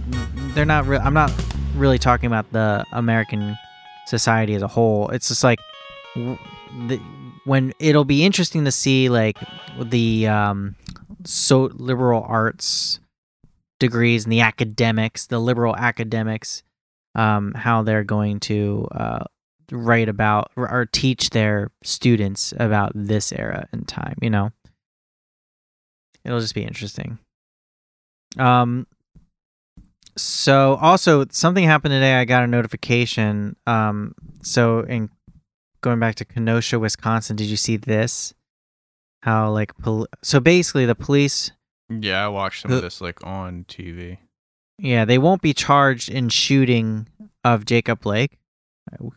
they're 0.55 0.65
not. 0.65 0.87
Re- 0.87 0.99
I'm 0.99 1.15
not 1.15 1.33
really 1.75 1.99
talking 1.99 2.27
about 2.27 2.51
the 2.53 2.85
American 2.93 3.57
society 4.07 4.55
as 4.55 4.63
a 4.63 4.69
whole. 4.69 5.09
It's 5.09 5.29
just 5.29 5.45
like 5.45 5.59
the, 6.15 7.01
when 7.45 7.73
it'll 7.79 8.05
be 8.05 8.25
interesting 8.25 8.65
to 8.65 8.73
see 8.73 9.09
like 9.09 9.39
the 9.81 10.27
um, 10.27 10.77
so 11.25 11.71
liberal 11.75 12.25
arts 12.27 13.01
degrees 13.79 14.25
and 14.25 14.33
the 14.33 14.41
academics, 14.41 15.27
the 15.27 15.39
liberal 15.39 15.75
academics, 15.77 16.63
um, 17.15 17.53
how 17.55 17.83
they're 17.83 18.05
going 18.05 18.41
to 18.41 18.87
uh, 18.93 19.25
write 19.71 20.09
about 20.09 20.53
or, 20.57 20.87
teach 20.93 21.31
their 21.31 21.71
students 21.83 22.55
about 22.59 22.93
this 22.95 23.33
era 23.33 23.67
in 23.73 23.85
time. 23.85 24.17
You 24.23 24.31
know, 24.31 24.53
it'll 26.25 26.41
just 26.41 26.55
be 26.55 26.65
interesting. 26.65 27.19
Um. 28.39 28.87
So 30.17 30.75
also 30.77 31.25
something 31.31 31.65
happened 31.65 31.93
today. 31.93 32.15
I 32.15 32.25
got 32.25 32.45
a 32.45 32.47
notification. 32.47 33.57
Um. 33.67 34.15
So 34.43 34.81
in 34.81 35.11
going 35.81 36.01
back 36.01 36.15
to 36.17 36.25
Kenosha, 36.25 36.79
Wisconsin, 36.79 37.37
did 37.37 37.47
you 37.47 37.57
see 37.57 37.77
this? 37.77 38.35
How 39.23 39.51
like 39.51 39.77
pol- 39.79 40.09
so 40.23 40.41
basically 40.41 40.85
the 40.85 40.95
police 40.97 41.53
yeah, 42.01 42.25
I 42.25 42.29
watched 42.29 42.63
some 42.63 42.71
Who- 42.71 42.77
of 42.79 42.83
this 42.83 43.01
like 43.01 43.25
on 43.25 43.65
TV. 43.69 44.19
Yeah, 44.79 45.05
they 45.05 45.19
won't 45.19 45.43
be 45.43 45.55
charged 45.55 46.09
in 46.09 46.29
shooting 46.29 47.09
of 47.45 47.65
Jacob 47.67 48.01
Blake, 48.01 48.39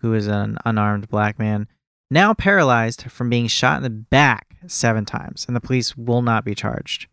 who 0.02 0.14
is 0.14 0.28
an 0.28 0.58
unarmed 0.66 1.10
black 1.10 1.40
man, 1.40 1.68
now 2.12 2.34
paralyzed 2.34 3.10
from 3.10 3.30
being 3.30 3.48
shot 3.48 3.78
in 3.78 3.84
the 3.84 3.90
back 3.90 4.58
seven 4.68 5.06
times, 5.06 5.46
and 5.48 5.56
the 5.56 5.62
police 5.62 5.98
will 5.98 6.22
not 6.22 6.46
be 6.46 6.54
charged. 6.54 7.08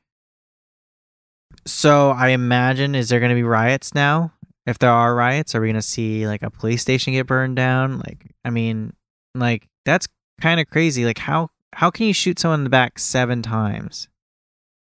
So 1.67 2.11
I 2.11 2.29
imagine, 2.29 2.95
is 2.95 3.09
there 3.09 3.21
going 3.21 3.31
to 3.31 3.37
be 3.37 3.43
riots 3.43 3.95
now? 3.95 4.33
If 4.67 4.79
there 4.79 4.91
are 4.91 5.15
riots, 5.15 5.55
are 5.55 5.61
we 5.61 5.69
going 5.69 5.75
to 5.75 5.83
see 5.83 6.27
like 6.27 6.43
a 6.43 6.51
police 6.51 6.83
station 6.83 7.13
get 7.13 7.27
burned 7.27 7.57
down? 7.57 7.99
Like, 7.99 8.33
I 8.45 8.51
mean, 8.51 8.93
like 9.35 9.69
that's 9.85 10.07
kind 10.41 10.61
of 10.61 10.69
crazy. 10.69 11.05
Like, 11.05 11.19
how 11.19 11.49
how 11.73 11.91
can 11.91 12.07
you 12.07 12.13
shoot 12.13 12.39
someone 12.39 12.61
in 12.61 12.65
the 12.65 12.71
back 12.71 12.99
seven 12.99 13.43
times 13.43 14.09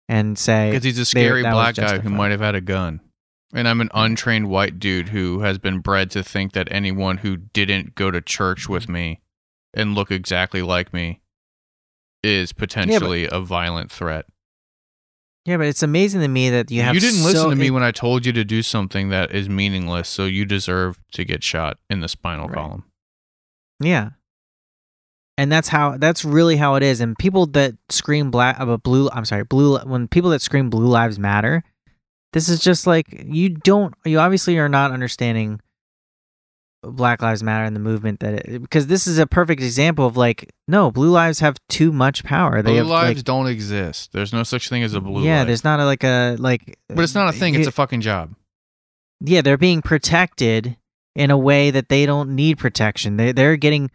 and 0.08 0.38
say 0.38 0.72
Because 0.72 0.84
he's 0.84 1.00
a 1.00 1.06
scary 1.06 1.42
black 1.42 1.76
guy 1.76 2.00
who 2.00 2.10
might 2.10 2.32
have 2.32 2.40
had 2.40 2.56
a 2.56 2.62
gun. 2.62 3.02
And 3.54 3.68
I'm 3.68 3.82
an 3.82 3.90
untrained 3.94 4.50
white 4.50 4.78
dude 4.78 5.10
who 5.10 5.40
has 5.40 5.58
been 5.58 5.80
bred 5.80 6.12
to 6.12 6.24
think 6.24 6.54
that 6.54 6.68
anyone 6.70 7.18
who 7.18 7.38
didn't 7.38 7.96
go 7.96 8.12
to 8.12 8.22
church 8.22 8.68
with 8.68 8.84
mm-hmm. 8.84 8.94
me 8.94 9.22
and 9.74 9.96
look 9.96 10.12
exactly 10.12 10.62
like 10.62 10.94
me 10.94 11.22
is 12.24 12.52
potentially 12.52 13.28
a 13.32 13.40
violent 13.40 13.92
threat. 13.92 14.26
Yeah, 15.48 15.56
but 15.56 15.68
it's 15.68 15.82
amazing 15.82 16.20
to 16.22 16.28
me 16.28 16.50
that 16.50 16.70
you 16.70 16.82
have. 16.82 16.94
You 16.94 17.00
didn't 17.00 17.24
listen 17.24 17.50
to 17.50 17.56
me 17.56 17.68
it- 17.68 17.72
when 17.72 17.82
I 17.82 17.92
told 17.92 18.26
you 18.26 18.34
to 18.34 18.44
do 18.44 18.62
something 18.62 19.08
that 19.10 19.32
is 19.32 19.48
meaningless, 19.48 20.10
so 20.10 20.26
you 20.26 20.44
deserve 20.44 21.00
to 21.14 21.24
get 21.24 21.42
shot 21.42 21.78
in 21.90 22.02
the 22.02 22.10
spinal 22.10 22.48
Right. 22.48 22.54
column. 22.56 22.84
Yeah, 23.80 24.10
and 25.38 25.50
that's 25.52 25.70
how. 25.70 25.98
That's 25.98 26.26
really 26.26 26.58
how 26.58 26.76
it 26.76 26.84
is. 26.84 27.00
And 27.00 27.18
people 27.18 27.46
that 27.48 27.76
scream 27.90 28.30
black 28.30 28.60
about 28.60 28.74
uh, 28.74 28.78
blue. 28.78 29.10
I'm 29.14 29.24
sorry, 29.24 29.46
blue. 29.46 29.78
When 29.80 30.08
people 30.10 30.32
that 30.32 30.42
scream 30.42 30.70
blue 30.70 30.88
lives 30.88 31.18
matter, 31.18 31.64
this 32.34 32.50
is 32.50 32.60
just 32.60 32.86
like 32.86 33.06
you 33.26 33.50
don't. 33.50 33.94
You 34.04 34.20
obviously 34.20 34.58
are 34.58 34.68
not 34.70 34.92
understanding 34.92 35.62
Black 36.92 37.22
Lives 37.22 37.44
Matter 37.44 37.66
and 37.66 37.76
the 37.76 37.80
movement 37.80 38.20
that 38.20 38.34
it, 38.34 38.62
because 38.62 38.88
this 38.88 39.08
is 39.08 39.18
a 39.18 39.28
perfect 39.28 39.62
example 39.62 40.06
of 40.06 40.18
like 40.18 40.54
no 40.68 40.92
blue 40.92 41.10
lives 41.10 41.40
have 41.40 41.58
too 41.70 41.92
much 41.92 42.24
power. 42.24 42.62
They 42.62 42.72
Blue 42.72 42.78
have 42.78 42.88
lives 42.88 43.18
like, 43.20 43.26
don't 43.26 43.48
exist. 43.48 44.12
There's 44.14 44.34
no 44.34 44.44
such 44.44 44.70
thing 44.70 44.84
as 44.84 44.94
a 44.94 45.02
blue 45.02 45.24
yeah. 45.24 45.40
life. 45.40 45.48
There's 45.48 45.64
not 45.64 45.80
a, 45.80 45.86
like 45.86 46.04
a 46.04 46.36
like. 46.40 46.78
but 46.88 47.00
it's 47.00 47.16
not 47.16 47.34
a 47.34 47.38
thing. 47.38 47.56
It's 47.56 47.68
a 47.68 47.72
fucking 47.72 48.02
job. 48.02 48.36
yeah, 49.20 49.42
they're 49.42 49.58
being 49.58 49.82
protected 49.82 50.78
in 51.16 51.32
a 51.32 51.38
way 51.38 51.72
that 51.72 51.90
they 51.90 52.06
don't 52.06 52.36
need 52.36 52.58
protection. 52.58 53.18
They 53.18 53.32
they're 53.32 53.58
getting 53.58 53.90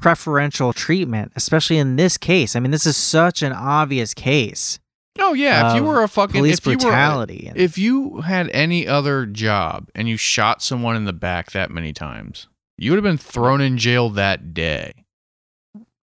preferential 0.00 0.72
treatment, 0.72 1.32
especially 1.36 1.78
in 1.78 1.96
this 1.96 2.18
case. 2.18 2.56
I 2.56 2.60
mean, 2.60 2.70
this 2.70 2.86
is 2.86 2.96
such 2.96 3.42
an 3.42 3.52
obvious 3.52 4.14
case. 4.14 4.78
Oh 5.18 5.34
yeah, 5.34 5.70
if 5.70 5.76
you 5.76 5.84
were 5.84 6.02
a 6.02 6.08
fucking 6.08 6.40
police 6.40 6.58
if 6.58 6.66
you 6.66 6.72
were 6.72 6.76
a- 6.76 6.78
brutality. 6.84 7.46
and- 7.48 7.56
if 7.56 7.76
you 7.76 8.22
had 8.22 8.48
any 8.50 8.86
other 8.88 9.26
job 9.26 9.88
and 9.94 10.08
you 10.08 10.16
shot 10.16 10.62
someone 10.62 10.96
in 10.96 11.04
the 11.04 11.12
back 11.12 11.52
that 11.52 11.70
many 11.70 11.92
times, 11.92 12.48
you 12.78 12.90
would 12.90 12.96
have 12.96 13.04
been 13.04 13.18
thrown 13.18 13.60
in 13.60 13.76
jail 13.78 14.08
that 14.10 14.54
day. 14.54 14.92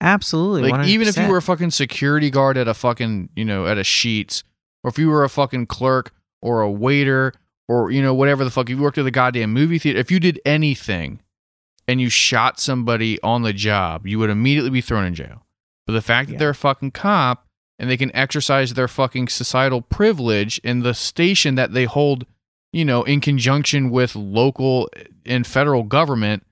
absolutely, 0.00 0.70
Like 0.70 0.86
even 0.86 1.08
if 1.08 1.16
you 1.16 1.26
were 1.28 1.38
a 1.38 1.42
fucking 1.42 1.70
security 1.70 2.30
guard 2.30 2.56
at 2.56 2.68
a 2.68 2.74
fucking, 2.74 3.30
you 3.34 3.44
know, 3.44 3.66
at 3.66 3.78
a 3.78 3.82
Sheetz, 3.82 4.42
or 4.84 4.90
if 4.90 4.98
you 4.98 5.08
were 5.08 5.24
a 5.24 5.28
fucking 5.28 5.66
clerk 5.66 6.12
or 6.40 6.60
a 6.60 6.70
waiter 6.70 7.32
or 7.68 7.90
you 7.90 8.00
know 8.00 8.14
whatever 8.14 8.44
the 8.44 8.50
fuck 8.50 8.68
you 8.68 8.78
worked 8.78 8.98
at 8.98 9.02
the 9.04 9.10
goddamn 9.10 9.52
movie 9.52 9.78
theater, 9.78 9.98
if 9.98 10.10
you 10.10 10.20
did 10.20 10.40
anything 10.44 11.20
and 11.88 12.00
you 12.00 12.08
shot 12.08 12.60
somebody 12.60 13.20
on 13.22 13.42
the 13.42 13.52
job, 13.52 14.06
you 14.06 14.18
would 14.18 14.30
immediately 14.30 14.70
be 14.70 14.80
thrown 14.80 15.04
in 15.04 15.14
jail. 15.14 15.44
But 15.86 15.94
the 15.94 16.02
fact 16.02 16.28
that 16.28 16.34
Yeah. 16.34 16.38
they're 16.40 16.50
a 16.50 16.54
fucking 16.54 16.90
cop 16.92 17.47
and 17.78 17.88
they 17.88 17.96
can 17.96 18.14
exercise 18.14 18.74
their 18.74 18.88
fucking 18.88 19.28
societal 19.28 19.82
privilege 19.82 20.58
in 20.64 20.80
the 20.80 20.94
station 20.94 21.54
that 21.54 21.72
they 21.72 21.84
hold, 21.84 22.26
you 22.72 22.84
know, 22.84 23.04
in 23.04 23.20
conjunction 23.20 23.90
with 23.90 24.16
local 24.16 24.88
and 25.24 25.46
federal 25.46 25.84
government, 25.84 26.44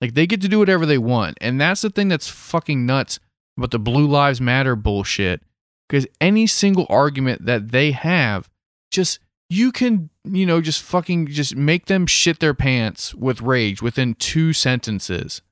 like 0.00 0.14
they 0.14 0.26
get 0.26 0.40
to 0.42 0.48
do 0.48 0.58
whatever 0.58 0.84
they 0.84 0.98
want. 0.98 1.38
And 1.40 1.60
that's 1.60 1.80
the 1.80 1.90
thing 1.90 2.08
that's 2.08 2.28
fucking 2.28 2.84
nuts 2.84 3.18
about 3.56 3.70
the 3.70 3.78
Blue 3.78 4.06
Lives 4.06 4.40
Matter 4.40 4.76
bullshit. 4.76 5.40
Because 5.88 6.06
any 6.20 6.46
single 6.46 6.86
argument 6.90 7.46
that 7.46 7.70
they 7.70 7.92
have, 7.92 8.50
just 8.90 9.20
you 9.48 9.70
can, 9.70 10.10
you 10.24 10.44
know, 10.44 10.60
just 10.60 10.82
fucking 10.82 11.28
just 11.28 11.54
make 11.54 11.86
them 11.86 12.06
shit 12.06 12.40
their 12.40 12.54
pants 12.54 13.14
with 13.14 13.40
rage 13.40 13.80
within 13.80 14.14
two 14.14 14.52
sentences. 14.52 15.42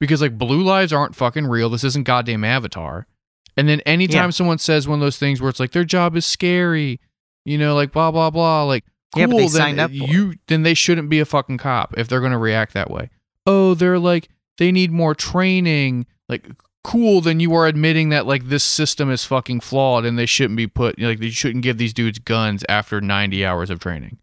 Because 0.00 0.20
like 0.20 0.36
blue 0.36 0.62
lives 0.62 0.92
aren't 0.92 1.14
fucking 1.14 1.46
real. 1.46 1.70
This 1.70 1.84
isn't 1.84 2.06
goddamn 2.06 2.44
Avatar. 2.44 3.06
And 3.58 3.68
then 3.68 3.80
anytime 3.80 4.28
Yeah. 4.28 4.30
someone 4.30 4.56
says 4.58 4.88
one 4.88 4.98
of 4.98 5.04
those 5.04 5.18
things 5.18 5.40
where 5.42 5.50
it's 5.50 5.60
like 5.60 5.72
their 5.72 5.84
job 5.84 6.16
is 6.16 6.24
scary, 6.24 7.00
you 7.44 7.58
know, 7.58 7.74
like 7.74 7.92
blah 7.92 8.10
blah 8.10 8.30
blah, 8.30 8.62
like 8.64 8.84
cool, 9.14 9.20
Yeah, 9.20 9.26
but 9.26 9.36
they 9.36 9.42
then 9.42 9.48
signed 9.50 9.80
up 9.80 9.90
for 9.90 9.96
it. 10.04 10.08
you 10.10 10.34
then 10.46 10.62
they 10.62 10.74
shouldn't 10.74 11.10
be 11.10 11.20
a 11.20 11.24
fucking 11.26 11.58
cop 11.58 11.92
if 11.98 12.08
they're 12.08 12.20
gonna 12.20 12.38
react 12.38 12.72
that 12.74 12.90
way. 12.90 13.10
Oh, 13.44 13.74
they're 13.74 13.98
like 13.98 14.28
they 14.58 14.72
need 14.72 14.90
more 14.92 15.14
training. 15.14 16.06
Like 16.28 16.46
cool, 16.84 17.20
then 17.20 17.40
you 17.40 17.52
are 17.54 17.66
admitting 17.66 18.10
that 18.10 18.26
like 18.26 18.48
this 18.48 18.64
system 18.64 19.10
is 19.10 19.24
fucking 19.24 19.60
flawed 19.60 20.04
and 20.06 20.18
they 20.18 20.24
shouldn't 20.26 20.56
be 20.56 20.66
put 20.68 20.98
like 21.00 21.18
they 21.18 21.30
shouldn't 21.30 21.64
give 21.64 21.76
these 21.78 21.92
dudes 21.92 22.18
guns 22.20 22.64
after 22.68 23.00
90 23.00 23.44
hours 23.44 23.70
of 23.70 23.80
training. 23.80 24.18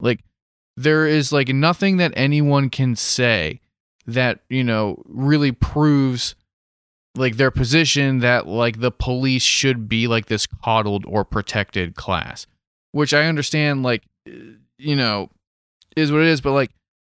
Like 0.00 0.20
there 0.76 1.06
is 1.06 1.32
like 1.32 1.48
nothing 1.48 1.96
that 1.96 2.12
anyone 2.16 2.70
can 2.70 2.94
say 2.94 3.60
that, 4.06 4.40
you 4.48 4.62
know, 4.62 5.02
really 5.06 5.50
proves 5.50 6.34
like 7.16 7.36
their 7.36 7.50
position 7.50 8.20
that 8.20 8.46
like 8.46 8.80
the 8.80 8.90
police 8.90 9.42
should 9.42 9.88
be 9.88 10.06
like 10.06 10.26
this 10.26 10.46
coddled 10.46 11.04
or 11.06 11.24
protected 11.24 11.94
class, 11.96 12.46
which 12.92 13.12
I 13.14 13.26
understand 13.26 13.82
like 13.82 14.02
uh, 14.28 14.32
you 14.78 14.96
know 14.96 15.30
is 15.96 16.12
what 16.12 16.20
it 16.22 16.28
is, 16.28 16.40
but 16.40 16.52
like 16.52 16.70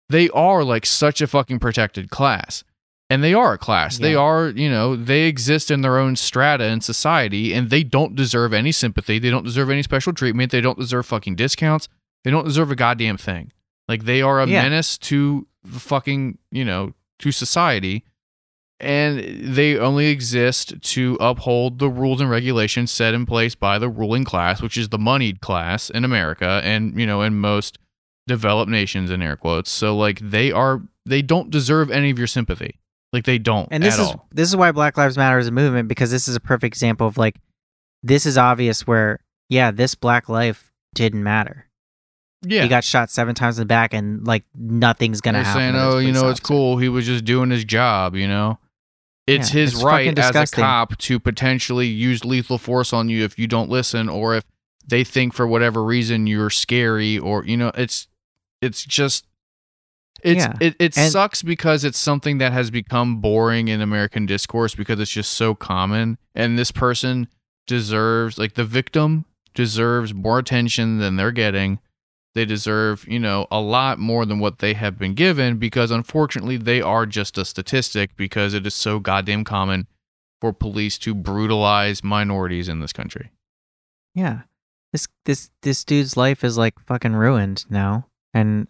they 0.08 0.28
are 0.30 0.64
like 0.64 0.86
such 0.86 1.20
a 1.20 1.26
fucking 1.26 1.58
protected 1.58 2.10
class. 2.10 2.64
And 3.12 3.24
they 3.24 3.34
are 3.34 3.54
a 3.54 3.58
class. 3.58 3.98
They 3.98 4.14
are, 4.14 4.50
you 4.50 4.70
know, 4.70 4.94
they 4.94 5.22
exist 5.22 5.68
in 5.72 5.80
their 5.80 5.98
own 5.98 6.14
strata 6.14 6.66
in 6.66 6.80
society 6.80 7.52
and 7.52 7.68
they 7.68 7.82
don't 7.82 8.14
deserve 8.14 8.52
any 8.52 8.70
sympathy. 8.70 9.18
They 9.18 9.30
don't 9.30 9.42
deserve 9.44 9.68
any 9.68 9.82
special 9.82 10.12
treatment. 10.12 10.52
They 10.52 10.60
don't 10.60 10.78
deserve 10.78 11.06
fucking 11.06 11.34
discounts. 11.34 11.88
They 12.22 12.30
don't 12.30 12.44
deserve 12.44 12.70
a 12.70 12.76
goddamn 12.76 13.16
thing. 13.16 13.50
Like 13.88 14.04
they 14.04 14.22
are 14.22 14.40
a 14.40 14.46
Yeah. 14.46 14.62
menace 14.62 14.96
to 14.98 15.48
the 15.64 15.80
fucking, 15.80 16.38
you 16.52 16.64
know, 16.64 16.94
to 17.18 17.32
society 17.32 18.04
and 18.80 19.54
they 19.54 19.76
only 19.78 20.06
exist 20.06 20.74
to 20.82 21.16
uphold 21.20 21.78
the 21.78 21.88
rules 21.88 22.20
and 22.20 22.30
regulations 22.30 22.90
set 22.90 23.14
in 23.14 23.26
place 23.26 23.54
by 23.54 23.78
the 23.78 23.88
ruling 23.88 24.24
class, 24.24 24.62
which 24.62 24.76
is 24.76 24.88
the 24.88 24.98
moneyed 24.98 25.40
class 25.40 25.90
in 25.90 26.04
America 26.04 26.60
and 26.64 26.98
you 26.98 27.06
know 27.06 27.22
in 27.22 27.38
most 27.38 27.78
developed 28.26 28.70
nations 28.70 29.10
in 29.10 29.22
air 29.22 29.36
quotes. 29.36 29.70
So 29.70 29.96
like 29.96 30.18
they 30.20 30.50
are 30.52 30.82
they 31.06 31.22
don't 31.22 31.50
deserve 31.50 31.90
any 31.90 32.10
of 32.10 32.18
your 32.18 32.26
sympathy. 32.26 32.78
Like 33.12 33.24
they 33.24 33.38
don't 33.38 33.68
and 33.70 33.82
this 33.82 33.94
at 33.98 34.00
is 34.00 34.06
all. 34.08 34.28
this 34.30 34.48
is 34.48 34.56
why 34.56 34.70
Black 34.72 34.96
Lives 34.96 35.16
Matter 35.16 35.38
is 35.38 35.48
a 35.48 35.50
movement 35.50 35.88
because 35.88 36.10
this 36.10 36.28
is 36.28 36.36
a 36.36 36.40
perfect 36.40 36.74
example 36.74 37.06
of 37.06 37.18
like 37.18 37.36
this 38.02 38.24
is 38.24 38.38
obvious 38.38 38.86
where 38.86 39.18
yeah 39.48 39.70
this 39.72 39.94
black 39.96 40.28
life 40.28 40.70
didn't 40.94 41.22
matter 41.22 41.66
Yeah. 42.46 42.62
He 42.62 42.68
got 42.68 42.84
shot 42.84 43.10
seven 43.10 43.34
times 43.34 43.58
in 43.58 43.62
the 43.62 43.66
back, 43.66 43.92
and 43.92 44.24
like 44.26 44.44
nothing's 44.54 45.20
gonna 45.20 45.38
They're 45.38 45.44
happen. 45.44 45.74
saying, 45.74 45.76
oh, 45.76 45.98
you 45.98 46.12
know, 46.12 46.30
it's 46.30 46.40
cool. 46.40 46.78
He 46.78 46.88
was 46.88 47.04
just 47.04 47.24
doing 47.26 47.50
his 47.50 47.64
job, 47.64 48.14
you 48.16 48.26
know? 48.28 48.58
It's 49.30 49.54
Yeah, 49.54 49.60
his 49.60 49.74
it's 49.74 49.82
right 49.82 50.18
as 50.18 50.34
a 50.36 50.56
cop 50.56 50.96
to 50.98 51.20
potentially 51.20 51.86
use 51.86 52.24
lethal 52.24 52.58
force 52.58 52.92
on 52.92 53.08
you 53.08 53.24
if 53.24 53.38
you 53.38 53.46
don't 53.46 53.70
listen 53.70 54.08
or 54.08 54.34
if 54.34 54.44
they 54.86 55.04
think 55.04 55.34
for 55.34 55.46
whatever 55.46 55.84
reason 55.84 56.26
you're 56.26 56.50
scary 56.50 57.18
or, 57.18 57.44
you 57.44 57.56
know, 57.56 57.70
it's, 57.76 58.08
it's 58.60 58.84
just, 58.84 59.26
it's, 60.22 60.42
Yeah, 60.44 60.54
it, 60.60 60.74
it 60.78 60.96
and- 60.98 61.12
sucks 61.12 61.42
because 61.42 61.84
it's 61.84 61.98
something 61.98 62.38
that 62.38 62.52
has 62.52 62.70
become 62.70 63.20
boring 63.20 63.68
in 63.68 63.80
American 63.80 64.26
discourse 64.26 64.74
because 64.74 64.98
it's 65.00 65.10
just 65.12 65.32
so 65.32 65.54
common. 65.54 66.18
And 66.34 66.58
this 66.58 66.72
person 66.72 67.28
deserves, 67.66 68.36
like, 68.36 68.54
the 68.54 68.64
victim 68.64 69.24
deserves 69.54 70.12
more 70.12 70.38
attention 70.38 70.98
than 70.98 71.16
they're 71.16 71.30
getting 71.32 71.78
they 72.34 72.44
deserve, 72.44 73.06
you 73.08 73.18
know, 73.18 73.46
a 73.50 73.60
lot 73.60 73.98
more 73.98 74.24
than 74.24 74.38
what 74.38 74.58
they 74.58 74.74
have 74.74 74.98
been 74.98 75.14
given 75.14 75.58
because 75.58 75.90
unfortunately 75.90 76.56
they 76.56 76.80
are 76.80 77.06
just 77.06 77.36
a 77.38 77.44
statistic 77.44 78.16
because 78.16 78.54
it 78.54 78.66
is 78.66 78.74
so 78.74 78.98
goddamn 79.00 79.44
common 79.44 79.86
for 80.40 80.52
police 80.52 80.96
to 80.98 81.14
brutalize 81.14 82.04
minorities 82.04 82.68
in 82.68 82.80
this 82.80 82.92
country. 82.92 83.30
Yeah. 84.14 84.42
This 84.92 85.06
this 85.24 85.50
this 85.62 85.84
dude's 85.84 86.16
life 86.16 86.42
is 86.42 86.56
like 86.58 86.78
fucking 86.86 87.12
ruined 87.12 87.64
now. 87.68 88.06
And 88.34 88.68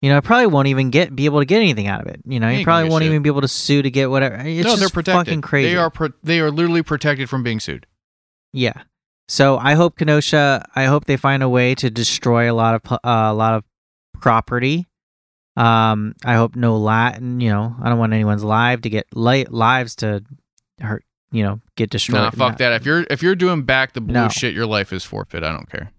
you 0.00 0.10
know, 0.10 0.16
I 0.16 0.20
probably 0.20 0.46
won't 0.46 0.68
even 0.68 0.90
get 0.90 1.14
be 1.14 1.24
able 1.24 1.40
to 1.40 1.44
get 1.44 1.58
anything 1.58 1.86
out 1.86 2.02
of 2.02 2.06
it. 2.06 2.20
You 2.24 2.38
know, 2.38 2.46
He 2.48 2.54
he 2.54 2.58
ain't 2.60 2.66
gonna 2.66 2.76
probably 2.76 2.90
won't 2.90 3.04
even 3.04 3.22
be 3.22 3.28
able 3.28 3.40
to 3.40 3.48
sue 3.48 3.82
to 3.82 3.90
get 3.90 4.10
whatever. 4.10 4.36
It's 4.36 4.66
no, 4.66 4.76
they're 4.76 4.88
protected. 4.88 5.26
fucking 5.26 5.40
crazy. 5.42 5.70
They 5.70 5.76
are 5.76 5.90
pro- 5.90 6.12
they 6.22 6.40
are 6.40 6.50
literally 6.50 6.82
protected 6.82 7.28
from 7.28 7.42
being 7.42 7.60
sued. 7.60 7.86
Yeah. 8.52 8.82
So 9.28 9.58
I 9.58 9.74
hope 9.74 9.98
Kenosha. 9.98 10.64
I 10.74 10.84
hope 10.86 11.04
they 11.04 11.16
find 11.16 11.42
a 11.42 11.48
way 11.48 11.74
to 11.76 11.90
destroy 11.90 12.50
a 12.50 12.54
lot 12.54 12.74
of 12.74 12.92
uh, 12.92 12.98
a 13.04 13.34
lot 13.34 13.54
of 13.54 13.64
property. 14.20 14.86
Um, 15.56 16.14
I 16.24 16.34
hope 16.34 16.56
no 16.56 16.76
Latin. 16.78 17.40
You 17.40 17.50
know, 17.50 17.76
I 17.82 17.88
don't 17.88 17.98
want 17.98 18.12
anyone's 18.12 18.44
live 18.44 18.82
to 18.82 18.90
get 18.90 19.06
li- 19.14 19.44
lives 19.50 19.96
to 19.96 20.22
hurt. 20.80 21.04
You 21.30 21.42
know, 21.42 21.60
get 21.76 21.90
destroyed. 21.90 22.22
Nah, 22.22 22.30
fuck 22.30 22.56
that. 22.58 22.72
If 22.72 22.86
you're 22.86 23.04
if 23.10 23.22
you're 23.22 23.34
doing 23.34 23.62
back 23.62 23.92
the 23.92 24.00
blue 24.00 24.14
No. 24.14 24.28
shit, 24.28 24.54
your 24.54 24.66
life 24.66 24.92
is 24.94 25.04
forfeit. 25.04 25.44
I 25.44 25.52
don't 25.52 25.68
care. 25.70 25.90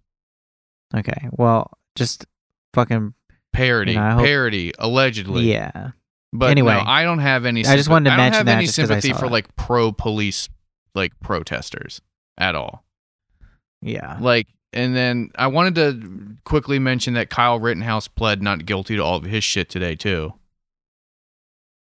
Okay. 0.96 1.28
Well, 1.32 1.72
just 1.96 2.26
fucking 2.74 3.14
Parody, 3.54 3.94
You 3.94 4.00
know, 4.00 4.12
hope- 4.12 4.26
parody, 4.26 4.72
allegedly. 4.80 5.52
yeah. 5.52 5.92
But 6.32 6.52
Anyway, 6.52 6.74
no, 6.74 6.82
I 6.86 7.04
don't 7.04 7.18
have 7.20 7.46
any. 7.46 7.66
I 7.66 7.76
just 7.76 7.90
wanted 7.90 8.10
to 8.10 8.14
I 8.14 8.18
don't 8.18 8.26
mention 8.26 8.38
have 8.38 8.46
that 8.46 8.58
any 8.58 8.66
just 8.68 8.78
'cause 8.78 8.92
I 8.92 9.00
sympathy 9.00 9.20
for 9.20 9.26
it. 9.26 9.32
like 9.32 9.56
pro 9.56 9.92
police 9.92 10.48
like 10.96 11.20
protesters 11.20 12.02
at 12.38 12.54
all. 12.56 12.84
Yeah. 13.82 14.18
Like, 14.20 14.48
and 14.74 14.96
then 14.96 15.32
I 15.36 15.48
wanted 15.48 15.76
to 15.76 16.36
quickly 16.44 16.80
mention 16.80 17.14
that 17.16 17.30
Kyle 17.30 17.60
Rittenhouse 17.60 18.08
pled 18.08 18.42
not 18.42 18.66
guilty 18.66 18.96
to 18.98 19.02
all 19.04 19.16
of 19.16 19.24
his 19.24 19.44
shit 19.44 19.70
today 19.70 19.96
too. 19.96 20.34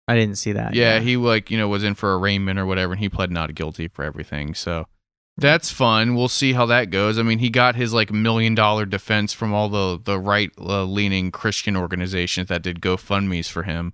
I 0.06 0.14
didn't 0.14 0.36
see 0.38 0.52
that. 0.52 0.74
Yeah, 0.74 1.00
he 1.00 1.16
like 1.16 1.50
you 1.50 1.58
know 1.58 1.68
was 1.68 1.84
in 1.84 1.94
for 1.94 2.18
arraignment 2.18 2.58
or 2.58 2.64
whatever, 2.66 2.92
and 2.94 3.00
he 3.00 3.08
pled 3.08 3.30
not 3.30 3.54
guilty 3.54 3.88
for 3.88 4.04
everything. 4.04 4.54
So 4.54 4.86
that's 5.36 5.70
fun. 5.70 6.14
We'll 6.14 6.28
see 6.28 6.54
how 6.54 6.66
that 6.66 6.90
goes. 6.90 7.18
I 7.18 7.22
mean, 7.22 7.40
he 7.40 7.50
got 7.50 7.76
his 7.76 7.92
like 7.92 8.10
million 8.10 8.54
dollar 8.54 8.86
defense 8.86 9.32
from 9.34 9.52
all 9.52 9.68
the 9.68 10.00
the 10.02 10.18
right 10.18 10.50
uh, 10.58 10.84
leaning 10.84 11.30
Christian 11.30 11.76
organizations 11.76 12.48
that 12.48 12.62
did 12.62 12.80
GoFundmes 12.80 13.50
for 13.50 13.64
him. 13.64 13.92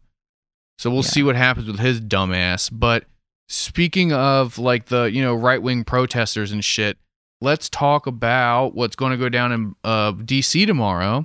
So 0.78 0.88
we'll 0.90 1.02
Yeah. 1.02 1.10
see 1.10 1.22
what 1.24 1.36
happens 1.36 1.66
with 1.66 1.80
his 1.80 2.00
dumbass. 2.00 2.70
But 2.72 3.06
speaking 3.48 4.12
of 4.12 4.56
like 4.58 4.86
the 4.86 5.04
you 5.04 5.22
know 5.22 5.34
right 5.34 5.60
wing 5.60 5.82
protesters 5.82 6.52
and 6.52 6.64
shit, 6.64 6.96
let's 7.44 7.68
talk 7.68 8.06
about 8.08 8.74
what's 8.74 8.96
going 8.96 9.12
to 9.12 9.16
go 9.18 9.28
down 9.28 9.52
in 9.52 9.74
uh, 9.84 10.12
D.C. 10.12 10.66
tomorrow. 10.66 11.24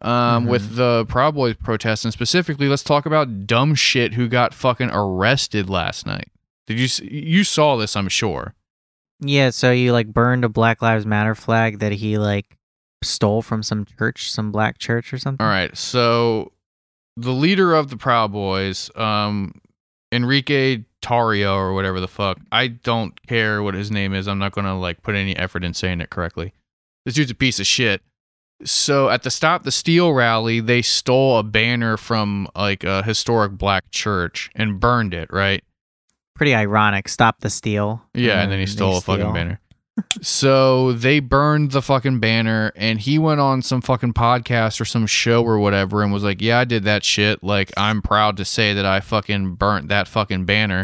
Um, 0.00 0.44
Mhm. 0.46 0.48
with 0.50 0.76
the 0.76 1.06
Proud 1.08 1.34
Boys 1.34 1.56
protest. 1.56 2.04
and 2.04 2.12
specifically, 2.14 2.68
let's 2.68 2.84
talk 2.84 3.04
about 3.04 3.48
dumb 3.48 3.74
shit 3.74 4.14
who 4.14 4.28
got 4.28 4.54
fucking 4.54 4.90
arrested 4.92 5.68
last 5.68 6.06
night. 6.06 6.28
Did 6.68 6.78
you 6.78 6.86
you 7.10 7.42
saw 7.42 7.76
this? 7.76 7.96
I'm 7.96 8.08
sure. 8.08 8.54
Yeah, 9.20 9.50
so 9.50 9.72
you 9.72 9.92
like 9.92 10.06
burned 10.06 10.44
a 10.44 10.48
Black 10.48 10.82
Lives 10.82 11.04
Matter 11.04 11.34
flag 11.34 11.80
that 11.80 11.90
he 11.90 12.16
like 12.16 12.56
stole 13.02 13.42
from 13.42 13.64
some 13.64 13.84
church, 13.98 14.30
some 14.30 14.52
black 14.52 14.78
church 14.78 15.12
or 15.12 15.18
something. 15.18 15.44
All 15.44 15.50
right, 15.50 15.76
so 15.76 16.52
the 17.16 17.32
leader 17.32 17.74
of 17.74 17.90
the 17.90 17.96
Proud 17.96 18.30
Boys, 18.30 18.92
um, 18.94 19.52
Enrique 20.12 20.84
Tarrio 21.02 21.54
or 21.56 21.74
whatever 21.74 22.00
the 22.00 22.08
fuck. 22.08 22.38
I 22.50 22.68
don't 22.68 23.20
care 23.26 23.62
what 23.62 23.74
his 23.74 23.90
name 23.90 24.14
is. 24.14 24.28
I'm 24.28 24.38
not 24.38 24.52
gonna 24.52 24.78
like 24.78 25.02
put 25.02 25.14
any 25.14 25.36
effort 25.36 25.64
in 25.64 25.74
saying 25.74 26.00
it 26.00 26.10
correctly. 26.10 26.52
This 27.04 27.14
dude's 27.14 27.30
a 27.30 27.34
piece 27.34 27.60
of 27.60 27.66
shit. 27.66 28.02
So 28.64 29.08
at 29.08 29.22
the 29.22 29.30
Stop 29.30 29.62
the 29.62 29.70
Steal 29.70 30.12
rally, 30.12 30.60
they 30.60 30.82
stole 30.82 31.38
a 31.38 31.42
banner 31.44 31.96
from 31.96 32.48
like 32.56 32.82
a 32.84 33.02
historic 33.02 33.52
black 33.52 33.90
church 33.90 34.50
and 34.54 34.80
burned 34.80 35.14
it. 35.14 35.32
Right? 35.32 35.62
Pretty 36.34 36.54
ironic. 36.54 37.08
Stop 37.08 37.40
the 37.40 37.50
steal. 37.50 38.02
Yeah, 38.14 38.42
and 38.42 38.52
then 38.52 38.60
he 38.60 38.66
stole 38.66 38.98
a 38.98 39.00
fucking 39.00 39.22
steal. 39.22 39.32
banner. 39.32 39.60
So 40.20 40.92
they 40.92 41.20
burned 41.20 41.72
the 41.72 41.82
fucking 41.82 42.20
banner, 42.20 42.72
and 42.76 43.00
he 43.00 43.18
went 43.18 43.40
on 43.40 43.62
some 43.62 43.80
fucking 43.80 44.14
podcast 44.14 44.80
or 44.80 44.84
some 44.84 45.06
show 45.06 45.42
or 45.44 45.58
whatever, 45.58 46.02
and 46.02 46.12
was 46.12 46.24
like, 46.24 46.40
"Yeah, 46.40 46.60
I 46.60 46.64
did 46.64 46.84
that 46.84 47.04
shit. 47.04 47.42
Like, 47.42 47.72
I'm 47.76 48.02
proud 48.02 48.36
to 48.38 48.44
say 48.44 48.74
that 48.74 48.86
I 48.86 49.00
fucking 49.00 49.54
burnt 49.54 49.88
that 49.88 50.08
fucking 50.08 50.44
banner." 50.44 50.82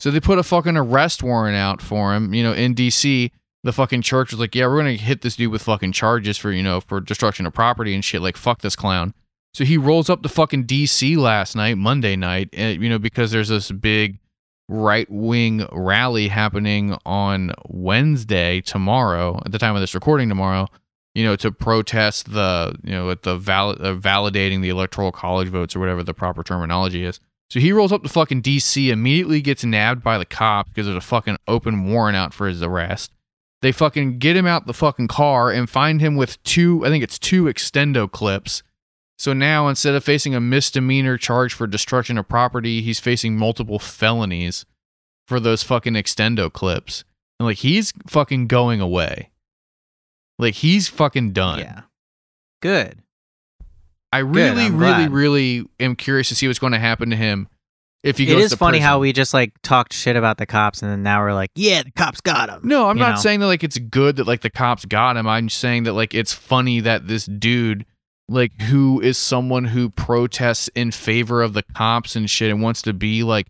So 0.00 0.10
they 0.10 0.20
put 0.20 0.38
a 0.38 0.42
fucking 0.42 0.76
arrest 0.76 1.22
warrant 1.22 1.56
out 1.56 1.80
for 1.80 2.14
him. 2.14 2.34
You 2.34 2.42
know, 2.42 2.52
in 2.52 2.74
D.C., 2.74 3.32
the 3.62 3.72
fucking 3.72 4.02
church 4.02 4.30
was 4.30 4.40
like, 4.40 4.54
"Yeah, 4.54 4.66
we're 4.66 4.78
gonna 4.78 4.92
hit 4.92 5.22
this 5.22 5.36
dude 5.36 5.52
with 5.52 5.62
fucking 5.62 5.92
charges 5.92 6.36
for 6.36 6.52
you 6.52 6.62
know 6.62 6.80
for 6.80 7.00
destruction 7.00 7.46
of 7.46 7.52
property 7.54 7.94
and 7.94 8.04
shit. 8.04 8.22
Like, 8.22 8.36
fuck 8.36 8.60
this 8.60 8.76
clown." 8.76 9.14
So 9.54 9.64
he 9.64 9.78
rolls 9.78 10.10
up 10.10 10.22
to 10.22 10.28
fucking 10.28 10.64
D.C. 10.64 11.16
last 11.16 11.54
night, 11.54 11.78
Monday 11.78 12.16
night, 12.16 12.48
and, 12.52 12.82
you 12.82 12.90
know, 12.90 12.98
because 12.98 13.30
there's 13.30 13.50
this 13.50 13.70
big 13.70 14.18
right 14.68 15.10
wing 15.10 15.66
rally 15.72 16.28
happening 16.28 16.96
on 17.04 17.52
Wednesday 17.66 18.60
tomorrow 18.60 19.40
at 19.44 19.52
the 19.52 19.58
time 19.58 19.74
of 19.74 19.80
this 19.80 19.94
recording 19.94 20.28
tomorrow 20.28 20.68
you 21.14 21.24
know 21.24 21.36
to 21.36 21.50
protest 21.50 22.32
the 22.32 22.74
you 22.82 22.92
know 22.92 23.10
at 23.10 23.22
the 23.22 23.36
val- 23.38 23.70
uh, 23.70 23.94
validating 23.94 24.60
the 24.60 24.68
electoral 24.68 25.12
college 25.12 25.48
votes 25.48 25.74
or 25.74 25.80
whatever 25.80 26.02
the 26.02 26.14
proper 26.14 26.42
terminology 26.42 27.04
is. 27.04 27.20
So 27.50 27.60
he 27.60 27.72
rolls 27.72 27.92
up 27.92 28.02
to 28.02 28.08
fucking 28.08 28.42
DC 28.42 28.88
immediately 28.88 29.40
gets 29.40 29.64
nabbed 29.64 30.02
by 30.02 30.18
the 30.18 30.24
cops 30.24 30.70
because 30.70 30.86
there's 30.86 30.96
a 30.96 31.00
fucking 31.00 31.36
open 31.46 31.90
warrant 31.90 32.16
out 32.16 32.34
for 32.34 32.48
his 32.48 32.62
arrest. 32.62 33.12
They 33.62 33.70
fucking 33.70 34.18
get 34.18 34.36
him 34.36 34.46
out 34.46 34.66
the 34.66 34.74
fucking 34.74 35.08
car 35.08 35.50
and 35.50 35.70
find 35.70 36.00
him 36.00 36.16
with 36.16 36.42
two 36.42 36.84
I 36.84 36.88
think 36.88 37.04
it's 37.04 37.18
two 37.18 37.44
extendo 37.44 38.10
clips 38.10 38.62
so 39.18 39.32
now 39.32 39.68
instead 39.68 39.94
of 39.94 40.04
facing 40.04 40.34
a 40.34 40.40
misdemeanor 40.40 41.16
charge 41.16 41.54
for 41.54 41.66
destruction 41.66 42.18
of 42.18 42.28
property, 42.28 42.82
he's 42.82 43.00
facing 43.00 43.36
multiple 43.36 43.78
felonies 43.78 44.66
for 45.26 45.38
those 45.40 45.62
fucking 45.62 45.94
extendo 45.94 46.52
clips. 46.52 47.04
And 47.38 47.46
like 47.46 47.58
he's 47.58 47.92
fucking 48.06 48.48
going 48.48 48.80
away. 48.80 49.30
Like 50.38 50.54
he's 50.54 50.88
fucking 50.88 51.32
done. 51.32 51.60
Yeah. 51.60 51.82
Good. 52.60 53.02
I 54.12 54.18
really, 54.18 54.64
I'm 54.64 54.78
really, 54.78 55.08
really 55.08 55.66
am 55.80 55.96
curious 55.96 56.28
to 56.28 56.36
see 56.36 56.46
what's 56.46 56.60
going 56.60 56.72
to 56.72 56.78
happen 56.78 57.10
to 57.10 57.16
him 57.16 57.48
if 58.04 58.18
he 58.18 58.30
It 58.30 58.38
is 58.38 58.54
funny 58.54 58.78
how 58.78 59.00
we 59.00 59.12
just 59.12 59.34
like 59.34 59.52
talked 59.62 59.92
shit 59.92 60.14
about 60.14 60.38
the 60.38 60.46
cops 60.46 60.82
and 60.82 60.90
then 60.90 61.02
now 61.02 61.20
we're 61.20 61.32
like, 61.32 61.50
yeah, 61.56 61.82
the 61.82 61.90
cops 61.90 62.20
got 62.20 62.48
him. 62.48 62.60
No, 62.62 62.88
I'm 62.88 62.96
you 62.96 63.02
not 63.02 63.16
know? 63.16 63.20
saying 63.20 63.40
that 63.40 63.46
like 63.46 63.64
it's 63.64 63.78
good 63.78 64.16
that 64.16 64.26
like 64.26 64.42
the 64.42 64.50
cops 64.50 64.84
got 64.84 65.16
him. 65.16 65.26
I'm 65.26 65.48
saying 65.48 65.84
that 65.84 65.94
like 65.94 66.14
it's 66.14 66.32
funny 66.32 66.80
that 66.80 67.08
this 67.08 67.26
dude 67.26 67.86
like 68.28 68.58
who 68.62 69.00
is 69.00 69.18
someone 69.18 69.64
who 69.64 69.90
protests 69.90 70.68
in 70.74 70.90
favor 70.90 71.42
of 71.42 71.52
the 71.52 71.62
cops 71.74 72.16
and 72.16 72.28
shit 72.30 72.50
and 72.50 72.62
wants 72.62 72.82
to 72.82 72.92
be 72.92 73.22
like 73.22 73.48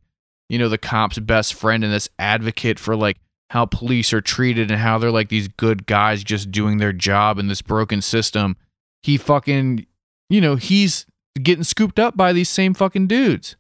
you 0.49 0.59
know 0.59 0.68
the 0.68 0.79
cops 0.79 1.18
best 1.18 1.55
friend 1.55 1.85
and 1.85 1.93
this 1.93 2.09
advocate 2.18 2.79
for 2.79 2.97
like 2.97 3.18
how 3.51 3.64
police 3.66 4.12
are 4.12 4.20
treated 4.20 4.70
and 4.70 4.81
how 4.81 4.99
they're 4.99 5.11
like 5.12 5.29
these 5.29 5.49
good 5.49 5.87
guys 5.87 6.25
just 6.25 6.51
doing 6.51 6.79
their 6.79 6.93
job 6.93 7.39
in 7.39 7.47
this 7.49 7.62
broken 7.62 8.03
system. 8.03 8.57
He 9.03 9.16
fucking 9.16 9.87
you 10.31 10.41
know, 10.41 10.57
he's 10.57 11.07
getting 11.41 11.64
scooped 11.64 11.99
up 11.99 12.16
by 12.16 12.33
these 12.33 12.49
same 12.49 12.75
fucking 12.75 13.07
dudes. 13.07 13.57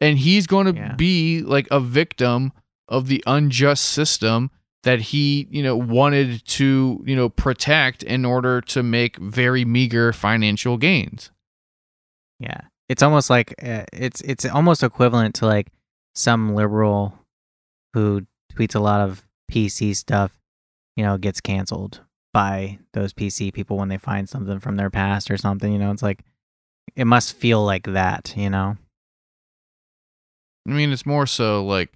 And 0.00 0.18
he's 0.18 0.46
going 0.46 0.66
to 0.66 0.74
Yeah. 0.74 0.94
be 0.94 1.40
like 1.42 1.66
a 1.70 1.80
victim 1.80 2.52
of 2.88 3.06
the 3.08 3.22
unjust 3.26 3.84
system 3.84 4.50
that 4.84 5.00
he, 5.00 5.46
you 5.50 5.62
know, 5.62 5.76
wanted 5.76 6.44
to, 6.46 7.02
you 7.06 7.14
know, 7.16 7.28
protect 7.28 8.02
in 8.02 8.24
order 8.24 8.60
to 8.60 8.82
make 8.82 9.16
very 9.16 9.64
meager 9.64 10.12
financial 10.12 10.76
gains. 10.76 11.30
Yeah. 12.40 12.62
It's 12.88 13.02
almost 13.02 13.30
like 13.30 13.54
uh, 13.62 13.84
it's 13.92 14.20
it's 14.22 14.44
almost 14.44 14.82
equivalent 14.82 15.36
to 15.36 15.46
like 15.46 15.68
some 16.14 16.54
liberal 16.54 17.18
who 17.94 18.26
tweets 18.54 18.74
a 18.74 18.80
lot 18.80 19.00
of 19.00 19.24
PC 19.50 19.94
stuff, 19.96 20.32
you 20.96 21.04
know, 21.04 21.16
gets 21.16 21.40
canceled 21.40 22.00
by 22.32 22.78
those 22.92 23.12
PC 23.12 23.52
people 23.52 23.76
when 23.76 23.88
they 23.88 23.98
find 23.98 24.28
something 24.28 24.58
from 24.58 24.76
their 24.76 24.90
past 24.90 25.30
or 25.30 25.36
something, 25.36 25.72
you 25.72 25.78
know, 25.78 25.90
it's 25.90 26.02
like 26.02 26.24
it 26.96 27.06
must 27.06 27.34
feel 27.34 27.64
like 27.64 27.84
that, 27.84 28.34
you 28.36 28.50
know. 28.50 28.76
I 30.66 30.70
mean, 30.70 30.92
it's 30.92 31.06
more 31.06 31.26
so 31.26 31.64
like 31.64 31.90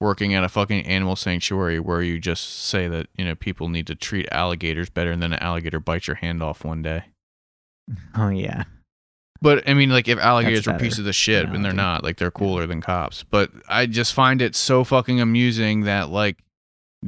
working 0.00 0.34
at 0.34 0.44
a 0.44 0.48
fucking 0.48 0.84
animal 0.86 1.16
sanctuary 1.16 1.80
where 1.80 2.02
you 2.02 2.18
just 2.18 2.66
say 2.66 2.88
that 2.88 3.08
you 3.16 3.24
know 3.24 3.34
people 3.34 3.68
need 3.68 3.86
to 3.86 3.94
treat 3.94 4.28
alligators 4.30 4.90
better, 4.90 5.10
and 5.10 5.22
then 5.22 5.32
an 5.32 5.38
alligator 5.40 5.80
bites 5.80 6.06
your 6.06 6.16
hand 6.16 6.42
off 6.42 6.64
one 6.64 6.82
day. 6.82 7.04
Oh 8.16 8.30
yeah. 8.30 8.64
But 9.40 9.68
I 9.68 9.74
mean, 9.74 9.90
like 9.90 10.08
if 10.08 10.18
alligators 10.18 10.66
were 10.66 10.78
pieces 10.78 11.06
of 11.06 11.14
shit, 11.14 11.46
and 11.46 11.64
they're 11.64 11.72
not, 11.72 12.02
like 12.02 12.16
they're 12.16 12.30
cooler 12.30 12.66
than 12.66 12.80
cops. 12.80 13.22
But 13.22 13.50
I 13.68 13.86
just 13.86 14.14
find 14.14 14.42
it 14.42 14.56
so 14.56 14.82
fucking 14.82 15.20
amusing 15.20 15.82
that 15.82 16.08
like 16.08 16.38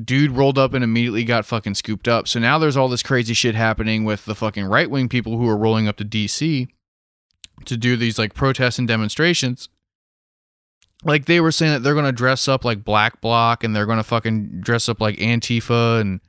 dude 0.05 0.32
rolled 0.32 0.59
up 0.59 0.74
and 0.74 0.84
immediately 0.84 1.24
got 1.24 1.47
fucking 1.47 1.74
scooped 1.74 2.07
up. 2.07 2.28
So 2.28 2.39
now 2.39 2.59
there's 2.59 2.76
all 2.76 2.89
this 2.89 3.03
crazy 3.03 3.34
shit 3.34 3.55
happening 3.55 4.05
with 4.05 4.24
the 4.24 4.34
fucking 4.34 4.66
right 4.66 4.91
wing 4.91 5.09
people 5.09 5.39
who 5.39 5.49
are 5.49 5.57
rolling 5.57 5.89
up 5.89 5.97
to 5.97 6.05
DC 6.05 6.68
to 7.64 7.76
do 7.76 7.97
these 7.97 8.18
like 8.18 8.34
protests 8.34 8.78
and 8.78 8.86
demonstrations. 8.86 9.68
Like 11.05 11.26
they 11.26 11.40
were 11.40 11.53
saying 11.53 11.72
that 11.72 11.78
they're 11.82 11.94
gonna 11.94 12.12
dress 12.12 12.49
up 12.49 12.64
like 12.64 12.84
Black 12.84 13.20
Bloc 13.20 13.62
and 13.64 13.74
they're 13.74 13.86
gonna 13.86 14.03
fucking 14.03 14.61
dress 14.61 14.88
up 14.88 15.01
like 15.01 15.16
Antifa 15.18 16.01
and 16.01 16.20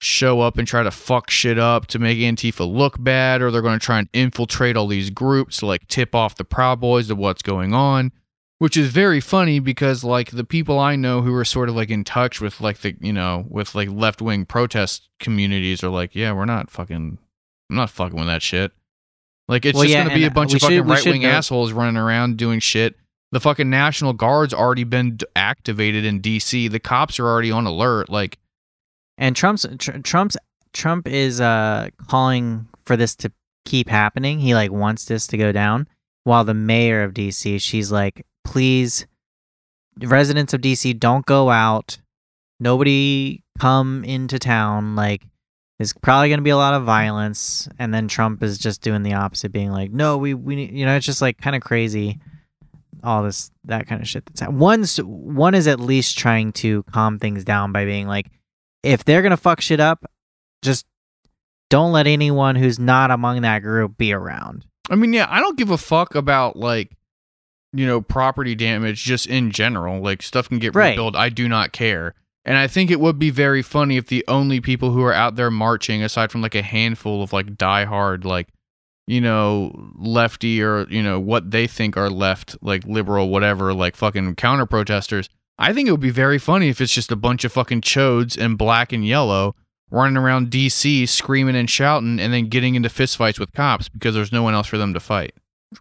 show 0.00 0.40
up 0.40 0.58
and 0.58 0.66
try 0.68 0.82
to 0.82 0.90
fuck 0.90 1.30
shit 1.30 1.58
up 1.58 1.86
to 1.86 1.98
make 1.98 2.18
Antifa 2.18 2.70
look 2.70 3.02
bad, 3.02 3.40
or 3.40 3.50
they're 3.50 3.62
going 3.62 3.78
to 3.78 3.84
try 3.84 3.98
and 3.98 4.08
infiltrate 4.12 4.76
all 4.76 4.86
these 4.86 5.08
groups 5.08 5.58
to 5.58 5.66
like 5.66 5.86
tip 5.88 6.14
off 6.14 6.34
the 6.36 6.44
Proud 6.44 6.78
Boys 6.80 7.08
of 7.10 7.16
what's 7.16 7.40
going 7.42 7.72
on. 7.72 8.12
Which 8.58 8.76
is 8.76 8.90
very 8.90 9.20
funny 9.20 9.60
because 9.60 10.04
like 10.04 10.30
the 10.30 10.44
people 10.44 10.78
I 10.78 10.96
know 10.96 11.22
who 11.22 11.34
are 11.34 11.44
sort 11.44 11.68
of 11.70 11.74
like 11.76 11.90
in 11.90 12.04
touch 12.04 12.40
with 12.40 12.60
like 12.60 12.78
the 12.78 12.94
you 13.00 13.12
know 13.12 13.44
with 13.48 13.74
like 13.74 13.88
left 13.90 14.20
wing 14.20 14.44
protest 14.44 15.08
communities 15.20 15.82
are 15.82 15.88
like, 15.90 16.14
yeah, 16.14 16.32
we're 16.32 16.44
not 16.44 16.70
fucking, 16.70 17.18
I'm 17.70 17.76
not 17.76 17.88
fucking 17.90 18.18
with 18.18 18.26
that 18.28 18.42
shit. 18.42 18.72
Like 19.48 19.64
it's 19.64 19.74
Well, 19.74 19.84
just 19.84 19.92
yeah, 19.92 20.04
gonna 20.04 20.14
be 20.14 20.24
a 20.24 20.30
bunch 20.30 20.52
of 20.54 20.60
should- 20.60 20.68
fucking 20.70 20.86
right-wing 20.86 21.24
assholes 21.24 21.72
running 21.72 21.96
around 21.96 22.36
doing 22.36 22.60
shit. 22.60 22.94
The 23.34 23.40
fucking 23.40 23.68
National 23.68 24.12
Guard's 24.12 24.54
already 24.54 24.84
been 24.84 25.18
activated 25.34 26.04
in 26.04 26.22
DC. 26.22 26.70
The 26.70 26.78
cops 26.78 27.18
are 27.18 27.26
already 27.26 27.50
on 27.50 27.66
alert. 27.66 28.08
Like 28.08 28.38
And 29.18 29.34
Trump's 29.34 29.66
tr- 29.76 29.98
Trump's 29.98 30.36
Trump 30.72 31.08
is 31.08 31.40
uh 31.40 31.88
calling 32.06 32.68
for 32.84 32.96
this 32.96 33.16
to 33.16 33.32
keep 33.64 33.88
happening. 33.88 34.38
He 34.38 34.54
like 34.54 34.70
wants 34.70 35.06
this 35.06 35.26
to 35.26 35.36
go 35.36 35.50
down. 35.50 35.88
While 36.22 36.44
the 36.44 36.54
mayor 36.54 37.02
of 37.02 37.12
DC, 37.12 37.60
she's 37.60 37.90
like, 37.90 38.24
please, 38.44 39.04
residents 40.00 40.54
of 40.54 40.60
DC, 40.60 40.96
don't 41.00 41.26
go 41.26 41.50
out. 41.50 41.98
Nobody 42.60 43.42
come 43.58 44.04
into 44.04 44.38
town. 44.38 44.94
Like, 44.94 45.26
there's 45.80 45.92
probably 45.92 46.28
going 46.28 46.38
to 46.38 46.44
be 46.44 46.50
a 46.50 46.56
lot 46.56 46.74
of 46.74 46.84
violence. 46.84 47.68
And 47.80 47.92
then 47.92 48.06
Trump 48.06 48.44
is 48.44 48.58
just 48.58 48.80
doing 48.80 49.02
the 49.02 49.14
opposite, 49.14 49.50
being 49.50 49.72
like, 49.72 49.90
no, 49.90 50.18
we 50.18 50.34
we 50.34 50.66
you 50.66 50.86
know, 50.86 50.94
it's 50.94 51.04
just 51.04 51.20
like 51.20 51.38
kind 51.38 51.56
of 51.56 51.62
crazy. 51.62 52.20
All 53.04 53.22
this 53.22 53.50
that 53.64 53.86
kind 53.86 54.00
of 54.00 54.08
shit 54.08 54.24
that's 54.26 54.40
happening. 54.40 54.58
One's 54.60 54.96
one 54.98 55.54
is 55.54 55.66
at 55.68 55.78
least 55.78 56.16
trying 56.18 56.52
to 56.54 56.82
calm 56.84 57.18
things 57.18 57.44
down 57.44 57.70
by 57.72 57.84
being 57.84 58.06
like, 58.08 58.30
if 58.82 59.04
they're 59.04 59.22
gonna 59.22 59.36
fuck 59.36 59.60
shit 59.60 59.78
up, 59.80 60.04
just 60.62 60.86
don't 61.70 61.92
let 61.92 62.06
anyone 62.06 62.56
who's 62.56 62.78
not 62.78 63.10
among 63.10 63.42
that 63.42 63.60
group 63.60 63.96
be 63.96 64.12
around. 64.12 64.64
I 64.90 64.96
mean, 64.96 65.12
yeah, 65.12 65.26
I 65.28 65.40
don't 65.40 65.56
give 65.58 65.70
a 65.70 65.78
fuck 65.78 66.14
about 66.14 66.56
like, 66.56 66.90
you 67.72 67.86
know, 67.86 68.00
property 68.00 68.54
damage 68.54 69.02
just 69.04 69.26
in 69.26 69.50
general. 69.50 70.00
Like 70.00 70.22
stuff 70.22 70.48
can 70.48 70.58
get 70.58 70.74
Right. 70.74 70.90
rebuilt. 70.90 71.16
I 71.16 71.28
do 71.28 71.48
not 71.48 71.72
care. 71.72 72.14
And 72.44 72.58
I 72.58 72.66
think 72.66 72.90
it 72.90 73.00
would 73.00 73.18
be 73.18 73.30
very 73.30 73.62
funny 73.62 73.96
if 73.96 74.06
the 74.08 74.22
only 74.28 74.60
people 74.60 74.92
who 74.92 75.02
are 75.02 75.14
out 75.14 75.36
there 75.36 75.50
marching, 75.50 76.02
aside 76.02 76.30
from 76.30 76.42
like 76.42 76.54
a 76.54 76.60
handful 76.62 77.22
of 77.22 77.32
like 77.32 77.56
diehard, 77.56 78.24
like, 78.24 78.48
you 79.06 79.20
know, 79.20 79.90
lefty 79.96 80.62
or, 80.62 80.86
you 80.88 81.02
know, 81.02 81.20
what 81.20 81.50
they 81.50 81.66
think 81.66 81.96
are 81.96 82.10
left, 82.10 82.56
like 82.62 82.84
liberal, 82.86 83.28
whatever, 83.28 83.74
like 83.74 83.96
fucking 83.96 84.34
counter 84.36 84.66
protesters. 84.66 85.28
I 85.58 85.72
think 85.72 85.88
it 85.88 85.92
would 85.92 86.00
be 86.00 86.10
very 86.10 86.38
funny 86.38 86.68
if 86.68 86.80
it's 86.80 86.92
just 86.92 87.12
a 87.12 87.16
bunch 87.16 87.44
of 87.44 87.52
fucking 87.52 87.82
chodes 87.82 88.36
in 88.36 88.56
black 88.56 88.92
and 88.92 89.06
yellow 89.06 89.54
running 89.90 90.16
around 90.16 90.50
DC 90.50 91.08
screaming 91.08 91.54
and 91.54 91.70
shouting 91.70 92.18
and 92.18 92.32
then 92.32 92.48
getting 92.48 92.74
into 92.74 92.88
fistfights 92.88 93.38
with 93.38 93.52
cops 93.52 93.88
because 93.88 94.14
there's 94.14 94.32
no 94.32 94.42
one 94.42 94.54
else 94.54 94.66
for 94.66 94.78
them 94.78 94.94
to 94.94 95.00
fight. 95.00 95.32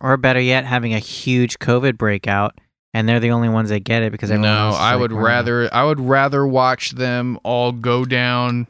Or 0.01 0.17
better 0.17 0.39
yet, 0.39 0.65
having 0.65 0.93
a 0.93 0.99
huge 0.99 1.57
COVID 1.59 1.97
breakout, 1.97 2.59
and 2.93 3.07
they're 3.09 3.19
the 3.19 3.31
only 3.31 3.49
ones 3.49 3.69
that 3.69 3.79
get 3.79 4.03
it 4.03 4.11
because 4.11 4.29
everyone 4.29 4.53
No, 4.53 4.67
else 4.67 4.75
I 4.77 4.91
like, 4.91 5.01
would 5.01 5.13
"Well, 5.13 5.23
rather 5.23 5.73
I 5.73 5.83
would 5.85 5.99
rather 5.99 6.45
watch 6.45 6.91
them 6.91 7.39
all 7.43 7.71
go 7.71 8.03
down 8.05 8.67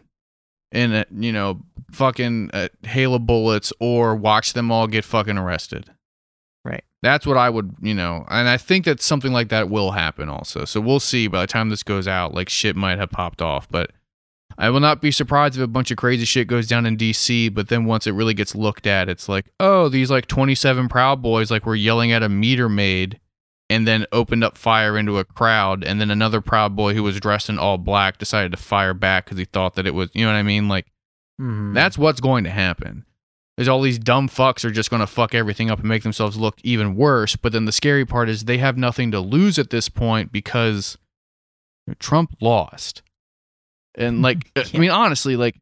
in 0.72 0.93
a 0.93 1.06
you 1.12 1.32
know 1.32 1.60
fucking 1.96 2.50
a 2.54 2.70
hail 2.84 3.16
of 3.16 3.26
bullets 3.26 3.72
or 3.80 4.16
watch 4.16 4.54
them 4.54 4.72
all 4.72 4.88
get 4.88 5.06
fucking 5.06 5.38
arrested. 5.38 5.89
Right. 6.66 6.84
That's 7.02 7.26
what 7.26 7.38
I 7.38 7.50
would, 7.50 7.76
you 7.82 7.94
know, 7.94 8.26
and 8.30 8.48
I 8.48 8.58
think 8.58 8.86
that 8.86 9.02
something 9.02 9.34
like 9.34 9.50
that 9.50 9.70
will 9.70 9.91
happen 9.91 10.30
also. 10.30 10.66
So 10.66 10.80
we'll 10.80 11.02
see 11.02 11.28
by 11.28 11.41
the 11.41 11.48
time 11.48 11.70
this 11.70 11.84
goes 11.84 12.08
out, 12.08 12.34
like 12.34 12.50
shit 12.50 12.76
might 12.76 13.00
have 13.00 13.10
popped 13.10 13.41
off, 13.41 13.68
but 13.70 13.91
I 14.58 14.70
will 14.70 14.80
not 14.80 15.02
be 15.02 15.12
surprised 15.12 15.56
if 15.56 15.62
a 15.64 15.68
bunch 15.68 15.91
of 15.91 15.98
crazy 15.98 16.26
shit 16.26 16.48
goes 16.48 16.68
down 16.68 16.86
in 16.86 16.96
DC, 16.96 17.54
but 17.54 17.70
then 17.70 17.86
once 17.86 18.08
it 18.08 18.14
really 18.14 18.34
gets 18.34 18.56
looked 18.56 18.88
at, 18.88 19.10
it's 19.10 19.28
like, 19.28 19.48
oh, 19.60 19.89
these 19.89 20.12
like 20.12 20.28
27 20.28 20.88
Proud 20.89 21.22
Boys 21.22 21.52
like 21.52 21.66
were 21.66 21.76
yelling 21.76 22.12
at 22.12 22.24
a 22.24 22.30
meter 22.30 22.70
maid 22.70 23.20
and 23.70 23.88
then 23.88 24.06
opened 24.12 24.44
up 24.44 24.58
fire 24.58 24.98
into 24.98 25.18
a 25.18 25.26
crowd 25.26 25.84
and 25.84 26.00
then 26.00 26.12
another 26.12 26.41
Proud 26.41 26.76
Boy 26.76 26.94
who 26.94 27.04
was 27.04 27.20
dressed 27.20 27.50
in 27.50 27.58
all 27.58 27.78
black 27.78 28.18
decided 28.18 28.52
to 28.52 28.58
fire 28.58 28.94
back 28.94 29.26
cuz 29.26 29.38
he 29.38 29.46
thought 29.46 29.76
that 29.76 29.88
it 29.88 29.96
was, 29.96 30.10
you 30.14 30.24
know 30.26 30.32
what 30.32 30.38
I 30.38 30.44
mean? 30.44 30.68
Like 30.68 30.93
Mhm. 31.41 31.73
that's 31.73 31.97
what's 31.97 32.21
going 32.21 32.43
to 32.43 32.49
happen. 32.49 33.05
Is 33.57 33.67
all 33.67 33.81
these 33.81 33.99
dumb 33.99 34.27
fucks 34.29 34.65
are 34.65 34.71
just 34.71 34.89
going 34.89 34.99
to 35.01 35.07
fuck 35.07 35.36
everything 35.36 35.69
up 35.69 35.79
and 35.79 35.88
make 35.88 36.01
themselves 36.03 36.38
look 36.38 36.57
even 36.63 36.95
worse. 36.95 37.36
But 37.36 37.51
then 37.53 37.65
the 37.65 37.71
scary 37.71 38.03
part 38.05 38.27
is 38.27 38.45
they 38.45 38.57
have 38.57 38.77
nothing 38.77 39.11
to 39.11 39.19
lose 39.19 39.59
at 39.59 39.69
this 39.69 39.89
point 39.89 40.31
because 40.31 40.97
Trump 41.99 42.31
lost. 42.41 43.03
And 43.95 44.21
like, 44.23 44.51
I 44.55 44.77
mean, 44.77 44.89
honestly, 44.89 45.36
like 45.36 45.55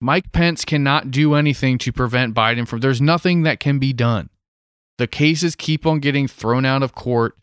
Mike 0.00 0.32
Pence 0.32 0.64
cannot 0.64 1.12
do 1.12 1.34
anything 1.34 1.78
to 1.78 1.92
prevent 1.92 2.34
Biden 2.34 2.66
from. 2.66 2.80
There's 2.80 3.00
nothing 3.00 3.42
that 3.42 3.60
can 3.60 3.78
be 3.78 3.92
done. 3.92 4.28
The 4.98 5.06
cases 5.06 5.54
keep 5.54 5.86
on 5.86 6.00
getting 6.00 6.26
thrown 6.26 6.64
out 6.64 6.82
of 6.82 6.94
court. 6.94 7.36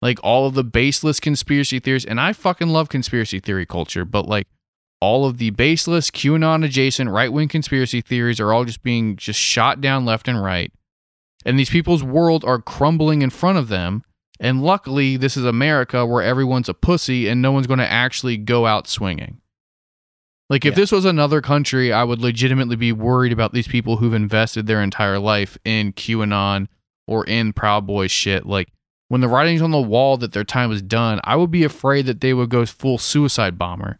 Like 0.00 0.18
all 0.24 0.46
of 0.46 0.54
the 0.54 0.64
baseless 0.64 1.20
conspiracy 1.20 1.78
theories, 1.78 2.04
and 2.04 2.18
I 2.20 2.32
fucking 2.32 2.68
love 2.70 2.88
conspiracy 2.88 3.38
theory 3.40 3.66
culture, 3.66 4.04
but 4.04 4.26
like 4.26 4.48
all 5.02 5.26
of 5.26 5.38
the 5.38 5.50
baseless 5.50 6.10
QAnon 6.12 6.64
adjacent 6.64 7.10
right 7.10 7.32
wing 7.32 7.48
conspiracy 7.48 8.00
theories 8.00 8.38
are 8.38 8.52
all 8.52 8.64
just 8.64 8.84
being 8.84 9.16
just 9.16 9.40
shot 9.40 9.80
down 9.80 10.04
left 10.04 10.28
and 10.28 10.40
right. 10.40 10.72
And 11.44 11.58
these 11.58 11.70
people's 11.70 12.04
world 12.04 12.44
are 12.44 12.60
crumbling 12.60 13.20
in 13.20 13.30
front 13.30 13.58
of 13.58 13.66
them. 13.66 14.04
And 14.38 14.62
luckily, 14.62 15.16
this 15.16 15.36
is 15.36 15.44
America 15.44 16.06
where 16.06 16.22
everyone's 16.22 16.68
a 16.68 16.74
pussy 16.74 17.26
and 17.26 17.42
no 17.42 17.50
one's 17.50 17.66
going 17.66 17.80
to 17.80 17.90
actually 17.90 18.36
go 18.36 18.64
out 18.66 18.86
swinging. 18.86 19.40
Like, 20.48 20.64
if 20.64 20.74
Yeah. 20.74 20.76
this 20.76 20.92
was 20.92 21.04
another 21.04 21.40
country, 21.40 21.92
I 21.92 22.04
would 22.04 22.20
legitimately 22.20 22.76
be 22.76 22.92
worried 22.92 23.32
about 23.32 23.52
these 23.52 23.66
people 23.66 23.96
who've 23.96 24.14
invested 24.14 24.66
their 24.66 24.82
entire 24.82 25.18
life 25.18 25.58
in 25.64 25.92
QAnon 25.94 26.68
or 27.08 27.24
in 27.24 27.52
Proud 27.52 27.86
Boys 27.88 28.10
shit. 28.12 28.46
Like, 28.46 28.68
when 29.08 29.20
the 29.20 29.28
writing's 29.28 29.62
on 29.62 29.72
the 29.72 29.80
wall 29.80 30.16
that 30.18 30.32
their 30.32 30.44
time 30.44 30.70
is 30.70 30.80
done, 30.82 31.20
I 31.24 31.34
would 31.36 31.50
be 31.50 31.64
afraid 31.64 32.06
that 32.06 32.20
they 32.20 32.34
would 32.34 32.50
go 32.50 32.64
full 32.66 32.98
suicide 32.98 33.58
bomber. 33.58 33.96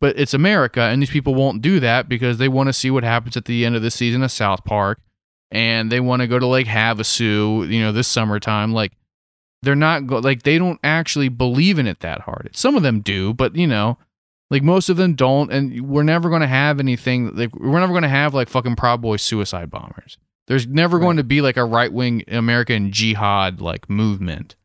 But 0.00 0.18
it's 0.18 0.34
America, 0.34 0.82
and 0.82 1.00
these 1.00 1.10
people 1.10 1.34
won't 1.34 1.62
do 1.62 1.80
that 1.80 2.08
because 2.08 2.38
they 2.38 2.48
want 2.48 2.68
to 2.68 2.72
see 2.72 2.90
what 2.90 3.04
happens 3.04 3.36
at 3.36 3.46
the 3.46 3.64
end 3.64 3.76
of 3.76 3.82
the 3.82 3.90
season 3.90 4.22
of 4.22 4.30
South 4.30 4.64
Park, 4.64 5.00
and 5.50 5.90
they 5.90 6.00
want 6.00 6.20
to 6.20 6.28
go 6.28 6.38
to 6.38 6.46
Lake 6.46 6.66
Havasu, 6.66 7.70
you 7.70 7.80
know, 7.80 7.92
this 7.92 8.08
summertime. 8.08 8.72
Like, 8.72 8.92
they're 9.62 9.74
not 9.74 10.06
go- 10.06 10.18
like 10.18 10.42
they 10.42 10.58
don't 10.58 10.80
actually 10.84 11.28
believe 11.28 11.78
in 11.78 11.86
it 11.86 12.00
that 12.00 12.22
hard. 12.22 12.50
Some 12.52 12.76
of 12.76 12.82
them 12.82 13.00
do, 13.00 13.32
but 13.32 13.56
you 13.56 13.66
know, 13.66 13.98
like 14.50 14.62
most 14.62 14.88
of 14.88 14.96
them 14.96 15.14
don't, 15.14 15.50
and 15.50 15.88
we're 15.88 16.02
never 16.02 16.28
going 16.28 16.42
to 16.42 16.46
have 16.46 16.78
anything. 16.78 17.34
Like, 17.34 17.54
we're 17.54 17.80
never 17.80 17.92
going 17.92 18.02
to 18.02 18.08
have 18.08 18.34
like 18.34 18.48
fucking 18.48 18.76
Proud 18.76 19.00
Boy 19.00 19.16
suicide 19.16 19.70
bombers. 19.70 20.18
There's 20.46 20.66
never 20.66 20.98
going 20.98 21.16
to 21.16 21.24
be 21.24 21.40
like 21.40 21.56
a 21.56 21.64
right 21.64 21.92
wing 21.92 22.22
American 22.28 22.92
jihad 22.92 23.60
like 23.60 23.90
movement 23.90 24.55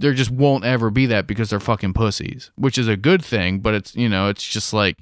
there 0.00 0.14
just 0.14 0.30
won't 0.30 0.64
ever 0.64 0.90
be 0.90 1.06
that 1.06 1.26
because 1.26 1.50
they're 1.50 1.60
fucking 1.60 1.92
pussies, 1.92 2.50
which 2.56 2.78
is 2.78 2.88
a 2.88 2.96
good 2.96 3.24
thing, 3.24 3.60
but 3.60 3.74
it's, 3.74 3.94
you 3.94 4.08
know, 4.08 4.28
it's 4.28 4.44
just 4.46 4.72
like, 4.72 4.98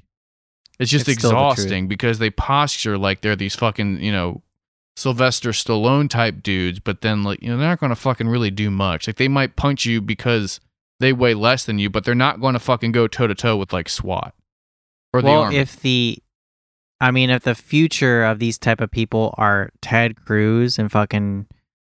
it's 0.79 0.91
just 0.91 1.07
It's 1.07 1.19
still 1.19 1.31
the 1.31 1.35
exhausting 1.35 1.87
because 1.87 2.19
they 2.19 2.29
posture 2.29 2.97
like 2.97 3.21
they're 3.21 3.35
these 3.35 3.55
fucking, 3.55 4.01
you 4.01 4.11
know, 4.11 4.43
Sylvester 4.95 5.51
Stallone 5.51 6.09
type 6.09 6.43
dudes, 6.43 6.79
but 6.79 7.01
then 7.01 7.23
like, 7.23 7.41
you 7.41 7.49
know, 7.49 7.57
they're 7.57 7.69
not 7.69 7.79
going 7.79 7.91
to 7.91 7.95
fucking 7.95 8.27
really 8.27 8.51
do 8.51 8.69
much. 8.69 9.07
Like 9.07 9.15
they 9.15 9.27
might 9.27 9.55
punch 9.55 9.85
you 9.85 10.01
because 10.01 10.59
they 10.99 11.13
weigh 11.13 11.33
less 11.33 11.65
than 11.65 11.79
you, 11.79 11.89
but 11.89 12.03
they're 12.03 12.15
not 12.15 12.41
going 12.41 12.53
to 12.53 12.59
fucking 12.59 12.91
go 12.91 13.07
toe 13.07 13.27
to 13.27 13.35
toe 13.35 13.57
with 13.57 13.71
like 13.71 13.87
SWAT 13.89 14.33
or 15.13 15.21
the 15.21 15.29
well, 15.29 15.41
army. 15.43 15.57
if 15.57 15.79
the, 15.81 16.19
I 17.01 17.11
mean, 17.11 17.29
if 17.29 17.43
the 17.43 17.55
future 17.55 18.23
of 18.25 18.39
these 18.39 18.57
type 18.57 18.81
of 18.81 18.91
people 18.91 19.33
are 19.37 19.71
Ted 19.81 20.17
Cruz 20.17 20.77
and 20.77 20.91
fucking 20.91 21.47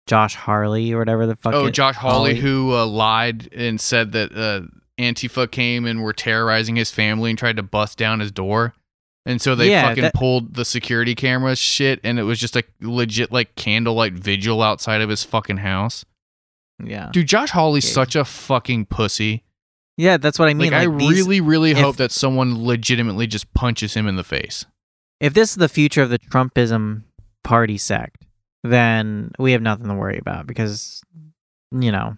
Josh 0.08 0.36
Harley 0.36 0.94
or 0.94 1.00
whatever 1.00 1.26
the 1.26 1.36
fuck. 1.36 1.54
Oh, 1.54 1.66
it- 1.66 1.72
Josh 1.72 1.96
Hawley, 1.96 2.32
Hawley. 2.36 2.42
who 2.42 2.74
uh, 2.74 2.86
lied 2.86 3.52
and 3.54 3.80
said 3.82 4.12
that 4.14 4.32
uh, 4.36 4.62
Antifa 5.02 5.50
came 5.50 5.86
and 5.86 6.04
were 6.04 6.14
terrorizing 6.14 6.76
his 6.76 6.92
family 6.92 7.30
and 7.32 7.40
tried 7.40 7.56
to 7.58 7.64
bust 7.64 7.98
down 7.98 8.20
his 8.20 8.32
door. 8.32 8.74
And 9.28 9.42
so 9.42 9.56
they 9.56 9.72
Yeah, 9.72 9.88
fucking 9.90 10.04
that- 10.04 10.14
pulled 10.14 10.54
the 10.54 10.64
security 10.66 11.16
camera 11.16 11.56
shit, 11.56 12.00
and 12.04 12.20
it 12.20 12.24
was 12.24 12.40
just 12.40 12.56
a 12.56 12.64
legit 12.82 13.32
like 13.32 13.56
candlelight 13.56 14.14
vigil 14.14 14.62
outside 14.62 15.02
of 15.02 15.10
his 15.10 15.24
fucking 15.24 15.58
house. 15.58 16.06
Yeah. 16.84 17.10
Dude, 17.12 17.28
Josh 17.28 17.50
Hawley's 17.52 17.86
Okay. 17.86 17.94
such 17.94 18.16
a 18.16 18.24
fucking 18.26 18.86
pussy. 18.86 19.44
Yeah, 19.98 20.18
that's 20.18 20.38
what 20.38 20.50
I 20.50 20.54
mean. 20.54 20.72
like, 20.72 20.88
I 20.88 20.88
these- 20.96 21.10
really, 21.22 21.42
really 21.42 21.72
if- 21.72 21.78
hope 21.78 21.96
that 21.96 22.12
someone 22.12 22.64
legitimately 22.66 23.26
just 23.28 23.52
punches 23.54 23.94
him 23.96 24.08
in 24.08 24.16
the 24.18 24.24
face. 24.26 24.66
if 25.22 25.34
this 25.34 25.52
is 25.52 25.56
the 25.56 25.70
future 25.70 26.02
of 26.04 26.10
the 26.10 26.20
Trumpism 26.20 27.04
party 27.44 27.78
sect, 27.78 28.25
then 28.70 29.32
we 29.40 29.52
have 29.54 29.62
nothing 29.62 29.88
to 29.88 29.94
worry 29.94 30.18
about 30.18 30.48
because, 30.48 31.02
you 31.72 31.92
know, 31.92 32.18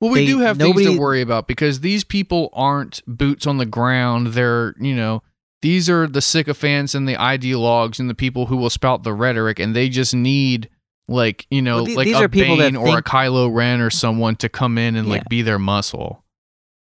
Well, 0.00 0.12
we 0.12 0.20
They- 0.20 0.26
do 0.26 0.38
have 0.38 0.58
things 0.58 0.80
to 0.84 0.96
worry 0.96 1.20
about 1.22 1.48
because 1.48 1.80
these 1.80 2.04
people 2.04 2.50
aren't 2.52 3.00
boots 3.08 3.48
on 3.48 3.56
the 3.58 3.66
ground. 3.66 4.28
They're, 4.28 4.76
you 4.78 4.94
know, 4.94 5.24
these 5.60 5.90
are 5.90 6.06
the 6.06 6.20
sycophants 6.20 6.94
and 6.94 7.08
the 7.08 7.14
ideologues 7.16 7.98
and 7.98 8.08
the 8.08 8.14
people 8.14 8.46
who 8.46 8.56
will 8.56 8.70
spout 8.70 9.02
the 9.02 9.12
rhetoric, 9.12 9.58
and 9.58 9.74
they 9.74 9.88
just 9.88 10.14
need, 10.14 10.68
like, 11.08 11.48
you 11.50 11.60
know, 11.60 11.76
Well, 11.78 11.84
the- 11.86 11.96
like 11.96 12.04
these 12.06 12.14
a 12.16 12.24
are 12.26 12.28
people 12.28 12.56
that 12.58 12.74
Bane 12.74 12.76
or 12.76 12.86
a 12.86 12.92
think- 12.92 13.06
Kylo 13.06 13.52
Ren 13.52 13.80
or 13.80 13.90
someone 13.90 14.36
to 14.36 14.48
come 14.48 14.78
in 14.78 14.94
and 14.94 15.08
Yeah. 15.08 15.14
like 15.14 15.28
be 15.28 15.42
their 15.42 15.58
muscle. 15.58 16.22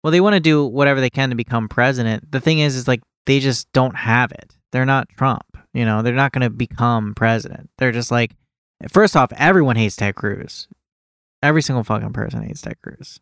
well, 0.01 0.11
they 0.11 0.21
want 0.21 0.33
to 0.35 0.39
do 0.41 0.65
whatever 0.65 0.99
they 1.01 1.09
can 1.09 1.29
to 1.29 1.35
become 1.35 1.67
president. 1.69 2.31
The 2.31 2.39
thing 2.41 2.59
is, 2.59 2.75
is 2.77 2.87
like 2.87 3.01
they 3.25 3.39
just 3.41 3.71
don't 3.73 3.95
have 3.97 4.31
it. 4.33 4.53
They're 4.71 4.85
not 4.85 5.07
Trump. 5.17 5.43
You 5.73 5.83
know, 5.85 6.01
they're 6.01 6.13
not 6.13 6.31
going 6.33 6.41
to 6.43 6.49
become 6.49 7.13
president. 7.15 7.69
They're 7.77 7.91
just 7.93 8.11
like, 8.11 8.31
first 8.89 9.15
off, 9.15 9.31
everyone 9.35 9.75
hates 9.75 9.95
Ted 9.95 10.15
Cruz. 10.15 10.67
Every 11.41 11.61
single 11.61 11.83
fucking 11.83 12.13
person 12.13 12.43
hates 12.43 12.61
Ted 12.61 12.77
Cruz. 12.81 13.19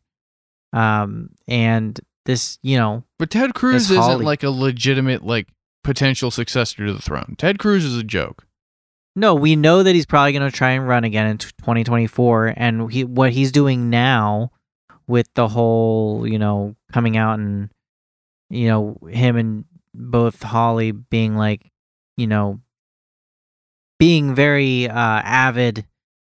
Um, 0.74 1.32
and 1.47 1.99
this, 2.26 2.59
you 2.62 2.78
know, 2.78 3.03
But 3.20 3.30
Ted 3.30 3.53
Cruz 3.53 3.89
isn't 3.89 3.97
Hawley- 3.97 4.26
like 4.26 4.43
a 4.43 4.49
legitimate 4.49 5.24
like 5.26 5.47
potential 5.84 6.32
successor 6.32 6.86
to 6.86 6.93
the 6.93 7.01
throne. 7.01 7.36
Ted 7.38 7.59
Cruz 7.59 7.84
is 7.84 7.97
a 7.97 8.03
joke. 8.03 8.45
No, 9.16 9.36
we 9.36 9.55
know 9.57 9.84
that 9.84 9.93
he's 9.93 10.05
probably 10.05 10.32
going 10.32 10.49
to 10.49 10.55
try 10.55 10.72
and 10.72 10.88
run 10.88 11.03
again 11.03 11.28
in 11.28 11.38
2024 11.38 12.53
and 12.55 12.89
he 12.91 13.03
what 13.03 13.34
he's 13.34 13.51
doing 13.51 13.89
now 13.89 14.51
with 15.07 15.28
the 15.34 15.49
whole, 15.49 16.26
you 16.26 16.39
know, 16.39 16.76
coming 16.93 17.18
out 17.18 17.39
and 17.39 17.70
you 18.49 18.68
know, 18.68 18.97
him 19.09 19.36
and 19.38 19.66
both 19.93 20.41
Hawley 20.43 20.91
being 20.91 21.36
like, 21.36 21.70
you 22.18 22.28
know, 22.28 22.62
being 24.02 24.34
very 24.34 24.89
uh 24.89 24.93
avid 24.95 25.86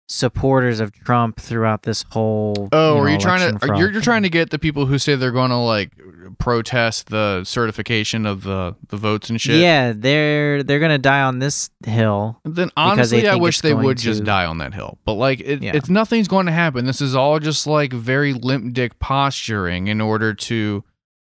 supporters 0.08 0.78
of 0.80 0.92
Trump 0.92 1.40
throughout 1.40 1.84
this 1.84 2.04
whole 2.10 2.68
Oh, 2.72 2.96
you 2.96 3.00
are 3.02 3.08
you 3.10 3.18
trying 3.18 3.56
to? 3.56 3.70
Are, 3.70 3.76
you're, 3.78 3.90
you're 3.92 4.02
trying 4.02 4.24
to 4.24 4.28
get 4.28 4.50
the 4.50 4.58
people 4.58 4.84
who 4.84 4.98
say 4.98 5.14
they're 5.14 5.30
going 5.30 5.50
to 5.50 5.56
like 5.56 5.92
protest 6.38 7.08
the 7.08 7.44
certification 7.44 8.26
of 8.26 8.42
the 8.42 8.76
the 8.88 8.96
votes 8.96 9.30
and 9.30 9.40
shit. 9.40 9.60
Yeah, 9.60 9.92
they're 9.96 10.62
they're 10.64 10.80
going 10.80 10.90
to 10.90 10.98
die 10.98 11.22
on 11.22 11.38
this 11.38 11.70
hill. 11.86 12.38
Then 12.44 12.70
honestly, 12.76 13.26
I 13.26 13.36
wish 13.36 13.60
they 13.60 13.72
would 13.74 13.96
just 13.96 14.24
die 14.24 14.44
on 14.44 14.58
that 14.58 14.74
hill. 14.74 14.98
But 15.06 15.14
like, 15.14 15.40
it, 15.40 15.62
Yeah. 15.62 15.72
it's 15.74 15.88
nothing's 15.88 16.28
going 16.28 16.46
to 16.46 16.52
happen. 16.52 16.84
This 16.84 17.00
is 17.00 17.14
all 17.14 17.38
just 17.38 17.66
like 17.66 17.92
very 17.92 18.34
limp 18.34 18.74
dick 18.74 18.98
posturing 18.98 19.86
in 19.86 20.00
order 20.00 20.34
to, 20.34 20.84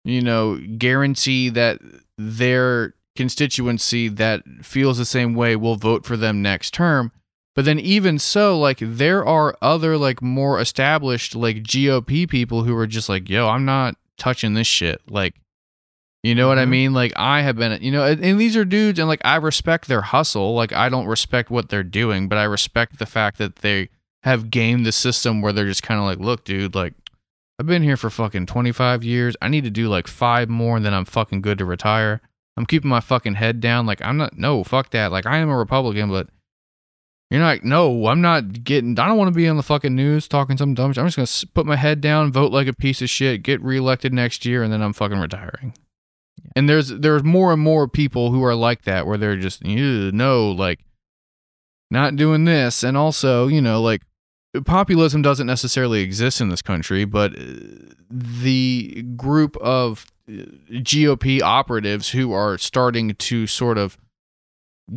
you 0.04 0.20
know, 0.22 0.60
guarantee 0.76 1.48
that 1.48 1.80
their 2.16 2.94
constituency 3.18 4.08
that 4.08 4.42
feels 4.62 4.96
the 4.96 5.04
same 5.04 5.34
way 5.34 5.54
will 5.56 5.76
vote 5.76 6.06
for 6.06 6.16
them 6.16 6.40
next 6.40 6.72
term. 6.72 7.12
But 7.54 7.64
then 7.64 7.78
even 7.80 8.18
so, 8.18 8.58
like 8.58 8.78
there 8.80 9.26
are 9.26 9.56
other 9.60 9.98
like 9.98 10.22
more 10.22 10.60
established 10.60 11.34
like 11.34 11.62
GOP 11.64 12.28
people 12.28 12.62
who 12.64 12.74
are 12.76 12.86
just 12.86 13.08
like, 13.08 13.28
yo, 13.28 13.48
I'm 13.48 13.64
not 13.64 13.96
touching 14.16 14.54
this 14.54 14.66
shit. 14.66 15.02
Like, 15.10 15.34
you 16.22 16.34
know 16.34 16.48
what 16.48 16.58
I 16.58 16.64
Mhm. 16.66 16.68
mean? 16.70 16.94
Like 16.94 17.12
I 17.16 17.42
have 17.42 17.56
been, 17.56 17.82
you 17.82 17.90
know, 17.90 18.04
and, 18.04 18.22
and 18.24 18.40
these 18.40 18.56
are 18.56 18.64
dudes, 18.64 18.98
and 18.98 19.08
like 19.08 19.20
I 19.24 19.36
respect 19.36 19.88
their 19.88 20.02
hustle. 20.02 20.54
Like 20.54 20.72
I 20.72 20.88
don't 20.88 21.06
respect 21.06 21.50
what 21.50 21.68
they're 21.68 21.82
doing, 21.82 22.28
but 22.28 22.38
I 22.38 22.44
respect 22.44 22.98
the 22.98 23.06
fact 23.06 23.38
that 23.38 23.56
they 23.56 23.88
have 24.22 24.50
gamed 24.50 24.84
the 24.86 24.92
system 24.92 25.40
where 25.42 25.52
they're 25.52 25.66
just 25.66 25.82
kind 25.82 25.98
of 26.00 26.06
like, 26.06 26.18
look, 26.18 26.44
dude, 26.44 26.74
like 26.74 26.94
I've 27.60 27.66
been 27.66 27.82
here 27.82 27.96
for 27.96 28.08
fucking 28.10 28.46
25 28.46 29.02
years. 29.02 29.36
I 29.42 29.48
need 29.48 29.64
to 29.64 29.70
do 29.70 29.88
like 29.88 30.06
five 30.06 30.48
more, 30.48 30.76
and 30.76 30.86
then 30.86 30.94
I'm 30.94 31.04
fucking 31.04 31.40
good 31.40 31.58
to 31.58 31.64
retire. 31.64 32.20
I'm 32.58 32.66
keeping 32.66 32.90
my 32.90 32.98
fucking 32.98 33.34
head 33.34 33.60
down. 33.60 33.86
Like 33.86 34.02
I'm 34.02 34.16
not, 34.16 34.36
no, 34.36 34.64
fuck 34.64 34.90
that. 34.90 35.12
Like 35.12 35.26
I 35.26 35.38
am 35.38 35.48
a 35.48 35.56
Republican, 35.56 36.10
but 36.10 36.28
you're 37.30 37.38
not. 37.40 37.62
No, 37.62 38.08
I'm 38.08 38.20
not 38.20 38.64
getting. 38.64 38.98
I 38.98 39.06
don't 39.06 39.16
want 39.16 39.28
to 39.32 39.36
be 39.36 39.46
on 39.46 39.56
the 39.56 39.62
fucking 39.62 39.94
news 39.94 40.26
talking 40.26 40.56
some 40.56 40.74
dumb 40.74 40.92
shit. 40.92 41.00
I'm 41.00 41.08
just 41.08 41.16
gonna 41.16 41.52
put 41.54 41.66
my 41.66 41.76
head 41.76 42.00
down, 42.00 42.32
vote 42.32 42.50
like 42.50 42.66
a 42.66 42.72
piece 42.72 43.00
of 43.00 43.08
shit, 43.08 43.44
get 43.44 43.62
reelected 43.62 44.12
next 44.12 44.44
year, 44.44 44.64
and 44.64 44.72
then 44.72 44.82
I'm 44.82 44.92
fucking 44.92 45.20
retiring. 45.20 45.72
Yeah. 46.42 46.50
And 46.56 46.68
there's 46.68 46.88
there's 46.88 47.22
more 47.22 47.52
and 47.52 47.62
more 47.62 47.86
people 47.86 48.32
who 48.32 48.42
are 48.42 48.56
like 48.56 48.82
that, 48.82 49.06
where 49.06 49.18
they're 49.18 49.36
just 49.36 49.64
"Ew, 49.64 50.10
no, 50.10 50.50
like 50.50 50.80
not 51.92 52.16
doing 52.16 52.44
this, 52.44 52.82
and 52.82 52.96
also 52.96 53.46
you 53.46 53.60
know 53.60 53.80
like 53.80 54.02
populism 54.64 55.22
doesn't 55.22 55.46
necessarily 55.46 56.00
exist 56.00 56.40
in 56.40 56.48
this 56.48 56.62
country, 56.62 57.04
but 57.04 57.32
uh, 57.38 57.44
the 58.10 59.02
group 59.16 59.56
of 59.58 60.06
uh, 60.28 60.32
GOP 60.70 61.40
operatives 61.42 62.10
who 62.10 62.32
are 62.32 62.58
starting 62.58 63.14
to 63.14 63.46
sort 63.46 63.78
of 63.78 63.98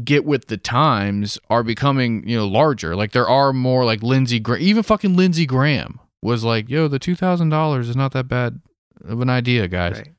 get 0.06 0.24
with 0.24 0.48
the 0.48 0.58
times 0.58 1.38
are 1.50 1.64
becoming 1.64 2.28
you 2.28 2.38
know 2.38 2.48
larger. 2.48 2.96
Like 2.96 3.12
there 3.12 3.28
are 3.28 3.52
more 3.54 3.84
like 3.86 4.02
Lindsey 4.04 4.40
Graham, 4.40 4.62
even 4.62 4.84
fucking 4.84 5.16
Lindsey 5.16 5.46
Graham 5.46 6.00
was 6.22 6.44
like, 6.44 6.70
"Yo, 6.70 6.88
the 6.88 7.00
two 7.00 7.16
thousand 7.16 7.50
dollars 7.50 7.90
is 7.90 7.96
not 7.96 8.14
that 8.14 8.28
bad 8.28 8.62
of 9.04 9.22
an 9.22 9.30
idea, 9.30 9.68
guys." 9.68 9.98
Right. 9.98 10.14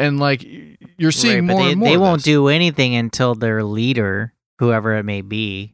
And 0.00 0.18
like 0.18 0.44
you're 0.98 1.12
seeing 1.12 1.46
Right, 1.46 1.54
more 1.56 1.62
they, 1.64 1.70
and 1.72 1.80
more. 1.80 1.88
they 1.88 1.94
of 1.94 2.00
won't 2.00 2.16
this. 2.18 2.24
do 2.24 2.48
anything 2.48 2.96
until 2.96 3.36
their 3.36 3.62
leader, 3.62 4.34
whoever 4.58 4.96
it 4.96 5.04
may 5.04 5.20
be, 5.20 5.73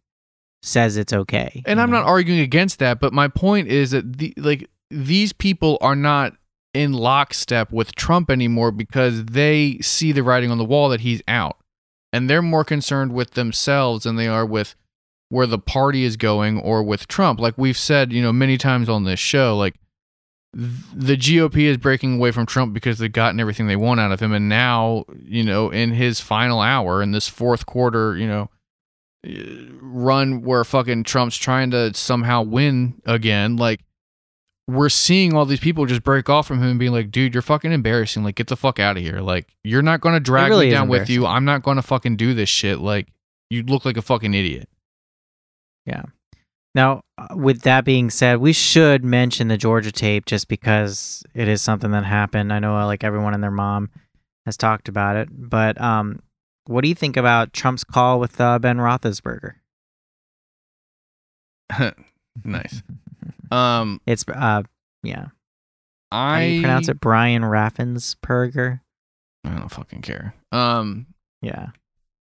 says 0.62 0.96
it's 0.96 1.12
okay. 1.12 1.62
And 1.66 1.80
I'm 1.80 1.90
know? 1.90 1.98
not 1.98 2.06
arguing 2.06 2.40
against 2.40 2.78
that, 2.80 3.00
but 3.00 3.12
my 3.12 3.28
point 3.28 3.68
is 3.68 3.92
that 3.92 4.18
the 4.18 4.34
like 4.36 4.68
these 4.90 5.32
people 5.32 5.78
are 5.80 5.96
not 5.96 6.34
in 6.74 6.92
lockstep 6.92 7.72
with 7.72 7.94
Trump 7.94 8.30
anymore 8.30 8.70
because 8.70 9.24
they 9.24 9.78
see 9.80 10.12
the 10.12 10.22
writing 10.22 10.50
on 10.50 10.58
the 10.58 10.64
wall 10.64 10.88
that 10.88 11.00
he's 11.00 11.22
out. 11.26 11.56
And 12.12 12.28
they're 12.28 12.42
more 12.42 12.64
concerned 12.64 13.12
with 13.12 13.32
themselves 13.32 14.04
than 14.04 14.16
they 14.16 14.28
are 14.28 14.44
with 14.44 14.74
where 15.28 15.46
the 15.46 15.58
party 15.58 16.04
is 16.04 16.16
going 16.16 16.58
or 16.58 16.82
with 16.82 17.06
Trump. 17.06 17.40
Like 17.40 17.56
we've 17.56 17.78
said, 17.78 18.12
you 18.12 18.20
know, 18.20 18.32
many 18.32 18.58
times 18.58 18.88
on 18.88 19.04
this 19.04 19.20
show, 19.20 19.56
like 19.56 19.76
the 20.52 21.16
GOP 21.16 21.62
is 21.62 21.76
breaking 21.76 22.16
away 22.16 22.32
from 22.32 22.46
Trump 22.46 22.74
because 22.74 22.98
they've 22.98 23.12
gotten 23.12 23.38
everything 23.38 23.68
they 23.68 23.76
want 23.76 24.00
out 24.00 24.10
of 24.10 24.18
him. 24.18 24.32
And 24.32 24.48
now, 24.48 25.04
you 25.22 25.44
know, 25.44 25.70
in 25.70 25.92
his 25.92 26.20
final 26.20 26.60
hour, 26.60 27.00
in 27.00 27.12
this 27.12 27.28
fourth 27.28 27.66
quarter, 27.66 28.16
you 28.16 28.26
know, 28.26 28.50
run 29.24 30.42
where 30.42 30.64
fucking 30.64 31.04
Trump's 31.04 31.36
trying 31.36 31.70
to 31.72 31.92
somehow 31.94 32.42
win 32.42 33.00
again, 33.04 33.56
like 33.56 33.80
we're 34.70 34.88
seeing 34.88 35.34
all 35.34 35.44
these 35.44 35.60
people 35.60 35.86
just 35.86 36.02
break 36.02 36.28
off 36.28 36.46
from 36.46 36.58
him 36.58 36.70
and 36.70 36.78
being 36.78 36.92
like, 36.92 37.10
dude, 37.10 37.34
you're 37.34 37.42
fucking 37.42 37.72
embarrassing. 37.72 38.22
Like, 38.22 38.36
get 38.36 38.46
the 38.46 38.56
fuck 38.56 38.78
out 38.78 38.96
of 38.96 39.02
here. 39.02 39.20
Like, 39.20 39.48
you're 39.64 39.82
not 39.82 40.00
going 40.00 40.14
to 40.14 40.20
drag 40.20 40.50
really 40.50 40.66
me 40.66 40.72
down 40.72 40.88
with 40.88 41.10
you. 41.10 41.26
I'm 41.26 41.44
not 41.44 41.62
going 41.62 41.76
to 41.76 41.82
fucking 41.82 42.16
do 42.16 42.34
this 42.34 42.48
shit. 42.48 42.78
Like, 42.78 43.08
you 43.48 43.62
look 43.64 43.84
like 43.84 43.96
a 43.96 44.02
fucking 44.02 44.32
idiot. 44.32 44.68
Yeah. 45.86 46.02
Now, 46.74 47.02
uh, 47.18 47.34
with 47.34 47.62
that 47.62 47.84
being 47.84 48.10
said, 48.10 48.38
we 48.38 48.52
should 48.52 49.04
mention 49.04 49.48
the 49.48 49.56
Georgia 49.56 49.90
tape 49.90 50.26
just 50.26 50.46
because 50.46 51.24
it 51.34 51.48
is 51.48 51.60
something 51.60 51.90
that 51.90 52.04
happened. 52.04 52.52
I 52.52 52.60
know, 52.60 52.76
uh, 52.76 52.86
like 52.86 53.02
everyone 53.02 53.34
and 53.34 53.42
their 53.42 53.50
mom 53.50 53.90
has 54.46 54.56
talked 54.56 54.88
about 54.88 55.16
it, 55.16 55.28
but 55.32 55.80
um, 55.80 56.20
what 56.70 56.82
do 56.82 56.88
you 56.88 56.94
think 56.94 57.16
about 57.16 57.52
Trump's 57.52 57.84
call 57.84 58.20
with 58.20 58.40
uh, 58.40 58.58
Ben 58.58 58.78
Roethlisberger? 58.78 59.54
nice. 62.44 62.82
Um, 63.50 64.00
It's 64.06 64.24
uh, 64.28 64.62
yeah. 65.02 65.26
How 66.12 66.18
I 66.20 66.46
do 66.46 66.52
you 66.54 66.60
pronounce 66.62 66.88
it? 66.88 67.00
Brian 67.00 67.42
Raffensperger. 67.42 68.80
I 69.44 69.50
don't 69.50 69.68
fucking 69.68 70.02
care. 70.02 70.34
Um, 70.52 71.06
Yeah. 71.42 71.68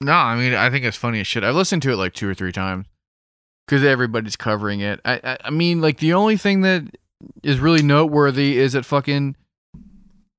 No, 0.02 0.14
I 0.14 0.36
mean 0.38 0.54
I 0.54 0.70
think 0.70 0.86
it's 0.86 0.97
funny 0.97 1.20
as 1.20 1.28
shit. 1.28 1.43
I've 1.43 1.56
listened 1.56 1.82
to 1.84 1.91
it 1.91 1.97
like 1.97 2.14
two 2.14 2.30
or 2.30 2.34
three 2.34 2.54
times 2.54 2.86
because 3.68 3.84
everybody's 3.84 4.36
covering 4.38 4.80
it. 4.80 5.02
I, 5.04 5.20
I 5.24 5.38
I 5.45 5.50
mean 5.50 5.82
like 5.82 5.97
the 5.97 6.14
only 6.14 6.38
thing 6.38 6.62
that 6.62 6.84
is 7.43 7.60
really 7.60 7.82
noteworthy 7.84 8.58
is 8.58 8.74
that 8.74 8.86
fucking 8.86 9.36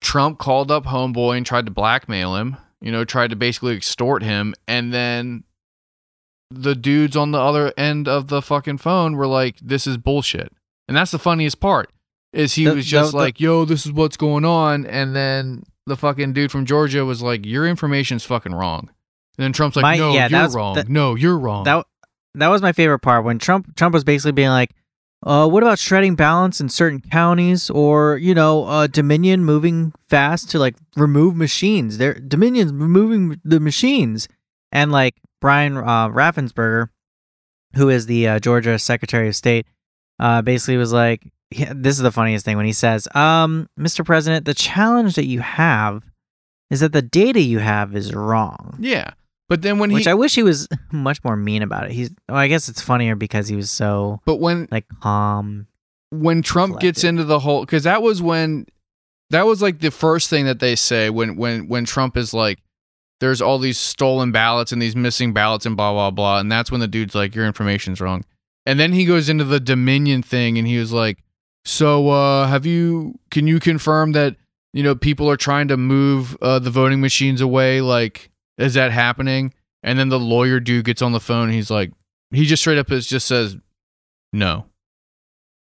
Trump 0.00 0.38
called 0.38 0.70
up 0.70 0.86
Homeboy 0.86 1.36
and 1.36 1.44
tried 1.44 1.66
to 1.66 1.70
blackmail 1.70 2.36
him. 2.36 2.56
You 2.80 2.90
know, 2.92 3.04
tried 3.04 3.30
to 3.30 3.36
basically 3.36 3.76
extort 3.76 4.22
him, 4.22 4.54
and 4.66 4.92
then 4.92 5.44
the 6.50 6.74
dudes 6.74 7.16
on 7.16 7.30
the 7.30 7.38
other 7.38 7.72
end 7.76 8.08
of 8.08 8.28
the 8.28 8.42
fucking 8.42 8.78
phone 8.78 9.16
were 9.16 9.26
like, 9.26 9.56
"This 9.60 9.86
is 9.86 9.96
bullshit," 9.98 10.52
and 10.88 10.96
that's 10.96 11.10
the 11.10 11.18
funniest 11.18 11.60
part. 11.60 11.90
Is 12.32 12.54
he 12.54 12.64
The- 12.64 12.74
was 12.76 12.86
just 12.86 13.12
the- 13.12 13.18
the- 13.18 13.24
like, 13.24 13.40
"Yo, 13.40 13.64
this 13.64 13.84
is 13.86 13.92
what's 13.92 14.16
going 14.16 14.44
on," 14.44 14.86
and 14.86 15.14
then 15.14 15.62
the 15.86 15.96
fucking 15.96 16.32
dude 16.32 16.50
from 16.50 16.64
Georgia 16.64 17.04
was 17.04 17.22
like, 17.22 17.44
"Your 17.44 17.66
information's 17.66 18.24
fucking 18.24 18.52
wrong." 18.54 18.88
And 19.38 19.44
then 19.44 19.52
Trump's 19.52 19.76
like, 19.76 19.82
My- 19.82 19.96
"No, 19.96 20.12
yeah, 20.12 20.28
you're 20.28 20.48
wrong. 20.50 20.82
no, 20.88 21.14
you're 21.14 21.38
wrong." 21.38 21.64
That 21.64 21.86
that 22.34 22.48
was 22.48 22.62
my 22.62 22.72
favorite 22.72 23.00
part 23.00 23.24
when 23.24 23.38
Trump 23.38 23.76
Trump 23.76 23.92
was 23.92 24.04
basically 24.04 24.32
being 24.32 24.48
like, 24.50 24.70
uh, 25.22 25.46
what 25.46 25.62
about 25.62 25.78
shredding 25.78 26.14
balance 26.14 26.60
in 26.60 26.68
certain 26.68 27.00
counties 27.00 27.68
or 27.68 28.16
you 28.16 28.34
know 28.34 28.64
uh, 28.64 28.86
Dominion 28.86 29.44
moving 29.44 29.92
fast 30.08 30.50
to 30.50 30.58
like 30.58 30.76
remove 30.96 31.36
machines? 31.36 31.98
They're 31.98 32.14
Dominion's 32.14 32.72
removing 32.72 33.40
the 33.44 33.60
machines, 33.60 34.28
and 34.72 34.90
like 34.90 35.16
Brian 35.40 35.76
uh, 35.76 36.08
Raffensperger, 36.08 36.88
who 37.74 37.90
is 37.90 38.06
the 38.06 38.28
uh, 38.28 38.38
Georgia 38.38 38.78
Secretary 38.78 39.28
of 39.28 39.36
State, 39.36 39.66
uh, 40.18 40.40
basically 40.40 40.78
was 40.78 40.92
like, 40.92 41.30
yeah, 41.50 41.72
this 41.74 41.96
is 41.96 42.02
the 42.02 42.12
funniest 42.12 42.46
thing 42.46 42.56
when 42.56 42.66
he 42.66 42.72
says, 42.72 43.06
"Um, 43.14 43.68
Mr. 43.78 44.04
President, 44.04 44.46
the 44.46 44.54
challenge 44.54 45.16
that 45.16 45.26
you 45.26 45.40
have 45.40 46.02
is 46.70 46.80
that 46.80 46.92
the 46.92 47.02
data 47.02 47.40
you 47.40 47.58
have 47.58 47.94
is 47.94 48.14
wrong." 48.14 48.78
Yeah. 48.80 49.10
But 49.50 49.62
then 49.62 49.80
when 49.80 49.90
he 49.90 49.94
Which 49.96 50.04
he 50.04 50.10
I 50.10 50.14
wish 50.14 50.36
he 50.36 50.44
was 50.44 50.68
much 50.92 51.22
more 51.24 51.36
mean 51.36 51.62
about 51.62 51.86
it. 51.86 51.90
He's 51.90 52.10
well, 52.28 52.38
I 52.38 52.46
guess 52.46 52.68
it's 52.68 52.80
funnier 52.80 53.16
because 53.16 53.48
he 53.48 53.56
was 53.56 53.68
so 53.68 54.20
but 54.24 54.36
when 54.36 54.68
like 54.70 54.86
calm. 55.02 55.66
when 56.10 56.40
Trump 56.40 56.78
gets 56.78 57.02
into 57.02 57.24
the 57.24 57.40
whole 57.40 57.62
because 57.62 57.82
that 57.82 58.00
was 58.00 58.22
when 58.22 58.66
that 59.30 59.46
was 59.46 59.60
like 59.60 59.80
the 59.80 59.90
first 59.90 60.30
thing 60.30 60.46
that 60.46 60.60
they 60.60 60.76
say 60.76 61.10
when 61.10 61.34
when 61.36 61.66
when 61.66 61.84
Trump 61.84 62.16
is 62.16 62.32
like 62.32 62.60
there's 63.18 63.42
all 63.42 63.58
these 63.58 63.76
stolen 63.76 64.30
ballots 64.30 64.70
and 64.70 64.80
these 64.80 64.94
missing 64.94 65.32
ballots 65.32 65.66
and 65.66 65.76
blah 65.76 65.92
blah 65.92 66.12
blah 66.12 66.38
and 66.38 66.50
that's 66.50 66.70
when 66.70 66.80
the 66.80 66.88
dude's 66.88 67.16
like 67.16 67.34
your 67.34 67.44
information's 67.44 68.00
wrong 68.00 68.24
and 68.66 68.78
then 68.78 68.92
he 68.92 69.04
goes 69.04 69.28
into 69.28 69.42
the 69.42 69.58
Dominion 69.58 70.22
thing 70.22 70.58
and 70.58 70.68
he 70.68 70.78
was 70.78 70.92
like 70.92 71.24
so 71.64 72.08
uh 72.08 72.46
have 72.46 72.66
you 72.66 73.18
can 73.32 73.48
you 73.48 73.58
confirm 73.58 74.12
that 74.12 74.36
you 74.72 74.84
know 74.84 74.94
people 74.94 75.28
are 75.28 75.36
trying 75.36 75.66
to 75.66 75.76
move 75.76 76.36
uh, 76.40 76.60
the 76.60 76.70
voting 76.70 77.00
machines 77.00 77.40
away 77.40 77.80
like 77.80 78.29
is 78.60 78.74
that 78.74 78.92
happening 78.92 79.52
and 79.82 79.98
then 79.98 80.08
the 80.08 80.18
lawyer 80.18 80.60
dude 80.60 80.84
gets 80.84 81.02
on 81.02 81.12
the 81.12 81.20
phone 81.20 81.44
and 81.44 81.52
he's 81.54 81.70
like 81.70 81.90
he 82.30 82.44
just 82.44 82.62
straight 82.62 82.78
up 82.78 82.90
is 82.92 83.06
just 83.06 83.26
says 83.26 83.56
no 84.32 84.66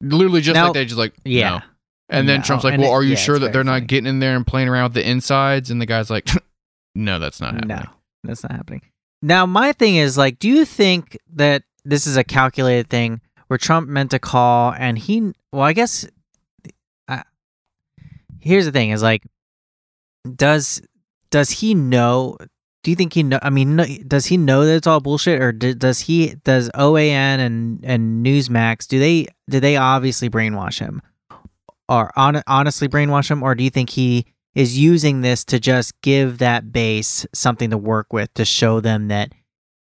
literally 0.02 0.42
just 0.42 0.56
Now- 0.56 0.66
like 0.66 0.74
that 0.76 0.86
just 0.86 0.98
like 0.98 1.14
Yeah. 1.24 1.50
no. 1.50 1.62
and 2.10 2.28
then 2.30 2.39
No, 2.39 2.46
trump's 2.46 2.64
like 2.64 2.74
and 2.74 2.82
well 2.84 2.92
it- 2.92 2.96
are 2.96 3.04
you 3.04 3.12
yeah, 3.12 3.16
sure 3.16 3.39
that 3.39 3.54
they're 3.54 3.64
funny. 3.64 3.80
not 3.82 3.88
getting 3.88 4.08
in 4.08 4.20
there 4.20 4.36
and 4.36 4.46
playing 4.46 4.68
around 4.70 4.84
with 4.86 4.94
the 4.96 5.10
insides 5.10 5.70
and 5.72 5.82
the 5.82 5.86
guy's 5.86 6.10
like 6.10 6.28
no 6.96 7.20
that's 7.20 7.39
not 7.39 7.54
happening 7.56 7.78
No, 7.78 7.86
that's 8.24 8.44
not 8.44 8.52
happening. 8.52 8.82
Now, 9.24 9.46
my 9.46 9.72
thing 9.72 9.98
is 9.98 10.18
like, 10.18 10.39
do 10.39 10.50
you 10.50 10.66
think 10.66 11.16
that 11.36 11.62
this 11.86 12.08
is 12.08 12.18
a 12.18 12.24
calculated 12.24 12.89
thing 12.89 13.22
where 13.48 13.58
Trump 13.60 13.88
meant 13.88 14.10
to 14.12 14.20
call 14.20 14.74
and 14.74 14.98
he? 14.98 15.32
Well, 15.52 15.62
I 15.62 15.74
guess. 15.74 16.08
I, 17.08 17.22
here's 18.39 18.66
the 18.66 18.72
thing: 18.72 18.89
is 18.89 19.04
like, 19.04 19.24
does 20.36 20.82
does 21.30 21.52
he 21.52 21.76
know? 21.76 22.38
Do 22.84 22.90
you 22.92 22.96
think 22.96 23.14
he 23.14 23.24
know? 23.24 23.40
I 23.42 23.50
mean, 23.52 23.76
no, 23.76 23.86
does 24.08 24.26
he 24.26 24.38
know 24.38 24.66
that 24.66 24.76
it's 24.76 24.88
all 24.88 25.00
bullshit, 25.00 25.42
or 25.42 25.52
d 25.52 25.74
does 25.74 26.00
he? 26.02 26.36
Does 26.44 26.70
OAN 26.72 27.40
and 27.40 27.80
and 27.84 28.26
Newsmax 28.26 28.88
do 28.88 29.00
they 29.00 29.28
do 29.50 29.60
they 29.60 29.76
obviously 29.78 30.30
brainwash 30.30 30.80
him, 30.80 31.02
or 31.88 32.12
on, 32.18 32.42
honestly 32.48 32.88
brainwash 32.88 33.30
him, 33.30 33.44
or 33.44 33.54
do 33.56 33.64
you 33.64 33.70
think 33.70 33.92
he 33.92 34.26
is 34.56 34.78
using 34.78 35.22
this 35.22 35.46
to 35.46 35.60
just 35.60 36.00
give 36.02 36.40
that 36.40 36.72
base 36.74 37.26
something 37.34 37.70
to 37.70 37.78
work 37.78 38.12
with 38.12 38.34
to 38.34 38.44
show 38.46 38.80
them 38.80 39.08
that 39.10 39.32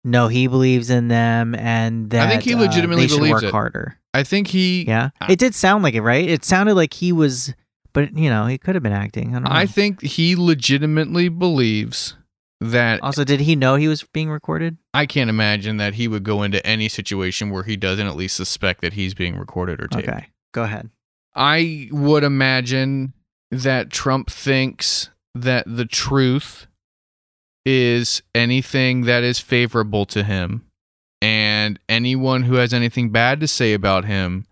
no, 0.03 0.27
he 0.27 0.47
believes 0.47 0.89
in 0.89 1.07
them 1.09 1.53
and 1.55 2.09
that 2.11 2.27
I 2.27 2.31
think 2.31 2.43
he 2.43 2.53
uh, 2.53 2.59
legitimately 2.59 3.07
should 3.07 3.17
believes 3.17 3.33
work 3.35 3.43
it. 3.43 3.51
harder. 3.51 3.97
i 4.13 4.23
think 4.23 4.47
he 4.47 4.83
Yeah, 4.85 5.09
I- 5.21 5.33
it 5.33 5.39
did 5.39 5.53
sound 5.53 5.83
like 5.83 5.93
it, 5.93 6.01
right? 6.01 6.27
It 6.27 6.43
sounded 6.45 6.73
like 6.75 6.93
he 6.93 7.11
was, 7.11 7.53
but 7.93 8.13
you 8.13 8.29
know, 8.29 8.45
he 8.47 8.57
could 8.57 8.75
have 8.75 8.83
been 8.83 8.91
acting. 8.93 9.29
I 9.29 9.33
don't 9.33 9.43
know. 9.43 9.49
i 9.51 9.65
think 9.65 10.01
he 10.01 10.35
legitimately 10.35 11.29
believes 11.29 12.15
that 12.59 13.01
also, 13.03 13.23
did 13.23 13.41
he 13.41 13.55
know 13.55 13.75
he 13.75 13.87
was 13.87 14.03
being 14.13 14.29
recorded? 14.29 14.77
i 14.93 15.05
can't 15.05 15.29
imagine 15.29 15.77
that 15.77 15.93
he 15.93 16.07
would 16.07 16.23
go 16.23 16.43
into 16.43 16.65
any 16.65 16.89
situation 16.89 17.49
where 17.49 17.63
he 17.63 17.77
doesn't 17.77 18.07
at 18.07 18.15
least 18.15 18.35
suspect 18.35 18.81
that 18.81 18.93
he's 18.93 19.13
being 19.13 19.37
recorded 19.37 19.81
or 19.81 19.87
taped 19.87 20.07
Okay, 20.09 20.27
go 20.53 20.63
ahead. 20.63 20.89
I 21.35 21.87
would 21.91 22.23
imagine 22.23 23.13
that 23.51 23.91
Trump 23.91 24.29
thinks 24.31 25.09
that 25.35 25.65
the 25.67 25.85
truth 25.85 26.65
is 27.63 28.23
anything 28.33 29.01
that 29.01 29.23
is 29.23 29.39
favorable 29.39 30.05
to 30.07 30.23
him, 30.23 30.65
and 31.21 31.79
anyone 31.87 32.43
who 32.43 32.55
has 32.55 32.73
anything 32.73 33.11
bad 33.11 33.39
to 33.41 33.47
say 33.47 33.73
about 33.73 34.05
him 34.05 34.45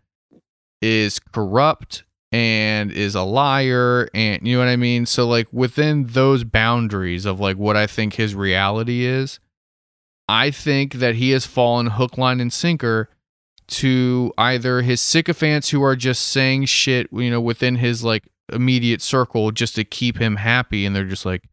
is 0.82 1.18
corrupt 1.20 2.03
and 2.32 2.91
is 2.91 3.15
a 3.15 3.23
liar 3.23 4.09
and 4.13 4.45
you 4.45 4.57
know 4.57 4.65
what 4.65 4.71
I 4.71 4.76
mean? 4.76 5.05
So 5.05 5.28
like 5.28 5.47
within 5.51 6.05
those 6.07 6.43
boundaries 6.43 7.26
of 7.26 7.39
like 7.39 7.57
what 7.57 7.78
I 7.78 7.88
think 7.88 8.15
his 8.15 8.36
reality 8.36 9.05
is, 9.05 9.39
I 10.28 10.51
think 10.51 10.95
that 10.95 11.15
he 11.15 11.32
has 11.32 11.45
fallen 11.45 11.88
hook 11.88 12.17
line 12.17 12.39
and 12.39 12.51
sinker 12.51 13.09
to 13.67 14.34
either 14.38 14.82
his 14.82 15.01
sycophants 15.01 15.69
who 15.69 15.84
are 15.84 15.95
just 15.95 16.28
saying 16.28 16.65
shit, 16.65 17.07
you 17.11 17.32
know, 17.32 17.41
within 17.41 17.76
his 17.76 18.03
like 18.03 18.23
immediate 18.51 19.01
circle 19.01 19.51
just 19.51 19.76
to 19.76 19.84
keep 19.84 20.17
him 20.17 20.36
happy, 20.36 20.86
and 20.86 20.95
they're 20.95 21.03
just 21.03 21.26
like, 21.26 21.43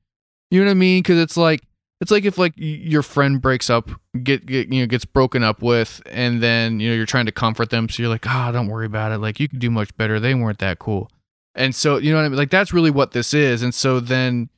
you 0.50 0.60
know 0.60 0.66
what 0.66 0.72
I 0.72 0.74
mean? 0.74 1.02
Because 1.02 1.18
it's 1.18 1.36
like 1.36 1.62
it's 2.02 2.10
like 2.10 2.24
if 2.24 2.36
like 2.36 2.52
your 2.56 3.02
friend 3.02 3.40
breaks 3.40 3.70
up, 3.70 3.88
get, 4.24 4.44
get 4.44 4.72
you 4.72 4.80
know 4.80 4.86
gets 4.86 5.04
broken 5.04 5.44
up 5.44 5.62
with, 5.62 6.02
and 6.10 6.42
then 6.42 6.80
you 6.80 6.90
know 6.90 6.96
you're 6.96 7.06
trying 7.06 7.26
to 7.26 7.32
comfort 7.32 7.70
them, 7.70 7.88
so 7.88 8.02
you're 8.02 8.10
like, 8.10 8.26
ah, 8.26 8.50
don't 8.50 8.66
worry 8.66 8.86
about 8.86 9.12
it. 9.12 9.18
Like 9.18 9.38
you 9.38 9.48
can 9.48 9.60
do 9.60 9.70
much 9.70 9.96
better. 9.96 10.18
They 10.18 10.34
weren't 10.34 10.58
that 10.58 10.80
cool, 10.80 11.12
and 11.54 11.72
so 11.74 11.98
you 11.98 12.10
know 12.10 12.18
what 12.18 12.24
I 12.24 12.28
mean? 12.28 12.38
Like 12.38 12.50
that's 12.50 12.72
really 12.72 12.90
what 12.90 13.12
this 13.12 13.32
is, 13.32 13.62
and 13.62 13.72
so 13.72 14.00
then 14.00 14.50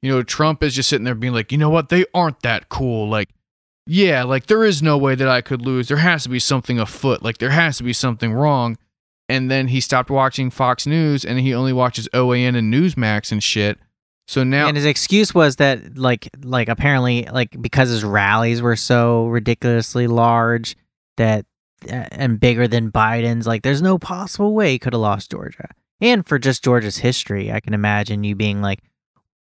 you 0.00 0.12
know 0.12 0.22
Trump 0.22 0.62
is 0.62 0.76
just 0.76 0.88
sitting 0.88 1.04
there 1.04 1.16
being 1.16 1.32
like, 1.32 1.50
you 1.50 1.58
know 1.58 1.70
what? 1.70 1.88
They 1.88 2.04
aren't 2.14 2.40
that 2.42 2.68
cool. 2.68 3.08
Like 3.08 3.30
yeah, 3.86 4.22
like 4.22 4.46
there 4.46 4.62
is 4.62 4.80
no 4.80 4.96
way 4.96 5.16
that 5.16 5.28
I 5.28 5.40
could 5.40 5.62
lose. 5.62 5.88
There 5.88 5.96
has 5.96 6.22
to 6.22 6.28
be 6.28 6.38
something 6.38 6.78
afoot. 6.78 7.20
Like 7.22 7.38
there 7.38 7.50
has 7.50 7.78
to 7.78 7.82
be 7.82 7.92
something 7.92 8.32
wrong. 8.32 8.78
And 9.28 9.50
then 9.50 9.68
he 9.68 9.80
stopped 9.80 10.10
watching 10.10 10.50
Fox 10.50 10.86
News 10.86 11.24
and 11.24 11.40
he 11.40 11.54
only 11.54 11.72
watches 11.72 12.08
OAN 12.12 12.56
and 12.56 12.72
Newsmax 12.72 13.32
and 13.32 13.42
shit. 13.42 13.78
So 14.32 14.44
now 14.44 14.66
and 14.66 14.78
his 14.78 14.86
excuse 14.86 15.34
was 15.34 15.56
that 15.56 15.98
like 15.98 16.30
like 16.42 16.70
apparently 16.70 17.28
like 17.30 17.54
because 17.60 17.90
his 17.90 18.02
rallies 18.02 18.62
were 18.62 18.76
so 18.76 19.26
ridiculously 19.26 20.06
large 20.06 20.74
that 21.18 21.44
uh, 21.86 22.06
and 22.12 22.40
bigger 22.40 22.66
than 22.66 22.90
Biden's 22.90 23.46
like 23.46 23.60
there's 23.60 23.82
no 23.82 23.98
possible 23.98 24.54
way 24.54 24.70
he 24.70 24.78
could 24.78 24.94
have 24.94 25.02
lost 25.02 25.32
Georgia. 25.32 25.68
And 26.00 26.26
for 26.26 26.38
just 26.38 26.64
Georgia's 26.64 26.96
history, 26.96 27.52
I 27.52 27.60
can 27.60 27.74
imagine 27.74 28.24
you 28.24 28.34
being 28.34 28.62
like 28.62 28.78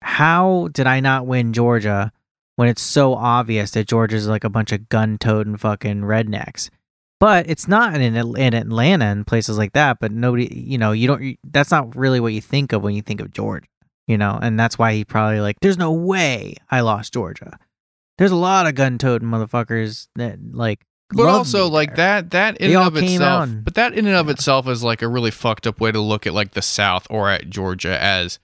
how 0.01 0.69
did 0.71 0.87
I 0.87 1.01
not 1.01 1.27
win 1.27 1.53
Georgia 1.53 2.11
when 2.55 2.67
it's 2.67 2.81
so 2.81 3.13
obvious 3.13 3.69
that 3.71 3.87
Georgia's 3.87 4.27
like 4.27 4.43
a 4.43 4.49
bunch 4.49 4.71
of 4.71 4.89
gun-toting 4.89 5.57
fucking 5.57 6.01
rednecks? 6.01 6.71
But 7.19 7.47
it's 7.47 7.67
not 7.67 7.93
in, 7.93 8.15
in 8.15 8.53
Atlanta 8.55 9.05
and 9.05 9.27
places 9.27 9.55
like 9.55 9.73
that. 9.73 9.99
But 9.99 10.11
nobody, 10.11 10.51
you 10.51 10.79
know, 10.79 10.93
you 10.93 11.05
don't. 11.05 11.37
That's 11.43 11.69
not 11.69 11.95
really 11.95 12.19
what 12.19 12.33
you 12.33 12.41
think 12.41 12.73
of 12.73 12.81
when 12.81 12.95
you 12.95 13.03
think 13.03 13.21
of 13.21 13.31
Georgia 13.31 13.67
you 14.09 14.17
know, 14.17 14.37
and 14.41 14.59
that's 14.59 14.77
why 14.77 14.93
he 14.93 15.05
probably 15.05 15.39
like, 15.39 15.57
there's 15.61 15.77
no 15.77 15.91
way 15.93 16.55
I 16.71 16.81
lost 16.81 17.13
Georgia. 17.13 17.59
There's 18.17 18.31
a 18.31 18.35
lot 18.35 18.65
of 18.67 18.73
gun 18.75 18.97
toting 18.97 19.29
motherfuckers 19.29 20.07
that 20.15 20.39
like, 20.51 20.83
but 21.11 21.27
also 21.27 21.67
like 21.69 21.95
there. 21.95 22.21
that 22.23 22.31
that 22.31 22.57
in 22.57 22.69
They 22.71 22.75
and 22.75 22.87
of 22.87 22.95
itself 22.97 23.43
and- 23.43 23.63
but 23.63 23.75
that 23.75 23.93
in 23.93 24.05
and 24.07 24.15
of 24.15 24.25
Yeah. 24.25 24.31
itself 24.33 24.67
is 24.67 24.83
like 24.83 25.01
a 25.01 25.07
really 25.07 25.31
fucked 25.31 25.65
up 25.67 25.79
way 25.79 25.91
to 25.91 25.99
look 26.01 26.27
at 26.27 26.33
like 26.33 26.51
the 26.51 26.61
South 26.61 27.07
or 27.09 27.29
at 27.29 27.49
Georgia 27.49 27.97
as 28.03 28.39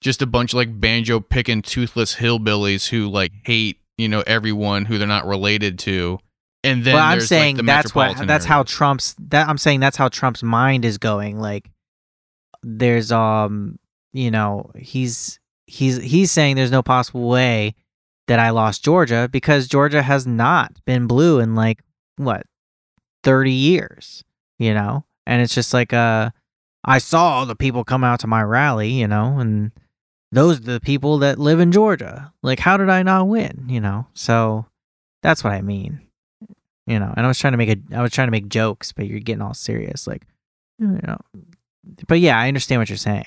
just 0.00 0.20
a 0.20 0.26
bunch 0.26 0.52
of 0.52 0.56
like 0.58 0.78
banjo 0.80 1.20
picking 1.20 1.62
toothless 1.62 2.16
hillbillies 2.16 2.88
who 2.88 3.08
like 3.08 3.32
hate, 3.44 3.78
you 3.96 4.08
know, 4.08 4.22
everyone 4.26 4.84
who 4.84 4.98
they're 4.98 5.06
not 5.08 5.26
related 5.26 5.78
to. 5.80 6.18
And 6.62 6.82
then 6.84 6.94
But 6.94 7.02
I'm 7.02 7.20
saying 7.20 7.56
like, 7.56 7.66
the 7.66 7.72
that's 7.72 7.94
what 7.94 8.26
that's 8.26 8.44
how. 8.44 8.62
Trump's 8.64 9.14
that 9.28 9.48
I'm 9.48 9.58
saying 9.58 9.80
that's 9.80 9.96
how 9.96 10.08
Trump's 10.08 10.42
mind 10.42 10.84
is 10.84 10.98
going. 10.98 11.38
Like, 11.38 11.70
there's 12.62 13.12
um, 13.12 13.78
you 14.14 14.30
know, 14.30 14.70
he's 14.76 15.40
he's 15.66 16.00
he's 16.00 16.30
saying 16.30 16.56
there's 16.56 16.70
no 16.70 16.82
possible 16.82 17.28
way 17.28 17.74
that 18.28 18.38
I 18.38 18.50
lost 18.50 18.84
Georgia 18.84 19.28
because 19.30 19.66
Georgia 19.66 20.02
has 20.02 20.26
not 20.26 20.72
been 20.86 21.06
blue 21.06 21.40
in 21.40 21.54
like 21.54 21.82
what 22.16 22.46
30 23.24 23.50
years, 23.50 24.24
you 24.58 24.72
know? 24.72 25.04
And 25.26 25.42
it's 25.42 25.54
just 25.54 25.74
like 25.74 25.92
uh 25.92 26.30
I 26.84 26.98
saw 26.98 27.44
the 27.44 27.56
people 27.56 27.82
come 27.82 28.04
out 28.04 28.20
to 28.20 28.26
my 28.26 28.42
rally, 28.42 28.90
you 28.90 29.08
know, 29.08 29.38
and 29.38 29.72
those 30.30 30.60
are 30.60 30.64
the 30.64 30.80
people 30.80 31.18
that 31.18 31.38
live 31.38 31.58
in 31.58 31.72
Georgia. 31.72 32.32
Like 32.40 32.60
how 32.60 32.76
did 32.76 32.88
I 32.88 33.02
not 33.02 33.26
win, 33.26 33.66
you 33.68 33.80
know? 33.80 34.06
So 34.14 34.66
that's 35.22 35.42
what 35.42 35.52
I 35.52 35.60
mean. 35.60 36.00
You 36.86 37.00
know, 37.00 37.12
and 37.16 37.26
I 37.26 37.28
was 37.28 37.38
trying 37.38 37.54
to 37.54 37.56
make 37.56 37.70
a 37.70 37.96
I 37.96 38.02
was 38.02 38.12
trying 38.12 38.28
to 38.28 38.32
make 38.32 38.48
jokes, 38.48 38.92
but 38.92 39.08
you're 39.08 39.18
getting 39.18 39.42
all 39.42 39.54
serious 39.54 40.06
like 40.06 40.24
you 40.78 41.00
know. 41.02 41.18
But 42.06 42.20
yeah, 42.20 42.38
I 42.38 42.46
understand 42.46 42.80
what 42.80 42.88
you're 42.88 42.96
saying. 42.96 43.24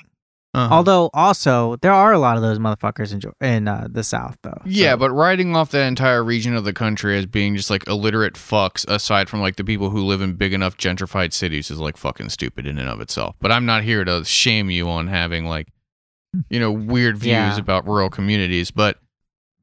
Uh-huh. 0.57 0.73
Although 0.73 1.09
also 1.13 1.75
there 1.77 1.91
are 1.93 2.11
a 2.13 2.19
lot 2.19 2.35
of 2.35 2.41
those 2.41 2.57
motherfuckers 2.57 3.13
in 3.13 3.19
Geor- 3.19 3.33
in 3.41 3.67
uh, 3.67 3.87
the 3.89 4.03
South 4.03 4.37
though. 4.41 4.59
Yeah, 4.65 4.93
So- 4.93 4.97
but 4.97 5.11
writing 5.11 5.55
off 5.55 5.69
that 5.71 5.85
entire 5.87 6.23
region 6.23 6.55
of 6.55 6.63
the 6.63 6.73
country 6.73 7.17
as 7.17 7.25
being 7.27 7.55
just 7.55 7.69
like 7.69 7.87
illiterate 7.87 8.33
fucks, 8.33 8.87
aside 8.87 9.29
from 9.29 9.39
like 9.41 9.55
the 9.57 9.63
people 9.63 9.89
who 9.91 10.03
live 10.03 10.21
in 10.21 10.33
big 10.33 10.53
enough 10.53 10.75
gentrified 10.77 11.31
cities, 11.33 11.69
is 11.69 11.79
like 11.79 11.95
fucking 11.97 12.29
stupid 12.29 12.65
in 12.65 12.79
and 12.79 12.89
of 12.89 12.99
itself. 13.01 13.35
But 13.39 13.51
I'm 13.51 13.65
not 13.65 13.83
here 13.83 14.03
to 14.03 14.25
shame 14.25 14.69
you 14.71 14.89
on 14.89 15.07
having 15.07 15.45
like, 15.45 15.67
you 16.49 16.59
know, 16.59 16.71
weird 16.71 17.17
views 17.17 17.31
Yeah. 17.31 17.57
about 17.59 17.87
rural 17.87 18.09
communities. 18.09 18.71
But 18.71 18.97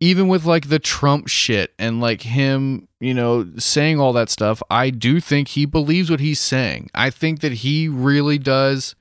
even 0.00 0.28
with 0.28 0.44
like 0.44 0.68
the 0.68 0.78
Trump 0.78 1.28
shit 1.28 1.72
and 1.78 2.00
like 2.00 2.22
him, 2.22 2.88
you 3.00 3.14
know, 3.14 3.48
saying 3.58 3.98
all 4.00 4.12
that 4.12 4.28
stuff, 4.30 4.62
I 4.70 4.90
do 4.90 5.20
think 5.20 5.48
he 5.48 5.66
believes 5.66 6.10
what 6.10 6.20
he's 6.20 6.40
saying. 6.40 6.90
I 6.94 7.10
think 7.10 7.40
that 7.40 7.52
he 7.52 7.88
really 7.88 8.38
does 8.38 8.94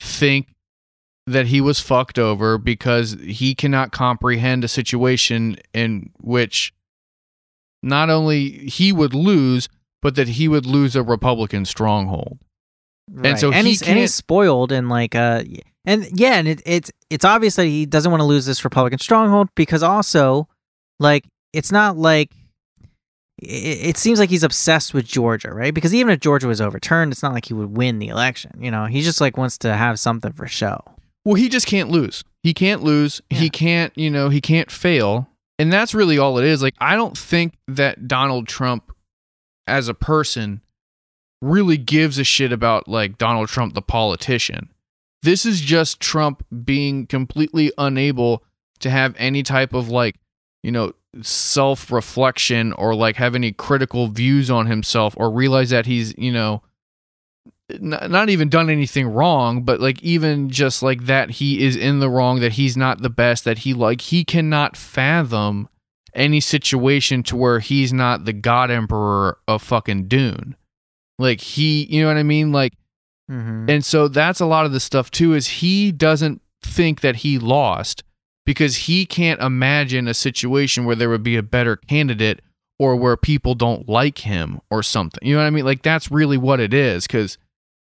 think 0.00 0.48
that 1.32 1.46
he 1.46 1.60
was 1.60 1.80
fucked 1.80 2.18
over 2.18 2.58
because 2.58 3.16
he 3.22 3.54
cannot 3.54 3.92
comprehend 3.92 4.64
a 4.64 4.68
situation 4.68 5.56
in 5.72 6.10
which 6.20 6.72
not 7.82 8.10
only 8.10 8.68
he 8.68 8.92
would 8.92 9.14
lose, 9.14 9.68
but 10.02 10.14
that 10.16 10.28
he 10.28 10.48
would 10.48 10.66
lose 10.66 10.96
a 10.96 11.02
Republican 11.02 11.64
stronghold. 11.64 12.38
Right. 13.10 13.38
so 13.38 13.50
and 13.52 13.66
he 13.66 13.72
he's 13.72 13.82
and 13.82 13.98
he's 13.98 14.14
spoiled 14.14 14.70
and 14.70 14.90
like 14.90 15.14
uh 15.14 15.42
and 15.86 16.06
yeah 16.12 16.34
and 16.34 16.46
it, 16.46 16.60
it's 16.66 16.92
it's 17.08 17.24
obvious 17.24 17.56
that 17.56 17.64
he 17.64 17.86
doesn't 17.86 18.10
want 18.10 18.20
to 18.20 18.26
lose 18.26 18.44
this 18.44 18.64
Republican 18.64 18.98
stronghold 18.98 19.48
because 19.54 19.82
also 19.82 20.46
like 21.00 21.24
it's 21.54 21.72
not 21.72 21.96
like 21.96 22.32
it, 23.40 23.86
it 23.86 23.96
seems 23.96 24.18
like 24.18 24.28
he's 24.28 24.42
obsessed 24.42 24.92
with 24.92 25.06
Georgia 25.06 25.50
right 25.54 25.72
because 25.72 25.94
even 25.94 26.12
if 26.12 26.20
Georgia 26.20 26.46
was 26.46 26.60
overturned 26.60 27.12
it's 27.12 27.22
not 27.22 27.32
like 27.32 27.46
he 27.46 27.54
would 27.54 27.74
win 27.74 27.98
the 27.98 28.08
election 28.08 28.52
you 28.60 28.70
know 28.70 28.84
he 28.84 29.00
just 29.00 29.22
like 29.22 29.38
wants 29.38 29.56
to 29.58 29.74
have 29.74 29.98
something 29.98 30.32
for 30.32 30.46
show 30.46 30.78
Well, 31.28 31.34
he 31.34 31.50
just 31.50 31.66
can't 31.66 31.90
lose. 31.90 32.24
He 32.42 32.54
can't 32.54 32.82
lose. 32.82 33.20
Yeah. 33.28 33.40
He 33.40 33.50
can't, 33.50 33.92
you 33.98 34.08
know, 34.08 34.30
he 34.30 34.40
can't 34.40 34.70
fail. 34.70 35.28
And 35.58 35.70
that's 35.70 35.92
really 35.92 36.16
all 36.16 36.38
it 36.38 36.46
is. 36.46 36.62
Like, 36.62 36.74
I 36.78 36.96
don't 36.96 37.18
think 37.18 37.52
that 37.66 38.08
Donald 38.08 38.48
Trump 38.48 38.90
as 39.66 39.88
a 39.88 39.94
person 39.94 40.62
really 41.42 41.76
gives 41.76 42.18
a 42.18 42.24
shit 42.24 42.50
about 42.50 42.88
like 42.88 43.18
Donald 43.18 43.50
Trump, 43.50 43.74
the 43.74 43.82
politician. 43.82 44.70
This 45.22 45.44
is 45.44 45.60
just 45.60 46.00
Trump 46.00 46.46
being 46.64 47.06
completely 47.06 47.72
unable 47.76 48.42
to 48.78 48.88
have 48.88 49.14
any 49.18 49.42
type 49.42 49.74
of 49.74 49.90
like, 49.90 50.14
you 50.62 50.72
know, 50.72 50.94
self 51.20 51.92
reflection 51.92 52.72
or 52.72 52.94
like 52.94 53.16
have 53.16 53.34
any 53.34 53.52
critical 53.52 54.06
views 54.06 54.50
on 54.50 54.64
himself 54.64 55.12
or 55.18 55.30
realize 55.30 55.68
that 55.68 55.84
he's, 55.84 56.16
you 56.16 56.32
know, 56.32 56.62
not, 57.80 58.10
not 58.10 58.30
even 58.30 58.48
done 58.48 58.70
anything 58.70 59.06
wrong, 59.06 59.62
but 59.62 59.80
like 59.80 60.02
even 60.02 60.48
just 60.48 60.82
like 60.82 61.04
that 61.04 61.30
he 61.30 61.64
is 61.64 61.76
in 61.76 62.00
the 62.00 62.08
wrong, 62.08 62.40
that 62.40 62.52
he's 62.52 62.76
not 62.76 63.02
the 63.02 63.10
best, 63.10 63.44
that 63.44 63.58
he 63.58 63.74
like 63.74 64.00
he 64.00 64.24
cannot 64.24 64.76
fathom 64.76 65.68
any 66.14 66.40
situation 66.40 67.22
to 67.22 67.36
where 67.36 67.60
he's 67.60 67.92
not 67.92 68.24
the 68.24 68.32
god 68.32 68.70
emperor 68.70 69.38
of 69.46 69.62
fucking 69.62 70.08
Dune. 70.08 70.56
Like 71.18 71.40
he, 71.40 71.84
you 71.84 72.02
know 72.02 72.08
what 72.08 72.16
I 72.16 72.22
mean? 72.22 72.52
Like 72.52 72.74
mm-hmm. 73.30 73.68
and 73.68 73.84
so 73.84 74.08
that's 74.08 74.40
a 74.40 74.46
lot 74.46 74.66
of 74.66 74.72
the 74.72 74.80
stuff 74.80 75.10
too 75.10 75.34
is 75.34 75.46
he 75.46 75.92
doesn't 75.92 76.40
think 76.62 77.00
that 77.02 77.16
he 77.16 77.38
lost 77.38 78.02
because 78.46 78.76
he 78.76 79.04
can't 79.04 79.40
imagine 79.42 80.08
a 80.08 80.14
situation 80.14 80.84
where 80.84 80.96
there 80.96 81.10
would 81.10 81.22
be 81.22 81.36
a 81.36 81.42
better 81.42 81.76
candidate 81.76 82.40
or 82.78 82.96
where 82.96 83.16
people 83.16 83.54
don't 83.54 83.88
like 83.88 84.18
him 84.18 84.60
or 84.70 84.82
something. 84.82 85.20
You 85.26 85.34
know 85.34 85.40
what 85.40 85.46
I 85.46 85.50
mean? 85.50 85.64
Like 85.66 85.82
that's 85.82 86.10
really 86.10 86.38
what 86.38 86.60
it 86.60 86.72
is 86.72 87.06
cuz 87.06 87.36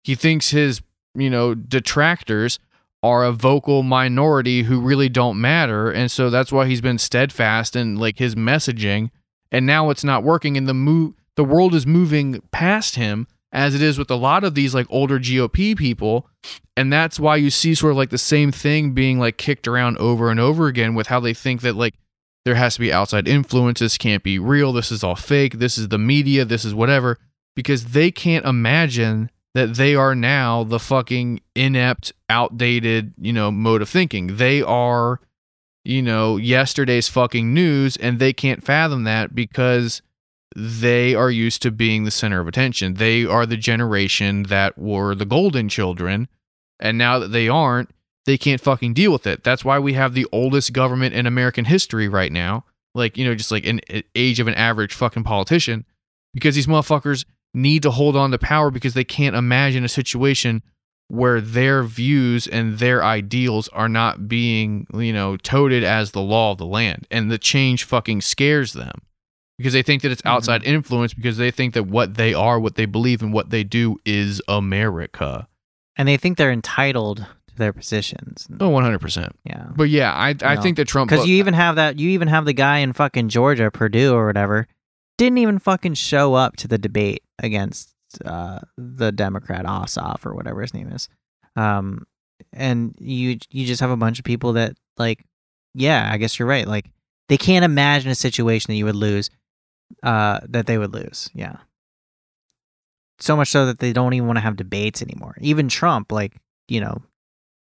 he 0.05 0.15
thinks 0.15 0.51
his, 0.51 0.83
you 1.15 1.31
know, 1.31 1.55
detractors 1.55 2.61
are 3.03 3.25
a 3.25 3.33
vocal 3.33 3.83
minority 3.83 4.63
who 4.63 4.81
really 4.81 5.09
don't 5.09 5.41
matter. 5.41 5.91
And 5.91 6.11
so 6.11 6.31
that's 6.31 6.53
why 6.53 6.67
he's 6.67 6.81
been 6.81 6.99
steadfast 6.99 7.75
in 7.75 7.97
like 7.97 8.19
his 8.19 8.35
messaging. 8.35 9.11
And 9.51 9.67
now 9.67 9.91
it's 9.91 10.05
not 10.05 10.23
working. 10.23 10.57
And 10.57 10.69
the 10.69 10.75
move 10.75 11.15
the 11.37 11.45
world 11.45 11.75
is 11.75 11.87
moving 11.87 12.41
past 12.53 12.95
him 12.95 13.27
as 13.53 13.75
it 13.75 13.83
is 13.83 13.99
with 13.99 14.11
a 14.11 14.17
lot 14.17 14.45
of 14.45 14.55
these 14.55 14.75
like 14.75 14.87
older 14.89 15.19
GOP 15.19 15.77
people. 15.77 16.29
And 16.77 16.93
that's 16.93 17.21
why 17.21 17.37
you 17.37 17.51
see 17.51 17.75
sort 17.75 17.93
of 17.93 17.97
like 17.97 18.11
the 18.11 18.19
same 18.19 18.53
thing 18.53 18.93
being 18.93 19.19
like 19.19 19.37
kicked 19.37 19.69
around 19.69 19.99
over 19.99 20.31
and 20.31 20.41
over 20.41 20.67
again 20.67 20.95
with 20.95 21.09
how 21.09 21.21
they 21.21 21.35
think 21.35 21.61
that 21.63 21.77
like 21.77 21.95
there 22.45 22.55
has 22.55 22.75
to 22.75 22.81
be 22.81 22.93
outside 22.93 23.27
influence 23.27 23.81
this 23.81 23.99
can't 23.99 24.23
be 24.23 24.39
real. 24.39 24.73
This 24.73 24.93
is 24.93 25.05
all 25.05 25.17
fake. 25.17 25.59
This 25.59 25.79
is 25.79 25.89
the 25.89 25.99
media. 25.99 26.45
This 26.45 26.65
is 26.65 26.75
whatever. 26.75 27.19
Because 27.55 27.87
they 27.87 28.11
can't 28.11 28.45
imagine 28.45 29.31
that 29.55 29.75
they 29.75 29.95
are 29.95 30.15
now 30.15 30.65
the 30.65 30.81
fucking 30.81 31.41
inept 31.55 32.13
outdated 32.29 33.15
you 33.19 33.33
know 33.33 33.51
mode 33.51 33.83
of 33.83 33.89
thinking 33.89 34.37
they 34.37 34.61
are 34.63 35.21
you 35.85 36.03
know 36.03 36.37
yesterday's 36.37 37.09
fucking 37.09 37.55
news 37.55 37.97
and 37.97 38.19
they 38.19 38.33
can't 38.33 38.65
fathom 38.65 39.05
that 39.05 39.35
because 39.35 40.03
they 40.55 41.15
are 41.15 41.31
used 41.31 41.63
to 41.63 41.71
being 41.71 42.05
the 42.05 42.11
center 42.11 42.41
of 42.41 42.47
attention. 42.47 42.95
They 42.95 43.25
are 43.25 43.45
the 43.47 43.57
generation 43.57 44.45
that 44.45 44.79
were 44.79 45.15
the 45.15 45.25
golden 45.25 45.69
children. 45.69 46.29
And 46.79 46.97
now 46.97 47.19
that 47.19 47.33
they 47.33 47.49
aren't, 47.49 47.91
they 48.25 48.39
can't 48.39 48.61
fucking 48.61 48.95
deal 48.95 49.13
with 49.13 49.27
it. 49.27 49.43
That's 49.43 49.65
why 49.65 49.79
we 49.79 49.95
have 49.95 50.15
the 50.15 50.27
oldest 50.33 50.73
government 50.73 51.15
in 51.15 51.27
American 51.27 51.65
history 51.65 52.09
right 52.09 52.33
now. 52.33 52.65
Like, 52.95 53.17
you 53.17 53.25
know, 53.25 53.35
just 53.35 53.51
like 53.51 53.67
an 53.67 53.81
age 54.15 54.39
of 54.39 54.47
an 54.47 54.55
average 54.55 54.95
fucking 54.95 55.25
politician. 55.25 55.85
Because 56.33 56.55
these 56.55 56.67
motherfuckers 56.67 57.25
need 57.55 57.83
to 57.85 57.91
hold 57.91 58.17
on 58.17 58.31
to 58.33 58.39
power 58.39 58.71
because 58.71 58.95
they 58.95 59.05
can't 59.05 59.37
imagine 59.37 59.85
a 59.85 59.89
situation 59.89 60.63
where 61.09 61.41
their 61.41 61.83
views 61.83 62.47
and 62.47 62.79
their 62.79 63.05
ideals 63.05 63.69
are 63.69 63.89
not 63.89 64.27
being, 64.29 64.87
you 64.95 65.13
know, 65.13 65.37
toted 65.37 65.85
as 65.85 66.11
the 66.13 66.21
law 66.21 66.53
of 66.53 66.59
the 66.59 66.67
land. 66.67 67.07
And 67.11 67.31
the 67.31 67.39
change 67.39 67.85
fucking 67.85 68.23
scares 68.23 68.73
them 68.73 69.03
because 69.59 69.73
they 69.75 69.83
think 69.83 70.03
that 70.03 70.11
it's 70.11 70.23
mm-hmm. 70.23 70.35
outside 70.37 70.65
influence 70.65 71.15
because 71.15 71.37
they 71.37 71.51
think 71.51 71.75
that 71.75 71.85
what 71.85 72.15
they 72.15 72.35
are, 72.35 72.59
what 72.59 72.75
they 72.77 72.87
believe, 72.87 73.23
and 73.23 73.33
what 73.33 73.51
they 73.51 73.63
do 73.65 73.99
is 74.05 74.41
America. 74.49 75.47
and 75.97 76.09
they 76.09 76.17
think 76.17 76.39
they're 76.39 76.51
entitled 76.51 77.19
to 77.49 77.55
their 77.57 77.73
positions 77.73 78.49
Oh, 78.59 78.71
100%. 78.71 79.31
yeah 79.45 79.67
But 79.77 79.91
yeah, 79.91 80.13
I, 80.13 80.35
I 80.43 80.55
No. 80.57 80.63
think 80.63 80.77
that 80.79 80.89
Trump. 80.89 81.11
Because 81.11 81.27
you 81.27 81.37
even 81.37 81.55
have 81.55 81.77
that, 81.77 81.99
you 81.99 82.09
even 82.11 82.29
have 82.29 82.47
the 82.47 82.53
guy 82.55 82.79
in 82.79 82.93
fucking 82.95 83.29
Georgia, 83.29 83.71
Perdue 83.71 84.13
or 84.15 84.27
whatever, 84.27 84.67
didn't 85.19 85.39
even 85.39 85.59
fucking 85.59 85.95
show 85.95 86.35
up 86.35 86.57
to 86.57 86.67
the 86.67 86.79
debate 86.79 87.23
against 87.39 87.95
uh, 88.25 88.61
the 88.77 89.13
Democrat 89.13 89.65
Ossoff 89.65 90.25
or 90.27 90.35
whatever 90.35 90.61
his 90.63 90.75
name 90.75 90.89
is. 90.89 91.09
Um, 91.57 92.07
and 92.53 92.95
you 92.99 93.39
you 93.51 93.67
just 93.67 93.81
have 93.81 93.91
a 93.91 93.97
bunch 93.97 94.19
of 94.19 94.25
people 94.25 94.55
that 94.55 94.77
like, 94.97 95.25
yeah, 95.75 96.09
I 96.13 96.17
guess 96.19 96.39
you're 96.39 96.49
right. 96.49 96.67
Like 96.67 96.91
they 97.29 97.37
can't 97.37 97.65
imagine 97.65 98.11
a 98.11 98.17
situation 98.17 98.73
that 98.73 98.77
you 98.77 98.85
would 98.85 98.97
lose, 98.97 99.31
uh, 100.03 100.41
that 100.49 100.67
they 100.67 100.79
would 100.79 100.93
lose. 100.93 101.31
Yeah. 101.35 101.57
So 103.21 103.37
much 103.37 103.49
so 103.49 103.67
that 103.67 103.79
they 103.79 103.93
don't 103.93 104.13
even 104.15 104.27
want 104.27 104.39
to 104.39 104.43
have 104.43 104.57
debates 104.57 105.01
anymore. 105.01 105.37
Even 105.41 105.69
Trump, 105.69 106.11
like 106.11 106.37
you 106.69 106.81
know, 106.81 107.03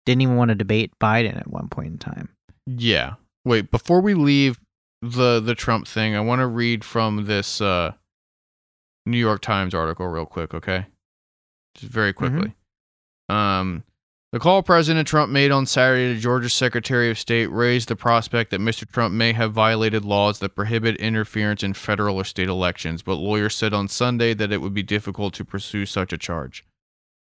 didn't 0.05 0.21
even 0.21 0.35
want 0.35 0.49
to 0.49 0.55
debate 0.55 0.93
Biden 1.01 1.37
at 1.37 1.47
one 1.47 1.67
point 1.67 1.87
in 1.89 1.97
time. 1.97 2.29
Yeah. 2.65 3.15
Wait, 3.45 3.71
before 3.71 4.01
we 4.01 4.13
leave 4.13 4.59
the 5.01 5.39
the 5.39 5.55
Trump 5.55 5.87
thing, 5.87 6.15
I 6.15 6.21
want 6.21 6.39
to 6.39 6.47
read 6.47 6.83
from 6.83 7.25
this 7.25 7.59
uh, 7.59 7.93
New 9.05 9.17
York 9.17 9.41
Times 9.41 9.73
article 9.73 10.07
real 10.07 10.25
quick, 10.25 10.53
okay? 10.53 10.85
Just 11.75 11.91
very 11.91 12.13
quickly. 12.13 12.55
Um, 13.29 13.83
the 14.31 14.39
call 14.39 14.63
President 14.63 15.07
Trump 15.07 15.31
made 15.31 15.51
on 15.51 15.67
Saturday 15.67 16.15
to 16.15 16.19
Georgia's 16.19 16.53
Secretary 16.53 17.11
of 17.11 17.19
State 17.19 17.51
raised 17.51 17.87
the 17.87 17.95
prospect 17.95 18.49
that 18.49 18.59
Mr. 18.59 18.89
Trump 18.89 19.13
may 19.13 19.31
have 19.33 19.53
violated 19.53 20.03
laws 20.03 20.39
that 20.39 20.55
prohibit 20.55 20.95
interference 20.97 21.61
in 21.61 21.73
federal 21.73 22.17
or 22.17 22.23
state 22.23 22.49
elections, 22.49 23.03
but 23.03 23.15
lawyers 23.15 23.55
said 23.55 23.73
on 23.73 23.87
Sunday 23.87 24.33
that 24.33 24.51
it 24.51 24.59
would 24.59 24.73
be 24.73 24.81
difficult 24.81 25.35
to 25.35 25.45
pursue 25.45 25.85
such 25.85 26.11
a 26.11 26.17
charge. 26.17 26.65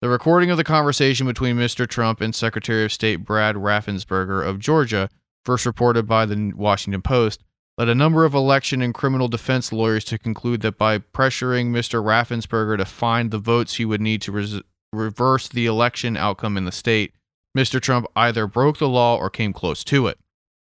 The 0.02 0.10
recording 0.10 0.50
of 0.50 0.58
the 0.58 0.64
conversation 0.64 1.28
between 1.28 1.58
Mr. 1.58 1.88
Trump 1.88 2.22
and 2.22 2.34
Secretary 2.34 2.84
of 2.84 2.92
State 2.92 3.18
Brad 3.18 3.56
Raffensperger 3.56 4.44
of 4.44 4.60
Georgia, 4.60 5.10
first 5.44 5.66
reported 5.66 6.08
by 6.08 6.26
the 6.26 6.54
Washington 6.56 7.04
Post, 7.04 7.44
led 7.78 7.90
a 7.90 7.96
number 7.96 8.24
of 8.24 8.34
election 8.34 8.82
and 8.82 8.94
criminal 8.94 9.28
defense 9.28 9.74
lawyers 9.74 10.06
to 10.06 10.18
conclude 10.18 10.62
that 10.62 10.78
by 10.78 10.98
pressuring 11.00 11.68
Mr. 11.68 12.02
Raffensperger 12.04 12.78
to 12.78 12.86
find 12.86 13.32
the 13.32 13.38
votes 13.38 13.76
he 13.76 13.86
would 13.86 14.02
need 14.02 14.22
to 14.22 14.32
res- 14.32 14.62
reverse 14.94 15.48
the 15.48 15.66
election 15.66 16.16
outcome 16.16 16.58
in 16.58 16.66
the 16.66 16.72
state, 16.72 17.14
Mr. 17.58 17.82
Trump 17.82 18.06
either 18.16 18.48
broke 18.48 18.78
the 18.78 18.88
law 18.88 19.18
or 19.18 19.30
came 19.30 19.54
close 19.54 19.84
to 19.84 20.08
it. 20.08 20.18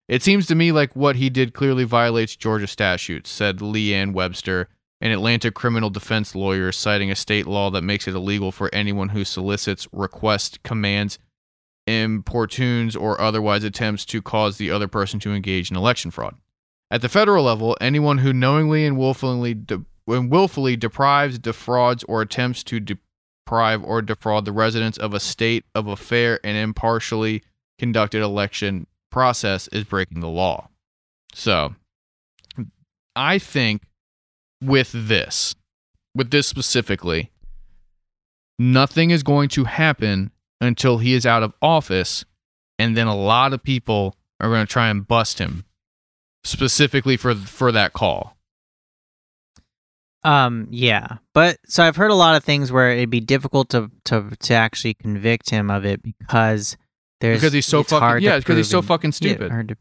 It 0.07 0.22
seems 0.22 0.45
to 0.48 0.56
me 0.56 0.72
like 0.72 0.95
what 0.95 1.15
he 1.15 1.30
did 1.30 1.53
clearly 1.53 1.86
violates 1.86 2.36
Georgia 2.36 2.68
statutes, 2.68 3.30
said 3.30 3.60
Leanne 3.60 4.14
Webster, 4.14 4.68
an 4.99 5.11
Atlanta 5.11 5.52
criminal 5.52 5.90
defense 5.90 6.36
lawyer, 6.36 6.72
citing 6.72 7.10
a 7.10 7.15
state 7.15 7.48
law 7.48 7.72
that 7.72 7.84
makes 7.84 8.07
it 8.07 8.15
illegal 8.15 8.52
for 8.52 8.73
anyone 8.73 9.10
who 9.10 9.23
solicits, 9.23 9.88
requests, 9.91 10.60
commands, 10.64 11.18
importunes, 11.88 12.95
or 12.95 13.19
otherwise 13.19 13.64
attempts 13.64 14.06
to 14.06 14.22
cause 14.22 14.57
the 14.57 14.69
other 14.69 14.88
person 14.88 15.19
to 15.22 15.34
engage 15.34 15.72
in 15.72 15.78
election 15.78 16.11
fraud. 16.11 16.36
At 16.91 17.01
the 17.01 17.07
federal 17.07 17.45
level, 17.45 17.77
anyone 17.80 18.18
who 18.18 18.34
knowingly 18.34 18.85
and 18.85 18.97
willfully, 18.97 19.53
de- 19.53 19.85
and 20.07 20.30
willfully 20.30 20.76
deprives, 20.76 21.39
defrauds, 21.39 22.03
or 22.03 22.22
attempts 22.22 22.63
to 22.65 22.81
deprive 22.81 23.81
or 23.81 24.01
defraud 24.01 24.43
the 24.43 24.51
residents 24.51 24.97
of 24.97 25.13
a 25.13 25.19
state 25.19 25.63
of 25.73 25.88
a 25.88 25.95
fair 25.95 26.41
and 26.43 26.57
impartially 26.57 27.43
conducted 27.80 28.22
election 28.22 28.88
process 29.09 29.69
is 29.69 29.85
breaking 29.85 30.19
the 30.19 30.27
law. 30.27 30.68
So, 31.34 31.76
I 33.15 33.39
think 33.39 33.84
with 34.61 34.91
this, 34.93 35.55
with 36.13 36.30
this 36.30 36.45
specifically, 36.45 37.31
nothing 38.59 39.11
is 39.11 39.23
going 39.23 39.47
to 39.49 39.63
happen 39.63 40.31
until 40.59 40.97
he 40.97 41.13
is 41.13 41.26
out 41.26 41.41
of 41.41 41.53
office, 41.61 42.26
and 42.77 42.97
then 42.97 43.07
a 43.07 43.15
lot 43.15 43.53
of 43.53 43.63
people 43.63 44.18
are 44.41 44.49
going 44.49 44.68
to 44.68 44.72
try 44.72 44.89
and 44.89 45.07
bust 45.07 45.39
him 45.39 45.63
specifically 46.43 47.18
for 47.18 47.35
for 47.35 47.72
that 47.72 47.93
call. 47.93 48.38
Um, 50.23 50.68
yeah, 50.69 51.18
but 51.34 51.57
so 51.68 51.84
I've 51.84 51.95
heard 51.95 52.11
a 52.11 52.15
lot 52.15 52.35
of 52.35 52.43
things 52.43 52.72
where 52.72 52.91
it'd 52.91 53.09
be 53.09 53.19
difficult 53.22 53.69
to 53.69 53.89
to 54.05 54.30
to 54.41 54.53
actually 54.53 54.93
convict 54.93 55.49
him 55.49 55.72
of 55.72 55.84
it 55.84 56.01
because 56.03 56.77
there's 57.22 57.39
Because 57.39 57.53
he's 57.53 57.65
so 57.65 57.81
fucking- 57.84 58.23
yeah, 58.23 58.38
because 58.38 58.57
he's 58.57 58.69
so 58.69 58.81
fucking 58.84 59.13
stupid. 59.13 59.49
to- 59.69 59.77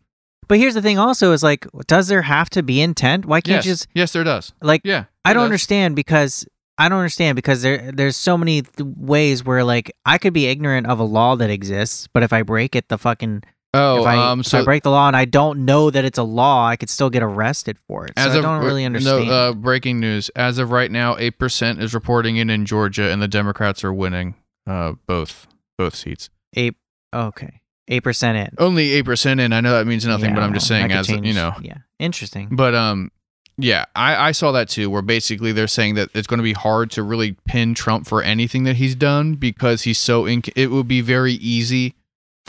but 0.48 0.58
here's 0.58 0.74
the 0.74 0.82
thing, 0.82 0.98
also, 0.98 1.30
is 1.32 1.42
like, 1.44 1.66
does 1.86 2.08
there 2.08 2.22
have 2.22 2.50
to 2.50 2.62
be 2.62 2.80
intent? 2.80 3.24
Why 3.24 3.40
can't 3.40 3.58
Yes, 3.58 3.66
you 3.66 3.72
just 3.72 3.88
yes, 3.94 4.12
there 4.12 4.24
does. 4.24 4.52
like? 4.62 4.80
Yeah, 4.82 5.04
I 5.26 5.32
don't 5.34 5.42
does. 5.42 5.46
understand 5.48 5.94
because 5.94 6.46
I 6.78 6.88
don't 6.88 6.98
understand 6.98 7.36
because 7.36 7.60
there 7.60 7.92
there's 7.92 8.16
so 8.16 8.38
many 8.38 8.62
th- 8.62 8.88
ways 8.96 9.44
where 9.44 9.62
like 9.62 9.92
I 10.06 10.16
could 10.16 10.32
be 10.32 10.46
ignorant 10.46 10.86
of 10.86 10.98
a 10.98 11.04
law 11.04 11.36
that 11.36 11.50
exists, 11.50 12.08
but 12.14 12.22
if 12.22 12.32
I 12.32 12.42
break 12.42 12.74
it, 12.74 12.88
the 12.88 12.96
fucking 12.98 13.42
Oh, 13.72 14.01
if 14.01 14.06
I 14.06 14.16
um, 14.16 14.40
if 14.40 14.47
so 14.47 14.60
I 14.60 14.64
break 14.64 14.82
the 14.82 14.90
law 14.90 15.06
and 15.06 15.16
I 15.16 15.24
don't 15.26 15.64
know 15.64 15.90
that 15.90 16.05
it's 16.05 16.18
a 16.18 16.24
law, 16.24 16.66
I 16.66 16.74
could 16.76 16.90
still 16.90 17.09
get 17.09 17.22
arrested 17.22 17.78
for 17.86 18.05
it. 18.06 18.14
So 18.18 18.24
as 18.24 18.34
I 18.34 18.38
of 18.38 18.42
don't 18.42 18.64
really 18.64 18.84
understand. 18.84 19.28
No, 19.28 19.32
uh, 19.32 19.52
breaking 19.52 20.01
news. 20.01 20.28
As 20.34 20.59
of 20.59 20.72
right 20.72 20.90
now, 20.90 21.16
eight 21.18 21.38
percent 21.38 21.80
is 21.80 21.94
reporting 21.94 22.36
in 22.36 22.51
in 22.51 22.66
Georgia, 22.66 23.10
and 23.10 23.22
the 23.22 23.28
Democrats 23.28 23.84
are 23.84 23.92
winning 23.92 24.34
uh, 24.66 24.94
both 25.06 25.47
both 25.78 25.94
seats. 25.94 26.30
Eight 26.55 26.74
okay, 27.14 27.60
eight 27.86 28.01
percent 28.02 28.38
in. 28.38 28.55
Only 28.59 28.90
eight 28.92 29.05
percent 29.05 29.38
in. 29.38 29.52
I 29.52 29.60
know 29.60 29.72
that 29.72 29.86
means 29.86 30.05
nothing, 30.05 30.30
Yeah, 30.30 30.34
but 30.34 30.42
I'm 30.42 30.55
just 30.55 30.66
saying, 30.66 30.90
as 30.90 31.06
change. 31.06 31.24
you 31.26 31.34
know, 31.34 31.55
yeah, 31.62 31.78
interesting. 32.01 32.48
But 32.51 32.74
um, 32.74 33.12
yeah, 33.56 33.84
I, 33.94 34.30
I 34.30 34.32
saw 34.32 34.51
that 34.51 34.68
too. 34.68 34.90
Where 34.90 35.02
basically 35.02 35.52
they're 35.52 35.68
saying 35.68 35.94
that 35.94 36.09
it's 36.12 36.26
going 36.26 36.38
to 36.38 36.44
be 36.44 36.55
hard 36.55 36.90
to 36.92 37.05
really 37.05 37.36
pin 37.47 37.74
Trump 37.74 38.09
for 38.09 38.20
anything 38.20 38.64
that 38.64 38.76
he's 38.76 38.97
done 38.97 39.34
because 39.34 39.82
he's 39.82 39.98
so 39.98 40.24
inc- 40.24 40.51
It 40.56 40.72
would 40.72 40.88
be 40.88 41.02
very 41.02 41.34
easy 41.34 41.94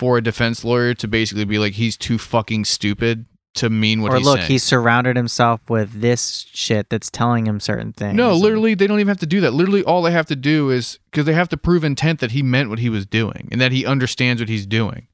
for 0.01 0.17
a 0.17 0.21
defense 0.23 0.65
lawyer 0.65 0.95
to 0.95 1.07
basically 1.07 1.45
be 1.45 1.59
like 1.59 1.73
he's 1.73 1.95
too 1.95 2.17
fucking 2.17 2.65
stupid 2.65 3.23
to 3.53 3.69
mean 3.69 4.01
what 4.01 4.11
or 4.11 4.17
he's 4.17 4.25
look, 4.25 4.37
saying. 4.39 4.49
he 4.49 4.57
surrounded 4.57 5.15
himself 5.15 5.61
with 5.69 6.01
this 6.01 6.47
shit 6.51 6.89
that's 6.89 7.11
telling 7.11 7.45
him 7.45 7.59
certain 7.59 7.93
things. 7.93 8.15
no, 8.15 8.33
literally, 8.33 8.73
they 8.73 8.87
don't 8.87 8.99
even 8.99 9.09
have 9.09 9.19
to 9.19 9.27
do 9.27 9.41
that. 9.41 9.51
Literally, 9.51 9.83
all 9.83 10.01
they 10.01 10.11
have 10.11 10.25
to 10.25 10.35
do 10.35 10.71
is 10.71 10.97
because 11.11 11.27
they 11.27 11.33
have 11.33 11.49
to 11.49 11.57
prove 11.57 11.83
intent 11.83 12.19
that 12.19 12.31
he 12.31 12.41
meant 12.41 12.71
what 12.71 12.79
he 12.79 12.89
was 12.89 13.05
doing 13.05 13.47
and 13.51 13.61
that 13.61 13.71
he 13.71 13.85
understands 13.85 14.41
what 14.41 14.49
he's 14.49 14.65
doing. 14.65 15.05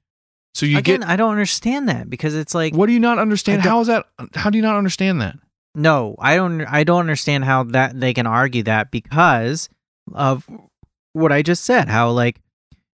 So 0.55 0.65
you 0.65 0.77
Again, 0.77 1.01
get 1.01 1.09
I 1.09 1.17
don't 1.17 1.31
understand 1.31 1.89
that 1.89 2.09
because 2.09 2.33
it's 2.33 2.55
like 2.55 2.73
what 2.73 2.85
do 2.85 2.93
you 2.93 2.99
not 3.01 3.19
understand? 3.19 3.63
How 3.63 3.81
is 3.81 3.87
that? 3.87 4.05
How 4.35 4.49
do 4.49 4.57
you 4.57 4.61
not 4.61 4.77
understand 4.77 5.19
that? 5.19 5.37
No, 5.75 6.15
I 6.17 6.37
don't. 6.37 6.61
I 6.61 6.85
don't 6.85 7.01
understand 7.01 7.43
how 7.43 7.63
that 7.63 7.99
they 7.99 8.13
can 8.13 8.25
argue 8.25 8.63
that 8.63 8.89
because 8.89 9.67
of 10.13 10.49
what 11.11 11.33
I 11.33 11.41
just 11.41 11.65
said. 11.65 11.89
How 11.89 12.09
like 12.11 12.39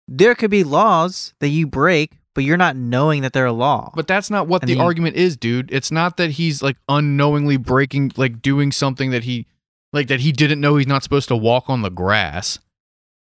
there 0.07 0.35
could 0.35 0.51
be 0.51 0.63
laws 0.63 1.34
that 1.39 1.49
you 1.49 1.67
break, 1.67 2.17
but 2.34 2.43
you're 2.43 2.57
not 2.57 2.75
knowing 2.75 3.23
that 3.23 3.34
they're 3.34 3.45
a 3.45 3.51
law. 3.51 3.91
But 3.95 4.07
that's 4.07 4.29
not 4.29 4.47
what 4.47 4.61
And 4.61 4.69
the 4.69 4.79
argument 4.79 5.15
is, 5.15 5.35
dude. 5.35 5.71
It's 5.71 5.91
not 5.91 6.17
that 6.17 6.31
he's 6.31 6.61
like 6.61 6.77
unknowingly 6.88 7.57
breaking, 7.57 8.13
like 8.15 8.41
doing 8.41 8.71
something 8.71 9.11
that 9.11 9.23
he, 9.23 9.47
like 9.91 10.07
that 10.07 10.19
he 10.19 10.31
didn't 10.31 10.61
know 10.61 10.77
he's 10.77 10.88
not 10.88 11.03
supposed 11.03 11.27
to 11.29 11.35
walk 11.35 11.69
on 11.69 11.81
the 11.81 11.89
grass. 11.89 12.59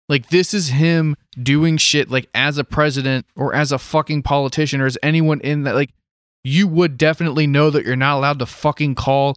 Like 0.10 0.30
this 0.30 0.53
is 0.53 0.69
him 0.69 1.15
doing 1.41 1.77
shit 1.77 2.10
like 2.10 2.27
as 2.34 2.57
a 2.57 2.64
president 2.64 3.26
or 3.35 3.53
as 3.53 3.72
a 3.72 3.77
fucking 3.77 4.23
politician 4.23 4.81
or 4.81 4.88
as 4.88 4.97
anyone 5.03 5.39
in 5.41 5.64
that 5.64 5.76
like 5.76 5.91
you 6.43 6.68
would 6.68 6.97
definitely 6.97 7.47
know 7.47 7.69
that 7.69 7.85
you're 7.85 7.95
not 7.95 8.18
allowed 8.18 8.39
to 8.39 8.45
fucking 8.45 8.95
call 8.95 9.35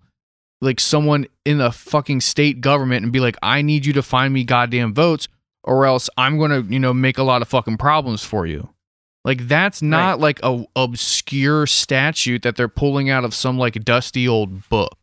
like 0.62 0.80
someone 0.80 1.26
in 1.44 1.58
the 1.58 1.70
fucking 1.70 2.22
state 2.22 2.60
government 2.60 3.02
and 3.04 3.12
be 3.12 3.20
like 3.20 3.36
I 3.42 3.60
need 3.60 3.84
you 3.84 3.92
to 3.92 4.02
find 4.02 4.32
me 4.32 4.44
goddamn 4.44 4.94
votes 4.94 5.28
or 5.64 5.86
else 5.86 6.08
I'm 6.16 6.38
going 6.38 6.50
to, 6.50 6.72
you 6.72 6.80
know, 6.80 6.92
make 6.92 7.18
a 7.18 7.22
lot 7.22 7.42
of 7.42 7.48
fucking 7.48 7.78
problems 7.78 8.24
for 8.24 8.46
you. 8.46 8.70
Like 9.24 9.46
that's 9.46 9.82
not 9.82 10.18
like 10.18 10.40
a 10.42 10.64
obscure 10.74 11.66
statute 11.66 12.42
that 12.42 12.56
they're 12.56 12.68
pulling 12.68 13.08
out 13.08 13.24
of 13.24 13.34
some 13.34 13.56
like 13.56 13.84
dusty 13.84 14.26
old 14.26 14.68
book. 14.68 14.98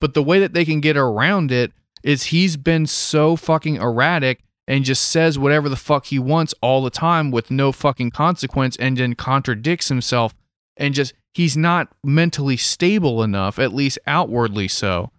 But 0.00 0.14
the 0.14 0.22
way 0.22 0.40
that 0.40 0.54
they 0.54 0.64
can 0.64 0.80
get 0.80 0.96
around 0.96 1.52
it 1.52 1.72
is 2.02 2.24
he's 2.24 2.56
been 2.56 2.86
so 2.86 3.36
fucking 3.36 3.76
erratic 3.76 4.42
and 4.66 4.84
just 4.84 5.10
says 5.10 5.38
whatever 5.38 5.68
the 5.68 5.76
fuck 5.76 6.06
he 6.06 6.18
wants 6.18 6.54
all 6.62 6.82
the 6.82 6.90
time 6.90 7.30
with 7.30 7.50
no 7.50 7.72
fucking 7.72 8.10
consequence 8.10 8.76
and 8.76 8.96
then 8.96 9.14
contradicts 9.14 9.88
himself 9.88 10.34
and 10.76 10.94
just 10.94 11.12
he's 11.34 11.56
not 11.56 11.88
mentally 12.02 12.56
stable 12.56 13.22
enough 13.22 13.58
at 13.58 13.74
least 13.74 13.98
outwardly 14.06 14.68
so 14.68 15.10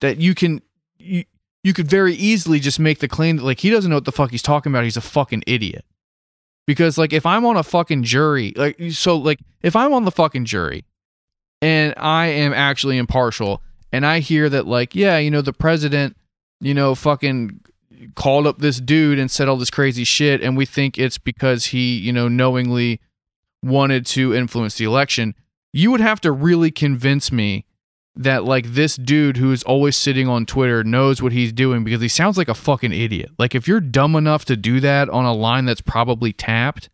that 0.00 0.18
you 0.18 0.34
can 0.34 0.60
you, 0.98 1.24
you 1.66 1.72
could 1.72 1.88
very 1.88 2.14
easily 2.14 2.60
just 2.60 2.78
make 2.78 3.00
the 3.00 3.08
claim 3.08 3.38
that 3.38 3.42
like 3.42 3.58
he 3.58 3.70
doesn't 3.70 3.90
know 3.90 3.96
what 3.96 4.04
the 4.04 4.12
fuck 4.12 4.30
he's 4.30 4.40
talking 4.40 4.70
about. 4.70 4.84
He's 4.84 4.96
a 4.96 5.00
fucking 5.00 5.42
idiot. 5.48 5.84
Because 6.64 6.96
like 6.96 7.12
if 7.12 7.26
i'm 7.26 7.44
on 7.44 7.56
a 7.56 7.64
fucking 7.64 8.04
jury 8.04 8.52
like 8.56 8.76
so 8.90 9.16
like 9.16 9.40
if 9.62 9.74
i'm 9.74 9.92
on 9.92 10.04
the 10.04 10.12
fucking 10.12 10.44
jury 10.44 10.84
and 11.60 11.92
i 11.96 12.26
am 12.26 12.52
actually 12.52 12.98
impartial 12.98 13.62
and 13.92 14.04
i 14.04 14.18
hear 14.18 14.48
that 14.48 14.66
like 14.66 14.94
yeah 14.94 15.18
you 15.18 15.30
know 15.30 15.42
the 15.42 15.52
president 15.52 16.16
you 16.60 16.74
know 16.74 16.96
fucking 16.96 17.60
called 18.16 18.48
up 18.48 18.58
this 18.58 18.80
dude 18.80 19.20
and 19.20 19.30
said 19.30 19.46
all 19.46 19.56
this 19.56 19.70
crazy 19.70 20.02
shit 20.02 20.42
and 20.42 20.56
we 20.56 20.66
think 20.66 20.98
it's 20.98 21.18
because 21.18 21.66
he 21.66 21.96
you 21.98 22.12
know 22.12 22.26
knowingly 22.26 23.00
wanted 23.62 24.04
to 24.04 24.34
influence 24.34 24.76
the 24.76 24.84
election 24.84 25.36
you 25.72 25.92
would 25.92 26.00
have 26.00 26.20
to 26.20 26.32
really 26.32 26.72
convince 26.72 27.30
me 27.30 27.64
that 28.16 28.44
like 28.44 28.72
this 28.72 28.96
dude 28.96 29.36
who 29.36 29.52
is 29.52 29.62
always 29.64 29.96
sitting 29.96 30.28
on 30.28 30.46
Twitter 30.46 30.82
knows 30.82 31.20
what 31.20 31.32
he's 31.32 31.52
doing 31.52 31.84
because 31.84 32.00
he 32.00 32.08
sounds 32.08 32.38
like 32.38 32.48
a 32.48 32.54
fucking 32.54 32.92
idiot. 32.92 33.30
Like 33.38 33.54
if 33.54 33.68
you're 33.68 33.80
dumb 33.80 34.16
enough 34.16 34.44
to 34.46 34.56
do 34.56 34.80
that 34.80 35.08
on 35.10 35.24
a 35.24 35.34
line 35.34 35.66
that's 35.66 35.82
probably 35.82 36.32
tapped, 36.32 36.88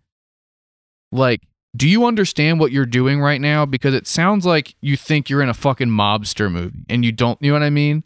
like 1.13 1.43
do 1.75 1.89
you 1.89 2.05
understand 2.05 2.61
what 2.61 2.73
you're 2.73 2.85
doing 2.85 3.21
right 3.21 3.41
now 3.41 3.65
because 3.65 3.95
it 3.95 4.07
sounds 4.07 4.45
like 4.45 4.75
you 4.81 4.97
think 4.97 5.31
you're 5.31 5.43
in 5.43 5.49
a 5.49 5.55
fucking 5.55 5.89
mobster 5.89 6.51
movie 6.51 6.85
and 6.89 7.05
you 7.05 7.13
don't, 7.13 7.41
you 7.41 7.51
know 7.51 7.59
what 7.59 7.65
I 7.65 7.71
mean? 7.71 8.05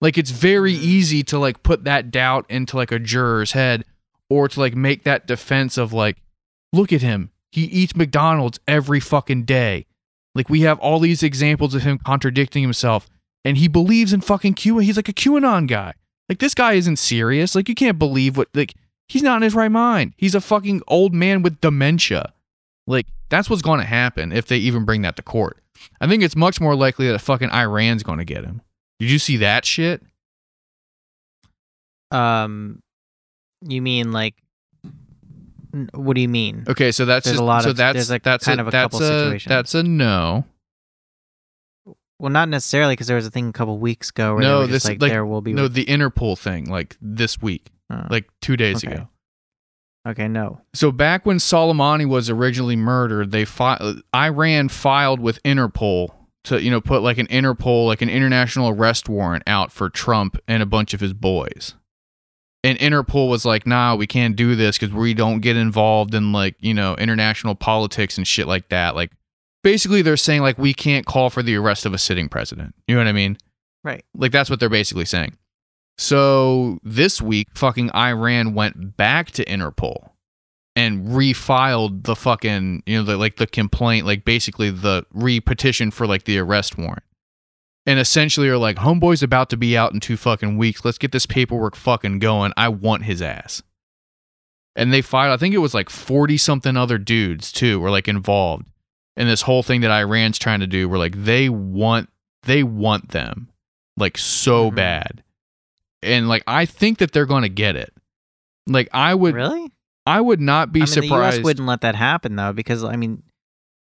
Like 0.00 0.18
it's 0.18 0.30
very 0.30 0.72
easy 0.72 1.22
to 1.24 1.38
like 1.38 1.62
put 1.62 1.84
that 1.84 2.10
doubt 2.10 2.46
into 2.48 2.76
like 2.76 2.90
a 2.90 2.98
juror's 2.98 3.52
head 3.52 3.84
or 4.28 4.48
to 4.48 4.58
like 4.58 4.74
make 4.74 5.04
that 5.04 5.26
defense 5.26 5.76
of 5.76 5.92
like 5.92 6.22
look 6.72 6.92
at 6.92 7.02
him. 7.02 7.30
He 7.52 7.64
eats 7.64 7.94
McDonald's 7.94 8.58
every 8.66 9.00
fucking 9.00 9.44
day. 9.44 9.86
Like 10.40 10.48
we 10.48 10.62
have 10.62 10.78
all 10.78 11.00
these 11.00 11.22
examples 11.22 11.74
of 11.74 11.82
him 11.82 11.98
contradicting 11.98 12.62
himself, 12.62 13.06
and 13.44 13.58
he 13.58 13.68
believes 13.68 14.14
in 14.14 14.22
fucking 14.22 14.54
Q. 14.54 14.78
He's 14.78 14.96
like 14.96 15.10
a 15.10 15.12
QAnon 15.12 15.68
guy. 15.68 15.92
Like 16.30 16.38
this 16.38 16.54
guy 16.54 16.72
isn't 16.72 16.96
serious. 16.96 17.54
Like 17.54 17.68
you 17.68 17.74
can't 17.74 17.98
believe 17.98 18.38
what 18.38 18.48
like 18.54 18.72
he's 19.06 19.22
not 19.22 19.36
in 19.36 19.42
his 19.42 19.54
right 19.54 19.70
mind. 19.70 20.14
He's 20.16 20.34
a 20.34 20.40
fucking 20.40 20.80
old 20.88 21.12
man 21.12 21.42
with 21.42 21.60
dementia. 21.60 22.32
Like 22.86 23.06
that's 23.28 23.50
what's 23.50 23.60
going 23.60 23.80
to 23.80 23.86
happen 23.86 24.32
if 24.32 24.46
they 24.46 24.56
even 24.56 24.86
bring 24.86 25.02
that 25.02 25.16
to 25.16 25.22
court. 25.22 25.58
I 26.00 26.06
think 26.06 26.22
it's 26.22 26.34
much 26.34 26.58
more 26.58 26.74
likely 26.74 27.06
that 27.08 27.18
fucking 27.18 27.50
Iran's 27.50 28.02
going 28.02 28.18
to 28.18 28.24
get 28.24 28.42
him. 28.42 28.62
Did 28.98 29.10
you 29.10 29.18
see 29.18 29.36
that 29.36 29.66
shit? 29.66 30.02
um, 32.10 32.82
you 33.60 33.82
mean 33.82 34.10
like? 34.10 34.36
What 35.94 36.14
do 36.14 36.20
you 36.20 36.28
mean? 36.28 36.64
Okay, 36.68 36.92
so 36.92 37.04
that's 37.04 37.24
There's 37.24 37.34
just, 37.34 37.42
a 37.42 37.44
lot 37.44 37.62
so 37.64 37.70
of- 37.70 37.76
that's 37.76 37.94
there's, 37.96 38.10
like, 38.10 38.22
that's 38.22 38.44
kind 38.44 38.60
a, 38.60 38.62
of 38.62 38.68
a 38.68 38.70
that's 38.70 38.92
couple 38.94 39.06
a, 39.06 39.08
situations. 39.08 39.48
That's 39.48 39.74
a 39.74 39.82
no. 39.82 40.44
Well, 42.18 42.30
not 42.30 42.48
necessarily 42.48 42.92
because 42.92 43.06
there 43.06 43.16
was 43.16 43.26
a 43.26 43.30
thing 43.30 43.48
a 43.48 43.52
couple 43.52 43.78
weeks 43.78 44.10
ago 44.10 44.34
where 44.34 44.42
No, 44.42 44.58
they 44.60 44.66
were 44.66 44.72
just 44.72 44.84
this- 44.84 44.90
like, 44.90 45.02
like, 45.02 45.10
there 45.10 45.24
will 45.24 45.40
be 45.40 45.52
No, 45.54 45.68
the 45.68 45.86
Interpol 45.86 46.38
thing, 46.38 46.68
like 46.68 46.96
this 47.00 47.40
week, 47.40 47.70
Oh, 47.90 48.06
like 48.10 48.28
two 48.42 48.56
days 48.56 48.84
okay. 48.84 48.94
ago. 48.94 49.08
okay, 50.06 50.28
no. 50.28 50.60
So 50.74 50.92
back 50.92 51.24
when 51.24 51.38
Soleimani 51.38 52.06
was 52.06 52.28
originally 52.28 52.76
murdered, 52.76 53.30
they 53.30 53.44
fi- 53.44 53.94
Iran 54.14 54.68
filed 54.68 55.20
with 55.20 55.42
Interpol 55.44 56.10
to 56.44 56.62
you 56.62 56.70
know 56.70 56.80
put 56.80 57.02
like 57.02 57.18
an 57.18 57.26
Interpol 57.28 57.86
like 57.86 58.00
an 58.02 58.08
international 58.10 58.68
arrest 58.70 59.08
warrant 59.08 59.42
out 59.46 59.72
for 59.72 59.88
Trump 59.90 60.38
and 60.48 60.62
a 60.62 60.66
bunch 60.66 60.92
of 60.94 61.00
his 61.00 61.12
boys. 61.14 61.74
And 62.62 62.78
Interpol 62.78 63.28
was 63.28 63.44
like, 63.44 63.66
"Nah, 63.66 63.94
we 63.94 64.06
can't 64.06 64.36
do 64.36 64.54
this 64.54 64.76
cuz 64.76 64.90
we 64.90 65.14
don't 65.14 65.40
get 65.40 65.56
involved 65.56 66.14
in 66.14 66.32
like, 66.32 66.56
you 66.60 66.74
know, 66.74 66.94
international 66.96 67.54
politics 67.54 68.18
and 68.18 68.26
shit 68.26 68.46
like 68.46 68.68
that." 68.68 68.94
Like 68.94 69.12
basically 69.62 70.02
they're 70.02 70.16
saying 70.16 70.42
like 70.42 70.58
we 70.58 70.74
can't 70.74 71.06
call 71.06 71.30
for 71.30 71.42
the 71.42 71.56
arrest 71.56 71.86
of 71.86 71.94
a 71.94 71.98
sitting 71.98 72.28
president. 72.28 72.74
You 72.86 72.94
know 72.94 73.00
what 73.00 73.08
I 73.08 73.12
mean? 73.12 73.38
Right. 73.82 74.04
Like 74.14 74.32
that's 74.32 74.50
what 74.50 74.60
they're 74.60 74.68
basically 74.68 75.04
saying. 75.06 75.36
So 75.98 76.78
this 76.82 77.20
week, 77.20 77.48
fucking 77.54 77.90
Iran 77.94 78.54
went 78.54 78.96
back 78.96 79.32
to 79.32 79.44
Interpol 79.44 80.10
and 80.74 81.08
refiled 81.08 82.04
the 82.04 82.16
fucking, 82.16 82.82
you 82.86 82.98
know, 82.98 83.04
the, 83.04 83.16
like 83.18 83.36
the 83.36 83.46
complaint, 83.46 84.06
like 84.06 84.24
basically 84.24 84.70
the 84.70 85.04
re-petition 85.12 85.90
for 85.90 86.06
like 86.06 86.24
the 86.24 86.38
arrest 86.38 86.78
warrant. 86.78 87.02
And 87.90 87.98
essentially 87.98 88.48
are 88.48 88.56
like, 88.56 88.76
homeboy's 88.76 89.22
about 89.22 89.50
to 89.50 89.56
be 89.56 89.76
out 89.76 89.92
in 89.92 89.98
two 89.98 90.16
fucking 90.16 90.56
weeks. 90.56 90.84
Let's 90.84 90.96
get 90.96 91.10
this 91.10 91.26
paperwork 91.26 91.74
fucking 91.74 92.20
going. 92.20 92.52
I 92.56 92.68
want 92.68 93.02
his 93.02 93.20
ass. 93.20 93.64
And 94.76 94.92
they 94.92 95.02
filed, 95.02 95.32
I 95.32 95.36
think 95.36 95.56
it 95.56 95.58
was 95.58 95.74
like 95.74 95.90
40 95.90 96.36
something 96.36 96.76
other 96.76 96.98
dudes 96.98 97.50
too 97.50 97.80
were 97.80 97.90
like 97.90 98.06
involved 98.06 98.66
in 99.16 99.26
this 99.26 99.42
whole 99.42 99.64
thing 99.64 99.80
that 99.80 99.90
Iran's 99.90 100.38
trying 100.38 100.60
to 100.60 100.68
do. 100.68 100.88
Where 100.88 101.00
like 101.00 101.24
they 101.24 101.48
want, 101.48 102.08
they 102.44 102.62
want 102.62 103.08
them 103.08 103.48
like 103.96 104.16
so 104.16 104.70
Mhm. 104.70 104.74
bad. 104.76 105.24
And 106.02 106.28
like 106.28 106.44
I 106.46 106.66
think 106.66 106.98
that 106.98 107.10
they're 107.12 107.26
going 107.26 107.42
to 107.42 107.48
get 107.48 107.74
it. 107.74 107.92
Like 108.68 108.88
I 108.92 109.14
would 109.14 109.34
really? 109.34 109.72
I 110.06 110.20
would 110.20 110.40
not 110.40 110.70
be 110.72 110.80
I 110.80 110.84
mean, 110.84 110.94
the 110.94 111.02
surprised. 111.02 111.36
U.S. 111.38 111.44
wouldn't 111.44 111.66
let 111.66 111.80
that 111.80 111.96
happen 111.96 112.36
though, 112.36 112.52
because 112.52 112.84
I 112.84 112.94
mean, 112.94 113.24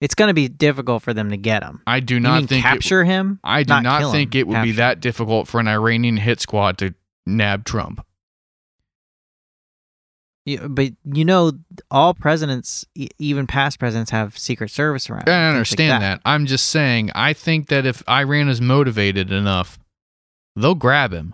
it's 0.04 0.16
going 0.16 0.28
to 0.28 0.34
be 0.34 0.50
difficult 0.50 1.02
for 1.02 1.14
them 1.14 1.30
to 1.30 1.38
get 1.38 1.64
him. 1.64 1.82
I 1.88 2.02
do 2.02 2.20
not 2.20 2.40
think 2.50 2.60
it- 2.60 2.62
capture 2.62 3.04
him? 3.06 3.40
I 3.44 3.64
do 3.64 3.80
not, 3.80 4.00
kill 4.02 4.12
think 4.12 4.36
him, 4.36 4.40
it 4.42 4.48
would 4.48 4.62
be 4.64 4.74
that 4.74 5.00
difficult 5.00 5.48
for 5.48 5.60
an 5.62 5.68
Iranian 5.70 6.18
hit 6.18 6.42
squad 6.42 6.78
to 6.80 6.94
nab 7.26 7.64
Trump. 7.64 8.06
You- 10.46 10.68
but 10.68 10.92
you 11.14 11.24
know, 11.24 11.54
all 11.90 12.14
presidents, 12.14 12.86
e- 12.96 13.08
even 13.18 13.48
past 13.48 13.80
presidents, 13.80 14.12
have 14.12 14.38
Secret 14.38 14.72
Service 14.72 15.10
around. 15.10 15.22
I 15.22 15.24
things 15.24 15.30
like 15.46 15.50
understand 15.54 16.04
that. 16.04 16.22
I'm 16.26 16.46
just 16.48 16.66
saying 16.66 17.12
I 17.16 17.32
think 17.32 17.68
that 17.70 17.86
if 17.86 18.04
Iran 18.10 18.50
is 18.50 18.60
motivated 18.60 19.32
enough, 19.32 19.80
they'll 20.58 20.76
grab 20.76 21.14
him. 21.14 21.34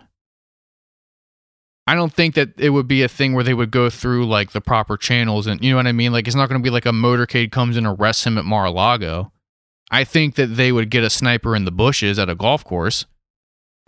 I 1.90 1.96
don't 1.96 2.12
think 2.12 2.36
that 2.36 2.50
it 2.56 2.70
would 2.70 2.86
be 2.86 3.02
a 3.02 3.08
thing 3.08 3.32
where 3.32 3.42
they 3.42 3.52
would 3.52 3.72
go 3.72 3.90
through 3.90 4.26
like 4.26 4.52
the 4.52 4.60
proper 4.60 4.96
channels 4.96 5.48
and 5.48 5.60
you 5.60 5.70
know 5.70 5.76
what 5.76 5.88
I 5.88 5.92
mean. 5.92 6.12
Like 6.12 6.28
it's 6.28 6.36
not 6.36 6.48
going 6.48 6.60
to 6.60 6.62
be 6.62 6.70
like 6.70 6.86
a 6.86 6.90
motorcade 6.90 7.50
comes 7.50 7.76
and 7.76 7.84
arrests 7.84 8.24
him 8.24 8.38
at 8.38 8.44
Mar-a-Lago. 8.44 9.32
I 9.90 10.04
think 10.04 10.36
that 10.36 10.46
they 10.54 10.70
would 10.70 10.88
get 10.88 11.02
a 11.02 11.10
sniper 11.10 11.56
in 11.56 11.64
the 11.64 11.72
bushes 11.72 12.16
at 12.20 12.30
a 12.30 12.36
golf 12.36 12.62
course. 12.62 13.06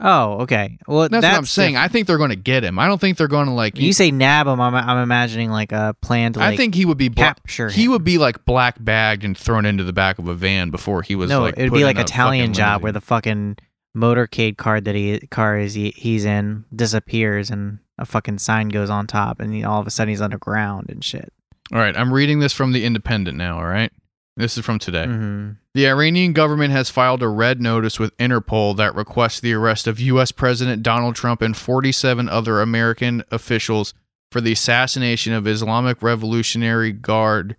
Oh, 0.00 0.40
okay. 0.40 0.78
Well, 0.88 1.08
That's, 1.08 1.22
what 1.22 1.32
I'm 1.32 1.44
saying. 1.44 1.76
I 1.76 1.86
think 1.86 2.08
they're 2.08 2.18
going 2.18 2.30
to 2.30 2.36
get 2.36 2.64
him. 2.64 2.80
I 2.80 2.88
don't 2.88 3.00
think 3.00 3.18
they're 3.18 3.28
going 3.28 3.46
to 3.46 3.52
like. 3.52 3.78
you 3.78 3.92
say 3.92 4.10
nab 4.10 4.48
him. 4.48 4.60
I'm, 4.60 4.74
I'm 4.74 5.00
imagining 5.00 5.50
like 5.50 5.70
a 5.70 5.94
planned. 6.02 6.36
Like, 6.36 6.54
I 6.54 6.56
think 6.56 6.74
he 6.74 6.84
would 6.84 6.98
be 6.98 7.08
bla- 7.08 7.22
capture 7.26 7.68
He 7.68 7.84
him. 7.84 7.92
would 7.92 8.02
be 8.02 8.18
like 8.18 8.44
black 8.44 8.82
bagged 8.82 9.22
and 9.22 9.38
thrown 9.38 9.64
into 9.64 9.84
the 9.84 9.92
back 9.92 10.18
of 10.18 10.26
a 10.26 10.34
van 10.34 10.70
before 10.70 11.02
he 11.02 11.14
was. 11.14 11.30
no, 11.30 11.42
like, 11.42 11.54
it 11.56 11.70
would 11.70 11.78
be 11.78 11.84
like 11.84 12.00
Italian 12.00 12.52
job 12.52 12.82
where 12.82 12.90
the 12.90 13.00
fucking 13.00 13.58
motorcade 13.96 14.56
card 14.56 14.86
that 14.86 14.96
he 14.96 15.20
car 15.30 15.58
is 15.58 15.74
he, 15.74 15.90
he's 15.90 16.24
in 16.24 16.64
disappears 16.74 17.50
and 17.50 17.78
a 17.98 18.04
fucking 18.06 18.38
sign 18.38 18.68
goes 18.68 18.90
on 18.90 19.06
top 19.06 19.40
and 19.40 19.52
he, 19.52 19.64
all 19.64 19.80
of 19.80 19.86
a 19.86 19.90
sudden 19.90 20.10
he's 20.10 20.20
underground 20.20 20.88
and 20.88 21.04
shit. 21.04 21.32
All 21.72 21.78
right, 21.78 21.96
I'm 21.96 22.12
reading 22.12 22.40
this 22.40 22.52
from 22.52 22.72
the 22.72 22.84
Independent 22.84 23.36
now. 23.38 23.56
All 23.58 23.66
right, 23.66 23.92
this 24.36 24.58
is 24.58 24.64
from 24.64 24.78
today. 24.78 25.06
hmm 25.06 25.50
The 25.74 25.86
Iranian 25.88 26.32
government 26.32 26.72
has 26.72 26.90
filed 26.90 27.22
a 27.22 27.28
red 27.28 27.60
notice 27.60 27.98
with 27.98 28.16
Interpol 28.18 28.76
that 28.76 28.94
requests 28.94 29.40
the 29.40 29.52
arrest 29.54 29.86
of 29.86 30.00
U.S. 30.00 30.32
President 30.32 30.82
Donald 30.82 31.14
Trump 31.16 31.40
and 31.42 31.56
47 31.56 32.28
other 32.28 32.60
American 32.60 33.22
officials 33.30 33.94
for 34.30 34.40
the 34.40 34.52
assassination 34.52 35.32
of 35.32 35.46
Islamic 35.46 36.02
Revolutionary 36.02 36.92
Guard 36.92 37.56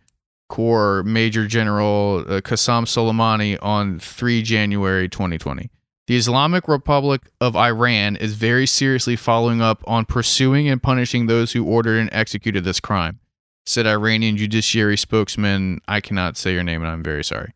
Corps 0.49 1.03
Major 1.03 1.47
General 1.47 2.19
uh, 2.27 2.41
Qassem 2.41 2.85
Soleimani 2.85 3.57
on 3.61 3.97
3 3.99 4.41
January 4.43 5.09
2020. 5.09 5.69
The 6.07 6.17
Islamic 6.17 6.67
Republic 6.67 7.21
of 7.39 7.55
Iran 7.55 8.17
is 8.17 8.33
very 8.33 8.67
seriously 8.67 9.15
following 9.15 9.61
up 9.61 9.81
on 9.87 10.03
pursuing 10.03 10.67
and 10.67 10.83
punishing 10.83 11.27
those 11.27 11.53
who 11.53 11.63
ordered 11.63 11.97
and 11.97 12.09
executed 12.11 12.65
this 12.65 12.81
crime, 12.81 13.19
said 13.65 13.87
Iranian 13.87 14.35
judiciary 14.35 14.97
spokesman. 14.97 15.79
I 15.87 16.01
cannot 16.01 16.35
say 16.35 16.53
your 16.53 16.63
name 16.63 16.81
and 16.81 16.91
I'm 16.91 17.03
very 17.03 17.23
sorry. 17.23 17.53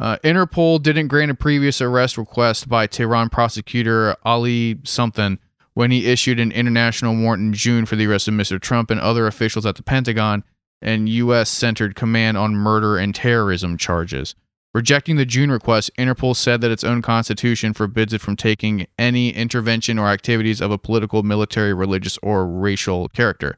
Uh, 0.00 0.16
Interpol 0.24 0.82
didn't 0.82 1.06
grant 1.06 1.30
a 1.30 1.36
previous 1.36 1.80
arrest 1.80 2.18
request 2.18 2.68
by 2.68 2.88
Tehran 2.88 3.28
prosecutor 3.28 4.16
Ali 4.24 4.80
something 4.82 5.38
when 5.74 5.92
he 5.92 6.06
issued 6.06 6.40
an 6.40 6.50
international 6.50 7.16
warrant 7.16 7.42
in 7.42 7.52
June 7.52 7.86
for 7.86 7.94
the 7.94 8.06
arrest 8.06 8.26
of 8.26 8.34
Mr. 8.34 8.60
Trump 8.60 8.90
and 8.90 8.98
other 8.98 9.28
officials 9.28 9.66
at 9.66 9.76
the 9.76 9.84
Pentagon 9.84 10.42
and 10.82 11.08
U.S. 11.08 11.48
Central 11.48 11.92
Command 11.92 12.36
on 12.36 12.56
murder 12.56 12.98
and 12.98 13.14
terrorism 13.14 13.78
charges. 13.78 14.34
Rejecting 14.74 15.14
the 15.14 15.24
June 15.24 15.52
request, 15.52 15.88
Interpol 15.96 16.34
said 16.34 16.60
that 16.60 16.72
its 16.72 16.82
own 16.82 17.00
constitution 17.00 17.72
forbids 17.72 18.12
it 18.12 18.20
from 18.20 18.34
taking 18.34 18.88
any 18.98 19.30
intervention 19.30 20.00
or 20.00 20.08
activities 20.08 20.60
of 20.60 20.72
a 20.72 20.78
political, 20.78 21.22
military, 21.22 21.72
religious, 21.72 22.18
or 22.24 22.44
racial 22.44 23.08
character. 23.10 23.56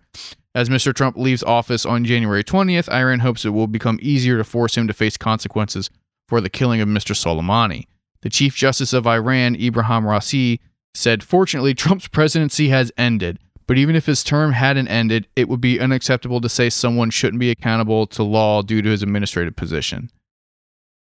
As 0.54 0.68
Mr. 0.68 0.94
Trump 0.94 1.16
leaves 1.16 1.42
office 1.42 1.86
on 1.86 2.04
January 2.04 2.44
20th, 2.44 2.92
Iran 2.92 3.20
hopes 3.20 3.46
it 3.46 3.50
will 3.50 3.66
become 3.66 3.98
easier 4.02 4.36
to 4.36 4.44
force 4.44 4.76
him 4.76 4.86
to 4.88 4.92
face 4.92 5.16
consequences 5.16 5.88
for 6.28 6.42
the 6.42 6.50
killing 6.50 6.82
of 6.82 6.88
Mr. 6.88 7.14
Soleimani. 7.16 7.86
The 8.20 8.30
Chief 8.30 8.54
Justice 8.54 8.92
of 8.92 9.06
Iran, 9.06 9.54
Ibrahim 9.56 10.04
Raisi, 10.04 10.60
said, 10.92 11.22
Fortunately, 11.22 11.72
Trump's 11.72 12.08
presidency 12.08 12.68
has 12.68 12.92
ended, 12.98 13.38
but 13.66 13.78
even 13.78 13.96
if 13.96 14.04
his 14.04 14.22
term 14.22 14.52
hadn't 14.52 14.88
ended, 14.88 15.28
it 15.34 15.48
would 15.48 15.62
be 15.62 15.80
unacceptable 15.80 16.42
to 16.42 16.48
say 16.50 16.68
someone 16.68 17.08
shouldn't 17.08 17.40
be 17.40 17.50
accountable 17.50 18.06
to 18.08 18.22
law 18.22 18.60
due 18.60 18.82
to 18.82 18.90
his 18.90 19.02
administrative 19.02 19.56
position. 19.56 20.10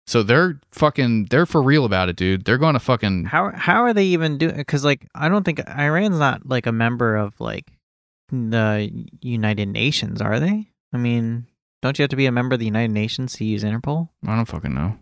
So 0.06 0.22
they're 0.22 0.60
fucking, 0.72 1.26
they're 1.26 1.46
for 1.46 1.62
real 1.62 1.86
about 1.86 2.10
it, 2.10 2.16
dude. 2.18 2.44
They're 2.46 2.58
going 2.58 2.74
to 2.74 2.80
fucking. 2.80 3.26
How 3.26 3.52
how 3.52 3.84
are 3.84 3.94
they 3.94 4.06
even 4.06 4.38
doing? 4.38 4.56
Because 4.56 4.84
like 4.84 5.08
I 5.16 5.30
don't 5.30 5.44
think 5.44 5.62
Iran's 5.68 6.20
not 6.20 6.48
like 6.48 6.66
a 6.66 6.72
member 6.72 7.16
of 7.16 7.40
like 7.40 7.72
the 8.30 9.08
United 9.22 9.70
Nations, 9.70 10.22
are 10.22 10.40
they? 10.40 10.70
I 10.92 10.98
mean, 10.98 11.48
don't 11.82 11.98
you 11.98 12.04
have 12.04 12.10
to 12.10 12.16
be 12.16 12.26
a 12.26 12.32
member 12.32 12.54
of 12.54 12.60
the 12.60 12.66
United 12.66 12.94
Nations 12.94 13.34
to 13.34 13.46
use 13.46 13.64
Interpol? 13.64 14.10
I 14.26 14.36
don't 14.36 14.46
fucking 14.46 14.74
know. 14.74 14.98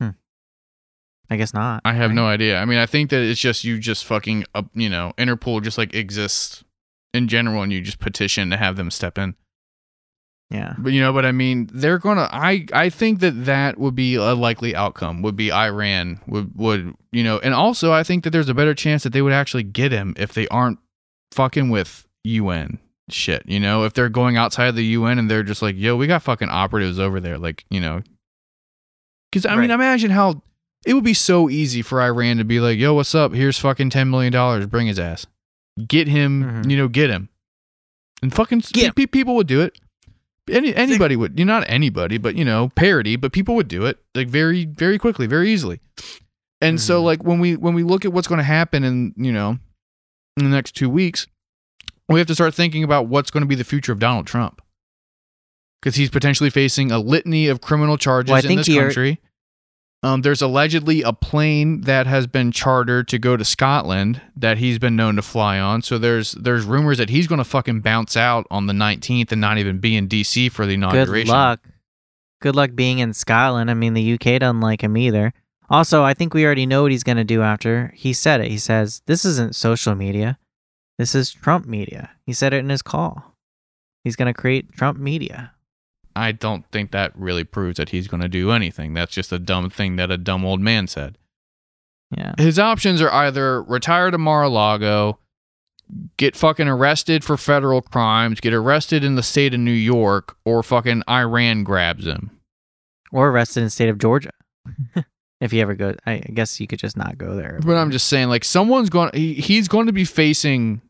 Hmm. 0.00 0.10
I 1.30 1.36
guess 1.36 1.54
not. 1.54 1.82
I 1.84 1.92
have 1.92 2.10
right? 2.10 2.14
no 2.14 2.26
idea. 2.26 2.58
I 2.58 2.64
mean, 2.64 2.78
I 2.78 2.86
think 2.86 3.10
that 3.10 3.22
it's 3.22 3.40
just 3.40 3.64
you 3.64 3.78
just 3.78 4.04
fucking 4.04 4.44
up, 4.54 4.66
you 4.74 4.88
know, 4.88 5.12
Interpol 5.16 5.62
just 5.62 5.78
like 5.78 5.94
exists 5.94 6.64
in 7.14 7.28
general 7.28 7.62
and 7.62 7.72
you 7.72 7.80
just 7.80 7.98
petition 7.98 8.50
to 8.50 8.56
have 8.56 8.76
them 8.76 8.90
step 8.90 9.18
in. 9.18 9.34
Yeah. 10.50 10.74
But 10.78 10.92
you 10.94 11.00
know, 11.00 11.12
but 11.12 11.26
I 11.26 11.32
mean, 11.32 11.68
they're 11.72 11.98
gonna. 11.98 12.28
I 12.32 12.66
I 12.72 12.88
think 12.88 13.20
that 13.20 13.44
that 13.44 13.76
would 13.78 13.94
be 13.94 14.14
a 14.14 14.32
likely 14.34 14.74
outcome. 14.74 15.20
Would 15.22 15.36
be 15.36 15.52
Iran 15.52 16.20
would 16.26 16.52
would 16.56 16.94
you 17.12 17.22
know, 17.22 17.38
and 17.38 17.52
also 17.52 17.92
I 17.92 18.02
think 18.02 18.24
that 18.24 18.30
there's 18.30 18.48
a 18.48 18.54
better 18.54 18.74
chance 18.74 19.02
that 19.02 19.12
they 19.12 19.20
would 19.22 19.32
actually 19.34 19.62
get 19.64 19.92
him 19.92 20.14
if 20.16 20.32
they 20.32 20.48
aren't 20.48 20.78
fucking 21.32 21.68
with 21.68 22.06
UN 22.24 22.78
shit. 23.10 23.42
You 23.46 23.60
know, 23.60 23.84
if 23.84 23.92
they're 23.92 24.08
going 24.08 24.38
outside 24.38 24.68
of 24.68 24.74
the 24.76 24.84
UN 24.86 25.18
and 25.18 25.30
they're 25.30 25.42
just 25.42 25.60
like, 25.60 25.76
yo, 25.76 25.96
we 25.96 26.06
got 26.06 26.22
fucking 26.22 26.48
operatives 26.48 26.98
over 26.98 27.20
there, 27.20 27.36
like 27.36 27.64
you 27.68 27.80
know. 27.80 28.02
Because 29.30 29.44
I 29.44 29.54
mean, 29.56 29.70
imagine 29.70 30.10
how 30.10 30.42
it 30.86 30.94
would 30.94 31.04
be 31.04 31.12
so 31.12 31.50
easy 31.50 31.82
for 31.82 32.00
Iran 32.00 32.38
to 32.38 32.44
be 32.44 32.60
like, 32.60 32.78
yo, 32.78 32.94
what's 32.94 33.14
up? 33.14 33.34
Here's 33.34 33.58
fucking 33.58 33.90
ten 33.90 34.08
million 34.08 34.32
dollars. 34.32 34.64
Bring 34.66 34.86
his 34.86 34.98
ass. 34.98 35.26
Get 35.86 36.08
him. 36.08 36.42
Mhm. 36.64 36.70
You 36.70 36.76
know, 36.78 36.88
get 36.88 37.10
him. 37.10 37.28
And 38.22 38.32
fucking 38.34 38.62
pe- 38.92 39.06
people 39.06 39.36
would 39.36 39.46
do 39.46 39.60
it. 39.60 39.78
Any 40.50 40.74
anybody 40.74 41.16
would, 41.16 41.38
you 41.38 41.44
not 41.44 41.64
anybody, 41.68 42.18
but 42.18 42.34
you 42.36 42.44
know, 42.44 42.70
parody, 42.74 43.16
but 43.16 43.32
people 43.32 43.54
would 43.56 43.68
do 43.68 43.84
it 43.86 43.98
like 44.14 44.28
very, 44.28 44.64
very 44.64 44.98
quickly, 44.98 45.26
very 45.26 45.50
easily. 45.50 45.80
And 46.60 46.80
so, 46.80 47.00
Mhm. 47.00 47.04
like 47.04 47.24
when 47.24 47.38
we 47.38 47.56
when 47.56 47.74
we 47.74 47.82
look 47.82 48.04
at 48.04 48.12
what's 48.12 48.26
going 48.28 48.38
to 48.38 48.44
happen 48.44 48.82
in 48.84 49.14
you 49.16 49.32
know 49.32 49.58
in 50.36 50.44
the 50.44 50.50
next 50.50 50.74
two 50.74 50.88
weeks, 50.90 51.26
we 52.08 52.18
have 52.18 52.26
to 52.28 52.34
start 52.34 52.54
thinking 52.54 52.82
about 52.84 53.06
what's 53.08 53.30
going 53.30 53.42
to 53.42 53.46
be 53.48 53.54
the 53.54 53.64
future 53.64 53.92
of 53.92 53.98
Donald 53.98 54.26
Trump 54.26 54.60
because 55.80 55.94
he's 55.96 56.10
potentially 56.10 56.50
facing 56.50 56.90
a 56.90 56.98
litany 56.98 57.46
of 57.48 57.60
criminal 57.60 57.96
charges 57.96 58.32
Well, 58.32 58.44
in 58.44 58.56
this 58.56 58.66
he 58.66 58.78
ar- 58.78 58.84
country. 58.86 59.20
Um, 60.02 60.22
there's 60.22 60.42
allegedly 60.42 61.02
a 61.02 61.12
plane 61.12 61.80
that 61.82 62.06
has 62.06 62.28
been 62.28 62.52
chartered 62.52 63.08
to 63.08 63.18
go 63.18 63.36
to 63.36 63.44
Scotland 63.44 64.20
that 64.36 64.58
he's 64.58 64.78
been 64.78 64.94
known 64.94 65.16
to 65.16 65.22
fly 65.22 65.58
on. 65.58 65.82
So 65.82 65.98
there's 65.98 66.32
there's 66.32 66.64
rumors 66.64 66.98
that 66.98 67.10
he's 67.10 67.26
going 67.26 67.38
to 67.38 67.44
fucking 67.44 67.80
bounce 67.80 68.16
out 68.16 68.46
on 68.50 68.66
the 68.66 68.72
19th 68.72 69.32
and 69.32 69.40
not 69.40 69.58
even 69.58 69.78
be 69.78 69.96
in 69.96 70.08
DC 70.08 70.52
for 70.52 70.66
the 70.66 70.74
inauguration. 70.74 71.26
Good 71.26 71.32
luck. 71.32 71.60
Good 72.40 72.54
luck 72.54 72.70
being 72.76 73.00
in 73.00 73.12
Scotland. 73.12 73.70
I 73.70 73.74
mean, 73.74 73.94
the 73.94 74.12
UK 74.14 74.38
doesn't 74.40 74.60
like 74.60 74.82
him 74.82 74.96
either. 74.96 75.32
Also, 75.68 76.04
I 76.04 76.14
think 76.14 76.32
we 76.32 76.44
already 76.46 76.66
know 76.66 76.82
what 76.82 76.92
he's 76.92 77.02
going 77.02 77.18
to 77.18 77.24
do 77.24 77.42
after. 77.42 77.92
He 77.96 78.12
said 78.12 78.40
it. 78.40 78.50
He 78.50 78.58
says, 78.58 79.02
This 79.06 79.24
isn't 79.24 79.56
social 79.56 79.96
media. 79.96 80.38
This 80.96 81.14
is 81.14 81.32
Trump 81.32 81.66
media. 81.66 82.10
He 82.24 82.32
said 82.32 82.54
it 82.54 82.58
in 82.58 82.70
his 82.70 82.82
call. 82.82 83.34
He's 84.04 84.16
going 84.16 84.32
to 84.32 84.40
create 84.40 84.72
Trump 84.72 84.98
media. 84.98 85.52
I 86.18 86.32
don't 86.32 86.66
think 86.70 86.90
that 86.90 87.12
really 87.16 87.44
proves 87.44 87.76
that 87.76 87.90
he's 87.90 88.08
going 88.08 88.22
to 88.22 88.28
do 88.28 88.50
anything. 88.50 88.94
That's 88.94 89.12
just 89.12 89.32
a 89.32 89.38
dumb 89.38 89.70
thing 89.70 89.96
that 89.96 90.10
a 90.10 90.18
dumb 90.18 90.44
old 90.44 90.60
man 90.60 90.86
said. 90.86 91.16
Yeah. 92.16 92.34
His 92.38 92.58
options 92.58 93.02
are 93.02 93.12
either 93.12 93.62
retire 93.62 94.10
to 94.10 94.18
Mar-a-Lago, 94.18 95.18
get 96.16 96.36
fucking 96.36 96.68
arrested 96.68 97.24
for 97.24 97.36
federal 97.36 97.82
crimes, 97.82 98.40
get 98.40 98.54
arrested 98.54 99.04
in 99.04 99.14
the 99.14 99.22
state 99.22 99.54
of 99.54 99.60
New 99.60 99.70
York, 99.70 100.36
or 100.44 100.62
fucking 100.62 101.02
Iran 101.08 101.64
grabs 101.64 102.06
him. 102.06 102.30
Or 103.12 103.28
arrested 103.28 103.60
in 103.60 103.66
the 103.66 103.70
state 103.70 103.88
of 103.88 103.98
Georgia. 103.98 104.32
if 105.40 105.50
he 105.50 105.60
ever 105.60 105.74
goes, 105.74 105.96
I 106.06 106.18
guess 106.18 106.60
you 106.60 106.66
could 106.66 106.78
just 106.78 106.96
not 106.96 107.18
go 107.18 107.34
there. 107.34 107.60
But 107.64 107.76
I'm 107.76 107.90
just 107.90 108.08
saying, 108.08 108.28
like, 108.28 108.44
someone's 108.44 108.90
going, 108.90 109.10
he, 109.14 109.34
he's 109.34 109.68
going 109.68 109.86
to 109.86 109.92
be 109.92 110.04
facing 110.04 110.80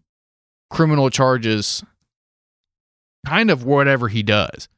criminal 0.70 1.10
charges, 1.10 1.82
kind 3.26 3.50
of 3.50 3.64
whatever 3.64 4.08
he 4.08 4.22
does. 4.22 4.68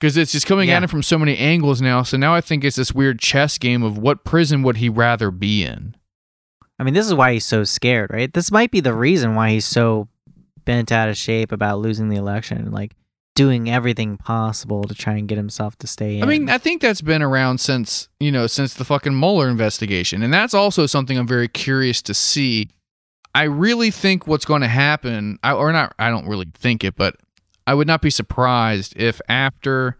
Because 0.00 0.16
it's 0.16 0.32
just 0.32 0.46
coming 0.46 0.70
at 0.70 0.82
him 0.82 0.88
from 0.88 1.02
so 1.02 1.18
many 1.18 1.36
angles 1.36 1.82
now. 1.82 2.02
So 2.02 2.16
now 2.16 2.34
I 2.34 2.40
think 2.40 2.64
it's 2.64 2.76
this 2.76 2.94
weird 2.94 3.18
chess 3.18 3.58
game 3.58 3.82
of 3.82 3.98
what 3.98 4.24
prison 4.24 4.62
would 4.62 4.78
he 4.78 4.88
rather 4.88 5.30
be 5.30 5.62
in? 5.62 5.94
I 6.78 6.84
mean, 6.84 6.94
this 6.94 7.06
is 7.06 7.12
why 7.12 7.34
he's 7.34 7.44
so 7.44 7.64
scared, 7.64 8.10
right? 8.10 8.32
This 8.32 8.50
might 8.50 8.70
be 8.70 8.80
the 8.80 8.94
reason 8.94 9.34
why 9.34 9.50
he's 9.50 9.66
so 9.66 10.08
bent 10.64 10.90
out 10.90 11.10
of 11.10 11.18
shape 11.18 11.52
about 11.52 11.80
losing 11.80 12.08
the 12.08 12.16
election, 12.16 12.56
and 12.56 12.72
like 12.72 12.94
doing 13.34 13.70
everything 13.70 14.16
possible 14.16 14.84
to 14.84 14.94
try 14.94 15.14
and 15.14 15.28
get 15.28 15.36
himself 15.36 15.76
to 15.78 15.86
stay 15.86 16.16
in. 16.16 16.22
I 16.22 16.26
mean, 16.26 16.48
I 16.48 16.58
think 16.58 16.80
that's 16.80 17.00
been 17.00 17.22
around 17.22 17.58
since, 17.58 18.08
you 18.18 18.32
know, 18.32 18.46
since 18.46 18.74
the 18.74 18.84
fucking 18.84 19.18
Mueller 19.18 19.48
investigation. 19.48 20.22
And 20.22 20.32
that's 20.32 20.54
also 20.54 20.86
something 20.86 21.18
I'm 21.18 21.28
very 21.28 21.48
curious 21.48 22.02
to 22.02 22.14
see. 22.14 22.70
I 23.34 23.44
really 23.44 23.90
think 23.90 24.26
what's 24.26 24.44
going 24.44 24.62
to 24.62 24.68
happen, 24.68 25.38
I, 25.42 25.52
or 25.52 25.72
not, 25.72 25.94
I 25.98 26.10
don't 26.10 26.26
really 26.26 26.48
think 26.54 26.84
it, 26.84 26.96
but 26.96 27.16
I 27.66 27.74
would 27.74 27.86
not 27.86 28.02
be 28.02 28.10
surprised 28.10 28.96
if 28.96 29.20
after 29.28 29.96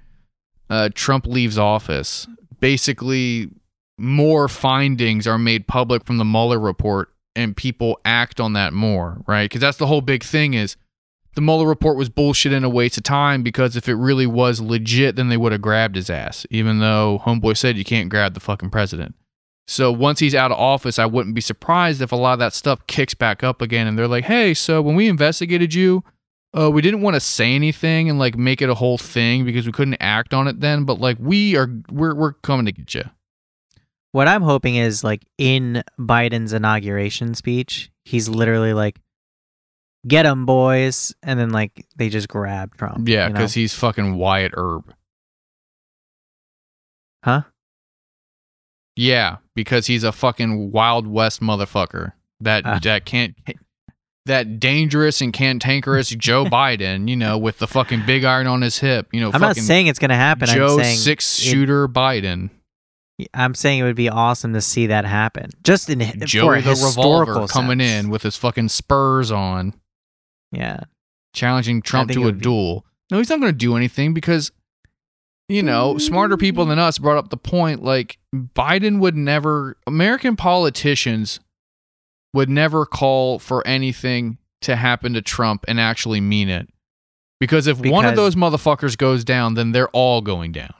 uh, 0.68 0.90
Trump 0.94 1.26
leaves 1.26 1.58
office, 1.58 2.26
basically 2.60 3.50
more 3.98 4.48
findings 4.48 5.26
are 5.26 5.38
made 5.38 5.66
public 5.66 6.04
from 6.04 6.16
the 6.16 6.24
Mueller 6.24 6.58
report 6.58 7.12
and 7.36 7.56
people 7.56 8.00
act 8.04 8.40
on 8.40 8.54
that 8.54 8.72
more, 8.72 9.22
right? 9.26 9.44
Because 9.44 9.60
that's 9.60 9.78
the 9.78 9.86
whole 9.86 10.00
big 10.00 10.22
thing 10.22 10.54
is 10.54 10.76
the 11.34 11.40
Mueller 11.40 11.66
report 11.66 11.96
was 11.96 12.08
bullshit 12.08 12.52
and 12.52 12.64
a 12.64 12.68
waste 12.68 12.96
of 12.96 13.04
time 13.04 13.42
because 13.42 13.76
if 13.76 13.88
it 13.88 13.94
really 13.94 14.26
was 14.26 14.60
legit, 14.60 15.16
then 15.16 15.28
they 15.28 15.36
would 15.36 15.52
have 15.52 15.62
grabbed 15.62 15.96
his 15.96 16.10
ass, 16.10 16.46
even 16.50 16.80
though 16.80 17.20
Homeboy 17.24 17.56
said 17.56 17.76
you 17.76 17.84
can't 17.84 18.08
grab 18.08 18.34
the 18.34 18.40
fucking 18.40 18.70
president. 18.70 19.14
So 19.66 19.92
once 19.92 20.18
he's 20.18 20.34
out 20.34 20.50
of 20.50 20.58
office, 20.58 20.98
I 20.98 21.06
wouldn't 21.06 21.36
be 21.36 21.40
surprised 21.40 22.02
if 22.02 22.10
a 22.10 22.16
lot 22.16 22.32
of 22.32 22.38
that 22.40 22.54
stuff 22.54 22.84
kicks 22.88 23.14
back 23.14 23.44
up 23.44 23.62
again 23.62 23.86
and 23.86 23.96
they're 23.96 24.08
like, 24.08 24.24
"Hey, 24.24 24.52
so 24.54 24.82
when 24.82 24.96
we 24.96 25.08
investigated 25.08 25.74
you, 25.74 26.02
uh, 26.59 26.70
we 26.70 26.82
didn't 26.82 27.01
want 27.02 27.14
to 27.14 27.20
say 27.20 27.55
anything 27.55 28.09
and 28.10 28.18
like 28.18 28.36
make 28.36 28.60
it 28.62 28.68
a 28.68 28.74
whole 28.74 28.98
thing 28.98 29.44
because 29.44 29.66
we 29.66 29.72
couldn't 29.72 29.97
act 30.01 30.35
on 30.35 30.48
it 30.48 30.60
then, 30.60 30.85
but 30.85 30.98
like 31.01 31.16
we 31.20 31.56
are 31.56 31.68
we're 31.90 32.14
we're 32.14 32.32
coming 32.35 32.66
to 32.66 32.72
get 32.72 32.94
you." 32.94 33.05
What 34.12 34.27
I'm 34.27 34.43
hoping 34.43 34.74
is 34.74 35.05
like 35.05 35.24
in 35.39 35.85
Biden's 35.98 36.52
inauguration 36.52 37.35
speech, 37.35 37.90
he's 38.05 38.28
literally 38.28 38.72
like, 38.72 38.98
"Get 40.09 40.27
'em, 40.27 40.47
boys," 40.47 41.14
and 41.22 41.39
then 41.39 41.51
like 41.51 41.86
they 41.97 42.09
just 42.09 42.28
grab 42.28 42.77
Trump. 42.77 43.09
Yeah, 43.09 43.24
you 43.27 43.32
know? 43.32 43.39
because 43.39 43.55
he's 43.55 43.74
fucking 43.74 44.16
Wyatt 44.16 44.52
Earp. 44.56 44.93
Huh? 47.24 47.43
Yeah, 48.97 49.36
because 49.55 49.86
he's 49.86 50.05
a 50.05 50.12
fucking 50.12 50.72
Wild 50.72 51.06
West 51.06 51.40
motherfucker. 51.40 52.12
That 52.40 52.64
Ah. 52.66 52.78
that 52.82 53.05
can't 53.05 53.35
that 54.31 54.59
dangerous 54.59 55.20
and 55.20 55.32
cantankerous 55.32 56.09
Joe 56.11 56.44
Biden, 56.47 57.09
you 57.09 57.16
know, 57.16 57.36
with 57.36 57.59
the 57.59 57.66
fucking 57.66 58.05
big 58.07 58.24
iron 58.24 58.47
on 58.47 58.62
his 58.62 58.78
hip, 58.78 59.09
you 59.12 59.20
know, 59.20 59.31
I'm 59.32 59.40
not 59.40 59.57
saying 59.57 59.86
it's 59.89 59.98
gonna 59.98 60.15
happen. 60.16 60.48
Joe 60.48 60.78
I'm 60.78 60.85
saying 60.85 60.97
six 60.97 61.36
shooter 61.36 61.86
Biden, 61.89 62.51
I'm 63.35 63.55
saying 63.55 63.81
it 63.81 63.82
would 63.82 63.97
be 63.97 64.09
awesome 64.09 64.52
to 64.55 64.61
see 64.61 64.86
that 64.86 65.05
happen. 65.05 65.51
Just 65.62 65.90
in 65.90 66.01
for 66.01 66.61
the 66.61 66.82
revolver 66.85 67.47
coming 67.47 67.81
sense. 67.81 68.05
in 68.07 68.11
with 68.11 68.23
his 68.23 68.36
fucking 68.36 68.69
spurs 68.69 69.31
on, 69.31 69.74
Yeah. 70.52 70.81
challenging 71.35 71.82
Trump 71.82 72.11
to 72.12 72.20
a 72.20 72.24
would 72.24 72.39
be- 72.39 72.43
duel. 72.44 72.85
No, 73.11 73.19
he's 73.19 73.28
not 73.28 73.40
going 73.40 73.52
to 73.52 73.59
do 73.59 73.77
anything 73.77 74.15
because 74.15 74.52
you 75.48 75.65
know, 75.65 75.98
smarter 75.98 76.36
people 76.36 76.65
than 76.65 76.78
us 76.78 76.98
brought 76.98 77.16
up 77.16 77.31
the 77.31 77.36
point 77.36 77.82
like 77.82 78.19
Biden 78.32 79.01
would 79.01 79.16
never 79.16 79.77
American 79.85 80.36
politicians 80.36 81.40
would 82.32 82.48
never 82.48 82.86
call 82.86 83.39
for 83.39 83.66
anything 83.66 84.39
to 84.62 84.77
happen 84.77 85.15
to 85.15 85.23
Trump 85.23 85.65
and 85.69 85.81
actually 85.81 86.20
mean 86.20 86.48
it. 86.48 86.69
Because 87.40 87.66
if 87.66 87.78
one 87.81 88.05
of 88.05 88.16
those 88.16 88.35
motherfuckers 88.35 88.97
goes 88.98 89.24
down, 89.24 89.55
then 89.55 89.73
they're 89.73 89.89
all 89.90 90.20
going 90.20 90.52
down. 90.52 90.74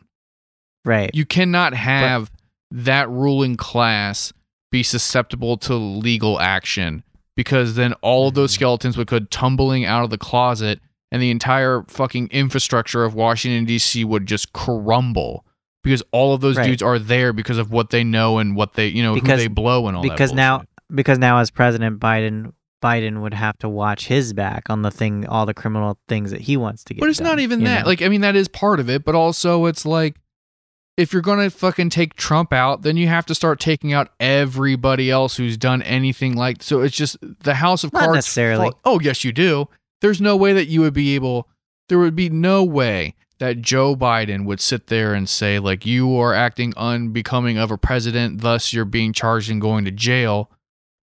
Right. 0.85 1.11
You 1.15 1.25
cannot 1.25 1.73
have 1.75 2.31
that 2.71 3.09
ruling 3.09 3.57
class 3.57 4.33
be 4.71 4.83
susceptible 4.83 5.57
to 5.57 5.75
legal 5.75 6.39
action 6.39 7.03
because 7.37 7.75
then 7.75 7.93
all 8.03 8.29
of 8.29 8.35
those 8.35 8.53
Mhm. 8.53 8.57
skeletons 8.57 8.97
would 8.97 9.09
come 9.09 9.27
tumbling 9.31 9.85
out 9.85 10.05
of 10.05 10.11
the 10.11 10.19
closet 10.19 10.81
and 11.11 11.21
the 11.21 11.31
entire 11.31 11.85
fucking 11.89 12.29
infrastructure 12.31 13.05
of 13.05 13.15
Washington 13.15 13.65
D.C. 13.65 14.05
would 14.05 14.27
just 14.27 14.53
crumble 14.53 15.45
because 15.83 16.03
all 16.13 16.35
of 16.35 16.41
those 16.41 16.57
Right. 16.57 16.67
dudes 16.67 16.83
are 16.83 16.99
there 16.99 17.33
because 17.33 17.59
of 17.59 17.73
what 17.73 17.91
they 17.91 18.05
know 18.05 18.39
and 18.39 18.55
what 18.55 18.75
they 18.75 18.87
you 18.89 19.03
know 19.03 19.15
who 19.15 19.21
they 19.23 19.49
blow 19.49 19.89
and 19.89 19.97
all 19.97 20.03
that 20.05 20.11
because 20.11 20.33
now. 20.33 20.63
Because 20.95 21.19
now 21.19 21.39
as 21.39 21.51
President 21.51 22.01
Biden 22.01 22.53
Biden 22.83 23.21
would 23.21 23.35
have 23.35 23.59
to 23.59 23.69
watch 23.69 24.07
his 24.07 24.33
back 24.33 24.71
on 24.71 24.83
the 24.83 24.91
thing 24.91 25.27
all 25.27 25.45
the 25.47 25.55
criminal 25.55 25.99
things 26.09 26.31
that 26.31 26.41
he 26.41 26.57
wants 26.57 26.83
to 26.85 26.95
get. 26.95 27.01
But 27.01 27.11
it's 27.11 27.21
not 27.21 27.39
even 27.39 27.63
that. 27.65 27.83
know? 27.83 27.87
Like, 27.87 28.03
I 28.03 28.09
mean, 28.09 28.23
that 28.23 28.37
is 28.37 28.49
part 28.49 28.81
of 28.81 28.89
it, 28.89 29.05
but 29.05 29.15
also 29.15 29.67
it's 29.67 29.85
like 29.85 30.17
if 30.97 31.13
you're 31.13 31.23
gonna 31.23 31.51
fucking 31.51 31.91
take 31.91 32.15
Trump 32.15 32.53
out, 32.53 32.83
then 32.83 32.97
you 32.97 33.07
have 33.09 33.27
to 33.27 33.35
start 33.35 33.61
taking 33.61 33.93
out 33.93 34.11
everybody 34.19 35.11
else 35.11 35.37
who's 35.37 35.57
done 35.57 35.83
anything 35.83 36.37
like. 36.37 36.63
So 36.63 36.81
it's 36.81 36.97
just 36.97 37.17
the 37.21 37.55
House 37.55 37.85
of 37.85 37.93
Not 37.93 38.01
Cards. 38.05 38.15
necessarily. 38.17 38.71
fall- 38.71 38.81
oh 38.85 39.01
yes, 39.01 39.25
you 39.25 39.33
do. 39.33 39.69
There's 40.01 40.21
no 40.21 40.37
way 40.37 40.53
that 40.53 40.67
you 40.67 40.81
would 40.81 40.95
be 40.95 41.15
able. 41.15 41.49
There 41.89 41.99
would 41.99 42.17
be 42.17 42.29
no 42.31 42.65
way 42.65 43.15
that 43.39 43.63
Joe 43.63 43.97
Biden 43.97 44.45
would 44.45 44.61
sit 44.61 44.87
there 44.89 45.15
and 45.15 45.29
say 45.29 45.59
like 45.59 45.85
you 45.87 46.17
are 46.19 46.35
acting 46.35 46.73
unbecoming 46.77 47.59
of 47.59 47.71
a 47.71 47.79
president, 47.79 48.41
thus 48.41 48.73
you're 48.73 48.85
being 48.85 49.13
charged 49.13 49.51
and 49.51 49.61
going 49.61 49.85
to 49.87 49.91
jail. 49.91 50.51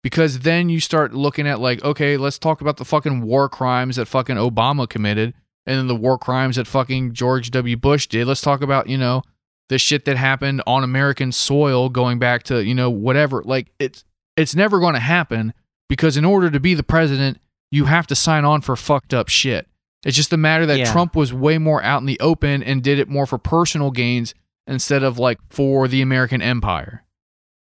Because 0.06 0.41
then 0.41 0.69
you 0.69 0.80
start 0.80 1.15
looking 1.15 1.48
at 1.48 1.60
like, 1.60 1.84
okay, 1.84 2.15
let's 2.15 2.38
talk 2.38 2.61
about 2.61 2.77
the 2.77 2.86
fucking 2.86 3.22
war 3.22 3.49
crimes 3.49 3.95
that 3.95 4.06
fucking 4.06 4.36
Obama 4.36 4.88
committed 4.88 5.34
and 5.65 5.80
then 5.80 5.88
the 5.88 5.95
war 5.95 6.19
crimes 6.19 6.57
that 6.57 6.68
fucking 6.68 7.14
George 7.14 7.49
W. 7.49 7.76
Bush 7.76 8.06
did. 8.06 8.27
Let's 8.27 8.41
talk 8.41 8.61
about, 8.61 8.88
you 8.88 8.99
know, 8.99 9.23
the 9.68 9.80
shit 9.80 10.06
that 10.06 10.15
happened 10.15 10.61
on 10.68 10.84
American 10.84 11.32
soil 11.32 11.90
going 11.90 12.19
back 12.19 12.44
to, 12.44 12.64
you 12.64 12.76
know, 12.76 12.91
whatever. 12.91 13.41
Like 13.44 13.72
it's 13.80 14.06
it's 14.38 14.53
never 14.53 14.80
going 14.80 14.94
to 14.94 14.99
happen 14.99 15.56
because 15.90 16.18
in 16.18 16.23
order 16.23 16.52
to 16.52 16.60
be 16.60 16.76
the 16.76 16.84
president, 16.84 17.40
you 17.72 17.86
have 17.86 18.06
to 18.06 18.15
sign 18.15 18.45
on 18.45 18.61
for 18.61 18.76
fucked 18.76 19.11
up 19.11 19.27
shit. 19.27 19.68
It's 20.06 20.15
just 20.15 20.32
a 20.32 20.38
matter 20.38 20.68
that 20.68 20.77
Yeah. 20.77 20.91
Trump 20.91 21.15
was 21.15 21.34
way 21.34 21.57
more 21.57 21.82
out 21.82 22.02
in 22.02 22.06
the 22.06 22.19
open 22.19 22.61
and 22.61 22.84
did 22.84 22.99
it 22.99 23.10
more 23.10 23.26
for 23.26 23.40
personal 23.40 23.90
gains 23.90 24.36
instead 24.68 25.02
of 25.02 25.18
like 25.18 25.40
for 25.49 25.88
the 25.88 26.03
American 26.03 26.44
empire. 26.44 27.05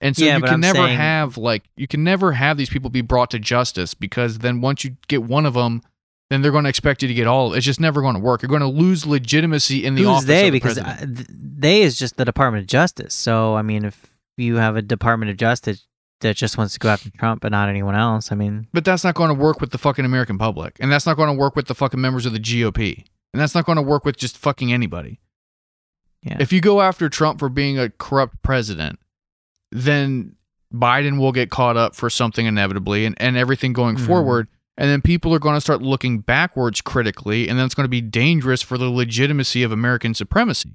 And 0.01 0.17
so 0.17 0.25
Yeah, 0.25 0.37
you 0.37 0.43
can 0.43 0.55
I'm 0.55 0.61
never 0.61 0.79
saying- 0.79 0.97
have 0.97 1.37
like 1.37 1.65
you 1.77 1.87
can 1.89 2.05
never 2.05 2.33
have 2.33 2.57
these 2.57 2.71
people 2.71 2.89
be 2.91 3.01
brought 3.01 3.31
to 3.33 3.39
justice 3.39 3.95
because 3.95 4.39
then 4.39 4.61
once 4.61 4.85
you 4.85 4.97
get 5.09 5.23
one 5.25 5.45
of 5.47 5.55
them, 5.55 5.83
then 6.31 6.43
they're 6.43 6.53
going 6.53 6.65
to 6.65 6.71
expect 6.71 7.03
you 7.03 7.09
to 7.09 7.15
get 7.15 7.27
all. 7.27 7.55
It's 7.55 7.65
just 7.67 7.81
never 7.81 8.01
going 8.03 8.15
to 8.15 8.21
work. 8.21 8.43
You're 8.43 8.49
going 8.51 8.61
to 8.61 8.67
lose 8.69 9.07
legitimacy 9.07 9.85
in 9.85 9.95
the 9.95 10.03
Who's 10.03 10.09
office. 10.11 10.25
they? 10.27 10.47
of 10.49 10.53
the 10.53 10.61
Because 10.61 10.77
th- 10.77 11.27
they 11.31 11.83
is 11.83 11.99
just 11.99 12.17
the 12.17 12.25
Department 12.25 12.63
of 12.63 12.69
Justice. 12.69 13.15
So 13.15 13.57
I 13.57 13.63
mean, 13.63 13.85
if 13.85 14.07
you 14.37 14.57
have 14.57 14.77
a 14.77 14.83
Department 14.83 15.31
of 15.31 15.37
Justice 15.37 15.85
that 16.21 16.37
just 16.37 16.59
wants 16.59 16.75
to 16.75 16.81
go 16.81 16.89
after 16.91 17.11
Trump 17.11 17.41
but 17.43 17.51
not 17.51 17.69
anyone 17.69 17.95
else, 17.95 18.31
I 18.31 18.35
mean, 18.35 18.67
But 18.73 18.85
that's 18.85 19.03
not 19.05 19.15
going 19.15 19.29
to 19.29 19.35
work 19.35 19.61
with 19.61 19.71
the 19.71 19.79
fucking 19.79 20.05
American 20.05 20.37
public. 20.39 20.77
And 20.81 20.93
that's 20.93 21.07
not 21.07 21.17
going 21.17 21.29
to 21.29 21.39
work 21.39 21.57
with 21.57 21.67
the 21.67 21.75
fucking 21.75 22.01
members 22.01 22.25
of 22.27 22.33
the 22.33 22.41
GOP. 22.41 23.05
And 23.33 23.41
that's 23.41 23.55
not 23.55 23.65
going 23.67 23.77
to 23.77 23.83
work 23.83 24.05
with 24.05 24.17
just 24.17 24.37
fucking 24.39 24.73
anybody. 24.73 25.21
Yeah. 26.23 26.37
If 26.41 26.53
you 26.53 26.61
go 26.61 26.81
after 26.81 27.09
Trump 27.09 27.39
for 27.39 27.49
being 27.49 27.79
a 27.79 27.89
corrupt 27.91 28.43
president, 28.43 28.99
then 29.71 30.35
Biden 30.73 31.19
will 31.19 31.33
get 31.33 31.51
caught 31.51 31.77
up 31.77 31.95
for 31.95 32.11
something 32.11 32.47
inevitably 32.47 33.05
and, 33.05 33.15
and 33.21 33.37
everything 33.37 33.73
going 33.73 33.97
Mhm. 33.97 34.07
forward. 34.07 34.49
And 34.77 34.89
then 34.91 35.01
people 35.03 35.35
are 35.35 35.39
going 35.39 35.57
to 35.57 35.61
start 35.61 35.83
looking 35.83 36.21
backwards 36.21 36.81
critically. 36.81 37.49
And 37.49 37.59
then 37.59 37.67
it's 37.67 37.75
going 37.75 37.85
to 37.87 37.89
be 37.91 38.01
dangerous 38.01 38.63
for 38.63 38.79
the 38.79 38.89
legitimacy 38.91 39.63
of 39.63 39.73
American 39.73 40.15
supremacy. 40.15 40.73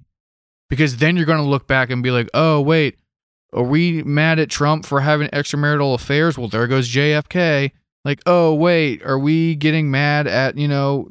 Because 0.70 0.98
then 0.98 1.16
you're 1.16 1.26
going 1.26 1.38
to 1.42 1.48
look 1.50 1.68
back 1.68 1.90
and 1.90 2.02
be 2.04 2.12
like, 2.12 2.30
oh, 2.34 2.60
wait, 2.60 2.98
are 3.54 3.64
we 3.64 4.02
mad 4.04 4.40
at 4.40 4.50
Trump 4.50 4.86
for 4.86 5.02
having 5.02 5.28
extramarital 5.30 5.94
affairs? 5.94 6.38
Well, 6.38 6.48
there 6.48 6.68
goes 6.68 6.90
JFK. 6.90 7.72
Like, 8.04 8.22
oh, 8.26 8.54
wait, 8.54 9.02
are 9.06 9.20
we 9.20 9.56
getting 9.56 9.90
mad 9.92 10.28
at, 10.28 10.58
you 10.58 10.68
know, 10.68 11.10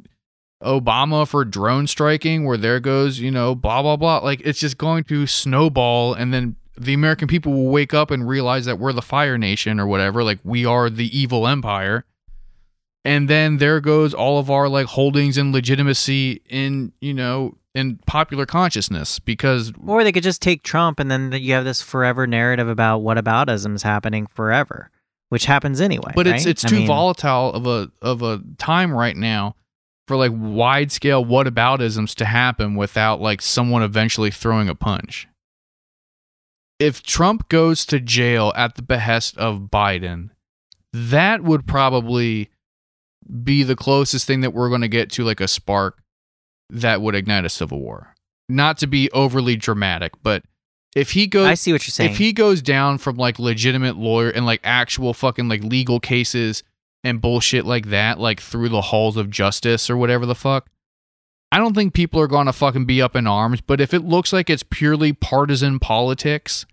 Obama 0.62 1.26
for 1.26 1.44
drone 1.44 1.86
striking? 1.86 2.44
Where 2.44 2.56
there 2.59 2.80
goes, 2.80 3.18
you 3.20 3.30
know, 3.30 3.54
blah, 3.54 3.82
blah, 3.82 3.96
blah. 3.96 4.18
Like, 4.18 4.40
it's 4.44 4.60
just 4.60 4.76
going 4.78 5.04
to 5.04 5.26
snowball. 5.26 6.12
And 6.14 6.34
then 6.34 6.56
the 6.76 6.94
American 6.94 7.28
people 7.28 7.52
will 7.52 7.70
wake 7.70 7.92
up 7.94 8.10
and 8.10 8.26
realize 8.26 8.64
that 8.64 8.78
we're 8.78 8.92
the 8.92 9.02
fire 9.02 9.38
nation 9.38 9.78
or 9.78 9.86
whatever. 9.86 10.22
Like, 10.24 10.38
we 10.44 10.64
are 10.64 10.88
the 10.88 11.16
evil 11.16 11.46
empire. 11.46 12.04
And 13.04 13.28
then 13.28 13.58
there 13.58 13.80
goes 13.80 14.14
all 14.14 14.38
of 14.38 14.50
our 14.50 14.68
like 14.68 14.86
holdings 14.86 15.36
and 15.36 15.52
legitimacy 15.52 16.40
in, 16.48 16.92
you 17.00 17.12
know, 17.12 17.56
in 17.74 17.98
popular 18.06 18.46
consciousness 18.46 19.18
because 19.18 19.72
or 19.86 20.04
they 20.04 20.12
could 20.12 20.22
just 20.22 20.42
take 20.42 20.62
Trump 20.62 21.00
and 21.00 21.10
then 21.10 21.32
you 21.32 21.54
have 21.54 21.64
this 21.64 21.80
forever 21.82 22.26
narrative 22.26 22.68
about 22.68 23.02
whataboutism's 23.02 23.82
happening 23.82 24.26
forever, 24.26 24.90
which 25.30 25.46
happens 25.46 25.80
anyway. 25.80 26.12
but 26.14 26.26
it's 26.26 26.44
right? 26.44 26.50
it's 26.50 26.64
I 26.64 26.68
too 26.68 26.76
mean, 26.76 26.86
volatile 26.86 27.52
of 27.52 27.66
a 27.66 27.90
of 28.02 28.22
a 28.22 28.40
time 28.58 28.92
right 28.92 29.16
now 29.16 29.56
for 30.06 30.16
like 30.16 30.32
wide 30.34 30.92
scale 30.92 31.24
whataboutisms 31.24 32.14
to 32.16 32.24
happen 32.24 32.74
without 32.74 33.20
like 33.20 33.40
someone 33.40 33.82
eventually 33.82 34.30
throwing 34.30 34.68
a 34.68 34.74
punch. 34.74 35.26
If 36.82 37.02
Trump 37.02 37.48
goes 37.48 37.86
to 37.86 38.00
jail 38.00 38.52
at 38.56 38.74
the 38.74 38.82
behest 38.82 39.38
of 39.38 39.68
Biden, 39.72 40.30
that 40.92 41.42
would 41.44 41.64
probably 41.64 42.50
be 43.44 43.62
the 43.62 43.76
closest 43.76 44.26
thing 44.26 44.40
that 44.40 44.52
we're 44.52 44.68
going 44.68 44.80
to 44.80 44.88
get 44.88 45.09
to 45.12 45.24
like 45.24 45.40
a 45.40 45.46
spark 45.46 46.02
that 46.70 47.00
would 47.00 47.14
ignite 47.14 47.44
a 47.44 47.48
civil 47.48 47.80
war. 47.80 48.14
Not 48.48 48.78
to 48.78 48.88
be 48.88 49.09
overly 49.12 49.54
dramatic, 49.54 50.12
but 50.24 50.42
if 50.96 51.12
he 51.12 51.28
goes 51.28 51.46
I 51.46 51.54
see 51.54 51.72
what 51.72 51.86
you're 51.86 51.92
saying. 51.92 52.10
if 52.10 52.18
he 52.18 52.32
goes 52.32 52.60
down 52.60 52.98
from 52.98 53.16
like 53.16 53.38
legitimate 53.38 53.96
lawyer 53.96 54.30
and 54.30 54.44
like 54.44 54.60
actual 54.64 55.14
fucking 55.14 55.48
like 55.48 55.62
legal 55.62 56.00
cases 56.00 56.64
and 57.04 57.20
bullshit 57.20 57.64
like 57.64 57.90
that, 57.90 58.18
like 58.18 58.40
through 58.40 58.70
the 58.70 58.80
halls 58.80 59.16
of 59.16 59.30
justice 59.30 59.88
or 59.88 59.96
whatever 59.96 60.26
the 60.26 60.34
fuck, 60.34 60.68
I 61.52 61.59
don't 61.59 61.74
think 61.74 61.94
people 61.94 62.20
are 62.20 62.26
going 62.26 62.46
to 62.46 62.52
fucking 62.52 62.86
be 62.86 63.00
up 63.00 63.14
in 63.14 63.28
arms. 63.28 63.60
But 63.60 63.80
if 63.80 63.94
it 63.94 64.00
looks 64.00 64.32
like 64.32 64.50
it's 64.50 64.64
purely 64.64 65.12
partisan 65.12 65.78
politics 65.78 66.66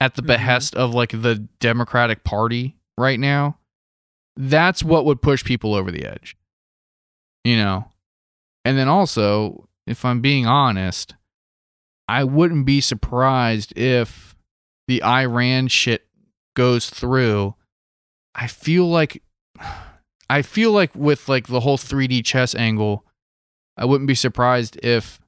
at 0.00 0.14
the 0.14 0.22
Mhm. 0.22 0.26
behest 0.28 0.74
of 0.74 0.94
like 0.94 1.10
the 1.10 1.36
Democratic 1.60 2.24
Party 2.24 2.76
right 2.96 3.18
now, 3.18 3.58
that's 4.36 4.82
what 4.82 5.04
would 5.04 5.20
push 5.22 5.44
people 5.44 5.74
over 5.74 5.90
the 5.90 6.04
edge. 6.04 6.36
You 7.44 7.56
know? 7.56 7.90
And 8.64 8.76
then 8.76 8.88
also, 8.88 9.68
if 9.86 10.04
I'm 10.04 10.20
being 10.20 10.46
honest, 10.46 11.14
I 12.06 12.24
wouldn't 12.24 12.66
be 12.66 12.80
surprised 12.80 13.76
if 13.76 14.36
the 14.86 15.02
Iran 15.02 15.68
shit 15.68 16.06
goes 16.54 16.88
through. 16.90 17.54
I 18.34 18.46
feel 18.46 18.88
like 18.88 19.22
I 20.30 20.42
feel 20.42 20.72
like 20.72 20.94
with 20.94 21.28
like 21.28 21.46
the 21.46 21.60
whole 21.60 21.78
3D 21.78 22.22
chess 22.22 22.54
angle, 22.54 23.04
I 23.78 23.86
wouldn't 23.86 24.08
be 24.08 24.14
surprised 24.14 24.78
if 24.82 25.18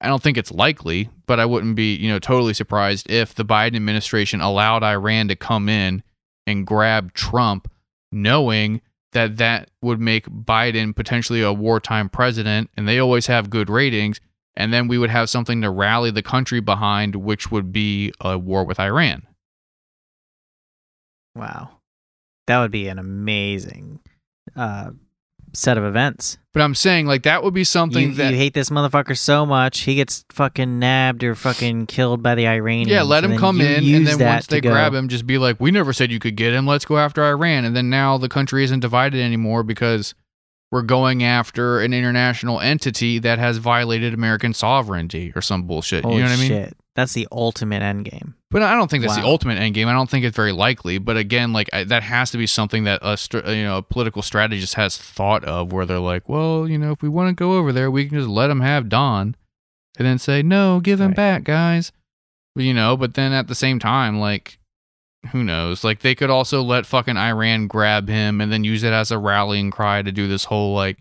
I 0.00 0.08
don't 0.08 0.22
think 0.22 0.36
it's 0.36 0.52
likely, 0.52 1.08
but 1.26 1.40
I 1.40 1.46
wouldn't 1.46 1.74
be, 1.74 1.94
you 1.94 2.08
know, 2.10 2.18
totally 2.18 2.54
surprised 2.54 3.10
if 3.10 3.34
the 3.34 3.44
Biden 3.44 3.76
administration 3.76 4.40
allowed 4.40 4.82
Iran 4.82 5.28
to 5.28 5.36
come 5.36 5.68
in 5.68 6.02
and 6.46 6.66
grab 6.66 7.14
Trump, 7.14 7.70
knowing 8.12 8.82
that 9.12 9.38
that 9.38 9.70
would 9.80 10.00
make 10.00 10.26
Biden 10.26 10.94
potentially 10.94 11.40
a 11.40 11.52
wartime 11.52 12.10
president, 12.10 12.70
and 12.76 12.86
they 12.86 12.98
always 12.98 13.26
have 13.26 13.48
good 13.48 13.70
ratings. 13.70 14.20
And 14.58 14.72
then 14.72 14.88
we 14.88 14.98
would 14.98 15.10
have 15.10 15.28
something 15.28 15.60
to 15.62 15.70
rally 15.70 16.10
the 16.10 16.22
country 16.22 16.60
behind, 16.60 17.16
which 17.16 17.50
would 17.50 17.72
be 17.72 18.12
a 18.20 18.38
war 18.38 18.64
with 18.64 18.80
Iran. 18.80 19.26
Wow. 21.34 21.78
That 22.46 22.60
would 22.60 22.70
be 22.70 22.88
an 22.88 22.98
amazing 22.98 24.00
uh, 24.54 24.90
set 25.56 25.78
of 25.78 25.84
events. 25.84 26.38
But 26.52 26.62
I'm 26.62 26.74
saying, 26.74 27.06
like, 27.06 27.24
that 27.24 27.42
would 27.42 27.52
be 27.52 27.64
something 27.64 28.08
You, 28.10 28.14
that. 28.14 28.30
you 28.30 28.36
hate 28.36 28.54
this 28.54 28.70
motherfucker 28.70 29.16
so 29.16 29.44
much, 29.44 29.80
he 29.80 29.94
gets 29.94 30.24
fucking 30.32 30.78
nabbed 30.78 31.22
or 31.22 31.34
fucking 31.34 31.86
killed 31.86 32.22
by 32.22 32.34
the 32.34 32.46
Iranians. 32.48 32.90
yeah, 32.90 33.02
let 33.02 33.24
him 33.24 33.36
come 33.36 33.60
in, 33.60 33.84
and 33.94 34.06
then 34.06 34.18
once 34.18 34.46
they 34.46 34.60
go- 34.60 34.70
grab 34.70 34.94
him, 34.94 35.08
just 35.08 35.26
be 35.26 35.36
like, 35.38 35.60
"We 35.60 35.70
never 35.70 35.92
said 35.92 36.10
you 36.10 36.18
could 36.18 36.36
get 36.36 36.54
him. 36.54 36.66
Let's 36.66 36.84
go 36.86 36.96
after 36.98 37.22
Iran." 37.24 37.64
And 37.64 37.76
then 37.76 37.90
now 37.90 38.16
the 38.18 38.28
country 38.28 38.64
isn't 38.64 38.80
divided 38.80 39.20
anymore 39.20 39.62
because 39.64 40.14
we're 40.72 40.82
going 40.82 41.22
after 41.22 41.80
an 41.80 41.92
international 41.92 42.60
entity 42.60 43.18
that 43.20 43.38
has 43.38 43.58
violated 43.58 44.14
American 44.14 44.52
sovereignty 44.54 45.32
or 45.36 45.42
some 45.42 45.62
bullshit. 45.64 46.04
Holy 46.04 46.16
you 46.16 46.22
know 46.22 46.30
what 46.30 46.36
I 46.38 46.40
mean? 46.40 46.48
shit. 46.48 46.76
That's 46.96 47.12
the 47.12 47.28
ultimate 47.30 47.82
end 47.82 48.06
game. 48.06 48.34
But 48.50 48.62
I 48.62 48.74
don't 48.74 48.90
think 48.90 49.02
that's 49.04 49.16
the 49.16 49.22
ultimate 49.24 49.58
end 49.58 49.74
game. 49.74 49.86
I 49.86 49.92
don't 49.92 50.08
think 50.10 50.24
it's 50.24 50.34
very 50.34 50.52
likely. 50.52 50.96
But 50.98 51.16
again, 51.18 51.52
like 51.52 51.68
I, 51.72 51.84
that 51.84 52.02
has 52.02 52.30
to 52.30 52.38
be 52.38 52.46
something 52.46 52.84
that 52.84 53.00
a 53.02 53.18
you 53.54 53.62
know 53.64 53.76
a 53.76 53.82
political 53.82 54.22
strategist 54.22 54.74
has 54.74 54.96
thought 54.96 55.44
of, 55.44 55.72
where 55.72 55.84
they're 55.86 55.98
like, 55.98 56.28
well, 56.28 56.66
you 56.66 56.78
know, 56.78 56.92
if 56.92 57.02
we 57.02 57.08
want 57.08 57.28
to 57.28 57.34
go 57.34 57.58
over 57.58 57.70
there, 57.72 57.90
we 57.90 58.06
can 58.08 58.16
just 58.18 58.30
let 58.30 58.46
them 58.48 58.62
have 58.62 58.88
Don, 58.88 59.36
and 59.98 60.06
then 60.06 60.18
say, 60.18 60.42
no, 60.42 60.80
give 60.80 61.00
him 61.00 61.08
Right. 61.08 61.16
back, 61.16 61.44
guys. 61.44 61.92
You 62.54 62.72
know, 62.72 62.96
but 62.96 63.12
then 63.14 63.32
at 63.32 63.48
the 63.48 63.54
same 63.54 63.78
time, 63.78 64.18
like, 64.18 64.58
who 65.32 65.44
knows? 65.44 65.84
Like 65.84 66.00
they 66.00 66.14
could 66.14 66.30
also 66.30 66.62
let 66.62 66.86
fucking 66.86 67.18
Iran 67.18 67.66
grab 67.66 68.08
him 68.08 68.40
and 68.40 68.50
then 68.50 68.64
use 68.64 68.82
it 68.82 68.92
as 68.94 69.10
a 69.10 69.18
rallying 69.18 69.70
cry 69.70 70.00
to 70.00 70.12
do 70.12 70.28
this 70.28 70.44
whole 70.44 70.74
like 70.74 70.96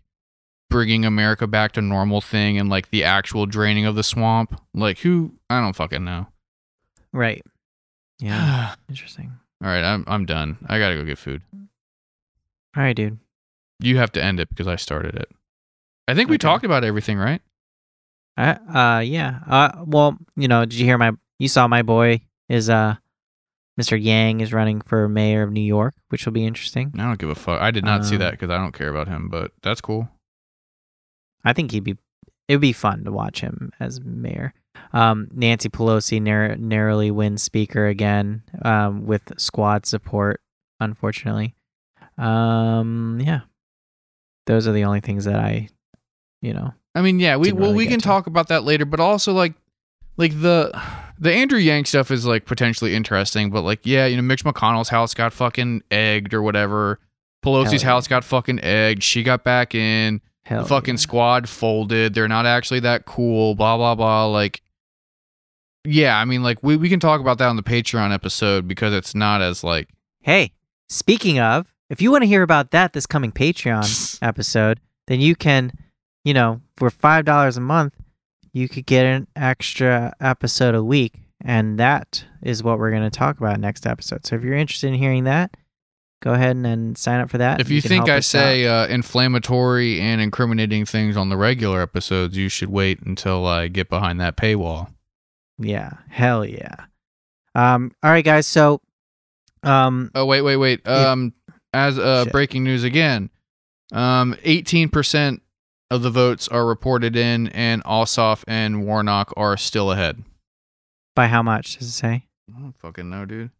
bringing 0.69 1.05
America 1.05 1.47
back 1.47 1.71
to 1.73 1.81
normal 1.81 2.21
thing 2.21 2.57
and 2.57 2.69
like 2.69 2.89
the 2.89 3.03
actual 3.03 3.45
draining 3.45 3.85
of 3.85 3.95
the 3.95 4.03
swamp. 4.03 4.59
Like 4.73 4.99
who? 4.99 5.33
I 5.49 5.59
don't 5.61 5.75
fucking 5.75 6.03
know. 6.03 6.27
Right. 7.13 7.41
Yeah. 8.19 8.75
Interesting. 8.89 9.33
All 9.63 9.69
right, 9.69 9.83
I'm 9.83 10.03
I'm 10.07 10.25
done. 10.25 10.57
I 10.67 10.79
gotta 10.79 10.95
go 10.95 11.03
get 11.05 11.17
food. 11.17 11.41
All 11.53 12.83
right, 12.83 12.95
dude. 12.95 13.19
You 13.79 13.97
have 13.97 14.11
to 14.13 14.23
end 14.23 14.39
it 14.39 14.49
because 14.49 14.67
I 14.67 14.75
started 14.75 15.15
it. 15.15 15.29
I 16.07 16.13
think 16.13 16.29
we 16.29 16.35
Okay. 16.35 16.41
talked 16.41 16.65
about 16.65 16.83
everything, 16.83 17.17
right? 17.17 17.41
I, 18.37 18.51
uh, 18.51 18.99
yeah. 18.99 19.39
Uh, 19.47 19.83
well, 19.85 20.17
you 20.35 20.47
know, 20.47 20.65
did 20.65 20.73
you 20.75 20.85
hear 20.85 20.97
my? 20.97 21.11
You 21.39 21.47
saw 21.47 21.67
my 21.67 21.81
boy 21.83 22.21
is 22.49 22.69
uh, 22.69 22.95
Mr. 23.79 24.01
Yang 24.01 24.41
is 24.41 24.53
running 24.53 24.81
for 24.81 25.07
mayor 25.09 25.43
of 25.43 25.51
New 25.51 25.61
York, 25.61 25.93
which 26.09 26.25
will 26.25 26.33
be 26.33 26.45
interesting. 26.45 26.93
I 26.97 27.03
don't 27.03 27.17
give 27.19 27.29
a 27.29 27.35
fuck. 27.35 27.61
I 27.61 27.71
did 27.71 27.83
not 27.85 28.05
see 28.05 28.15
Um, 28.15 28.19
that 28.19 28.31
because 28.31 28.49
I 28.49 28.57
don't 28.57 28.73
care 28.73 28.89
about 28.89 29.07
him, 29.07 29.29
but 29.29 29.51
that's 29.61 29.81
cool. 29.81 30.09
I 31.45 31.53
think 31.53 31.71
he'd 31.71 31.83
be. 31.83 31.97
It 32.47 32.55
would 32.55 32.61
be 32.61 32.73
fun 32.73 33.05
to 33.05 33.11
watch 33.11 33.41
him 33.41 33.71
as 33.79 33.99
mayor. 34.01 34.53
Um, 34.93 35.29
Nancy 35.33 35.67
Pelosi 35.67 36.21
narr- 36.21 36.55
narrowly 36.57 37.09
wins 37.09 37.41
speaker 37.41 37.87
again 37.87 38.43
um, 38.61 39.07
with 39.07 39.39
squad 39.39 39.87
support, 39.87 40.41
unfortunately. 40.79 41.55
Um, 42.19 43.19
yeah, 43.23 43.41
those 44.45 44.67
are 44.67 44.73
the 44.73 44.83
only 44.83 44.99
things 44.99 45.25
that 45.25 45.37
I, 45.39 45.69
you 46.41 46.53
know, 46.53 46.73
I 46.95 47.01
mean, 47.01 47.19
yeah, 47.19 47.35
we 47.35 47.51
well 47.51 47.71
really 47.71 47.85
we 47.85 47.87
can 47.87 47.99
to. 47.99 48.05
talk 48.05 48.25
about 48.25 48.47
that 48.47 48.63
later, 48.63 48.85
but 48.85 49.01
also 49.01 49.33
like 49.33 49.53
like 50.15 50.31
the 50.41 50.71
the 51.19 51.33
Andrew 51.33 51.59
Yang 51.59 51.85
stuff 51.85 52.09
is 52.09 52.25
like 52.25 52.45
potentially 52.45 52.95
interesting, 52.95 53.51
but 53.51 53.61
like 53.61 53.81
yeah, 53.83 54.05
you 54.05 54.15
know, 54.15 54.21
Mitch 54.21 54.45
McConnell's 54.45 54.89
house 54.89 55.13
got 55.13 55.33
fucking 55.33 55.83
egged 55.91 56.33
or 56.33 56.41
whatever. 56.41 56.99
Pelosi's 57.43 57.83
yeah. 57.83 57.89
house 57.89 58.07
got 58.07 58.23
fucking 58.23 58.63
egged. 58.63 59.03
She 59.03 59.23
got 59.23 59.43
back 59.43 59.75
in. 59.75 60.21
Hell 60.45 60.63
the 60.63 60.69
fucking 60.69 60.95
yeah. 60.95 60.99
squad 60.99 61.49
folded. 61.49 62.13
They're 62.13 62.27
not 62.27 62.45
actually 62.45 62.81
that 62.81 63.05
cool. 63.05 63.55
Blah 63.55 63.77
blah 63.77 63.95
blah. 63.95 64.27
Like, 64.27 64.61
yeah, 65.83 66.17
I 66.17 66.25
mean, 66.25 66.43
like 66.43 66.61
we 66.63 66.77
we 66.77 66.89
can 66.89 66.99
talk 66.99 67.21
about 67.21 67.37
that 67.39 67.47
on 67.47 67.55
the 67.55 67.63
Patreon 67.63 68.13
episode 68.13 68.67
because 68.67 68.93
it's 68.93 69.15
not 69.15 69.41
as 69.41 69.63
like 69.63 69.89
Hey, 70.25 70.53
speaking 70.89 71.39
of, 71.39 71.71
if 71.87 72.01
you 72.01 72.11
want 72.11 72.23
to 72.23 72.27
hear 72.27 72.41
about 72.41 72.71
that 72.71 72.93
this 72.93 73.05
coming 73.05 73.31
Patreon 73.31 74.17
episode, 74.23 74.79
then 75.05 75.21
you 75.21 75.35
can, 75.35 75.71
you 76.23 76.33
know, 76.33 76.61
for 76.77 76.89
five 76.89 77.25
dollars 77.25 77.57
a 77.57 77.61
month, 77.61 77.93
you 78.51 78.67
could 78.67 78.87
get 78.87 79.05
an 79.05 79.27
extra 79.35 80.13
episode 80.19 80.73
a 80.73 80.83
week, 80.83 81.19
and 81.41 81.77
that 81.79 82.25
is 82.41 82.63
what 82.63 82.79
we're 82.79 82.89
going 82.89 83.03
to 83.03 83.09
talk 83.11 83.37
about 83.37 83.59
next 83.59 83.85
episode. 83.85 84.25
So 84.25 84.35
if 84.35 84.43
you're 84.43 84.55
interested 84.55 84.87
in 84.87 84.95
hearing 84.95 85.25
that, 85.25 85.55
go 86.25 86.33
ahead 86.33 86.55
and, 86.55 86.65
and 86.65 86.97
sign 86.97 87.19
up 87.21 87.29
for 87.29 87.37
that. 87.37 87.61
if 87.61 87.69
you 87.69 87.81
can 87.81 87.89
think 87.89 88.09
I 88.09 88.19
say 88.19 88.65
uh, 88.65 88.87
inflammatory 88.87 90.01
and 90.01 90.19
incriminating 90.19 90.85
things 90.85 91.15
on 91.15 91.29
the 91.29 91.37
regular 91.37 91.81
episodes, 91.81 92.35
you 92.35 92.49
should 92.49 92.69
wait 92.69 92.99
until 93.01 93.45
I 93.45 93.67
get 93.67 93.87
behind 93.89 94.19
that 94.19 94.35
paywall. 94.35 94.91
yeah, 95.59 95.91
hell 96.09 96.43
yeah. 96.43 96.75
Um, 97.53 97.91
all 98.03 98.11
right, 98.11 98.25
guys. 98.25 98.47
So, 98.47 98.81
um, 99.63 100.11
Oh 100.15 100.25
wait, 100.25 100.41
wait, 100.41 100.57
wait. 100.57 100.85
Um, 100.87 101.33
as 101.73 101.97
uh, 101.99 102.23
Shit. 102.23 102.31
breaking 102.33 102.63
news 102.63 102.83
again, 102.83 103.29
um, 103.93 104.35
eighteen 104.43 104.89
percent 104.89 105.41
of 105.91 106.01
the 106.01 106.09
votes 106.09 106.47
are 106.47 106.65
reported 106.65 107.15
in, 107.15 107.47
and 107.49 107.83
Ossoff 107.83 108.43
and 108.47 108.85
Warnock 108.85 109.31
are 109.37 109.55
still 109.55 109.91
ahead. 109.91 110.23
by 111.15 111.27
how 111.27 111.43
much 111.43 111.77
does 111.77 111.87
it 111.87 111.91
say? 111.91 112.25
I 112.55 112.59
don't 112.59 112.75
fucking 112.77 113.09
know, 113.09 113.25
dude. 113.25 113.51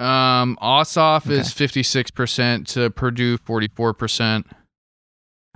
Um, 0.00 0.56
Ossoff 0.62 1.30
is 1.30 1.52
fifty 1.52 1.82
six 1.82 2.10
percent 2.10 2.66
to 2.68 2.90
Perdue 2.90 3.36
forty 3.38 3.68
four 3.68 3.92
percent, 3.92 4.46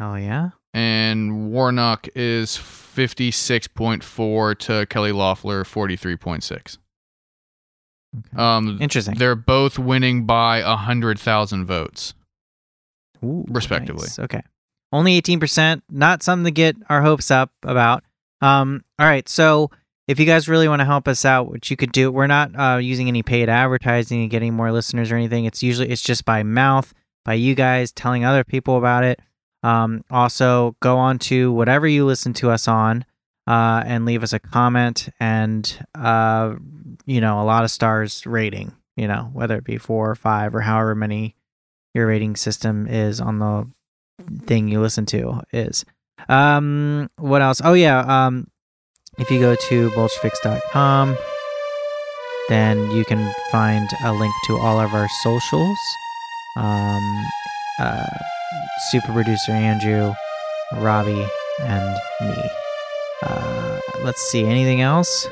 Oh 0.00 0.14
yeah. 0.16 0.50
and 0.74 1.50
Warnock 1.50 2.08
is 2.14 2.56
fifty 2.56 3.30
six 3.30 3.66
point 3.66 4.04
four 4.04 4.54
to 4.56 4.86
Kelly 4.86 5.12
Loeffler 5.12 5.64
forty 5.64 5.96
three 5.96 6.16
point 6.16 6.42
six. 6.44 6.78
Okay. 8.18 8.36
Um, 8.42 8.78
Interesting. 8.80 9.14
they're 9.16 9.34
both 9.34 9.78
winning 9.78 10.24
by 10.26 10.58
a 10.58 10.76
hundred 10.76 11.18
thousand 11.18 11.64
votes. 11.66 12.14
Ooh, 13.24 13.44
respectively. 13.48 14.02
nice. 14.02 14.18
Okay. 14.18 14.42
Only 14.92 15.20
18%, 15.20 15.82
not 15.90 16.22
something 16.22 16.44
to 16.44 16.50
get 16.52 16.76
our 16.88 17.02
hopes 17.02 17.32
up 17.32 17.50
about. 17.64 18.04
Um, 18.40 18.84
all 19.00 19.06
right. 19.06 19.28
So 19.28 19.70
if 20.06 20.20
you 20.20 20.26
guys 20.26 20.48
really 20.48 20.68
want 20.68 20.80
to 20.80 20.86
help 20.86 21.08
us 21.08 21.24
out, 21.24 21.48
what 21.48 21.70
you 21.70 21.76
could 21.76 21.92
do, 21.92 22.12
we're 22.12 22.26
not 22.26 22.58
uh, 22.58 22.76
using 22.76 23.08
any 23.08 23.22
paid 23.22 23.48
advertising 23.48 24.22
and 24.22 24.30
getting 24.30 24.54
more 24.54 24.70
listeners 24.70 25.10
or 25.10 25.16
anything. 25.16 25.44
It's 25.46 25.62
usually, 25.62 25.90
it's 25.90 26.02
just 26.02 26.24
by 26.24 26.42
mouth, 26.42 26.92
by 27.24 27.34
you 27.34 27.54
guys 27.54 27.92
telling 27.92 28.24
other 28.24 28.44
people 28.44 28.76
about 28.76 29.04
it. 29.04 29.20
Um, 29.62 30.04
also, 30.10 30.76
go 30.80 30.98
on 30.98 31.18
to 31.20 31.50
whatever 31.52 31.86
you 31.86 32.04
listen 32.04 32.34
to 32.34 32.50
us 32.50 32.68
on 32.68 33.06
uh, 33.46 33.82
and 33.86 34.04
leave 34.04 34.22
us 34.22 34.34
a 34.34 34.38
comment 34.38 35.08
and, 35.18 35.86
uh, 35.94 36.54
you 37.06 37.20
know, 37.20 37.40
a 37.40 37.44
lot 37.44 37.64
of 37.64 37.70
stars 37.70 38.26
rating, 38.26 38.72
you 38.96 39.08
know, 39.08 39.30
whether 39.32 39.56
it 39.56 39.64
be 39.64 39.78
four 39.78 40.10
or 40.10 40.14
five 40.14 40.54
or 40.54 40.60
however 40.60 40.94
many 40.94 41.34
your 41.94 42.08
rating 42.08 42.36
system 42.36 42.86
is 42.86 43.20
on 43.20 43.38
the 43.38 43.66
thing 44.44 44.68
you 44.68 44.80
listen 44.80 45.06
to 45.06 45.40
is. 45.52 45.84
Um, 46.28 47.10
what 47.16 47.40
else? 47.40 47.60
Oh 47.64 47.72
yeah. 47.74 48.00
Um, 48.00 48.48
if 49.18 49.30
you 49.30 49.38
go 49.40 49.54
to 49.68 49.90
bolshevix.com, 49.90 51.16
then 52.48 52.90
you 52.90 53.04
can 53.04 53.32
find 53.50 53.88
a 54.04 54.12
link 54.12 54.32
to 54.46 54.58
all 54.58 54.80
of 54.80 54.92
our 54.92 55.08
socials. 55.22 55.78
Um, 56.56 57.24
uh, 57.80 58.06
super 58.90 59.12
producer 59.12 59.52
Andrew, 59.52 60.12
Robbie, 60.76 61.26
and 61.60 61.98
me. 62.20 62.50
Uh, 63.22 63.80
let's 64.02 64.20
see. 64.30 64.44
Anything 64.44 64.80
else? 64.82 65.26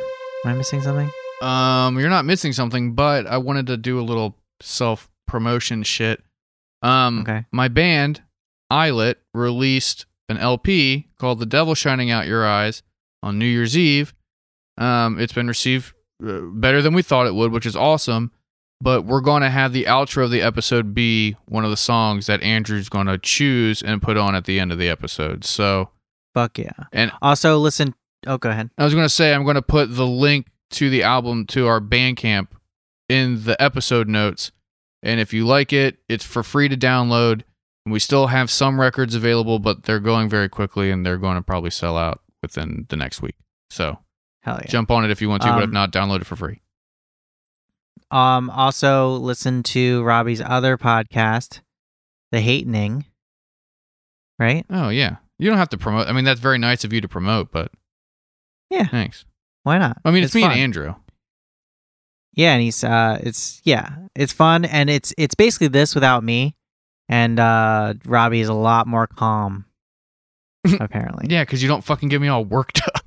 Am 0.45 0.53
I 0.53 0.55
missing 0.55 0.81
something? 0.81 1.11
Um, 1.43 1.99
you're 1.99 2.09
not 2.11 2.25
missing 2.25 2.53
something, 2.53 2.95
but 2.95 3.27
I 3.27 3.39
wanted 3.39 3.67
to 3.69 3.77
do 3.77 4.01
a 4.01 4.03
little 4.03 4.37
self 4.61 5.11
promotion 5.27 5.83
shit. 5.83 6.23
Um, 6.83 7.21
Okay. 7.21 7.45
my 7.53 7.69
band, 7.69 8.23
Islet, 8.71 9.19
released 9.35 10.07
an 10.29 10.39
LP 10.39 11.09
called 11.19 11.39
"The 11.41 11.47
Devil 11.47 11.75
Shining 11.75 12.11
Out 12.11 12.27
Your 12.27 12.47
Eyes" 12.47 12.83
on 13.23 13.39
New 13.39 13.47
Year's 13.47 13.77
Eve. 13.77 14.15
Um, 14.79 15.19
it's 15.19 15.33
been 15.33 15.49
received 15.49 15.93
uh, 16.27 16.41
better 16.41 16.83
than 16.83 16.95
we 16.95 17.03
thought 17.03 17.27
it 17.27 17.35
would, 17.35 17.53
which 17.53 17.67
is 17.67 17.77
awesome. 17.77 18.33
But 18.81 19.05
we're 19.05 19.21
going 19.21 19.43
to 19.43 19.51
have 19.51 19.73
the 19.73 19.85
outro 19.85 20.25
of 20.25 20.33
the 20.33 20.43
episode 20.43 20.93
be 20.93 21.37
one 21.47 21.65
of 21.65 21.71
the 21.71 21.77
songs 21.77 22.27
that 22.27 22.43
Andrew's 22.43 22.89
going 22.89 23.07
to 23.07 23.17
choose 23.17 23.81
and 23.81 24.03
put 24.03 24.17
on 24.17 24.35
at 24.35 24.45
the 24.45 24.59
end 24.59 24.73
of 24.73 24.79
the 24.79 24.89
episode. 24.89 25.45
So 25.45 25.91
Fuck 26.35 26.59
yeah. 26.59 26.73
And- 26.93 27.13
also 27.23 27.59
listen. 27.59 27.95
Oh, 28.27 28.39
go 28.39 28.51
ahead. 28.51 28.71
I 28.79 28.85
was 28.85 28.95
going 28.95 29.05
to 29.05 29.09
say 29.09 29.35
I'm 29.35 29.45
going 29.45 29.55
to 29.57 29.63
put 29.63 29.95
the 29.95 30.07
link 30.07 30.47
to 30.71 30.91
the 30.91 31.03
album 31.03 31.47
to 31.49 31.67
our 31.67 31.81
Bandcamp 31.81 32.49
in 33.09 33.45
the 33.45 33.61
episode 33.63 34.09
notes. 34.09 34.53
And 35.03 35.21
if 35.21 35.33
you 35.33 35.45
like 35.45 35.73
it, 35.73 35.99
it's 36.09 36.25
for 36.25 36.43
free 36.43 36.69
to 36.69 36.77
download. 36.77 37.43
And 37.85 37.93
we 37.93 37.99
still 37.99 38.29
have 38.29 38.51
some 38.51 38.81
records 38.81 39.15
available, 39.17 39.59
but 39.59 39.83
they're 39.85 39.99
going 40.01 40.29
very 40.29 40.49
quickly 40.49 40.91
and 40.91 41.05
they're 41.05 41.19
going 41.19 41.37
to 41.37 41.43
probably 41.43 41.71
sell 41.71 41.97
out 41.97 42.21
within 42.43 42.87
the 42.89 42.97
next 42.97 43.23
week. 43.23 43.37
So 43.71 43.99
Hell 44.43 44.59
yeah. 44.63 44.69
jump 44.71 44.91
on 44.91 45.05
it 45.05 45.11
if 45.11 45.23
you 45.23 45.29
want 45.29 45.43
to, 45.43 45.49
but 45.49 45.59
if 45.59 45.65
Um, 45.65 45.71
not, 45.73 45.93
download 45.93 46.21
it 46.21 46.27
for 46.27 46.37
free. 46.37 46.61
Um, 48.11 48.51
also 48.51 49.13
listen 49.17 49.63
to 49.65 50.03
Robbie's 50.03 50.41
other 50.41 50.77
podcast, 50.77 51.61
The 52.31 52.41
Hatening. 52.41 53.07
Right? 54.39 54.67
Oh 54.69 54.89
yeah, 54.89 55.17
you 55.39 55.49
don't 55.49 55.59
have 55.59 55.69
to 55.71 55.79
promote. 55.79 56.09
I 56.09 56.13
mean, 56.13 56.25
that's 56.25 56.41
very 56.41 56.59
nice 56.59 56.85
of 56.85 56.93
you 56.93 57.01
to 57.01 57.09
promote, 57.09 57.53
but 57.53 57.71
Yeah. 58.71 58.87
thanks. 58.89 59.25
Why 59.63 59.79
not? 59.79 59.99
I 60.05 60.11
mean, 60.11 60.25
it's, 60.25 60.35
me 60.35 60.43
fun. 60.43 60.51
and 60.51 60.61
Andrew. 60.61 60.95
Yeah, 62.35 62.55
and 62.55 62.63
he's 62.63 62.83
uh 62.83 63.19
it's 63.23 63.61
yeah, 63.65 63.91
it's 64.17 64.33
fun 64.33 64.65
and 64.65 64.91
it's 64.91 65.15
it's 65.17 65.35
basically 65.35 65.69
this 65.69 65.95
without 65.95 66.25
me. 66.25 66.57
And 67.09 67.39
uh 67.39 67.95
Robbie 68.05 68.41
is 68.41 68.49
a 68.49 68.55
lot 68.55 68.87
more 68.87 69.07
calm. 69.07 69.67
Apparently. 70.81 71.27
Yeah, 71.29 71.43
because 71.43 71.63
you 71.63 71.69
don't 71.69 71.83
fucking 71.85 72.09
get 72.09 72.21
me 72.21 72.29
all 72.29 72.45
worked 72.45 72.81
up. 72.87 73.05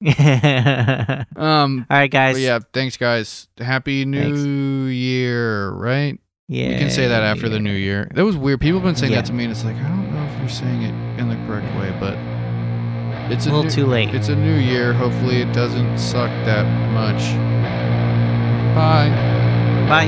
Yeah. 0.00 1.24
Um, 1.36 1.86
All 1.90 1.96
right, 1.98 2.10
guys. 2.10 2.38
yeah, 2.40 2.58
thanks 2.72 2.96
guys. 2.96 3.48
Happy 3.58 4.04
New 4.04 4.20
Thanks. 4.22 4.40
Year, 4.96 5.70
right? 5.70 6.18
Yeah. 6.48 6.68
We 6.70 6.78
can 6.78 6.90
say 6.90 7.08
that 7.08 7.22
after 7.22 7.48
the 7.48 7.58
new 7.60 7.72
year. 7.74 8.10
That 8.14 8.24
was 8.24 8.36
weird. 8.36 8.60
People 8.60 8.80
have 8.80 8.84
been 8.86 8.96
saying 8.96 9.12
Yeah. 9.12 9.20
that 9.22 9.26
to 9.28 9.32
me, 9.32 9.44
and 9.44 9.50
it's 9.52 9.64
like 9.64 9.76
I 9.76 9.88
don't 9.88 10.12
know 10.14 10.24
if 10.32 10.38
you're 10.40 10.48
saying 10.48 10.82
it 10.82 10.94
in 11.20 11.28
the 11.28 11.36
correct 11.46 11.66
way, 11.76 11.94
but 12.00 12.14
it's 13.32 13.46
A 13.46 13.50
little 13.50 13.64
new, 13.64 13.70
too 13.70 13.86
late. 13.86 14.14
It's 14.14 14.28
a 14.28 14.36
new 14.36 14.54
year. 14.56 14.92
Hopefully, 14.94 15.42
it 15.42 15.52
doesn't 15.52 15.98
suck 15.98 16.30
that 16.46 16.64
much. 16.92 17.20
Bye. 18.74 19.10
Bye. 19.88 20.06